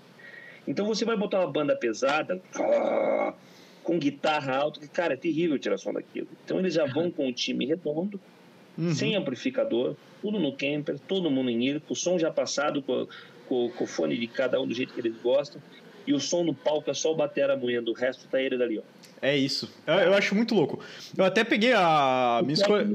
Então 0.66 0.86
você 0.86 1.04
vai 1.04 1.16
botar 1.16 1.40
uma 1.40 1.50
banda 1.50 1.76
pesada, 1.76 2.40
ah, 2.58 3.32
com 3.82 3.98
guitarra 3.98 4.56
alta, 4.56 4.80
que, 4.80 4.88
cara, 4.88 5.14
é 5.14 5.16
terrível 5.16 5.58
tirar 5.58 5.76
som 5.78 5.92
daquilo. 5.92 6.26
Então 6.44 6.58
eles 6.58 6.74
já 6.74 6.86
vão 6.86 7.10
com 7.10 7.28
o 7.28 7.32
time 7.32 7.66
redondo, 7.66 8.18
Uhum. 8.76 8.92
sem 8.92 9.14
amplificador, 9.14 9.94
tudo 10.20 10.40
no 10.40 10.52
camper, 10.52 10.98
todo 11.06 11.30
mundo 11.30 11.48
em 11.50 11.64
ir, 11.68 11.80
com 11.80 11.92
o 11.92 11.96
som 11.96 12.18
já 12.18 12.28
passado, 12.30 12.82
com, 12.82 13.06
com- 13.48 13.70
com 13.70 13.84
o 13.84 13.86
fone 13.86 14.16
de 14.18 14.26
cada 14.26 14.60
um 14.60 14.66
do 14.66 14.74
jeito 14.74 14.92
que 14.94 15.00
eles 15.00 15.14
gostam. 15.22 15.62
E 16.06 16.12
o 16.12 16.18
som 16.20 16.42
no 16.44 16.52
palco 16.52 16.90
é 16.90 16.94
só 16.94 17.12
o 17.12 17.14
batera 17.14 17.56
moendo, 17.56 17.92
o 17.92 17.94
resto 17.94 18.26
tá 18.28 18.40
ele 18.40 18.58
dali, 18.58 18.78
ó. 18.78 18.82
É 19.22 19.34
isso. 19.36 19.72
Eu, 19.86 19.94
eu 19.94 20.14
acho 20.14 20.34
muito 20.34 20.54
louco. 20.54 20.80
Eu 21.16 21.24
até 21.24 21.44
peguei 21.44 21.72
a 21.72 22.40
minha 22.42 22.50
o 22.50 22.60
escolha. 22.60 22.88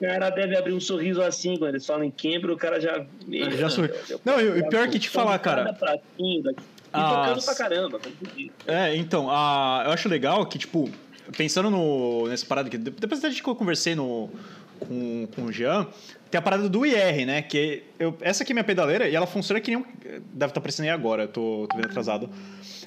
cara 0.00 0.30
deve 0.30 0.56
abrir 0.56 0.72
um 0.72 0.80
sorriso 0.80 1.20
assim 1.20 1.58
quando 1.58 1.70
eles 1.70 1.84
falam 1.84 2.04
em 2.04 2.10
camper, 2.10 2.50
o 2.50 2.56
cara 2.56 2.80
já. 2.80 3.04
Já 3.58 3.68
sorri. 3.68 3.90
Não, 4.24 4.40
e 4.40 4.60
o 4.62 4.68
pior 4.68 4.86
é 4.86 4.88
que 4.90 4.98
te 4.98 5.10
falar, 5.10 5.38
cara. 5.40 5.64
Cada 5.64 5.74
pratinho 5.78 6.42
daqui. 6.42 6.62
E 6.94 6.96
Ah, 6.96 7.24
tocando 7.26 7.44
pra 7.44 7.54
caramba. 7.56 7.98
tá. 7.98 8.08
É, 8.66 8.96
então, 8.96 9.28
a, 9.28 9.82
eu 9.86 9.92
acho 9.92 10.08
legal 10.08 10.46
que, 10.46 10.58
tipo, 10.58 10.88
pensando 11.36 11.70
no, 11.70 12.28
nessa 12.28 12.46
parada 12.46 12.70
que. 12.70 12.78
Depois 12.78 13.18
até 13.24 13.34
que 13.34 13.48
eu 13.48 13.56
conversei 13.56 13.96
no, 13.96 14.30
com, 14.78 15.26
com 15.34 15.42
o 15.46 15.52
Jean, 15.52 15.88
tem 16.30 16.38
a 16.38 16.42
parada 16.42 16.68
do 16.68 16.86
IR, 16.86 17.26
né? 17.26 17.42
Que 17.42 17.82
eu, 17.98 18.16
essa 18.20 18.44
aqui 18.44 18.52
é 18.52 18.54
minha 18.54 18.64
pedaleira 18.64 19.08
e 19.08 19.14
ela 19.16 19.26
funciona 19.26 19.60
que 19.60 19.72
nem 19.72 19.80
um. 19.80 19.84
Deve 20.32 20.50
estar 20.50 20.60
aparecendo 20.60 20.84
aí 20.86 20.90
agora, 20.90 21.24
eu 21.24 21.28
tô, 21.28 21.66
tô 21.68 21.76
vendo 21.76 21.86
atrasado. 21.86 22.30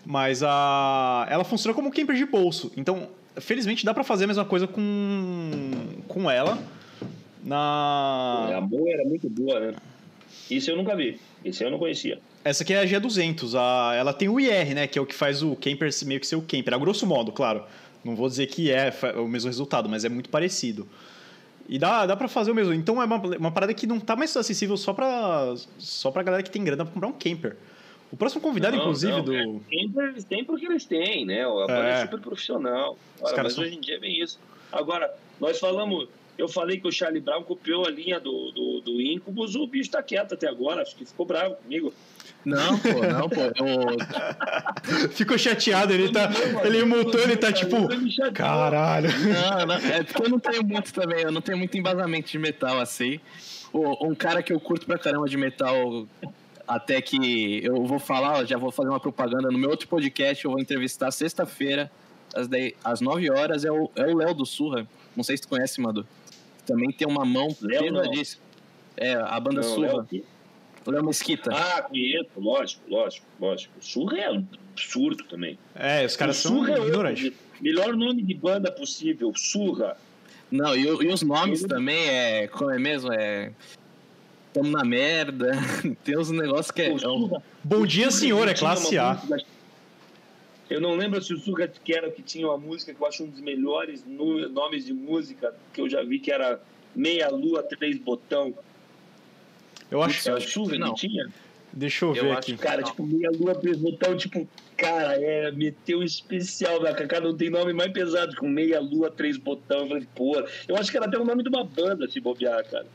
Mas 0.06 0.42
a, 0.42 1.28
ela 1.30 1.44
funciona 1.44 1.74
como 1.76 1.90
um 1.90 1.92
camper 1.92 2.16
de 2.16 2.26
bolso. 2.26 2.72
Então, 2.78 3.10
felizmente 3.36 3.84
dá 3.86 3.94
pra 3.94 4.06
fazer 4.06 4.24
a 4.24 4.28
mesma 4.28 4.46
coisa 4.46 4.68
com, 4.68 5.72
com 6.08 6.32
ela. 6.32 6.58
Na. 7.44 8.58
A 8.58 8.62
boa 8.62 8.90
era 8.90 9.04
muito 9.04 9.30
boa, 9.30 9.60
né? 9.60 9.74
Isso 10.50 10.70
eu 10.72 10.76
nunca 10.78 10.96
vi. 10.96 11.20
Esse 11.44 11.64
eu 11.64 11.72
não 11.72 11.78
conhecia. 11.80 12.20
Essa 12.44 12.64
aqui 12.64 12.74
é 12.74 12.80
a 12.80 12.86
G200. 12.86 13.54
A, 13.56 13.94
ela 13.96 14.14
tem 14.14 14.30
o 14.30 14.40
IR, 14.40 14.74
né? 14.74 14.88
Que 14.88 14.98
é 14.98 15.02
o 15.02 15.06
que 15.06 15.14
faz 15.16 15.42
o 15.44 15.56
camper 15.56 15.90
meio 16.06 16.20
que 16.20 16.28
ser 16.28 16.36
o 16.36 16.42
camper. 16.42 16.74
A 16.74 16.78
grosso 16.78 17.06
modo, 17.06 17.32
claro. 17.32 17.64
Não 18.04 18.16
vou 18.16 18.28
dizer 18.30 18.48
que 18.48 18.72
é 18.72 18.92
o 19.18 19.28
mesmo 19.28 19.48
resultado, 19.50 19.90
mas 19.90 20.06
é 20.06 20.10
muito 20.10 20.30
parecido. 20.30 20.88
E 21.70 21.78
dá, 21.78 22.06
dá 22.06 22.16
pra 22.16 22.28
fazer 22.28 22.52
o 22.52 22.56
mesmo. 22.56 22.74
Então 22.74 23.02
é 23.02 23.06
uma, 23.06 23.18
uma 23.18 23.52
parada 23.52 23.74
que 23.74 23.86
não 23.86 24.00
tá 24.00 24.16
mais 24.16 24.36
acessível 24.38 24.78
só 24.78 24.94
pra, 24.94 25.54
só 25.78 26.10
pra 26.12 26.24
galera 26.24 26.42
que 26.44 26.50
tem 26.50 26.64
grana 26.64 26.86
pra 26.86 26.94
comprar 26.94 27.08
um 27.10 27.14
camper. 27.14 27.58
O 28.10 28.16
próximo 28.16 28.42
convidado, 28.42 28.78
Não, 28.78 28.84
inclusive, 28.84 29.12
não, 29.12 29.22
do. 29.24 29.36
é, 29.36 29.44
Camper 29.44 30.10
eles 30.12 30.24
têm 30.24 30.46
porque 30.46 30.66
eles 30.66 30.86
têm, 30.86 31.26
né? 31.26 31.44
Banda 31.46 31.74
é, 31.74 31.92
É. 31.92 32.02
super 32.04 32.22
profissional. 32.22 32.98
Ora, 33.20 33.36
caras 33.36 33.44
mas 33.52 33.54
são- 33.56 33.64
hoje 33.66 33.76
em 33.76 33.82
dia 33.82 33.96
é 33.96 34.00
bem 34.00 34.22
isso. 34.22 34.40
Agora, 34.72 35.14
nós 35.42 35.60
falamos. 35.60 36.08
Eu 36.38 36.48
falei 36.48 36.80
que 36.80 36.88
o 36.88 36.92
Charlie 36.92 37.22
Brown 37.22 37.44
copiou 37.44 37.86
a 37.86 37.90
linha 37.90 38.20
do, 38.20 38.52
do, 38.52 38.82
do 38.82 39.02
Incubus, 39.02 39.56
o 39.56 39.66
bicho 39.66 39.90
tá 39.90 40.04
quieto 40.04 40.34
até 40.34 40.48
agora, 40.48 40.82
acho 40.82 40.96
que 40.96 41.06
ficou 41.06 41.26
bravo 41.26 41.56
comigo. 41.56 41.92
Não, 42.46 42.78
pô, 42.80 42.88
não, 42.88 43.28
pô. 43.28 43.42
Eu, 43.42 45.10
Ficou 45.12 45.38
chateado, 45.38 45.94
ele 45.94 46.12
tá. 46.12 46.30
Ele 46.64 46.86
mutou, 46.86 47.20
ele 47.20 47.36
tá 47.36 47.52
tipo. 47.52 47.76
Caralho. 48.34 49.10
Não, 49.20 49.66
não, 49.66 49.76
é 49.76 50.04
porque 50.04 50.24
eu 50.24 50.30
não 50.30 50.40
tenho 50.40 50.64
muito 50.64 50.94
também, 50.94 51.24
eu 51.24 51.32
não 51.32 51.42
tenho 51.42 51.58
muito 51.58 51.78
embasamento 51.78 52.32
de 52.32 52.40
metal 52.40 52.80
assim. 52.80 53.20
Um 53.74 54.16
cara 54.16 54.42
que 54.42 54.54
eu 54.54 54.60
curto 54.60 54.86
pra 54.86 54.98
caramba 54.98 55.28
de 55.28 55.36
metal, 55.36 56.08
até 56.68 57.02
que 57.02 57.62
eu 57.66 57.84
vou 57.84 58.00
falar, 58.00 58.46
já 58.46 58.58
vou 58.58 58.72
fazer 58.72 58.90
uma 58.90 59.00
propaganda 59.00 59.50
no 59.52 59.58
meu 59.58 59.70
outro 59.70 59.88
podcast, 59.88 60.46
eu 60.46 60.52
vou 60.52 60.60
entrevistar 60.60 61.12
sexta-feira, 61.12 61.92
às, 62.34 62.48
10 62.48 62.74
às 62.84 63.02
9 63.02 63.30
horas, 63.30 63.66
é 63.66 63.72
o 63.72 63.92
é 63.96 64.06
o 64.06 64.18
Léo 64.18 64.34
do 64.34 64.46
Surra. 64.46 64.88
Não 65.16 65.24
sei 65.24 65.36
se 65.36 65.44
tu 65.44 65.50
conhece, 65.50 65.82
Madu. 65.82 66.08
Também 66.68 66.92
tem 66.92 67.08
uma 67.08 67.26
mão 67.26 67.48
Léo 67.62 67.82
pesadíssima. 67.84 68.44
É, 68.98 69.14
a 69.16 69.40
banda 69.40 69.62
Não, 69.62 69.64
Surra. 69.64 70.06
Léo. 70.12 70.24
Léo 70.86 71.06
Mesquita. 71.06 71.52
Ah, 71.54 71.82
conheço, 71.82 72.30
lógico, 72.38 72.82
lógico, 72.90 73.26
lógico. 73.40 73.74
Surra 73.80 74.18
é 74.20 74.26
absurdo 74.28 75.24
também. 75.24 75.58
É, 75.76 76.06
os 76.06 76.16
caras 76.16 76.38
são 76.38 76.58
Surra 76.58 76.74
é 76.78 76.80
ignorantes. 76.80 77.32
Melhor 77.60 77.96
nome 77.96 78.22
de 78.22 78.34
banda 78.34 78.72
possível, 78.72 79.32
Surra. 79.36 79.98
Não, 80.52 80.76
e, 80.76 80.84
e 80.84 81.08
os 81.14 81.22
nomes 81.24 81.64
Eu- 81.64 81.68
também 81.70 82.08
é. 82.08 82.48
Como 82.48 82.70
é 82.70 82.78
mesmo? 82.80 83.12
É. 83.14 83.52
Tamo 84.54 84.70
na 84.72 84.84
merda. 84.84 85.52
Tem 86.04 86.18
uns 86.18 86.32
negócios 86.32 86.72
que 86.72 86.82
é. 86.84 86.90
O 86.92 86.98
é 86.98 87.08
um- 87.10 87.42
Bom 87.64 87.86
dia, 87.86 88.12
senhor, 88.12 88.48
é 88.48 88.54
classe 88.54 88.98
A. 88.98 89.22
Eu 90.70 90.82
não 90.82 90.96
lembro 90.96 91.22
se 91.22 91.34
o 91.34 91.42
que 91.84 91.94
era 91.94 92.08
o 92.10 92.12
que 92.12 92.22
tinha 92.22 92.48
uma 92.48 92.58
música 92.58 92.94
que 92.94 93.02
eu 93.02 93.08
acho 93.08 93.24
um 93.24 93.30
dos 93.30 93.40
melhores 93.40 94.04
nomes 94.06 94.86
de 94.86 94.94
música 94.94 95.54
que 95.74 95.80
eu 95.82 95.90
já 95.90 96.04
vi, 96.04 96.20
que 96.20 96.32
era 96.32 96.60
Meia 96.96 97.30
Lua, 97.30 97.64
Três 97.64 97.98
Botão. 97.98 98.54
Eu 99.90 100.02
acho. 100.04 100.30
É 100.30 100.34
o 100.36 100.42
Surra 100.42 100.72
que 100.74 100.78
não. 100.78 100.94
tinha? 100.94 101.30
Deixa 101.72 102.06
eu 102.06 102.16
Eu 102.16 102.24
ver 102.26 102.30
acho 102.32 102.40
aqui. 102.40 102.54
que- 102.54 102.58
Cara, 102.64 102.82
tipo, 102.84 103.06
Meia 103.06 103.30
Lua, 103.32 103.56
Três 103.56 103.78
Botão, 103.78 104.18
tipo, 104.18 104.48
cara, 104.76 105.14
é, 105.22 105.52
meteu 105.52 106.02
especial, 106.04 106.82
né? 106.82 106.92
Cada 106.94 107.28
não 107.28 107.38
tem 107.38 107.50
nome 107.50 107.72
mais 107.72 107.92
pesado, 107.92 108.36
com 108.36 108.48
Meia 108.50 108.80
Lua, 108.82 109.10
Três 109.12 109.38
Botão. 109.38 109.82
Eu 109.82 109.88
falei, 109.88 110.08
pô, 110.16 110.44
eu 110.68 110.76
acho 110.76 110.92
que 110.92 110.98
era 110.98 111.06
até 111.06 111.18
o 111.18 111.24
nome 111.24 111.44
de 111.44 111.50
uma 111.50 111.64
banda, 111.64 112.10
se 112.10 112.20
bobear, 112.20 112.66
cara. 112.70 112.88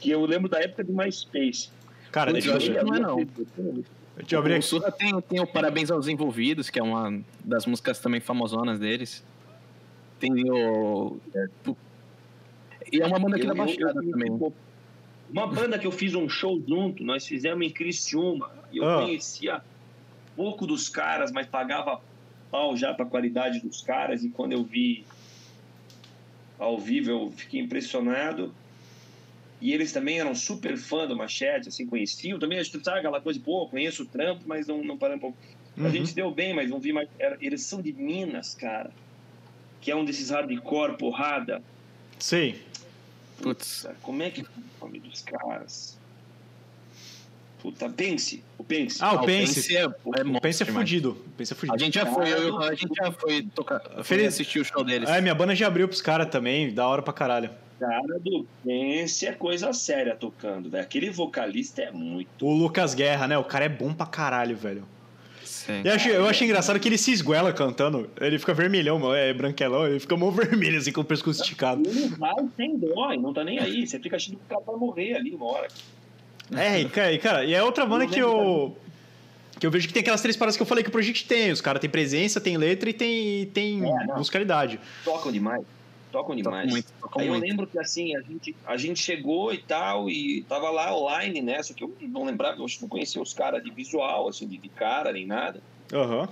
Que 0.00 0.10
eu 0.10 0.24
lembro 0.24 0.48
da 0.48 0.60
época 0.60 0.84
do 0.84 0.92
MySpace. 0.94 1.68
Cara, 2.12 2.32
deixa 2.32 2.48
eu 2.50 2.56
acho 2.56 2.72
ver. 2.72 2.78
que 2.78 2.84
não 2.84 2.94
é, 2.94 3.00
não. 3.00 3.26
Eu 4.30 4.38
abrir 4.38 4.52
o 4.54 4.56
aqui. 4.56 4.66
Surra 4.66 4.90
tem, 4.92 5.20
tem 5.22 5.40
o 5.40 5.46
Parabéns 5.46 5.90
aos 5.90 6.08
Envolvidos, 6.08 6.68
que 6.70 6.78
é 6.78 6.82
uma 6.82 7.20
das 7.44 7.66
músicas 7.66 7.98
também 7.98 8.20
famosonas 8.20 8.78
deles. 8.78 9.24
Tem 10.18 10.30
o. 10.50 11.16
E 12.92 13.00
é 13.00 13.06
uma 13.06 13.18
banda 13.18 13.36
aqui 13.36 13.46
da 13.46 13.54
Baixada 13.54 14.02
eu- 14.04 14.10
também. 14.10 14.52
Uma 15.30 15.46
banda 15.46 15.78
que 15.78 15.86
eu 15.86 15.92
fiz 15.92 16.14
um 16.14 16.28
show 16.28 16.60
junto, 16.66 17.04
nós 17.04 17.26
fizemos 17.26 17.64
em 17.64 17.70
Criciúma. 17.70 18.50
E 18.72 18.78
eu 18.78 18.88
Ah. 18.88 19.02
conhecia 19.02 19.62
pouco 20.36 20.66
dos 20.66 20.88
caras, 20.88 21.30
mas 21.30 21.46
pagava 21.46 22.00
pau 22.50 22.76
já 22.76 22.92
pra 22.92 23.06
qualidade 23.06 23.60
dos 23.60 23.80
caras. 23.80 24.24
E 24.24 24.28
quando 24.28 24.52
eu 24.52 24.64
vi 24.64 25.04
ao 26.58 26.78
vivo, 26.78 27.10
eu 27.10 27.32
fiquei 27.36 27.60
impressionado. 27.60 28.52
E 29.60 29.72
eles 29.74 29.92
também 29.92 30.18
eram 30.18 30.34
super 30.34 30.76
fã 30.78 31.06
do 31.06 31.14
Machete, 31.16 31.68
assim, 31.68 31.86
conheciam. 31.86 32.38
Também, 32.38 32.58
acho 32.58 32.70
que 32.70 32.82
sabe 32.82 32.98
aquela 33.00 33.20
coisa, 33.20 33.38
pô, 33.38 33.66
conheço 33.68 34.04
o 34.04 34.06
trampo, 34.06 34.42
mas 34.46 34.66
não, 34.66 34.82
não 34.82 34.96
paramos. 34.96 35.18
um 35.24 35.32
pouco. 35.32 35.38
A 35.78 35.82
Uhum. 35.82 35.90
gente 35.90 36.14
deu 36.14 36.30
bem, 36.30 36.54
mas 36.54 36.68
não 36.70 36.80
vi 36.80 36.92
mais. 36.92 37.08
era- 37.18 37.36
eles 37.40 37.62
são 37.62 37.80
de 37.82 37.92
Minas, 37.92 38.54
cara. 38.54 38.90
Que 39.80 39.90
é 39.90 39.96
um 39.96 40.04
desses 40.04 40.30
hardcore, 40.30 40.96
porrada. 40.96 41.62
Sei. 42.18 42.60
Putz. 43.42 43.82
Cara, 43.82 43.96
Como 44.02 44.22
é 44.22 44.30
que 44.30 44.40
é 44.40 44.44
o 44.44 44.84
nome 44.84 44.98
dos 45.00 45.22
caras? 45.22 45.98
Puta, 47.62 47.88
Pense, 47.90 48.42
o 48.56 48.64
Pense. 48.64 48.98
Ah, 49.02 49.14
o 49.14 49.18
Ah, 49.18 49.22
o 49.22 49.26
Pense. 49.26 49.76
É, 49.76 49.80
é 49.82 49.86
O 49.86 50.40
Pense 50.40 50.62
é 50.62 50.66
fudido. 50.66 51.10
O 51.10 51.30
Pense 51.36 51.52
é 51.52 51.54
A 51.54 51.58
fudido. 51.58 51.78
gente 51.78 51.94
já 51.94 52.06
foi, 52.06 52.32
eu, 52.32 52.58
a 52.58 52.74
gente 52.74 52.94
já 52.94 53.12
foi 53.12 53.42
tocar. 53.54 53.80
Foi 53.80 54.04
Feliz- 54.04 54.28
assistir 54.28 54.60
o 54.60 54.64
show 54.64 54.82
deles. 54.82 55.08
É, 55.10 55.20
minha 55.20 55.34
banda 55.34 55.54
já 55.54 55.66
abriu 55.66 55.86
pros 55.86 56.00
caras 56.00 56.28
também, 56.30 56.72
da 56.72 56.86
hora 56.88 57.02
pra 57.02 57.12
caralho. 57.12 57.50
Cara 57.80 58.18
do 58.20 58.46
Pense 58.64 59.26
é 59.26 59.32
coisa 59.32 59.72
séria 59.72 60.14
tocando, 60.14 60.68
velho. 60.70 60.84
Aquele 60.84 61.10
vocalista 61.10 61.82
é 61.82 61.90
muito. 61.90 62.46
O 62.46 62.52
Lucas 62.52 62.94
Guerra, 62.94 63.26
né? 63.26 63.38
O 63.38 63.44
cara 63.44 63.64
é 63.64 63.68
bom 63.68 63.92
pra 63.94 64.06
caralho, 64.06 64.56
velho. 64.56 64.84
Sim. 65.42 65.82
Eu 65.84 65.94
achei, 65.94 66.16
eu 66.16 66.26
achei 66.26 66.46
engraçado 66.46 66.78
que 66.78 66.88
ele 66.88 66.98
se 66.98 67.12
esguela 67.12 67.52
cantando. 67.52 68.08
Ele 68.20 68.38
fica 68.38 68.54
vermelhão, 68.54 68.98
mano, 68.98 69.14
é 69.14 69.32
branquelão, 69.32 69.86
ele 69.86 69.98
fica 69.98 70.16
mó 70.16 70.30
vermelho, 70.30 70.78
assim, 70.78 70.92
com 70.92 71.00
o 71.00 71.04
pescoço 71.04 71.42
esticado. 71.42 71.82
Ele 71.88 72.08
vai 72.08 72.34
sem 72.56 72.78
dó, 72.78 73.12
e 73.12 73.18
não 73.18 73.32
tá 73.32 73.42
nem 73.42 73.58
aí. 73.58 73.86
Você 73.86 73.98
fica 73.98 74.16
achando 74.16 74.36
que 74.36 74.44
o 74.44 74.48
cara 74.48 74.62
vai 74.64 74.76
morrer 74.76 75.14
ali 75.14 75.34
uma 75.34 75.46
hora. 75.46 75.68
É, 76.56 76.80
e 76.80 76.88
cara, 76.88 77.12
e, 77.12 77.18
cara, 77.18 77.44
e 77.44 77.54
é 77.54 77.62
outra 77.62 77.86
banda 77.86 78.06
que 78.06 78.18
eu. 78.18 78.76
Que 79.58 79.66
eu 79.66 79.70
vejo 79.70 79.86
que 79.86 79.92
tem 79.92 80.00
aquelas 80.00 80.22
três 80.22 80.36
paradas 80.36 80.56
que 80.56 80.62
eu 80.62 80.66
falei 80.66 80.82
que 80.82 80.88
o 80.88 80.92
Project 80.92 81.26
tem. 81.26 81.52
Os 81.52 81.60
caras 81.60 81.80
têm 81.80 81.90
presença, 81.90 82.40
tem 82.40 82.56
letra 82.56 82.88
e 82.88 82.94
tem, 82.94 83.46
tem 83.46 83.82
É, 83.84 84.06
musicalidade. 84.16 84.80
Tocam 85.04 85.30
demais. 85.30 85.62
Tocam 86.10 86.34
demais. 86.34 86.68
muito, 86.68 86.92
tocam 87.00 87.22
Aí 87.22 87.28
eu 87.28 87.34
muito. 87.34 87.46
lembro 87.46 87.66
que 87.66 87.78
assim, 87.78 88.16
a 88.16 88.20
gente, 88.20 88.56
a 88.66 88.76
gente 88.76 89.00
chegou 89.00 89.52
e 89.52 89.58
tal, 89.58 90.10
e 90.10 90.44
tava 90.48 90.68
lá 90.70 90.94
online, 90.94 91.40
né? 91.40 91.62
Só 91.62 91.72
que 91.72 91.84
eu 91.84 91.96
não 92.02 92.24
lembrava, 92.24 92.60
eu 92.60 92.66
não 92.80 92.88
conhecia 92.88 93.22
os 93.22 93.32
caras 93.32 93.62
de 93.62 93.70
visual, 93.70 94.28
assim, 94.28 94.46
de, 94.48 94.58
de 94.58 94.68
cara, 94.68 95.12
nem 95.12 95.26
nada. 95.26 95.62
Aham. 95.92 96.28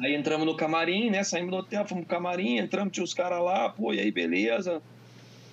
Aí 0.00 0.14
entramos 0.14 0.46
no 0.46 0.56
camarim, 0.56 1.10
né? 1.10 1.22
Saímos 1.22 1.50
do 1.50 1.58
hotel, 1.58 1.86
fomos 1.86 2.06
pro 2.06 2.16
camarim, 2.16 2.58
entramos, 2.58 2.92
tinha 2.92 3.04
os 3.04 3.14
caras 3.14 3.42
lá, 3.42 3.68
pô, 3.68 3.92
e 3.92 4.00
aí, 4.00 4.10
beleza? 4.10 4.82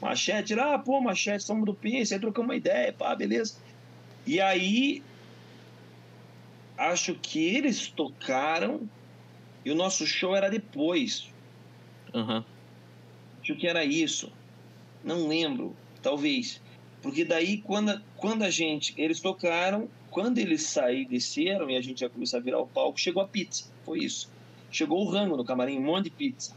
Machete, 0.02 0.54
ah, 0.60 0.80
pô, 0.80 1.00
machete, 1.00 1.44
somos 1.44 1.66
do 1.66 1.76
Pince, 1.76 2.14
aí 2.14 2.20
trocamos 2.20 2.50
uma 2.50 2.56
ideia, 2.56 2.92
pá, 2.92 3.16
beleza. 3.16 3.56
E 4.26 4.40
aí, 4.40 5.04
acho 6.78 7.14
que 7.16 7.40
eles 7.40 7.88
tocaram 7.88 8.90
e 9.64 9.72
o 9.72 9.76
nosso 9.76 10.08
show 10.08 10.36
era 10.36 10.50
depois. 10.50 11.30
Aham. 12.14 12.44
Acho 13.52 13.60
que 13.60 13.68
era 13.68 13.84
isso. 13.84 14.32
Não 15.04 15.28
lembro, 15.28 15.76
talvez. 16.02 16.62
Porque 17.02 17.26
daí, 17.26 17.58
quando, 17.58 17.90
a- 17.90 18.02
quando 18.16 18.44
a 18.44 18.50
gente. 18.50 18.94
Eles 18.98 19.20
tocaram, 19.20 19.90
quando 20.10 20.38
eles 20.38 20.64
saíram, 20.64 21.10
desceram 21.10 21.70
e 21.70 21.76
a 21.76 21.82
gente 21.82 22.00
já 22.02 22.10
começou 22.10 22.40
a 22.40 22.42
virar 22.42 22.60
o 22.60 22.68
palco, 22.68 23.00
chegou 23.00 23.22
a 23.24 23.28
pizza. 23.28 23.66
Foi 23.84 24.00
isso. 24.00 24.30
Chegou 24.72 25.04
o 25.06 25.10
rango 25.10 25.36
no 25.36 25.44
camarim, 25.44 25.78
um 25.80 25.84
monte 25.84 26.06
de 26.06 26.12
pizza. 26.12 26.56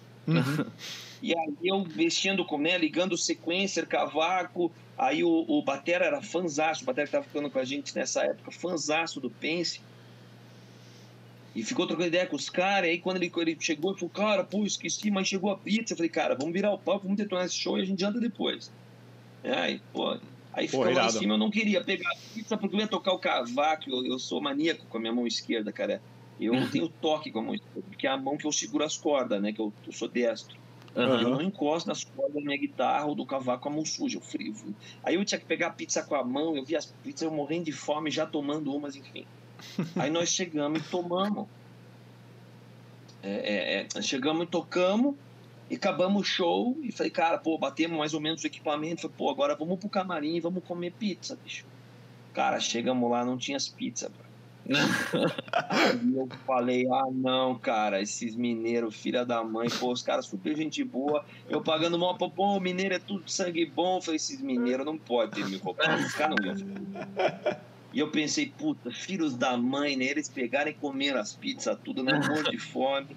E 1.23 1.37
aí 1.37 1.55
eu 1.63 1.85
mexendo 1.97 2.45
com 2.45 2.59
né, 2.59 2.77
ligando 2.79 3.13
o 3.13 3.19
sequencer, 3.19 3.87
cavaco. 3.87 4.71
Aí 4.97 5.25
o, 5.25 5.45
o 5.49 5.63
Batera 5.63 6.05
era 6.05 6.23
fanzaço, 6.23 6.83
o 6.83 6.87
Batera 6.87 7.07
que 7.07 7.13
tava 7.13 7.25
ficando 7.25 7.51
com 7.51 7.59
a 7.59 7.65
gente 7.65 7.95
nessa 7.97 8.23
época, 8.25 8.51
fanzaço 8.53 9.21
do 9.21 9.31
Pense. 9.31 9.81
E 11.55 11.63
ficou 11.63 11.87
trocando 11.87 12.09
ideia 12.09 12.27
com 12.27 12.37
os 12.37 12.49
caras. 12.51 12.91
Aí 12.91 12.99
quando 13.01 13.17
ele, 13.17 13.31
ele 13.37 13.57
chegou, 13.61 13.93
ele 13.93 13.99
falou: 14.01 14.13
Cara, 14.13 14.45
pô, 14.45 14.65
esqueci, 14.65 15.11
mas 15.11 15.29
chegou 15.29 15.51
a 15.51 15.59
pizza. 15.59 15.95
Eu 15.95 15.97
falei: 15.97 16.11
Cara, 16.11 16.35
vamos 16.35 16.53
virar 16.53 16.73
o 16.73 16.79
palco, 16.79 17.05
vamos 17.05 17.17
detonar 17.17 17.47
esse 17.47 17.57
show 17.57 17.79
e 17.79 17.83
a 17.83 17.85
gente 17.85 18.05
anda 18.05 18.21
depois. 18.21 18.71
Aí, 19.45 19.81
pô. 19.93 20.19
Aí 20.53 20.69
ficou 20.69 20.91
lá 20.91 21.07
em 21.07 21.11
cima, 21.11 21.35
eu 21.35 21.39
não 21.39 21.51
queria 21.51 21.83
pegar 21.85 22.09
a 22.09 22.35
pizza 22.35 22.57
porque 22.57 22.77
eu 22.77 22.81
ia 22.81 22.89
tocar 22.89 23.13
o 23.13 23.19
cavaco. 23.19 23.85
Eu, 23.89 24.05
eu 24.07 24.19
sou 24.19 24.41
maníaco 24.41 24.87
com 24.89 24.99
a 24.99 25.01
minha 25.01 25.13
mão 25.13 25.27
esquerda, 25.27 25.73
cara. 25.73 26.01
Eu 26.39 26.55
não 26.55 26.67
tenho 26.71 26.89
toque 26.89 27.31
com 27.31 27.41
a 27.41 27.43
mão 27.43 27.55
esquerda, 27.55 27.89
porque 27.89 28.07
é 28.07 28.11
a 28.11 28.17
mão 28.17 28.37
que 28.37 28.47
eu 28.47 28.53
seguro 28.53 28.85
as 28.85 28.97
cordas, 28.97 29.41
né? 29.41 29.53
Que 29.53 29.61
eu, 29.61 29.73
eu 29.87 29.93
sou 29.93 30.09
destro. 30.09 30.57
Aham. 30.97 31.23
Eu 31.23 31.31
não 31.31 31.43
encosto 31.43 31.89
nas 31.89 32.05
cordas 32.05 32.35
da 32.35 32.41
minha 32.41 32.59
guitarra 32.59 33.07
ou 33.07 33.17
do 33.17 33.27
cavaco 33.27 33.65
com 33.65 33.69
a 33.69 33.73
mão 33.73 33.85
suja, 33.85 34.17
eu 34.17 34.23
frio. 34.23 34.53
Aí 35.05 35.17
eu 35.17 35.25
tinha 35.25 35.41
que 35.41 35.47
pegar 35.47 35.69
a 35.69 35.73
pizza 35.73 36.05
com 36.05 36.15
a 36.15 36.25
mão, 36.25 36.57
eu 36.57 36.65
vi 36.65 36.77
as 36.77 36.87
pizzas, 37.03 37.23
eu 37.23 37.33
morrendo 37.33 37.65
de 37.65 37.73
fome, 37.73 38.11
já 38.11 38.27
tomando 38.27 38.73
umas, 38.73 38.95
enfim. 38.95 39.27
Aí 39.97 40.11
nós 40.11 40.29
chegamos 40.29 40.81
e 40.81 40.91
tomamos. 40.91 41.47
É, 43.23 43.81
é, 43.81 43.87
é, 43.95 44.03
chegamos 44.03 44.45
e 44.45 44.47
tocamos, 44.47 45.15
e 45.71 45.77
acabamos 45.77 46.23
o 46.23 46.25
show, 46.25 46.77
e 46.83 46.93
falei, 46.93 47.11
cara, 47.11 47.39
pô, 47.39 47.57
batemos 47.57 47.97
mais 47.97 48.13
ou 48.13 48.21
menos 48.21 48.45
o 48.45 48.47
equipamento, 48.47 49.03
falei, 49.03 49.17
pô, 49.17 49.31
agora 49.31 49.57
vamos 49.57 49.79
pro 49.79 49.89
camarim 49.89 50.37
e 50.37 50.41
vamos 50.41 50.63
comer 50.65 50.93
pizza, 50.93 51.39
bicho. 51.43 51.65
Cara, 52.35 52.61
chegamos 52.61 53.11
lá, 53.11 53.25
não 53.25 53.39
tinha 53.39 53.57
as 53.57 53.69
pizzas, 53.69 54.11
bro. 54.11 54.25
Aí 55.69 56.15
eu 56.15 56.29
falei, 56.47 56.87
ah, 56.91 57.07
não, 57.11 57.59
cara, 57.59 58.01
esses 58.01 58.35
mineiros, 58.35 58.97
filha 58.97 59.25
da 59.25 59.45
mãe, 59.45 59.69
pô, 59.79 59.93
os 59.93 60.03
caras 60.03 60.27
super 60.27 60.57
gente 60.57 60.83
boa, 60.83 61.25
eu 61.49 61.63
pagando 61.63 61.99
mal, 61.99 62.17
pô, 62.17 62.31
pô, 62.31 62.59
mineiro 62.61 62.95
é 62.95 62.99
tudo 62.99 63.31
sangue 63.31 63.67
bom. 63.67 63.97
Eu 63.97 64.03
falei, 64.03 64.17
esses 64.17 64.41
mineiros 64.41 64.87
não 64.87 64.99
podem 64.99 65.45
ter 65.45 65.51
me 65.51 65.59
roubado, 65.59 66.03
os 66.03 66.15
caras 66.15 66.37
não 66.37 66.47
iam. 66.47 66.57
E 67.95 68.01
eu 68.01 68.11
pensei, 68.11 68.53
puta, 68.59 68.91
filhos 68.91 69.37
da 69.37 69.57
mãe, 69.57 69.97
né? 69.97 70.07
Eles 70.07 70.29
pegaram 70.29 70.69
e 70.69 70.75
comeram 70.75 71.21
as 71.21 71.33
pizzas, 71.33 71.79
tudo, 71.85 72.03
né? 72.03 72.13
Um 72.13 72.27
monte 72.35 72.51
de 72.51 72.59
fome. 72.59 73.17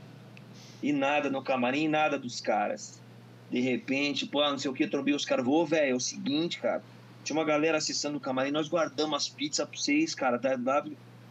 E 0.84 0.93
nada 0.93 1.32
no 1.32 1.41
camarim, 1.41 1.88
nada 1.88 2.19
dos 2.19 2.39
caras. 2.39 3.01
De 3.49 3.59
repente, 3.59 4.28
pô, 4.28 4.47
não 4.47 4.59
sei 4.59 4.69
o 4.69 4.73
que, 4.75 4.86
trombei 4.88 5.15
os 5.15 5.25
caras, 5.25 5.47
ô, 5.47 5.65
velho, 5.65 5.93
é 5.93 5.95
o 5.95 5.99
seguinte, 5.99 6.59
cara. 6.59 6.84
Tinha 7.23 7.36
uma 7.36 7.43
galera 7.43 7.80
acessando 7.80 8.17
o 8.17 8.21
camarim, 8.21 8.51
nós 8.51 8.69
guardamos 8.69 9.17
as 9.17 9.28
pizzas 9.28 9.67
pra 9.67 9.78
vocês, 9.78 10.13
cara, 10.13 10.38
tá? 10.38 10.55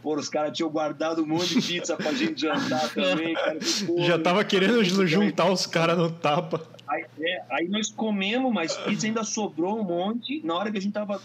Pô, 0.02 0.16
os 0.16 0.28
caras 0.28 0.56
tinham 0.56 0.68
guardado 0.68 1.22
um 1.22 1.26
monte 1.26 1.60
de 1.60 1.66
pizza 1.66 1.96
pra 1.96 2.12
gente 2.12 2.40
jantar 2.40 2.92
também, 2.92 3.32
cara. 3.34 3.58
Pô, 3.86 4.02
Já 4.02 4.18
tava 4.18 4.44
querendo 4.44 4.84
juntar 5.06 5.50
os 5.50 5.66
caras 5.66 5.96
no 5.96 6.10
tapa. 6.10 6.66
Aí, 6.88 7.04
é, 7.20 7.42
aí 7.50 7.68
nós 7.68 7.90
comemos, 7.90 8.52
mas 8.52 8.76
pizza 8.76 9.06
ainda 9.06 9.22
sobrou 9.22 9.80
um 9.80 9.84
monte. 9.84 10.40
Na 10.44 10.54
hora 10.54 10.70
que 10.70 10.78
a 10.78 10.80
gente 10.80 10.92
tava 10.92 11.20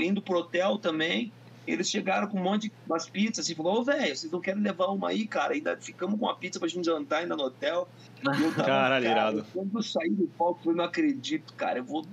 indo 0.00 0.22
pro 0.22 0.38
hotel 0.38 0.78
também, 0.78 1.32
eles 1.66 1.88
chegaram 1.90 2.26
com 2.26 2.38
um 2.38 2.42
monte 2.42 2.62
de 2.68 2.72
umas 2.86 3.08
pizzas 3.08 3.48
e 3.48 3.54
falou, 3.54 3.80
ô 3.80 3.82
velho, 3.84 4.16
vocês 4.16 4.30
não 4.32 4.40
querem 4.40 4.62
levar 4.62 4.86
uma 4.86 5.10
aí, 5.10 5.26
cara? 5.26 5.54
Ainda 5.54 5.76
ficamos 5.76 6.18
com 6.18 6.26
uma 6.26 6.34
pizza 6.34 6.58
pra 6.58 6.68
gente 6.68 6.84
jantar 6.84 7.18
ainda 7.22 7.36
no 7.36 7.44
hotel. 7.44 7.88
Eu 8.24 8.32
tava, 8.52 8.64
Caralho, 8.64 9.06
irado. 9.06 9.46
Quando 9.52 9.78
eu 9.78 9.82
saí 9.82 10.10
do 10.10 10.26
palco, 10.36 10.70
eu 10.70 10.74
não 10.74 10.84
acredito, 10.84 11.52
cara. 11.54 11.78
Eu 11.78 11.84
vou. 11.84 12.04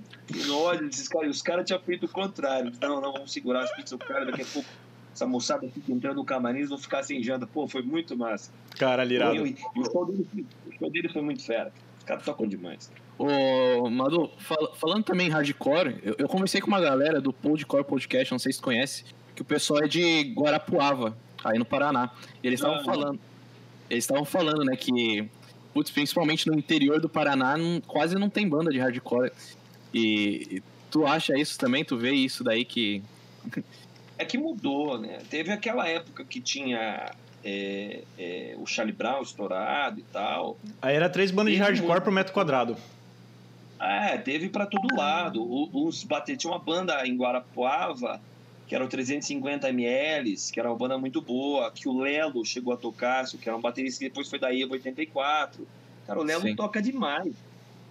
Olha, 0.52 0.84
esses 0.86 1.08
caras, 1.08 1.26
e 1.26 1.30
os 1.30 1.42
caras 1.42 1.64
tinham 1.66 1.80
feito 1.80 2.06
o 2.06 2.08
contrário. 2.08 2.72
Não, 2.80 3.00
não, 3.00 3.12
vamos 3.12 3.32
segurar 3.32 3.64
as 3.64 3.70
pizzas 3.74 3.90
do 3.90 3.98
cara, 3.98 4.24
daqui 4.24 4.42
a 4.42 4.46
pouco. 4.46 4.68
Essa 5.12 5.26
moçada 5.26 5.68
fica 5.68 5.92
entrando 5.92 6.16
no 6.16 6.24
camarim, 6.24 6.58
eles 6.58 6.70
vão 6.70 6.78
ficar 6.78 7.02
sem 7.02 7.20
janta. 7.22 7.46
Pô, 7.46 7.66
foi 7.66 7.82
muito 7.82 8.16
massa. 8.16 8.52
Caralho, 8.78 9.12
irado. 9.12 9.46
E, 9.46 9.56
o, 9.76 9.84
show 9.84 10.06
dele, 10.06 10.46
o 10.66 10.72
show 10.78 10.90
dele 10.90 11.08
foi 11.08 11.20
muito 11.22 11.44
fera. 11.44 11.72
Os 11.98 12.04
caras 12.04 12.24
tocam 12.24 12.46
demais. 12.46 12.90
Ô, 13.18 13.90
Madu, 13.90 14.30
fal- 14.38 14.74
falando 14.76 15.04
também 15.04 15.26
em 15.26 15.30
hardcore, 15.30 15.98
eu, 16.02 16.14
eu 16.16 16.28
conversei 16.28 16.60
com 16.60 16.68
uma 16.68 16.80
galera 16.80 17.20
do 17.20 17.32
Podcore 17.32 17.84
Podcast, 17.84 18.32
não 18.32 18.38
sei 18.38 18.50
se 18.52 18.58
você 18.58 18.64
conhece, 18.64 19.04
que 19.40 19.42
o 19.42 19.44
pessoal 19.44 19.82
é 19.82 19.88
de 19.88 20.34
Guarapuava, 20.36 21.16
aí 21.42 21.58
no 21.58 21.64
Paraná. 21.64 22.10
E 22.42 22.46
eles 22.46 22.60
estavam 22.60 22.80
Ah. 22.80 22.84
falando. 22.84 23.18
Eles 23.88 24.04
estavam 24.04 24.24
falando, 24.24 24.64
né, 24.64 24.76
que. 24.76 25.26
Putz, 25.72 25.90
principalmente 25.90 26.46
no 26.48 26.54
interior 26.58 27.00
do 27.00 27.08
Paraná, 27.08 27.56
não- 27.56 27.80
quase 27.80 28.16
não 28.16 28.28
tem 28.28 28.46
banda 28.48 28.70
de 28.70 28.78
hardcore. 28.78 29.30
E, 29.94 30.56
e 30.58 30.62
tu 30.90 31.06
acha 31.06 31.38
isso 31.38 31.58
também? 31.58 31.84
Tu 31.84 31.96
vê 31.96 32.10
isso 32.12 32.44
daí 32.44 32.64
que. 32.64 33.02
É 34.18 34.24
que 34.26 34.36
mudou, 34.36 34.98
né? 34.98 35.18
Teve 35.30 35.50
aquela 35.52 35.88
época 35.88 36.22
que 36.24 36.40
tinha 36.40 37.10
é, 37.42 38.02
é, 38.18 38.54
o 38.58 38.66
Charlie 38.66 38.94
Brown 38.94 39.22
estourado 39.22 40.00
e 40.00 40.02
tal. 40.12 40.58
Aí 40.82 40.94
era 40.94 41.08
três 41.08 41.30
bandas 41.30 41.52
de 41.54 41.58
Teve 41.58 41.70
hardcore 41.70 41.88
muito. 41.92 42.02
por 42.04 42.12
metro 42.12 42.32
quadrado. 42.34 42.76
É, 43.80 44.18
teve 44.18 44.50
pra 44.50 44.66
todo 44.66 44.94
lado. 44.94 45.40
O- 45.42 45.86
Os 45.86 46.04
bater, 46.04 46.36
tinha 46.36 46.52
uma 46.52 46.58
banda 46.58 47.06
em 47.06 47.16
Guarapuava 47.16 48.20
que 48.70 48.76
era 48.76 48.84
o 48.84 48.88
350 48.88 49.68
ml, 49.68 50.36
que 50.52 50.60
era 50.60 50.70
uma 50.70 50.78
banda 50.78 50.96
muito 50.96 51.20
boa, 51.20 51.72
que 51.72 51.88
o 51.88 51.98
Lelo 51.98 52.44
chegou 52.44 52.72
a 52.72 52.76
tocar, 52.76 53.26
que 53.28 53.48
era 53.48 53.58
um 53.58 53.60
baterista 53.60 53.98
que 53.98 54.08
depois 54.08 54.30
foi 54.30 54.38
da 54.38 54.54
Evo 54.54 54.74
84. 54.74 55.66
Cara, 56.06 56.20
o 56.20 56.22
Lelo 56.22 56.42
Sim. 56.42 56.54
toca 56.54 56.80
demais. 56.80 57.34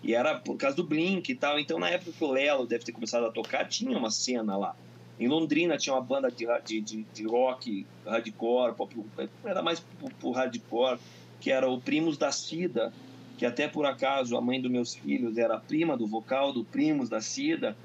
E 0.02 0.16
era 0.16 0.36
por 0.36 0.56
causa 0.56 0.78
do 0.78 0.86
Blink 0.86 1.30
e 1.30 1.36
tal. 1.36 1.60
Então, 1.60 1.78
na 1.80 1.90
época 1.90 2.14
que 2.14 2.24
o 2.24 2.32
Lelo 2.32 2.66
deve 2.66 2.86
ter 2.86 2.94
começado 2.94 3.26
a 3.26 3.30
tocar, 3.30 3.68
tinha 3.68 3.98
uma 3.98 4.10
cena 4.10 4.56
lá. 4.56 4.74
Em 5.20 5.28
Londrina 5.28 5.78
tinha 5.78 5.94
uma 5.94 6.02
banda 6.02 6.32
de, 6.32 6.48
de, 6.82 7.04
de, 7.14 7.28
rock, 7.28 7.86
hardcore, 8.06 8.74
pop, 8.74 8.96
era 9.44 9.62
mais 9.62 9.82
pro, 9.82 10.10
pro 10.12 10.32
hardcore, 10.32 10.98
que 11.42 11.52
era 11.52 11.70
o 11.70 11.82
Primos 11.82 12.18
da 12.18 12.32
Cida, 12.32 12.94
que 13.38 13.46
até 13.46 13.68
por 13.68 13.86
acaso 13.86 14.38
a 14.38 14.42
mãe 14.42 14.62
dos 14.62 14.72
meus 14.72 14.96
filhos 14.96 15.38
era 15.38 15.56
a 15.56 15.60
prima 15.60 15.98
do 15.98 16.08
vocal 16.08 16.54
do 16.54 16.64
Primos 16.64 17.10
da 17.10 17.20
Cida. 17.20 17.76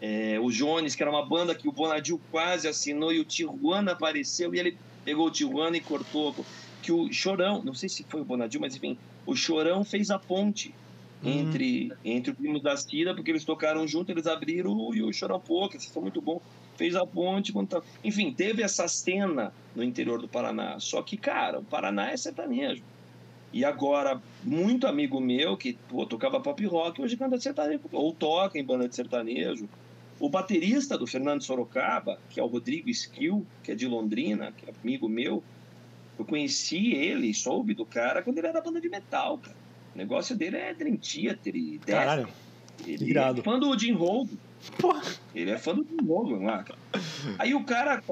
É, 0.00 0.38
o 0.40 0.50
Jones, 0.50 0.94
que 0.94 1.02
era 1.02 1.10
uma 1.10 1.24
banda 1.26 1.54
que 1.54 1.68
o 1.68 1.72
Bonadil 1.72 2.20
quase 2.30 2.66
assinou 2.66 3.12
e 3.12 3.20
o 3.20 3.24
Tijuana 3.24 3.92
apareceu 3.92 4.54
e 4.54 4.58
ele 4.58 4.78
pegou 5.04 5.26
o 5.26 5.30
Tijuana 5.30 5.76
e 5.76 5.80
cortou. 5.80 6.34
Que 6.82 6.90
o 6.90 7.12
Chorão, 7.12 7.62
não 7.62 7.74
sei 7.74 7.88
se 7.88 8.04
foi 8.04 8.22
o 8.22 8.24
Bonadil, 8.24 8.60
mas 8.60 8.74
enfim, 8.74 8.96
o 9.26 9.36
Chorão 9.36 9.84
fez 9.84 10.10
a 10.10 10.18
ponte 10.18 10.74
entre, 11.22 11.92
entre 12.02 12.30
o 12.32 12.34
Primos 12.34 12.62
da 12.62 12.74
Cida, 12.76 13.14
porque 13.14 13.30
eles 13.30 13.44
tocaram 13.44 13.86
junto, 13.86 14.10
eles 14.10 14.26
abriram 14.26 14.94
e 14.94 15.02
o 15.02 15.12
Chorão, 15.12 15.38
pô, 15.38 15.68
que 15.68 15.76
isso 15.76 15.92
foi 15.92 16.02
muito 16.02 16.22
bom, 16.22 16.40
fez 16.76 16.96
a 16.96 17.04
ponte. 17.06 17.52
tá- 17.66 17.82
Enfim, 18.02 18.32
teve 18.32 18.62
essa 18.62 18.88
cena 18.88 19.52
no 19.76 19.84
interior 19.84 20.18
do 20.18 20.26
Paraná. 20.26 20.80
Só 20.80 21.02
que, 21.02 21.18
cara, 21.18 21.58
o 21.58 21.64
Paraná 21.64 22.10
é 22.10 22.16
sertanejo. 22.16 22.82
E 23.52 23.64
agora, 23.64 24.22
muito 24.42 24.86
amigo 24.86 25.20
meu 25.20 25.56
que 25.56 25.74
pô, 25.88 26.06
tocava 26.06 26.40
pop 26.40 26.64
rock, 26.64 27.02
hoje 27.02 27.16
canta 27.16 27.38
sertanejo, 27.38 27.80
ou 27.92 28.14
toca 28.14 28.58
em 28.58 28.64
banda 28.64 28.88
de 28.88 28.94
sertanejo. 28.94 29.68
O 30.20 30.28
baterista 30.28 30.98
do 30.98 31.06
Fernando 31.06 31.42
Sorocaba, 31.42 32.18
que 32.28 32.38
é 32.38 32.42
o 32.42 32.46
Rodrigo 32.46 32.90
Skill, 32.90 33.46
que 33.64 33.72
é 33.72 33.74
de 33.74 33.88
Londrina, 33.88 34.52
que 34.52 34.68
é 34.68 34.74
amigo 34.82 35.08
meu, 35.08 35.42
eu 36.18 36.24
conheci 36.26 36.92
ele, 36.92 37.32
soube 37.32 37.72
do 37.72 37.86
cara 37.86 38.22
quando 38.22 38.36
ele 38.36 38.46
era 38.46 38.60
banda 38.60 38.78
de 38.78 38.90
metal, 38.90 39.38
cara. 39.38 39.56
O 39.94 39.98
negócio 39.98 40.36
dele 40.36 40.58
é 40.58 40.74
Dream 40.74 40.98
Theater 40.98 41.56
e 41.56 41.78
Death. 41.78 41.98
Caralho. 41.98 42.28
Ele 42.86 43.10
irado. 43.10 43.40
é 43.40 43.44
fã 43.44 43.58
do 43.58 43.76
Jim 43.78 43.94
Hogan. 43.94 44.36
Porra. 44.78 45.02
Ele 45.34 45.50
é 45.50 45.58
fã 45.58 45.74
do 45.74 45.82
Jim 45.84 46.06
Hogan 46.06 46.44
lá, 46.44 46.62
cara. 46.62 46.78
Aí 47.38 47.54
o 47.54 47.64
cara, 47.64 48.02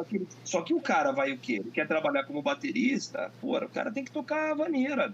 só 0.45 0.63
que 0.63 0.73
o 0.73 0.81
cara 0.81 1.13
vai 1.13 1.33
o 1.33 1.39
quê? 1.39 1.55
Ele 1.55 1.71
quer 1.71 1.87
trabalhar 1.87 2.25
como 2.25 2.41
baterista, 2.41 3.31
porra, 3.41 3.67
o 3.67 3.69
cara 3.69 3.93
tem 3.93 4.03
que 4.05 4.11
tocar 4.11 4.53
a 4.53 4.55
vaneira. 4.55 5.13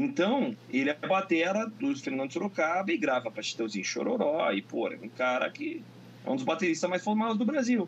Então, 0.00 0.56
ele 0.70 0.88
é 0.88 0.94
batera 0.94 1.66
do 1.66 1.94
Fernando 1.94 2.32
Sorocaba 2.32 2.90
e 2.90 2.96
grava 2.96 3.30
pra 3.30 3.42
Chitãozinho 3.42 3.84
Chororó. 3.84 4.50
E, 4.50 4.62
pô, 4.62 4.88
é 4.88 4.96
um 4.96 5.10
cara 5.10 5.50
que 5.50 5.84
é 6.24 6.30
um 6.30 6.36
dos 6.36 6.44
bateristas 6.44 6.88
mais 6.88 7.04
famosos 7.04 7.36
do 7.36 7.44
Brasil. 7.44 7.86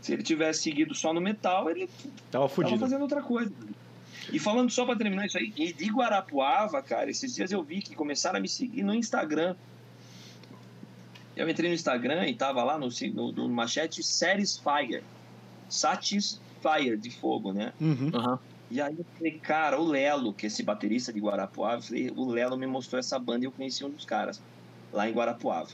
Se 0.00 0.14
ele 0.14 0.22
tivesse 0.22 0.62
seguido 0.62 0.94
só 0.94 1.12
no 1.12 1.20
metal, 1.20 1.68
ele 1.68 1.86
Tava 2.30 2.48
tava 2.48 2.78
fazendo 2.78 3.02
outra 3.02 3.22
coisa. 3.22 3.52
E 4.32 4.38
falando 4.38 4.70
só 4.70 4.86
para 4.86 4.96
terminar 4.96 5.26
isso 5.26 5.36
aí, 5.36 5.52
e 5.54 5.70
de 5.70 5.84
Guarapuava, 5.90 6.80
cara, 6.80 7.10
esses 7.10 7.34
dias 7.34 7.52
eu 7.52 7.62
vi 7.62 7.82
que 7.82 7.94
começaram 7.94 8.38
a 8.38 8.40
me 8.40 8.48
seguir 8.48 8.82
no 8.82 8.94
Instagram. 8.94 9.54
Eu 11.36 11.46
entrei 11.46 11.68
no 11.68 11.74
Instagram 11.74 12.26
e 12.26 12.34
tava 12.34 12.64
lá 12.64 12.78
no, 12.78 12.88
no, 13.12 13.32
no 13.32 13.48
Machete 13.50 14.02
Satisfyer. 14.02 15.02
Satisfyer 15.68 16.96
de 16.96 17.10
fogo, 17.10 17.52
né? 17.52 17.74
Uhum. 17.78 18.10
Aham. 18.14 18.38
E 18.74 18.80
aí 18.80 18.96
eu 18.98 19.06
falei, 19.16 19.38
cara, 19.38 19.80
o 19.80 19.84
Lelo, 19.84 20.32
que 20.32 20.46
é 20.46 20.48
esse 20.48 20.60
baterista 20.64 21.12
de 21.12 21.20
Guarapuava, 21.20 21.76
eu 21.76 21.82
falei, 21.82 22.12
o 22.16 22.28
Lelo 22.28 22.56
me 22.56 22.66
mostrou 22.66 22.98
essa 22.98 23.16
banda 23.20 23.44
e 23.44 23.46
eu 23.46 23.52
conheci 23.52 23.84
um 23.84 23.90
dos 23.90 24.04
caras 24.04 24.42
lá 24.92 25.08
em 25.08 25.12
Guarapuava. 25.12 25.70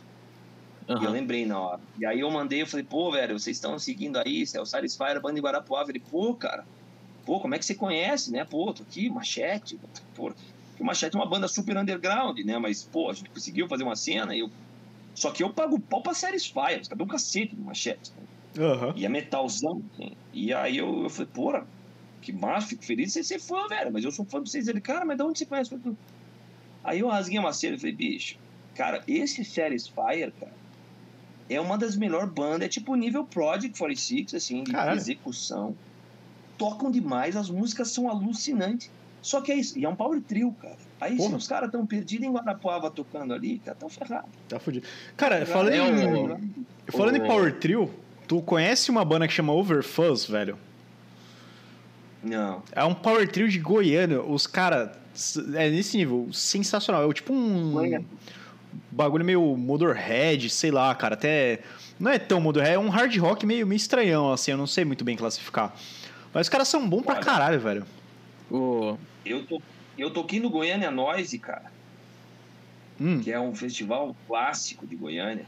E 0.87 1.03
eu 1.03 1.11
lembrei 1.11 1.47
na 1.47 1.59
hora. 1.59 1.81
E 1.99 2.05
aí 2.05 2.21
eu 2.21 2.31
mandei, 2.31 2.61
eu 2.61 2.67
falei, 2.67 2.85
pô, 2.85 3.11
velho, 3.11 3.39
vocês 3.39 3.57
estão 3.57 3.79
seguindo 3.79 4.19
aí, 4.19 4.45
é 4.53 4.61
o 4.61 4.67
Satisfyer, 4.67 5.17
a 5.17 5.21
banda 5.21 5.37
de 5.37 5.41
Guarapuava. 5.41 5.91
Ele, 5.91 6.01
pô, 6.01 6.35
cara, 6.35 6.67
pô, 7.25 7.41
como 7.41 7.55
é 7.55 7.59
que 7.59 7.65
você 7.65 7.75
conhece, 7.75 8.31
né? 8.31 8.45
Pô, 8.45 8.71
tô 8.75 8.83
aqui, 8.83 9.09
Machete. 9.09 9.81
Pô, 10.15 10.31
o 10.79 10.85
Machete 10.85 11.17
é 11.17 11.19
uma 11.19 11.27
banda 11.27 11.49
super 11.49 11.79
underground, 11.79 12.39
né? 12.41 12.59
Mas, 12.59 12.83
pô, 12.83 13.09
a 13.09 13.15
gente 13.15 13.31
conseguiu 13.31 13.67
fazer 13.67 13.83
uma 13.83 13.97
cena 13.97 14.37
e 14.37 14.41
eu... 14.41 14.51
Só 15.15 15.31
que 15.31 15.43
eu 15.43 15.51
pago 15.51 15.81
pau 15.81 16.03
pra 16.03 16.13
Satisfyer, 16.13 16.83
dão 16.95 17.07
um 17.07 17.09
cacete 17.09 17.57
no 17.57 17.65
Machete. 17.65 18.13
né? 18.15 18.63
Aham. 18.63 18.93
E 18.95 19.07
é 19.07 19.09
metalzão. 19.09 19.83
assim. 19.95 20.13
E 20.35 20.53
aí 20.53 20.77
eu, 20.77 21.05
eu 21.05 21.09
falei, 21.09 21.31
porra, 21.33 21.67
que 22.21 22.33
massa, 22.33 22.69
fico 22.69 22.85
feliz 22.85 23.09
de 23.09 23.13
você 23.15 23.25
ser 23.25 23.39
fã, 23.41 23.67
velho. 23.69 23.93
Mas 23.93 24.05
eu 24.05 24.11
sou 24.13 24.25
fã 24.25 24.43
de 24.43 24.51
vocês. 24.51 24.69
Ele, 24.69 24.81
cara, 24.81 25.05
mas 25.05 25.17
de 25.17 25.23
onde 25.23 25.39
você 25.39 25.47
conhece? 25.47 25.73
Eu 25.73 25.97
Aí 26.83 27.01
eu 27.01 27.09
rasguei 27.09 27.39
uma 27.39 27.53
cena 27.53 27.77
e 27.77 27.79
falei, 27.79 27.95
bicho, 27.95 28.37
cara, 28.75 29.03
esse 29.07 29.45
Satisfyer, 29.45 30.33
cara, 30.41 30.53
é 31.49 31.61
uma 31.61 31.77
das 31.77 31.95
melhores 31.97 32.31
bandas, 32.31 32.63
é 32.63 32.69
tipo 32.69 32.95
nível 32.95 33.25
Project 33.25 33.77
46, 33.79 34.35
assim, 34.35 34.65
de 34.65 34.73
Caralho. 34.73 34.97
execução. 34.97 35.75
Tocam 36.57 36.91
demais, 36.91 37.37
as 37.37 37.51
músicas 37.51 37.91
são 37.91 38.09
alucinantes. 38.09 38.91
Só 39.23 39.43
que 39.43 39.53
é 39.53 39.57
isso, 39.57 39.79
e 39.79 39.85
é 39.85 39.89
um 39.89 39.95
power 39.95 40.19
trio, 40.23 40.53
cara. 40.61 40.79
Aí 40.99 41.19
se 41.21 41.35
os 41.35 41.47
caras 41.47 41.67
estão 41.69 41.85
perdidos 41.87 42.27
em 42.27 42.31
Guarapuava 42.33 42.91
tocando 42.91 43.35
ali, 43.35 43.59
cara, 43.59 43.77
tão 43.79 43.89
ferrados. 43.91 44.31
Tá 44.49 44.59
fudido. 44.59 44.87
Cara, 45.17 45.45
falando, 45.45 45.73
É 45.75 45.77
em, 45.77 46.07
o- 46.25 46.39
falando 46.93 47.17
em 47.17 47.27
Power 47.27 47.59
Trio, 47.59 47.91
tu 48.27 48.41
conhece 48.41 48.91
uma 48.91 49.05
banda 49.05 49.27
que 49.29 49.35
chama 49.35 49.53
Overfuzz, 49.53 50.25
velho? 50.25 50.59
Não. 52.23 52.63
É 52.73 52.85
um 52.85 52.95
Power 52.95 53.31
Trio 53.31 53.49
de 53.49 53.59
Goiânia. 53.59 54.23
Os 54.23 54.47
caras. 54.47 54.91
É 55.55 55.69
nesse 55.71 55.97
nível, 55.97 56.29
sensacional. 56.33 57.09
É 57.09 57.15
tipo 57.15 57.33
um. 57.33 57.73
Goiânia. 57.73 58.05
Bagulho 58.91 59.25
meio 59.25 59.57
Motorhead, 59.57 60.49
sei 60.51 60.71
lá, 60.71 60.95
cara. 60.95 61.15
Até. 61.15 61.61
Não 61.99 62.11
é 62.11 62.19
tão 62.19 62.41
Motorhead, 62.41 62.75
é 62.75 62.79
um 62.79 62.89
hard 62.89 63.15
rock 63.19 63.45
meio, 63.45 63.67
meio 63.67 63.77
estranhão, 63.77 64.33
assim. 64.33 64.51
Eu 64.51 64.57
não 64.57 64.67
sei 64.67 64.85
muito 64.85 65.05
bem 65.05 65.17
classificar. 65.17 65.75
Mas 66.33 66.47
os 66.47 66.49
caras 66.49 66.69
são 66.69 66.89
bons 66.89 67.03
pra 67.03 67.17
Olha. 67.17 67.25
caralho, 67.25 67.61
velho. 67.61 67.87
Eu, 69.25 69.45
to, 69.47 69.63
eu 69.99 70.11
toquei 70.11 70.41
no 70.41 70.51
Goiânia 70.51 70.91
Noise, 70.91 71.39
cara. 71.39 71.71
Hum. 73.01 73.21
que 73.23 73.33
é 73.33 73.41
um 73.41 73.55
festival 73.55 74.15
clássico 74.29 74.87
de 74.87 74.95
Goiânia. 74.95 75.47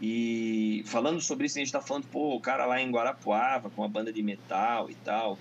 E 0.00 0.84
falando 0.86 1.20
sobre 1.20 1.46
isso, 1.46 1.58
a 1.58 1.60
gente 1.60 1.72
tá 1.72 1.80
falando, 1.80 2.06
pô, 2.06 2.36
o 2.36 2.40
cara 2.40 2.64
lá 2.64 2.80
em 2.80 2.88
Guarapuava, 2.88 3.68
com 3.68 3.82
uma 3.82 3.88
banda 3.88 4.12
de 4.12 4.22
metal 4.22 4.88
e 4.88 4.94
tal. 4.94 5.36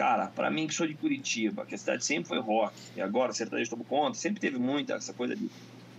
Cara, 0.00 0.28
pra 0.28 0.50
mim 0.50 0.66
que 0.66 0.72
sou 0.72 0.86
de 0.86 0.94
Curitiba, 0.94 1.66
que 1.66 1.74
a 1.74 1.78
cidade 1.78 2.02
sempre 2.02 2.26
foi 2.26 2.38
rock, 2.38 2.72
e 2.96 3.02
agora 3.02 3.34
sertanejo 3.34 3.68
tomou 3.68 3.84
conta, 3.84 4.16
sempre 4.16 4.40
teve 4.40 4.56
muita 4.56 4.94
essa 4.94 5.12
coisa 5.12 5.36
de 5.36 5.50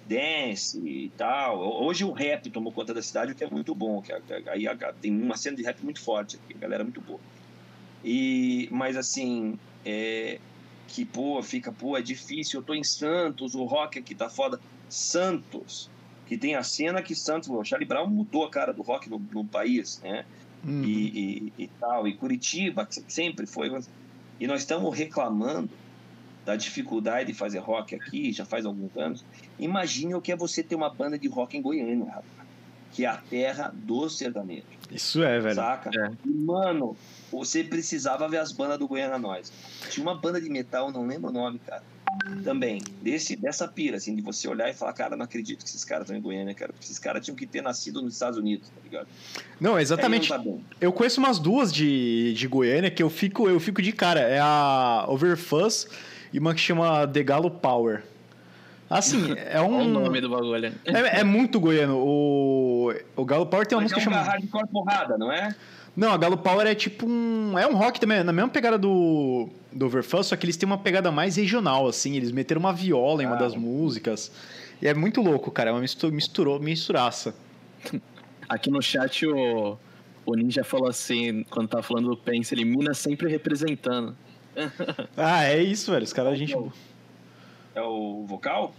dance 0.07 0.79
e 0.79 1.11
tal. 1.15 1.59
Hoje 1.83 2.03
o 2.03 2.11
rap 2.11 2.49
tomou 2.49 2.73
conta 2.73 2.95
da 2.95 3.01
cidade, 3.03 3.33
o 3.33 3.35
que 3.35 3.43
é 3.43 3.47
muito 3.47 3.75
bom, 3.75 4.01
que 4.01 4.11
aí 4.49 4.65
tem 4.99 5.11
uma 5.11 5.37
cena 5.37 5.55
de 5.55 5.61
rap 5.61 5.83
muito 5.83 6.01
forte 6.01 6.35
aqui, 6.37 6.55
a 6.57 6.61
galera 6.61 6.81
é 6.81 6.83
muito 6.83 6.99
boa. 6.99 7.19
E, 8.03 8.67
mas 8.71 8.97
assim, 8.97 9.59
é, 9.85 10.39
que, 10.87 11.05
pô, 11.05 11.39
fica, 11.43 11.71
pô, 11.71 11.95
é 11.95 12.01
difícil. 12.01 12.61
Eu 12.61 12.65
tô 12.65 12.73
em 12.73 12.83
Santos, 12.83 13.53
o 13.53 13.65
rock 13.65 13.99
aqui 13.99 14.15
tá 14.15 14.27
foda. 14.27 14.59
Santos, 14.89 15.91
que 16.25 16.39
tem 16.39 16.55
a 16.55 16.63
cena 16.63 17.03
que 17.03 17.13
Santos, 17.13 17.49
o 17.49 17.63
Charlie 17.63 17.87
Brown 17.87 18.07
mudou 18.07 18.45
a 18.45 18.49
cara 18.49 18.73
do 18.73 18.81
rock 18.81 19.07
no, 19.07 19.19
no 19.31 19.45
país, 19.45 19.99
né? 20.01 20.25
Hum. 20.65 20.83
E, 20.83 21.53
e, 21.57 21.63
e 21.63 21.67
tal. 21.79 22.07
E 22.07 22.13
Curitiba, 22.13 22.85
que 22.85 23.01
sempre 23.07 23.45
foi. 23.45 23.71
E 24.39 24.47
nós 24.47 24.61
estamos 24.61 24.95
reclamando 24.97 25.69
da 26.45 26.55
dificuldade 26.55 27.31
de 27.31 27.37
fazer 27.37 27.59
rock 27.59 27.95
aqui, 27.95 28.31
já 28.31 28.45
faz 28.45 28.65
alguns 28.65 28.95
anos. 28.97 29.23
Imagine 29.59 30.15
o 30.15 30.21
que 30.21 30.31
é 30.31 30.35
você 30.35 30.63
ter 30.63 30.75
uma 30.75 30.89
banda 30.89 31.17
de 31.17 31.27
rock 31.27 31.55
em 31.55 31.61
Goiânia, 31.61 32.05
rapaz, 32.05 32.25
que 32.91 33.05
é 33.05 33.07
a 33.07 33.17
terra 33.17 33.71
do 33.73 34.09
sertanejo. 34.09 34.63
Isso 34.89 35.23
é, 35.23 35.39
velho. 35.39 35.55
Saca? 35.55 35.89
É. 35.95 36.11
E, 36.25 36.29
mano, 36.29 36.97
você 37.31 37.63
precisava 37.63 38.27
ver 38.27 38.37
as 38.37 38.51
bandas 38.51 38.79
do 38.79 38.87
Goiânia 38.87 39.17
Nós. 39.17 39.51
Tinha 39.89 40.03
uma 40.05 40.15
banda 40.15 40.41
de 40.41 40.49
metal, 40.49 40.91
não 40.91 41.05
lembro 41.05 41.29
o 41.29 41.33
nome, 41.33 41.59
cara. 41.59 41.83
Também, 42.43 42.81
desse, 43.01 43.35
dessa 43.35 43.67
pira, 43.67 43.97
assim, 43.97 44.15
de 44.15 44.21
você 44.21 44.47
olhar 44.47 44.69
e 44.69 44.73
falar, 44.73 44.93
cara, 44.93 45.15
não 45.15 45.23
acredito 45.23 45.63
que 45.63 45.69
esses 45.69 45.83
caras 45.83 46.03
estão 46.03 46.17
em 46.17 46.21
Goiânia, 46.21 46.53
cara. 46.53 46.71
Porque 46.73 46.85
esses 46.85 46.99
caras 46.99 47.23
tinham 47.23 47.35
que 47.35 47.45
ter 47.45 47.61
nascido 47.61 48.01
nos 48.01 48.13
Estados 48.13 48.37
Unidos, 48.37 48.69
tá 48.69 48.81
ligado? 48.83 49.07
Não, 49.59 49.79
exatamente. 49.79 50.29
Não 50.29 50.57
tá. 50.57 50.63
Eu 50.79 50.91
conheço 50.91 51.19
umas 51.19 51.39
duas 51.39 51.71
de, 51.73 52.33
de 52.33 52.47
Goiânia 52.47 52.91
que 52.91 53.01
eu 53.01 53.09
fico, 53.09 53.47
eu 53.49 53.59
fico 53.59 53.81
de 53.81 53.91
cara. 53.91 54.19
É 54.19 54.39
a 54.39 55.05
Overfuzz 55.07 55.87
e 56.33 56.39
uma 56.39 56.53
que 56.53 56.59
chama 56.59 57.07
The 57.07 57.23
Galo 57.23 57.51
Power. 57.51 58.03
Assim, 58.89 59.33
é 59.37 59.59
um. 59.61 59.75
Olha 59.75 59.85
o 59.85 59.89
nome 59.89 60.19
do 60.21 60.29
bagulho. 60.29 60.73
É, 60.85 61.19
é 61.21 61.23
muito 61.23 61.59
goiano. 61.59 61.97
O, 61.97 62.93
o 63.15 63.25
Galo 63.25 63.45
Power 63.45 63.65
tem 63.65 63.77
uma 63.77 63.83
Mas 63.83 63.91
é 63.91 63.95
música 63.95 64.09
um 64.09 64.13
chamada. 64.13 64.31
hardcore 64.31 64.67
porrada, 64.67 65.17
não 65.17 65.31
é? 65.31 65.55
Não, 65.95 66.11
a 66.13 66.17
Galo 66.17 66.37
Power 66.37 66.65
é 66.65 66.73
tipo 66.73 67.05
um. 67.05 67.57
É 67.59 67.67
um 67.67 67.75
rock 67.75 67.99
também, 67.99 68.23
na 68.23 68.31
mesma 68.31 68.49
pegada 68.49 68.77
do, 68.77 69.49
do 69.71 69.85
Overfuzz, 69.87 70.27
só 70.27 70.35
que 70.35 70.45
eles 70.45 70.55
têm 70.55 70.65
uma 70.65 70.77
pegada 70.77 71.11
mais 71.11 71.35
regional, 71.35 71.87
assim. 71.87 72.15
Eles 72.15 72.31
meteram 72.31 72.59
uma 72.59 72.71
viola 72.73 73.21
em 73.23 73.25
uma 73.25 73.35
Ah. 73.35 73.39
das 73.39 73.55
músicas. 73.55 74.31
E 74.81 74.87
é 74.87 74.93
muito 74.93 75.21
louco, 75.21 75.51
cara. 75.51 75.69
É 75.69 75.73
uma 75.73 75.81
mistura, 75.81 76.13
misturou, 76.13 76.59
misturaça. 76.59 77.35
Aqui 78.47 78.69
no 78.71 78.81
chat 78.81 79.25
o, 79.27 79.77
o 80.25 80.35
Ninja 80.35 80.63
falou 80.63 80.87
assim, 80.89 81.43
quando 81.49 81.67
tava 81.67 81.83
falando 81.83 82.09
do 82.09 82.17
Pence, 82.17 82.53
ele 82.53 82.65
Minas 82.65 82.97
sempre 82.97 83.29
representando. 83.29 84.15
Ah, 85.15 85.43
é 85.45 85.61
isso, 85.61 85.91
velho. 85.91 86.03
Os 86.03 86.13
caras, 86.13 86.33
a 86.33 86.35
gente. 86.35 86.53
É 87.73 87.81
o 87.81 88.25
vocal? 88.27 88.73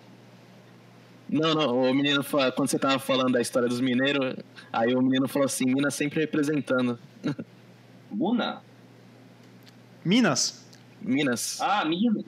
Não, 1.33 1.55
não, 1.55 1.91
o 1.91 1.95
menino, 1.95 2.23
quando 2.55 2.69
você 2.69 2.79
tava 2.79 2.99
falando 2.99 3.33
da 3.33 3.41
história 3.41 3.67
dos 3.67 3.81
mineiros, 3.81 4.37
aí 4.71 4.95
o 4.95 5.01
menino 5.01 5.27
falou 5.27 5.47
assim, 5.47 5.65
Minas 5.65 5.95
sempre 5.95 6.21
representando. 6.21 6.99
Muna? 8.11 8.61
Minas. 10.05 10.63
Minas. 11.01 11.59
Ah, 11.59 11.87
Minas. 11.87 12.23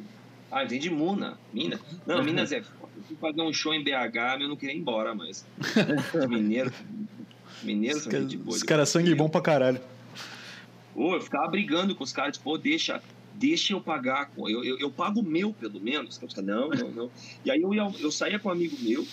Ah, 0.50 0.64
entendi 0.64 0.88
Muna. 0.88 1.36
Minas. 1.52 1.80
Não, 2.06 2.24
Minas 2.24 2.50
é. 2.50 2.62
fui 3.06 3.16
fazer 3.20 3.42
um 3.42 3.52
show 3.52 3.74
em 3.74 3.84
BH, 3.84 4.14
mas 4.14 4.40
eu 4.40 4.48
não 4.48 4.56
queria 4.56 4.74
ir 4.74 4.78
embora, 4.78 5.14
mas. 5.14 5.44
Mineiros 6.30 6.72
Os, 7.98 8.02
são 8.04 8.12
gente 8.12 8.38
boa. 8.38 8.54
os 8.54 8.60
de 8.60 8.64
caras 8.64 8.88
sangue 8.88 9.14
bom 9.14 9.28
pra 9.28 9.42
caralho. 9.42 9.80
Ô, 10.94 11.14
eu 11.14 11.20
ficava 11.20 11.46
brigando 11.48 11.94
com 11.94 12.04
os 12.04 12.12
caras, 12.12 12.38
tipo, 12.38 12.44
pô, 12.50 12.56
deixa, 12.56 13.02
deixa 13.34 13.72
eu 13.72 13.80
pagar, 13.80 14.30
eu, 14.36 14.64
eu, 14.64 14.78
eu 14.78 14.90
pago 14.90 15.20
o 15.20 15.22
meu, 15.22 15.52
pelo 15.52 15.80
menos. 15.80 16.16
Os 16.16 16.18
caras, 16.18 16.36
não, 16.46 16.68
não, 16.68 16.90
não. 16.90 17.10
E 17.44 17.50
aí 17.50 17.60
eu, 17.60 17.74
ia, 17.74 17.86
eu 18.00 18.10
saía 18.10 18.38
com 18.38 18.48
um 18.48 18.52
amigo 18.52 18.76
meu, 18.80 19.06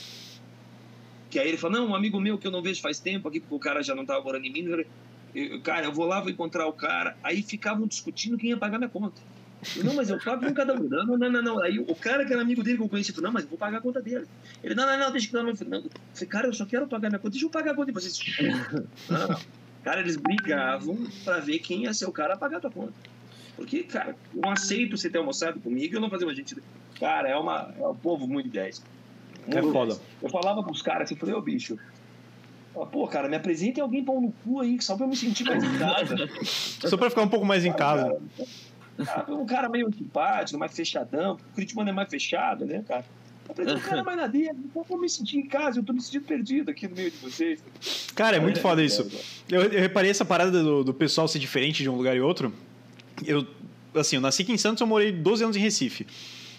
que 1.30 1.40
aí 1.40 1.48
ele 1.48 1.58
falou, 1.58 1.80
não, 1.80 1.88
um 1.90 1.96
amigo 1.96 2.20
meu 2.20 2.38
que 2.38 2.46
eu 2.46 2.52
não 2.52 2.62
vejo 2.62 2.82
faz 2.82 3.00
tempo 3.00 3.28
aqui, 3.28 3.40
porque 3.40 3.56
o 3.56 3.60
cara 3.60 3.82
já 3.82 3.96
não 3.96 4.06
tava 4.06 4.24
morando 4.24 4.46
em 4.46 4.52
Minas. 4.52 4.86
Eu, 5.34 5.62
cara, 5.62 5.86
eu 5.86 5.94
vou 5.94 6.06
lá, 6.06 6.20
vou 6.20 6.30
encontrar 6.30 6.68
o 6.68 6.74
cara. 6.74 7.18
Aí 7.24 7.42
ficavam 7.42 7.88
discutindo 7.88 8.38
quem 8.38 8.50
ia 8.50 8.58
pagar 8.58 8.78
minha 8.78 8.90
conta. 8.90 9.22
Eu, 9.76 9.84
não, 9.84 9.94
mas 9.94 10.10
eu 10.10 10.20
pago 10.20 10.46
com 10.46 10.54
cada 10.54 10.74
um. 10.74 10.84
Não, 10.84 11.06
não, 11.06 11.32
não, 11.32 11.42
não. 11.42 11.64
Aí 11.64 11.80
o 11.80 11.96
cara 11.96 12.26
que 12.26 12.34
era 12.34 12.42
amigo 12.42 12.64
dele 12.64 12.78
que 12.78 12.84
eu 12.84 12.90
conheci 12.90 13.12
falou, 13.12 13.28
não, 13.28 13.34
mas 13.34 13.44
eu 13.44 13.50
vou 13.50 13.58
pagar 13.58 13.78
a 13.78 13.82
conta 13.82 14.02
dele. 14.02 14.26
Ele, 14.64 14.76
não, 14.76 14.86
não, 14.86 14.98
não, 14.98 15.12
deixa 15.12 15.28
que 15.28 15.34
não. 15.34 15.48
Eu 15.48 15.56
falei, 15.56 15.72
não. 15.72 15.86
Eu 15.86 15.92
falei, 16.14 16.30
cara, 16.30 16.48
eu 16.48 16.54
só 16.54 16.66
quero 16.66 16.88
pagar 16.88 17.10
minha 17.10 17.20
conta, 17.20 17.32
deixa 17.32 17.46
eu 17.46 17.50
pagar 17.50 17.72
a 17.72 17.76
conta 17.76 17.88
de 17.88 17.94
vocês. 17.94 18.20
Não, 19.10 19.28
não. 19.28 19.40
Cara, 19.84 20.00
eles 20.00 20.16
brigavam 20.16 20.96
pra 21.24 21.40
ver 21.40 21.58
quem 21.58 21.84
ia 21.84 21.94
ser 21.94 22.06
o 22.06 22.12
cara 22.12 22.36
a 22.36 22.38
pagar 22.38 22.58
a 22.58 22.60
tua 22.60 22.72
conta. 22.72 22.94
Porque, 23.56 23.84
cara, 23.84 24.16
eu 24.34 24.42
não 24.42 24.52
aceito 24.52 24.98
você 24.98 25.10
ter 25.10 25.18
almoçado 25.18 25.60
comigo 25.60 25.94
e 25.94 25.98
eu 25.98 26.02
não 26.02 26.10
fazer 26.10 26.26
uma 26.26 26.34
gente. 26.34 26.56
Cara, 27.00 27.30
é, 27.30 27.36
uma, 27.36 27.74
é 27.78 27.88
um 27.88 27.96
povo 27.96 28.28
muito 28.28 28.46
de 28.46 28.52
10. 28.52 28.84
É 29.48 29.62
foda. 29.62 29.94
10. 29.96 30.02
Eu 30.22 30.30
falava 30.30 30.64
pros 30.64 30.82
caras 30.82 31.04
assim, 31.04 31.16
eu 31.16 31.20
falei, 31.20 31.36
ô 31.36 31.42
bicho. 31.42 31.78
Pô, 32.92 33.06
cara, 33.06 33.28
me 33.28 33.36
apresente 33.36 33.82
alguém 33.82 34.04
pão 34.04 34.22
no 34.22 34.32
cu 34.32 34.62
aí, 34.62 34.82
só 34.82 34.96
pra 34.96 35.06
eu 35.06 35.10
me 35.10 35.16
sentir 35.16 35.44
mais 35.44 35.62
em 35.62 35.78
casa. 35.78 36.16
Só 36.88 36.96
pra 36.96 37.10
ficar 37.10 37.22
um 37.22 37.28
pouco 37.28 37.46
mais 37.46 37.66
em 37.66 37.74
casa. 37.74 38.18
Ah, 38.98 39.26
um 39.28 39.46
cara 39.46 39.68
meio 39.68 39.88
antipático, 39.88 40.58
mais 40.58 40.74
fechadão. 40.74 41.34
O 41.34 41.54
Curitibano 41.54 41.90
é 41.90 41.94
mais 41.94 42.10
fechado, 42.10 42.66
né, 42.66 42.84
cara? 42.88 43.04
Apresenta 43.50 43.78
um 43.78 43.82
cara 43.82 44.04
mais 44.04 44.18
na 44.18 44.28
dele, 44.28 44.56
pra 44.74 44.84
eu 44.90 44.98
me 44.98 45.10
sentir 45.10 45.38
em 45.38 45.48
casa. 45.48 45.80
Eu 45.80 45.84
tô 45.84 45.92
me 45.92 46.02
sentindo 46.02 46.24
perdido 46.24 46.72
aqui 46.72 46.88
no 46.88 46.96
meio 46.96 47.12
de 47.12 47.18
vocês. 47.18 47.62
Cara, 48.16 48.38
é 48.38 48.40
muito 48.40 48.62
foda 48.62 48.82
isso. 48.82 49.10
Eu, 49.50 49.64
eu 49.64 49.82
reparei 49.82 50.10
essa 50.10 50.24
parada 50.24 50.64
do, 50.64 50.84
do 50.84 50.94
pessoal 50.94 51.28
ser 51.28 51.40
diferente 51.40 51.84
de 51.84 51.90
um 51.90 51.96
lugar 51.96 52.16
e 52.16 52.22
outro. 52.22 52.54
Eu, 53.26 53.46
assim, 53.96 54.16
eu 54.16 54.22
nasci 54.22 54.44
aqui 54.44 54.52
em 54.52 54.58
Santos, 54.58 54.82
eu 54.82 54.88
morei 54.88 55.12
12 55.12 55.44
anos 55.44 55.58
em 55.58 55.60
Recife. 55.60 56.08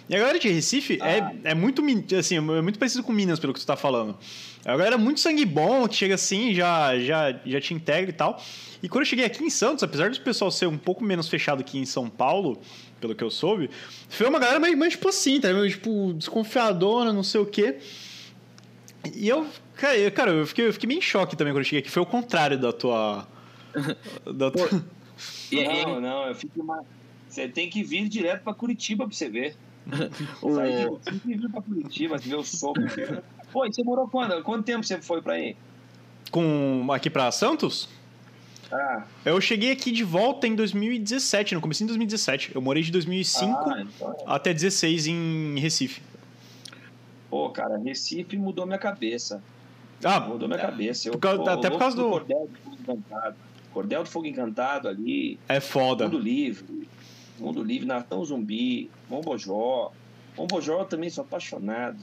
E 0.09 0.15
a 0.15 0.19
galera 0.19 0.39
de 0.39 0.49
Recife 0.49 0.99
Ah. 1.01 1.11
é, 1.11 1.33
é 1.45 1.55
muito 1.55 1.83
assim, 2.19 2.37
é 2.37 2.41
muito 2.41 2.79
parecido 2.79 3.03
com 3.03 3.13
Minas, 3.13 3.39
pelo 3.39 3.53
que 3.53 3.61
tu 3.61 3.67
tá 3.67 3.77
falando. 3.77 4.17
É 4.65 4.71
uma 4.71 4.77
galera 4.77 4.99
muito 4.99 5.21
sangue 5.21 5.45
bom, 5.45 5.89
que 5.89 5.95
chega 5.97 6.15
assim, 6.15 6.55
já, 6.55 6.99
já, 6.99 7.39
já 7.45 7.61
te 7.61 7.75
integra 7.75 8.11
e 8.11 8.13
tal. 8.13 8.43
E 8.83 8.89
quando 8.89 9.03
eu 9.03 9.07
cheguei 9.07 9.25
aqui 9.25 9.43
em 9.43 9.51
Santos, 9.51 9.83
apesar 9.83 10.11
do 10.11 10.21
pessoal 10.21 10.51
ser 10.51 10.67
um 10.67 10.77
pouco 10.77 11.05
menos 11.05 11.29
fechado 11.29 11.63
que 11.63 11.79
em 11.79 11.85
São 11.85 12.11
Paulo, 12.11 12.61
pelo 13.01 13.15
que 13.15 13.23
eu 13.23 13.31
soube, 13.31 13.71
foi 14.09 14.29
uma 14.29 14.39
galera 14.39 14.61
mais, 14.61 14.77
mais 14.77 14.93
tipo 14.93 15.09
assim, 15.09 15.41
tá? 15.41 15.49
ligado? 15.49 15.69
Tipo, 15.69 16.13
desconfiadona, 16.15 17.13
não 17.13 17.23
sei 17.23 17.41
o 17.41 17.47
quê. 17.47 17.79
E 19.15 19.29
eu, 19.29 19.47
cara, 19.77 19.97
eu, 19.97 20.13
cara, 20.13 20.31
eu 20.31 20.47
fiquei, 20.47 20.67
eu 20.69 20.73
fiquei 20.73 20.87
meio 20.87 20.99
em 20.99 21.03
choque 21.03 21.37
também 21.37 21.53
quando 21.53 21.61
eu 21.61 21.65
cheguei 21.65 21.81
aqui. 21.81 21.91
Foi 21.91 22.03
o 22.03 22.07
contrário 22.07 22.59
da 22.59 22.73
tua. 22.73 23.27
da 24.33 24.51
tua... 24.51 24.85
E- 25.53 25.85
Não, 25.85 26.01
não, 26.01 26.27
eu 26.27 26.35
fico 26.35 26.63
mais. 26.65 26.85
Você 27.29 27.49
tem 27.49 27.69
que 27.71 27.83
vir 27.83 28.09
direto 28.09 28.43
pra 28.43 28.55
Curitiba 28.55 29.07
pra 29.07 29.15
você 29.15 29.29
ver. 29.29 29.57
o- 30.43 30.55
Sai 30.55 30.73
de- 30.73 30.87
Você 30.87 31.11
tem 31.11 31.19
que 31.19 31.35
vir 31.37 31.51
pra 31.51 31.63
Curitiba, 31.63 32.17
ver 32.19 32.37
o 32.37 32.45
som. 32.45 32.73
Pô, 33.53 33.67
e 33.67 33.73
você 33.73 33.83
morou 33.83 34.09
quando? 34.09 34.43
Quanto 34.43 34.65
tempo 34.65 34.85
você 34.85 35.01
foi 35.01 35.21
pra 35.23 35.35
aí? 35.35 35.57
com 36.31 36.87
aqui 36.91 37.11
pra 37.11 37.31
Santos? 37.31 37.87
Ah, 38.71 39.03
Eu 39.23 39.39
cheguei 39.39 39.71
aqui 39.71 39.91
de 39.93 40.03
volta 40.03 40.47
em 40.47 40.55
2017, 40.55 41.55
no 41.55 41.61
começo 41.61 41.81
de 41.81 41.89
2017. 41.89 42.53
Eu 42.55 42.63
morei 42.63 42.83
de 42.83 42.91
2005 42.91 43.53
ah, 43.69 43.83
então, 43.83 44.17
até 44.27 44.55
16 44.55 45.07
em 45.09 45.59
Recife. 45.61 46.01
Pô, 47.29 47.51
cara, 47.51 47.77
Recife 47.77 48.39
mudou 48.39 48.65
minha 48.65 48.79
cabeça. 48.79 49.43
Ah, 50.03 50.21
Mudou 50.21 50.49
minha 50.49 50.59
cabeça. 50.61 51.09
Eu, 51.09 51.13
Por 51.13 51.19
causa- 51.21 51.43
pô, 51.45 51.51
até 51.51 51.69
por 51.71 51.79
causa 51.79 51.97
do- 51.99 52.19
do. 52.21 52.27
Cordel 53.73 54.03
do 54.05 54.09
Fogo 54.09 54.27
Encantado 54.27 54.89
ali. 54.89 55.39
é 55.49 55.61
foda. 55.61 56.05
Mundo 56.05 56.19
Livre. 56.19 56.89
Mundo 57.39 57.63
Livre, 57.63 57.87
Natão 57.87 58.25
Zumbi. 58.25 58.91
Mombojó 59.09 59.93
eu 60.79 60.85
também 60.85 61.11
sou 61.11 61.23
apaixonado. 61.23 61.97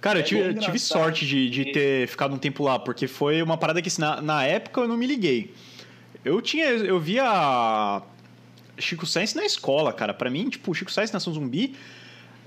Cara, 0.00 0.18
eu 0.18 0.22
É 0.22 0.24
tive, 0.24 0.40
eu 0.40 0.44
tive 0.48 0.58
engraçado. 0.64 0.78
sorte 1.00 1.26
de, 1.26 1.48
de 1.48 1.66
ter 1.66 2.08
ficado 2.08 2.34
um 2.34 2.38
tempo 2.38 2.64
lá, 2.64 2.78
porque 2.78 3.06
foi 3.06 3.40
uma 3.42 3.56
parada 3.56 3.80
que 3.80 3.88
assim, 3.88 4.00
na, 4.00 4.20
na 4.20 4.44
época 4.44 4.80
eu 4.80 4.88
não 4.88 4.96
me 4.96 5.06
liguei. 5.06 5.54
Eu 6.24 6.40
tinha. 6.40 6.66
Eu 6.66 6.98
via 7.00 8.02
Chico 8.78 9.06
Sainz 9.06 9.34
na 9.34 9.44
escola, 9.44 9.92
cara. 9.92 10.12
Pra 10.14 10.28
mim, 10.30 10.48
tipo, 10.48 10.74
Chico 10.74 10.90
Sainz 10.92 11.10
Nação 11.12 11.32
Zumbi. 11.32 11.74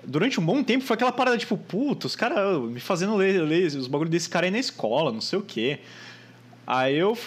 Durante 0.07 0.39
um 0.39 0.45
bom 0.45 0.61
tempo 0.64 0.84
foi 0.84 0.93
aquela 0.93 1.11
parada, 1.11 1.35
tipo, 1.38 1.57
puta, 1.57 2.06
os 2.06 2.15
caras 2.15 2.61
me 2.61 2.80
fazendo 2.80 3.15
ler, 3.15 3.41
ler 3.41 3.65
os 3.65 3.88
bagulho 3.88 4.10
desse 4.10 4.30
cara 4.30 4.45
aí 4.45 4.52
na 4.52 4.60
escola, 4.60 5.11
não 5.11 5.22
sei 5.22 5.39
o 5.39 5.41
quê. 5.41 5.80
Aí 6.68 6.95
eu. 6.95 7.18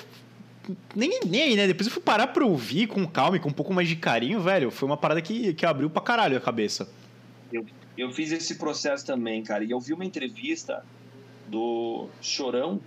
Nem, 0.95 1.21
nem 1.27 1.43
aí, 1.43 1.57
né? 1.57 1.67
Depois 1.67 1.87
eu 1.87 1.93
fui 1.93 2.03
parar 2.03 2.29
pra 2.29 2.45
ouvir 2.45 2.87
com 2.87 3.07
calma 3.07 3.37
e 3.37 3.41
com 3.41 3.49
um 3.49 3.53
pouco 3.53 3.73
mais 3.73 3.89
de 3.89 3.97
carinho, 3.97 4.41
velho. 4.41 4.71
Foi 4.71 4.87
uma 4.87 4.97
parada 4.97 5.23
que, 5.23 5.55
que 5.55 5.65
abriu 5.65 5.89
pra 5.89 6.03
caralho 6.03 6.37
a 6.37 6.41
cabeça. 6.41 6.89
Eu 7.97 8.13
fiz 8.13 8.31
esse 8.31 8.57
processo 8.57 9.05
também, 9.05 9.43
cara. 9.43 9.65
E 9.65 9.71
eu 9.71 9.81
vi 9.81 9.93
uma 9.93 10.05
entrevista 10.05 10.85
do 11.49 12.09
Chorão. 12.21 12.81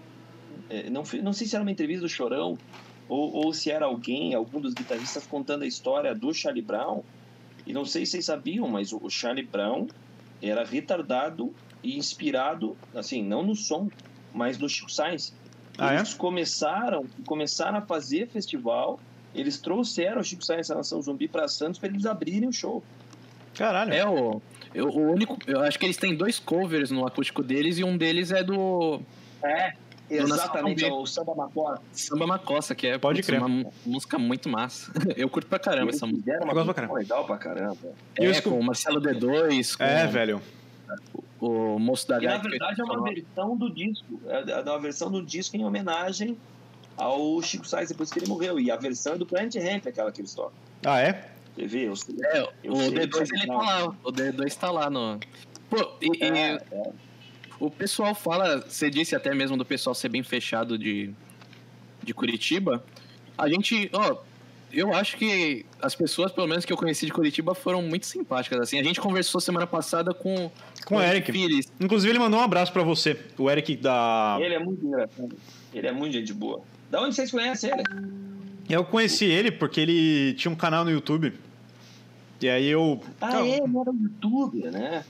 é, 0.69 0.89
Não, 0.89 1.03
não 1.21 1.33
sei 1.33 1.47
se 1.47 1.55
era 1.55 1.63
uma 1.63 1.71
entrevista 1.71 2.01
do 2.01 2.09
Chorão 2.09 2.57
ou, 3.09 3.33
ou 3.33 3.53
se 3.53 3.69
era 3.69 3.85
alguém, 3.85 4.33
algum 4.33 4.61
dos 4.61 4.73
guitarristas 4.73 5.27
contando 5.27 5.63
a 5.63 5.67
história 5.67 6.15
do 6.15 6.33
Charlie 6.33 6.61
Brown. 6.61 7.01
E 7.67 7.73
não 7.73 7.85
sei 7.85 8.05
se 8.05 8.13
vocês 8.13 8.25
sabiam, 8.25 8.67
mas 8.67 8.93
o 8.93 8.99
o 9.03 9.09
Charlie 9.09 9.45
Brown 9.45 9.87
era 10.41 10.63
retardado 10.63 11.53
e 11.83 11.97
inspirado, 11.97 12.77
assim, 12.95 13.23
não 13.23 13.43
no 13.43 13.55
som, 13.55 13.89
mas 14.33 14.57
no 14.57 14.69
Chico 14.69 14.91
Sainz. 14.91 15.33
Ah, 15.83 15.93
é? 15.93 15.97
Eles 15.97 16.13
começaram, 16.13 17.05
começaram 17.25 17.77
a 17.77 17.81
fazer 17.81 18.27
festival. 18.27 18.99
Eles 19.33 19.57
trouxeram 19.59 20.21
o 20.21 20.23
Chico 20.23 20.43
Sainz 20.43 20.69
e 20.69 20.73
a 20.73 20.75
Nação 20.75 21.01
Zumbi 21.01 21.27
para 21.27 21.47
Santos 21.47 21.79
para 21.79 21.89
eles 21.89 22.05
abrirem 22.05 22.49
o 22.49 22.53
show. 22.53 22.83
Caralho. 23.55 23.93
É 23.93 24.05
o, 24.07 24.41
eu- 24.73 24.87
o 24.89 25.11
único. 25.11 25.37
Eu 25.47 25.61
acho 25.61 25.79
que 25.79 25.85
eles 25.85 25.97
têm 25.97 26.15
dois 26.15 26.37
covers 26.39 26.91
no 26.91 27.05
acústico 27.07 27.41
deles 27.43 27.77
e 27.77 27.83
um 27.83 27.97
deles 27.97 28.31
é 28.31 28.43
do 28.43 29.01
É, 29.43 29.73
exatamente, 30.09 30.83
é 30.85 30.91
o 30.91 31.05
Samba 31.05 31.33
Macora. 31.35 31.79
Samba 31.93 32.27
Macossa, 32.27 32.75
que 32.75 32.87
é 32.87 32.97
Pode 32.97 33.23
crer. 33.23 33.41
uma 33.41 33.71
música 33.85 34.17
muito 34.19 34.49
massa. 34.49 34.91
Eu 35.15 35.29
curto 35.29 35.47
pra 35.47 35.59
caramba 35.59 35.85
Eles 35.87 35.95
essa 35.95 36.05
música. 36.05 36.29
uma 36.43 36.51
Eu 36.51 36.53
gosto 36.53 36.65
pra 36.65 36.73
produção 36.87 36.95
legal 36.95 37.25
pra 37.25 37.37
caramba. 37.37 37.77
E 38.19 38.23
eu 38.23 38.29
É, 38.29 38.31
escu- 38.31 38.49
com 38.49 38.59
o 38.59 38.63
Marcelo 38.63 39.01
D2, 39.01 39.77
com 39.77 39.83
É, 39.83 40.07
velho. 40.07 40.41
O 41.39 41.79
moço 41.79 42.07
da 42.07 42.21
E 42.21 42.25
na 42.25 42.37
verdade 42.37 42.81
é 42.81 42.83
uma 42.83 43.03
versão 43.03 43.57
do 43.57 43.69
disco, 43.73 44.19
é 44.27 44.51
é 44.51 44.61
uma 44.61 44.79
versão 44.79 45.11
do 45.11 45.23
disco 45.23 45.55
em 45.57 45.65
homenagem 45.65 46.37
ao 46.97 47.41
Chico 47.41 47.65
Sainz 47.67 47.89
depois 47.89 48.11
que 48.11 48.19
ele 48.19 48.27
morreu. 48.27 48.59
E 48.59 48.69
a 48.69 48.75
versão 48.75 49.13
é 49.13 49.17
do 49.17 49.25
Planet 49.25 49.55
Ramp, 49.55 49.87
aquela 49.87 50.11
que 50.11 50.21
eles 50.21 50.33
tocam. 50.33 50.53
Ah, 50.85 50.99
é? 50.99 51.31
Você 51.55 51.67
vê? 51.67 51.87
Eu. 51.87 51.93
É, 52.25 52.49
Eu 52.63 52.73
o 52.73 52.77
sei, 52.77 52.89
D2 52.91 53.13
sabe, 53.13 53.29
ele 53.33 53.47
tá 53.47 53.53
não. 53.53 53.57
lá. 53.59 53.87
O 54.03 54.11
D2 54.11 54.55
tá 54.55 54.71
lá 54.71 54.89
no. 54.89 55.19
Pô, 55.69 55.91
e, 56.01 56.23
e 56.23 56.27
É, 56.27 56.53
é. 56.71 56.91
o 57.59 57.69
pessoal 57.71 58.13
fala, 58.13 58.59
você 58.61 58.89
disse 58.89 59.15
até 59.15 59.33
mesmo 59.33 59.57
do 59.57 59.65
pessoal 59.65 59.93
ser 59.95 60.09
bem 60.09 60.23
fechado 60.23 60.77
de, 60.77 61.13
de 62.03 62.13
Curitiba. 62.13 62.83
A 63.37 63.49
gente, 63.49 63.89
ó, 63.93 64.17
eu 64.73 64.93
acho 64.93 65.17
que 65.17 65.65
as 65.81 65.95
pessoas, 65.95 66.31
pelo 66.31 66.47
menos 66.47 66.65
que 66.65 66.71
eu 66.71 66.77
conheci 66.77 67.05
de 67.05 67.11
Curitiba, 67.11 67.53
foram 67.53 67.81
muito 67.81 68.05
simpáticas. 68.05 68.59
Assim, 68.59 68.79
a 68.79 68.83
gente 68.83 68.99
conversou 68.99 69.41
semana 69.41 69.67
passada 69.67 70.13
com, 70.13 70.51
Com 70.85 70.95
o 70.95 71.01
Eric. 71.01 71.31
Pires. 71.31 71.71
Inclusive, 71.79 72.11
ele 72.11 72.19
mandou 72.19 72.39
um 72.39 72.43
abraço 72.43 72.71
pra 72.71 72.83
você. 72.83 73.17
O 73.37 73.49
Eric 73.49 73.75
da. 73.77 74.37
Ele 74.41 74.55
é 74.55 74.59
muito 74.59 74.85
engraçado. 74.85 75.35
Ele 75.73 75.87
é 75.87 75.91
muito 75.91 76.13
gente 76.13 76.33
boa. 76.33 76.61
Da 76.89 77.01
onde 77.01 77.15
vocês 77.15 77.31
conhecem 77.31 77.71
ele? 77.71 77.83
Eu 78.69 78.83
conheci 78.85 79.25
ele 79.25 79.51
porque 79.51 79.81
ele 79.81 80.33
tinha 80.33 80.51
um 80.51 80.55
canal 80.55 80.83
no 80.83 80.91
YouTube. 80.91 81.33
E 82.41 82.49
aí 82.49 82.67
eu. 82.67 83.01
Ah, 83.19 83.39
é, 83.45 83.57
ele 83.57 83.77
era 83.77 83.91
um 83.91 84.03
youtuber, 84.03 84.71
né? 84.71 85.03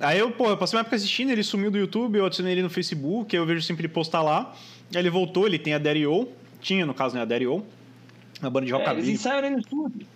Aí 0.00 0.18
eu, 0.18 0.30
pô, 0.30 0.48
eu 0.48 0.56
passei 0.56 0.76
uma 0.76 0.80
época 0.80 0.96
assistindo, 0.96 1.30
ele 1.30 1.42
sumiu 1.42 1.70
do 1.70 1.76
YouTube, 1.76 2.16
eu 2.16 2.24
adicionei 2.24 2.54
ele 2.54 2.62
no 2.62 2.70
Facebook, 2.70 3.36
aí 3.36 3.40
eu 3.40 3.44
vejo 3.44 3.60
sempre 3.62 3.82
ele 3.82 3.92
postar 3.92 4.22
lá. 4.22 4.54
Aí 4.94 5.00
ele 5.00 5.10
voltou, 5.10 5.46
ele 5.46 5.58
tem 5.58 5.74
a 5.74 5.78
Daddy 5.78 6.06
O. 6.06 6.26
Tinha, 6.60 6.86
no 6.86 6.94
caso, 6.94 7.14
né, 7.14 7.22
a 7.22 7.24
Daddy 7.24 7.46
O. 7.46 7.62
Uma 8.40 8.50
banda 8.50 8.66
de 8.66 8.72
É, 8.72 8.76
eles 8.76 8.86
rockabilly. 8.86 9.12
ensaiam 9.12 9.38
ali 9.38 9.50
no 9.50 9.58
estúdio. 9.58 10.06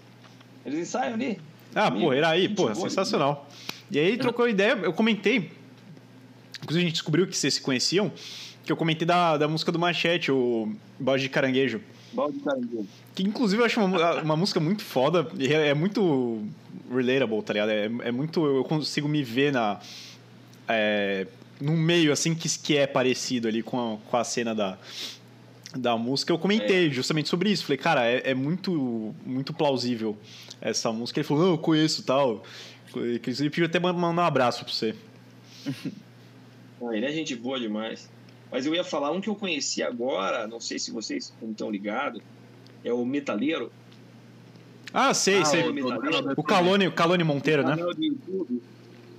Eles 0.65 0.81
ensaiam 0.81 1.15
ali. 1.15 1.39
Ah, 1.75 1.91
pô, 1.91 2.13
era 2.13 2.29
aí, 2.31 2.49
pô, 2.49 2.75
sensacional. 2.75 3.49
E 3.91 3.99
aí 3.99 4.17
trocou 4.17 4.49
ideia, 4.49 4.73
eu 4.83 4.93
comentei. 4.93 5.51
Inclusive 6.63 6.85
a 6.85 6.89
gente 6.89 6.93
descobriu 6.95 7.27
que 7.27 7.37
vocês 7.37 7.55
se 7.55 7.61
conheciam, 7.61 8.11
que 8.65 8.73
eu 8.73 8.77
comentei 8.77 9.07
da, 9.07 9.37
da 9.37 9.47
música 9.47 9.71
do 9.71 9.79
Machete, 9.79 10.33
o 10.33 10.73
Balde 10.99 11.25
de 11.25 11.29
Caranguejo. 11.29 11.81
Balde 12.13 12.39
de 12.39 12.45
caranguejo. 12.45 12.87
Que 13.15 13.23
inclusive 13.23 13.61
eu 13.61 13.67
acho 13.67 13.81
uma, 13.85 14.23
uma 14.23 14.37
música 14.37 14.59
muito 14.61 14.83
foda, 14.83 15.29
e 15.39 15.53
é, 15.53 15.69
é 15.69 15.75
muito 15.75 16.43
relatable, 16.91 17.43
tá 17.43 17.53
ligado? 17.53 17.71
É, 17.71 17.85
é 17.85 18.13
muito. 18.13 18.45
Eu 18.47 18.65
consigo 18.65 19.09
me 19.09 19.23
ver 19.23 19.53
na. 19.53 19.79
É, 20.67 21.27
no 21.61 21.73
meio, 21.73 22.13
assim, 22.13 22.35
que, 22.35 22.49
que 22.59 22.77
é 22.77 22.87
parecido 22.87 23.47
ali 23.49 23.63
com 23.63 23.95
a, 23.95 23.97
com 24.11 24.17
a 24.17 24.25
cena 24.25 24.55
da, 24.55 24.79
da 25.77 25.97
música. 25.97 26.33
Eu 26.33 26.39
comentei 26.39 26.91
justamente 26.91 27.29
sobre 27.29 27.51
isso. 27.51 27.65
Falei, 27.65 27.79
cara, 27.79 28.05
é, 28.07 28.31
é 28.31 28.35
muito, 28.35 29.15
muito 29.25 29.53
plausível 29.53 30.17
essa 30.61 30.93
música. 30.93 31.21
Ele 31.21 31.27
falou, 31.29 31.43
não, 31.45 31.51
eu 31.53 31.59
conheço 31.59 32.01
e 32.01 32.05
tal. 32.05 32.43
Inclusive, 32.97 33.51
pediu 33.51 33.67
até 33.67 33.79
mandar 33.81 34.23
um 34.23 34.27
abraço 34.27 34.65
pra 34.65 34.73
você. 34.73 34.95
Ah, 36.87 36.95
ele 36.95 37.07
é 37.07 37.13
gente 37.13 37.35
boa 37.35 37.59
demais. 37.59 38.11
Mas 38.51 38.67
eu 38.67 38.75
ia 38.75 38.85
falar 38.85 39.11
um 39.11 39.19
que 39.21 39.29
eu 39.29 39.35
conheci 39.35 39.83
agora, 39.83 40.47
não 40.47 40.61
sei 40.61 40.79
se 40.79 40.91
vocês 40.91 41.33
estão 41.43 41.71
ligados, 41.71 42.21
é 42.85 42.93
o 42.93 43.07
Metaleiro. 43.07 43.73
Ah, 44.93 45.15
sei, 45.15 45.39
Ah, 45.39 45.45
sei. 45.47 45.63
o- 45.63 46.35
O, 46.37 46.43
Calone, 46.43 46.87
o 46.89 46.93
Calone 46.93 47.25
Monteiro, 47.25 47.65
né? 47.67 47.77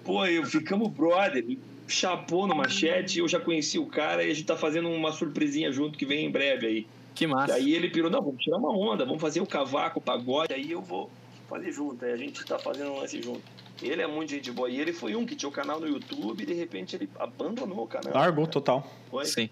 Pô, 0.04 0.26
eu 0.28 0.46
ficamos 0.46 0.92
brother, 0.92 1.38
ele 1.38 1.58
chapou 1.88 2.48
no 2.48 2.56
machete, 2.56 3.20
eu 3.20 3.28
já 3.28 3.40
conheci 3.40 3.78
o 3.78 3.86
cara 3.86 4.24
e 4.24 4.32
a 4.32 4.34
gente 4.34 4.46
tá 4.46 4.56
fazendo 4.58 4.90
uma 4.90 5.12
surpresinha 5.12 5.72
junto 5.72 5.98
que 5.98 6.06
vem 6.06 6.26
em 6.26 6.32
breve 6.32 6.66
aí. 6.68 6.88
Que 7.14 7.24
E 7.26 7.28
massa. 7.28 7.54
aí 7.54 7.74
ele 7.74 7.90
pirou, 7.90 8.10
não, 8.12 8.22
vamos 8.22 8.42
tirar 8.44 8.58
uma 8.58 8.76
onda, 8.76 9.06
vamos 9.06 9.22
fazer 9.22 9.40
o 9.42 9.46
cavaco, 9.46 10.00
o 10.00 10.02
pagode, 10.02 10.54
aí 10.54 10.72
eu 10.72 10.82
vou 10.82 11.10
fazer 11.50 11.72
junto, 11.72 12.04
aí 12.04 12.12
a 12.12 12.18
gente 12.18 12.44
tá 12.44 12.58
fazendo 12.60 12.92
um 12.92 13.00
lance 13.00 13.22
junto. 13.22 13.42
Ele 13.82 14.02
é 14.02 14.08
muito 14.08 14.30
gente 14.30 14.52
boa. 14.52 14.70
E 14.70 14.80
ele 14.80 14.94
foi 14.94 15.16
um 15.16 15.26
que 15.26 15.36
tinha 15.36 15.50
o 15.50 15.52
canal 15.52 15.80
no 15.80 15.88
YouTube 15.88 16.42
e 16.42 16.46
de 16.46 16.54
repente 16.54 16.96
ele 16.96 17.10
abandonou 17.20 17.84
o 17.84 17.88
canal. 17.88 18.14
Largou 18.14 18.48
total. 18.48 18.90
Foi. 19.10 19.26
Sim. 19.26 19.50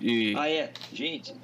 E 0.00 0.34
Ah, 0.36 0.48
é. 0.48 0.72
Gente, 0.92 1.34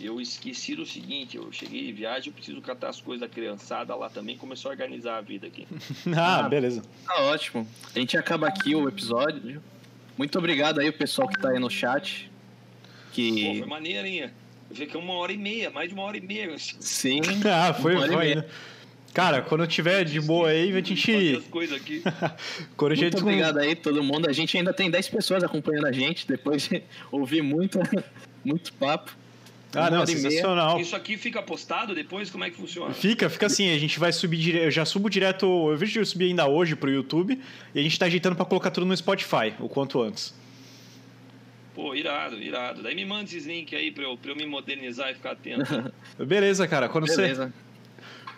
eu 0.00 0.20
esqueci 0.20 0.74
do 0.74 0.84
seguinte, 0.86 1.36
eu 1.36 1.50
cheguei 1.52 1.86
de 1.86 1.92
viagem, 1.92 2.28
eu 2.28 2.32
preciso 2.34 2.60
catar 2.60 2.88
as 2.90 3.00
coisas 3.00 3.20
da 3.20 3.28
criançada 3.32 3.94
lá 3.94 4.08
também, 4.08 4.36
começou 4.36 4.70
a 4.70 4.72
organizar 4.72 5.18
a 5.18 5.20
vida 5.20 5.46
aqui. 5.46 5.66
ah, 6.16 6.44
Ah, 6.44 6.48
beleza. 6.48 6.82
tá 7.06 7.20
ótimo. 7.22 7.66
A 7.94 7.98
gente 7.98 8.16
acaba 8.16 8.46
aqui 8.48 8.74
o 8.74 8.88
episódio. 8.88 9.62
Muito 10.16 10.38
obrigado 10.38 10.80
aí 10.80 10.88
o 10.88 10.92
pessoal 10.92 11.28
que 11.28 11.38
tá 11.40 11.50
aí 11.50 11.58
no 11.58 11.70
chat. 11.70 12.30
Pô, 12.30 13.12
Que. 13.12 13.58
foi 13.58 13.66
maneiro, 13.68 14.06
hein? 14.06 14.30
Eu 14.70 14.76
fiquei 14.76 14.98
uma 15.00 15.14
hora 15.14 15.32
e 15.32 15.36
meia, 15.36 15.70
mais 15.70 15.88
de 15.88 15.94
uma 15.94 16.02
hora 16.04 16.16
e 16.16 16.20
meia. 16.20 16.54
Sim. 16.58 17.20
Ah, 17.44 17.74
foi, 17.74 17.94
foi. 17.96 18.34
né? 18.36 18.44
Cara, 19.12 19.42
quando 19.42 19.66
tiver 19.66 20.04
de 20.04 20.18
boa 20.20 20.48
aí, 20.48 20.70
a 20.74 20.80
gente. 20.80 21.36
as 21.36 21.44
coisas 21.44 21.76
aqui. 21.78 22.02
Quando 22.78 22.92
a 22.92 22.94
gente 22.94 23.12
Muito 23.12 23.22
obrigado 23.24 23.58
aí, 23.58 23.74
todo 23.76 24.02
mundo. 24.02 24.26
A 24.26 24.32
gente 24.32 24.56
ainda 24.56 24.72
tem 24.72 24.90
10 24.90 25.08
pessoas 25.10 25.44
acompanhando 25.44 25.86
a 25.86 25.92
gente, 25.92 26.26
depois 26.26 26.66
de 26.66 26.82
ouvir 27.10 27.42
muito, 27.42 27.78
muito 28.42 28.72
papo. 28.72 29.14
Ah, 29.74 29.90
não, 29.90 30.06
sensacional. 30.06 30.80
Isso 30.80 30.94
aqui 30.94 31.16
fica 31.16 31.42
postado 31.42 31.94
depois? 31.94 32.30
Como 32.30 32.44
é 32.44 32.50
que 32.50 32.56
funciona? 32.56 32.92
Fica, 32.92 33.30
fica 33.30 33.46
assim, 33.46 33.70
a 33.70 33.78
gente 33.78 33.98
vai 33.98 34.12
subir 34.12 34.36
direto. 34.36 34.64
Eu 34.64 34.70
já 34.70 34.84
subo 34.84 35.08
direto. 35.08 35.46
Eu 35.46 35.76
vejo 35.76 35.92
que 35.92 35.98
eu 35.98 36.06
subir 36.06 36.26
ainda 36.26 36.46
hoje 36.46 36.76
pro 36.76 36.90
YouTube. 36.90 37.40
E 37.74 37.80
a 37.80 37.82
gente 37.82 37.98
tá 37.98 38.06
ajeitando 38.06 38.36
pra 38.36 38.44
colocar 38.44 38.70
tudo 38.70 38.86
no 38.86 38.96
Spotify, 38.96 39.54
o 39.58 39.68
quanto 39.68 40.02
antes. 40.02 40.34
Pô, 41.74 41.94
irado, 41.94 42.36
irado. 42.36 42.82
Daí 42.82 42.94
me 42.94 43.04
manda 43.04 43.24
esses 43.24 43.46
links 43.46 43.78
aí 43.78 43.90
pra 43.90 44.04
eu, 44.04 44.16
pra 44.16 44.30
eu 44.30 44.36
me 44.36 44.44
modernizar 44.44 45.10
e 45.10 45.14
ficar 45.14 45.32
atento. 45.32 45.92
Beleza, 46.22 46.68
cara. 46.68 46.88
Quando 46.88 47.06
você. 47.06 47.50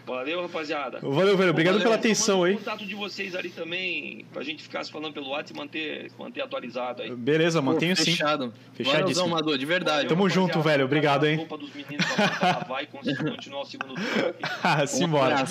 Valeu, 0.06 0.42
rapaziada. 0.42 0.98
Valeu, 1.00 1.36
velho. 1.36 1.50
Obrigado 1.50 1.74
Valeu. 1.74 1.84
pela 1.88 1.94
atenção 1.96 2.44
aí. 2.44 2.54
o 2.54 2.58
contato 2.58 2.84
de 2.86 2.94
vocês 2.94 3.34
ali 3.34 3.48
também, 3.50 4.26
pra 4.32 4.42
gente 4.42 4.62
ficar 4.62 4.84
se 4.84 4.92
falando 4.92 5.14
pelo 5.14 5.28
WhatsApp 5.28 5.52
e 5.52 5.56
manter, 5.56 6.12
manter 6.18 6.42
atualizado 6.42 7.02
aí. 7.02 7.10
Beleza, 7.14 7.62
mantenho 7.62 7.96
Pô, 7.96 8.02
sim. 8.02 8.10
Fechado. 8.12 8.52
Fechadíssimo. 8.74 9.00
Valeuzão, 9.00 9.28
Madu, 9.28 9.58
de 9.58 9.66
verdade. 9.66 10.08
Tamo 10.08 10.24
rapaziada. 10.24 10.52
junto, 10.52 10.62
velho. 10.62 10.84
Obrigado, 10.84 11.26
hein? 11.26 11.34
A 11.34 11.38
roupa 11.38 11.58
dos 11.58 11.74
meninos 11.74 12.04
pra 12.06 12.86
conseguir 12.90 13.24
continuar 13.30 13.62
o 13.62 13.64
segundo 13.64 13.94
turno 13.94 14.28
aqui. 14.28 14.42
Ah, 14.62 14.86
simbora. 14.86 15.44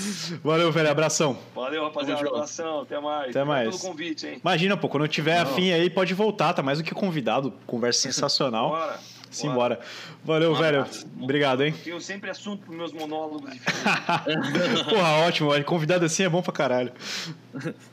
Valeu, 0.43 0.71
velho. 0.71 0.89
Abração. 0.89 1.38
Valeu, 1.55 1.84
rapaziada. 1.84 2.21
Tamo. 2.23 2.35
Abração, 2.35 2.81
até 2.81 2.99
mais. 2.99 3.30
Até 3.30 3.43
mais. 3.43 3.69
pelo 3.69 3.80
convite, 3.80 4.27
hein? 4.27 4.38
Imagina, 4.41 4.77
pô, 4.77 4.88
quando 4.88 5.03
eu 5.03 5.07
tiver 5.07 5.39
afim 5.39 5.71
aí, 5.71 5.89
pode 5.89 6.13
voltar. 6.13 6.53
Tá 6.53 6.61
mais 6.61 6.77
do 6.77 6.84
que 6.84 6.93
convidado. 6.93 7.53
Conversa 7.65 8.01
sensacional. 8.11 8.69
Bora. 8.69 8.99
Simbora. 9.34 9.80
Valeu, 10.23 10.51
Um 10.51 10.55
velho. 10.55 10.85
Obrigado, 11.22 11.64
hein? 11.64 11.73
Tenho 11.84 11.99
sempre 11.99 12.30
assunto 12.30 12.64
pros 12.65 12.76
meus 12.77 12.93
monólogos. 12.93 13.53
Porra, 14.89 15.10
ótimo. 15.27 15.51
velho. 15.51 15.65
Convidado 15.65 16.05
assim 16.05 16.23
é 16.23 16.30
bom 16.30 16.41
pra 16.41 16.53
caralho. 16.53 16.91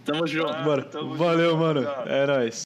Tamo 0.04 0.26
junto. 0.26 0.50
Ah, 0.52 0.62
Bora. 0.62 0.82
tamo 0.82 1.14
Valeu, 1.14 1.50
junto, 1.50 1.60
mano. 1.60 1.80
rapaziada. 1.82 2.10
É 2.10 2.26
nóis. 2.26 2.54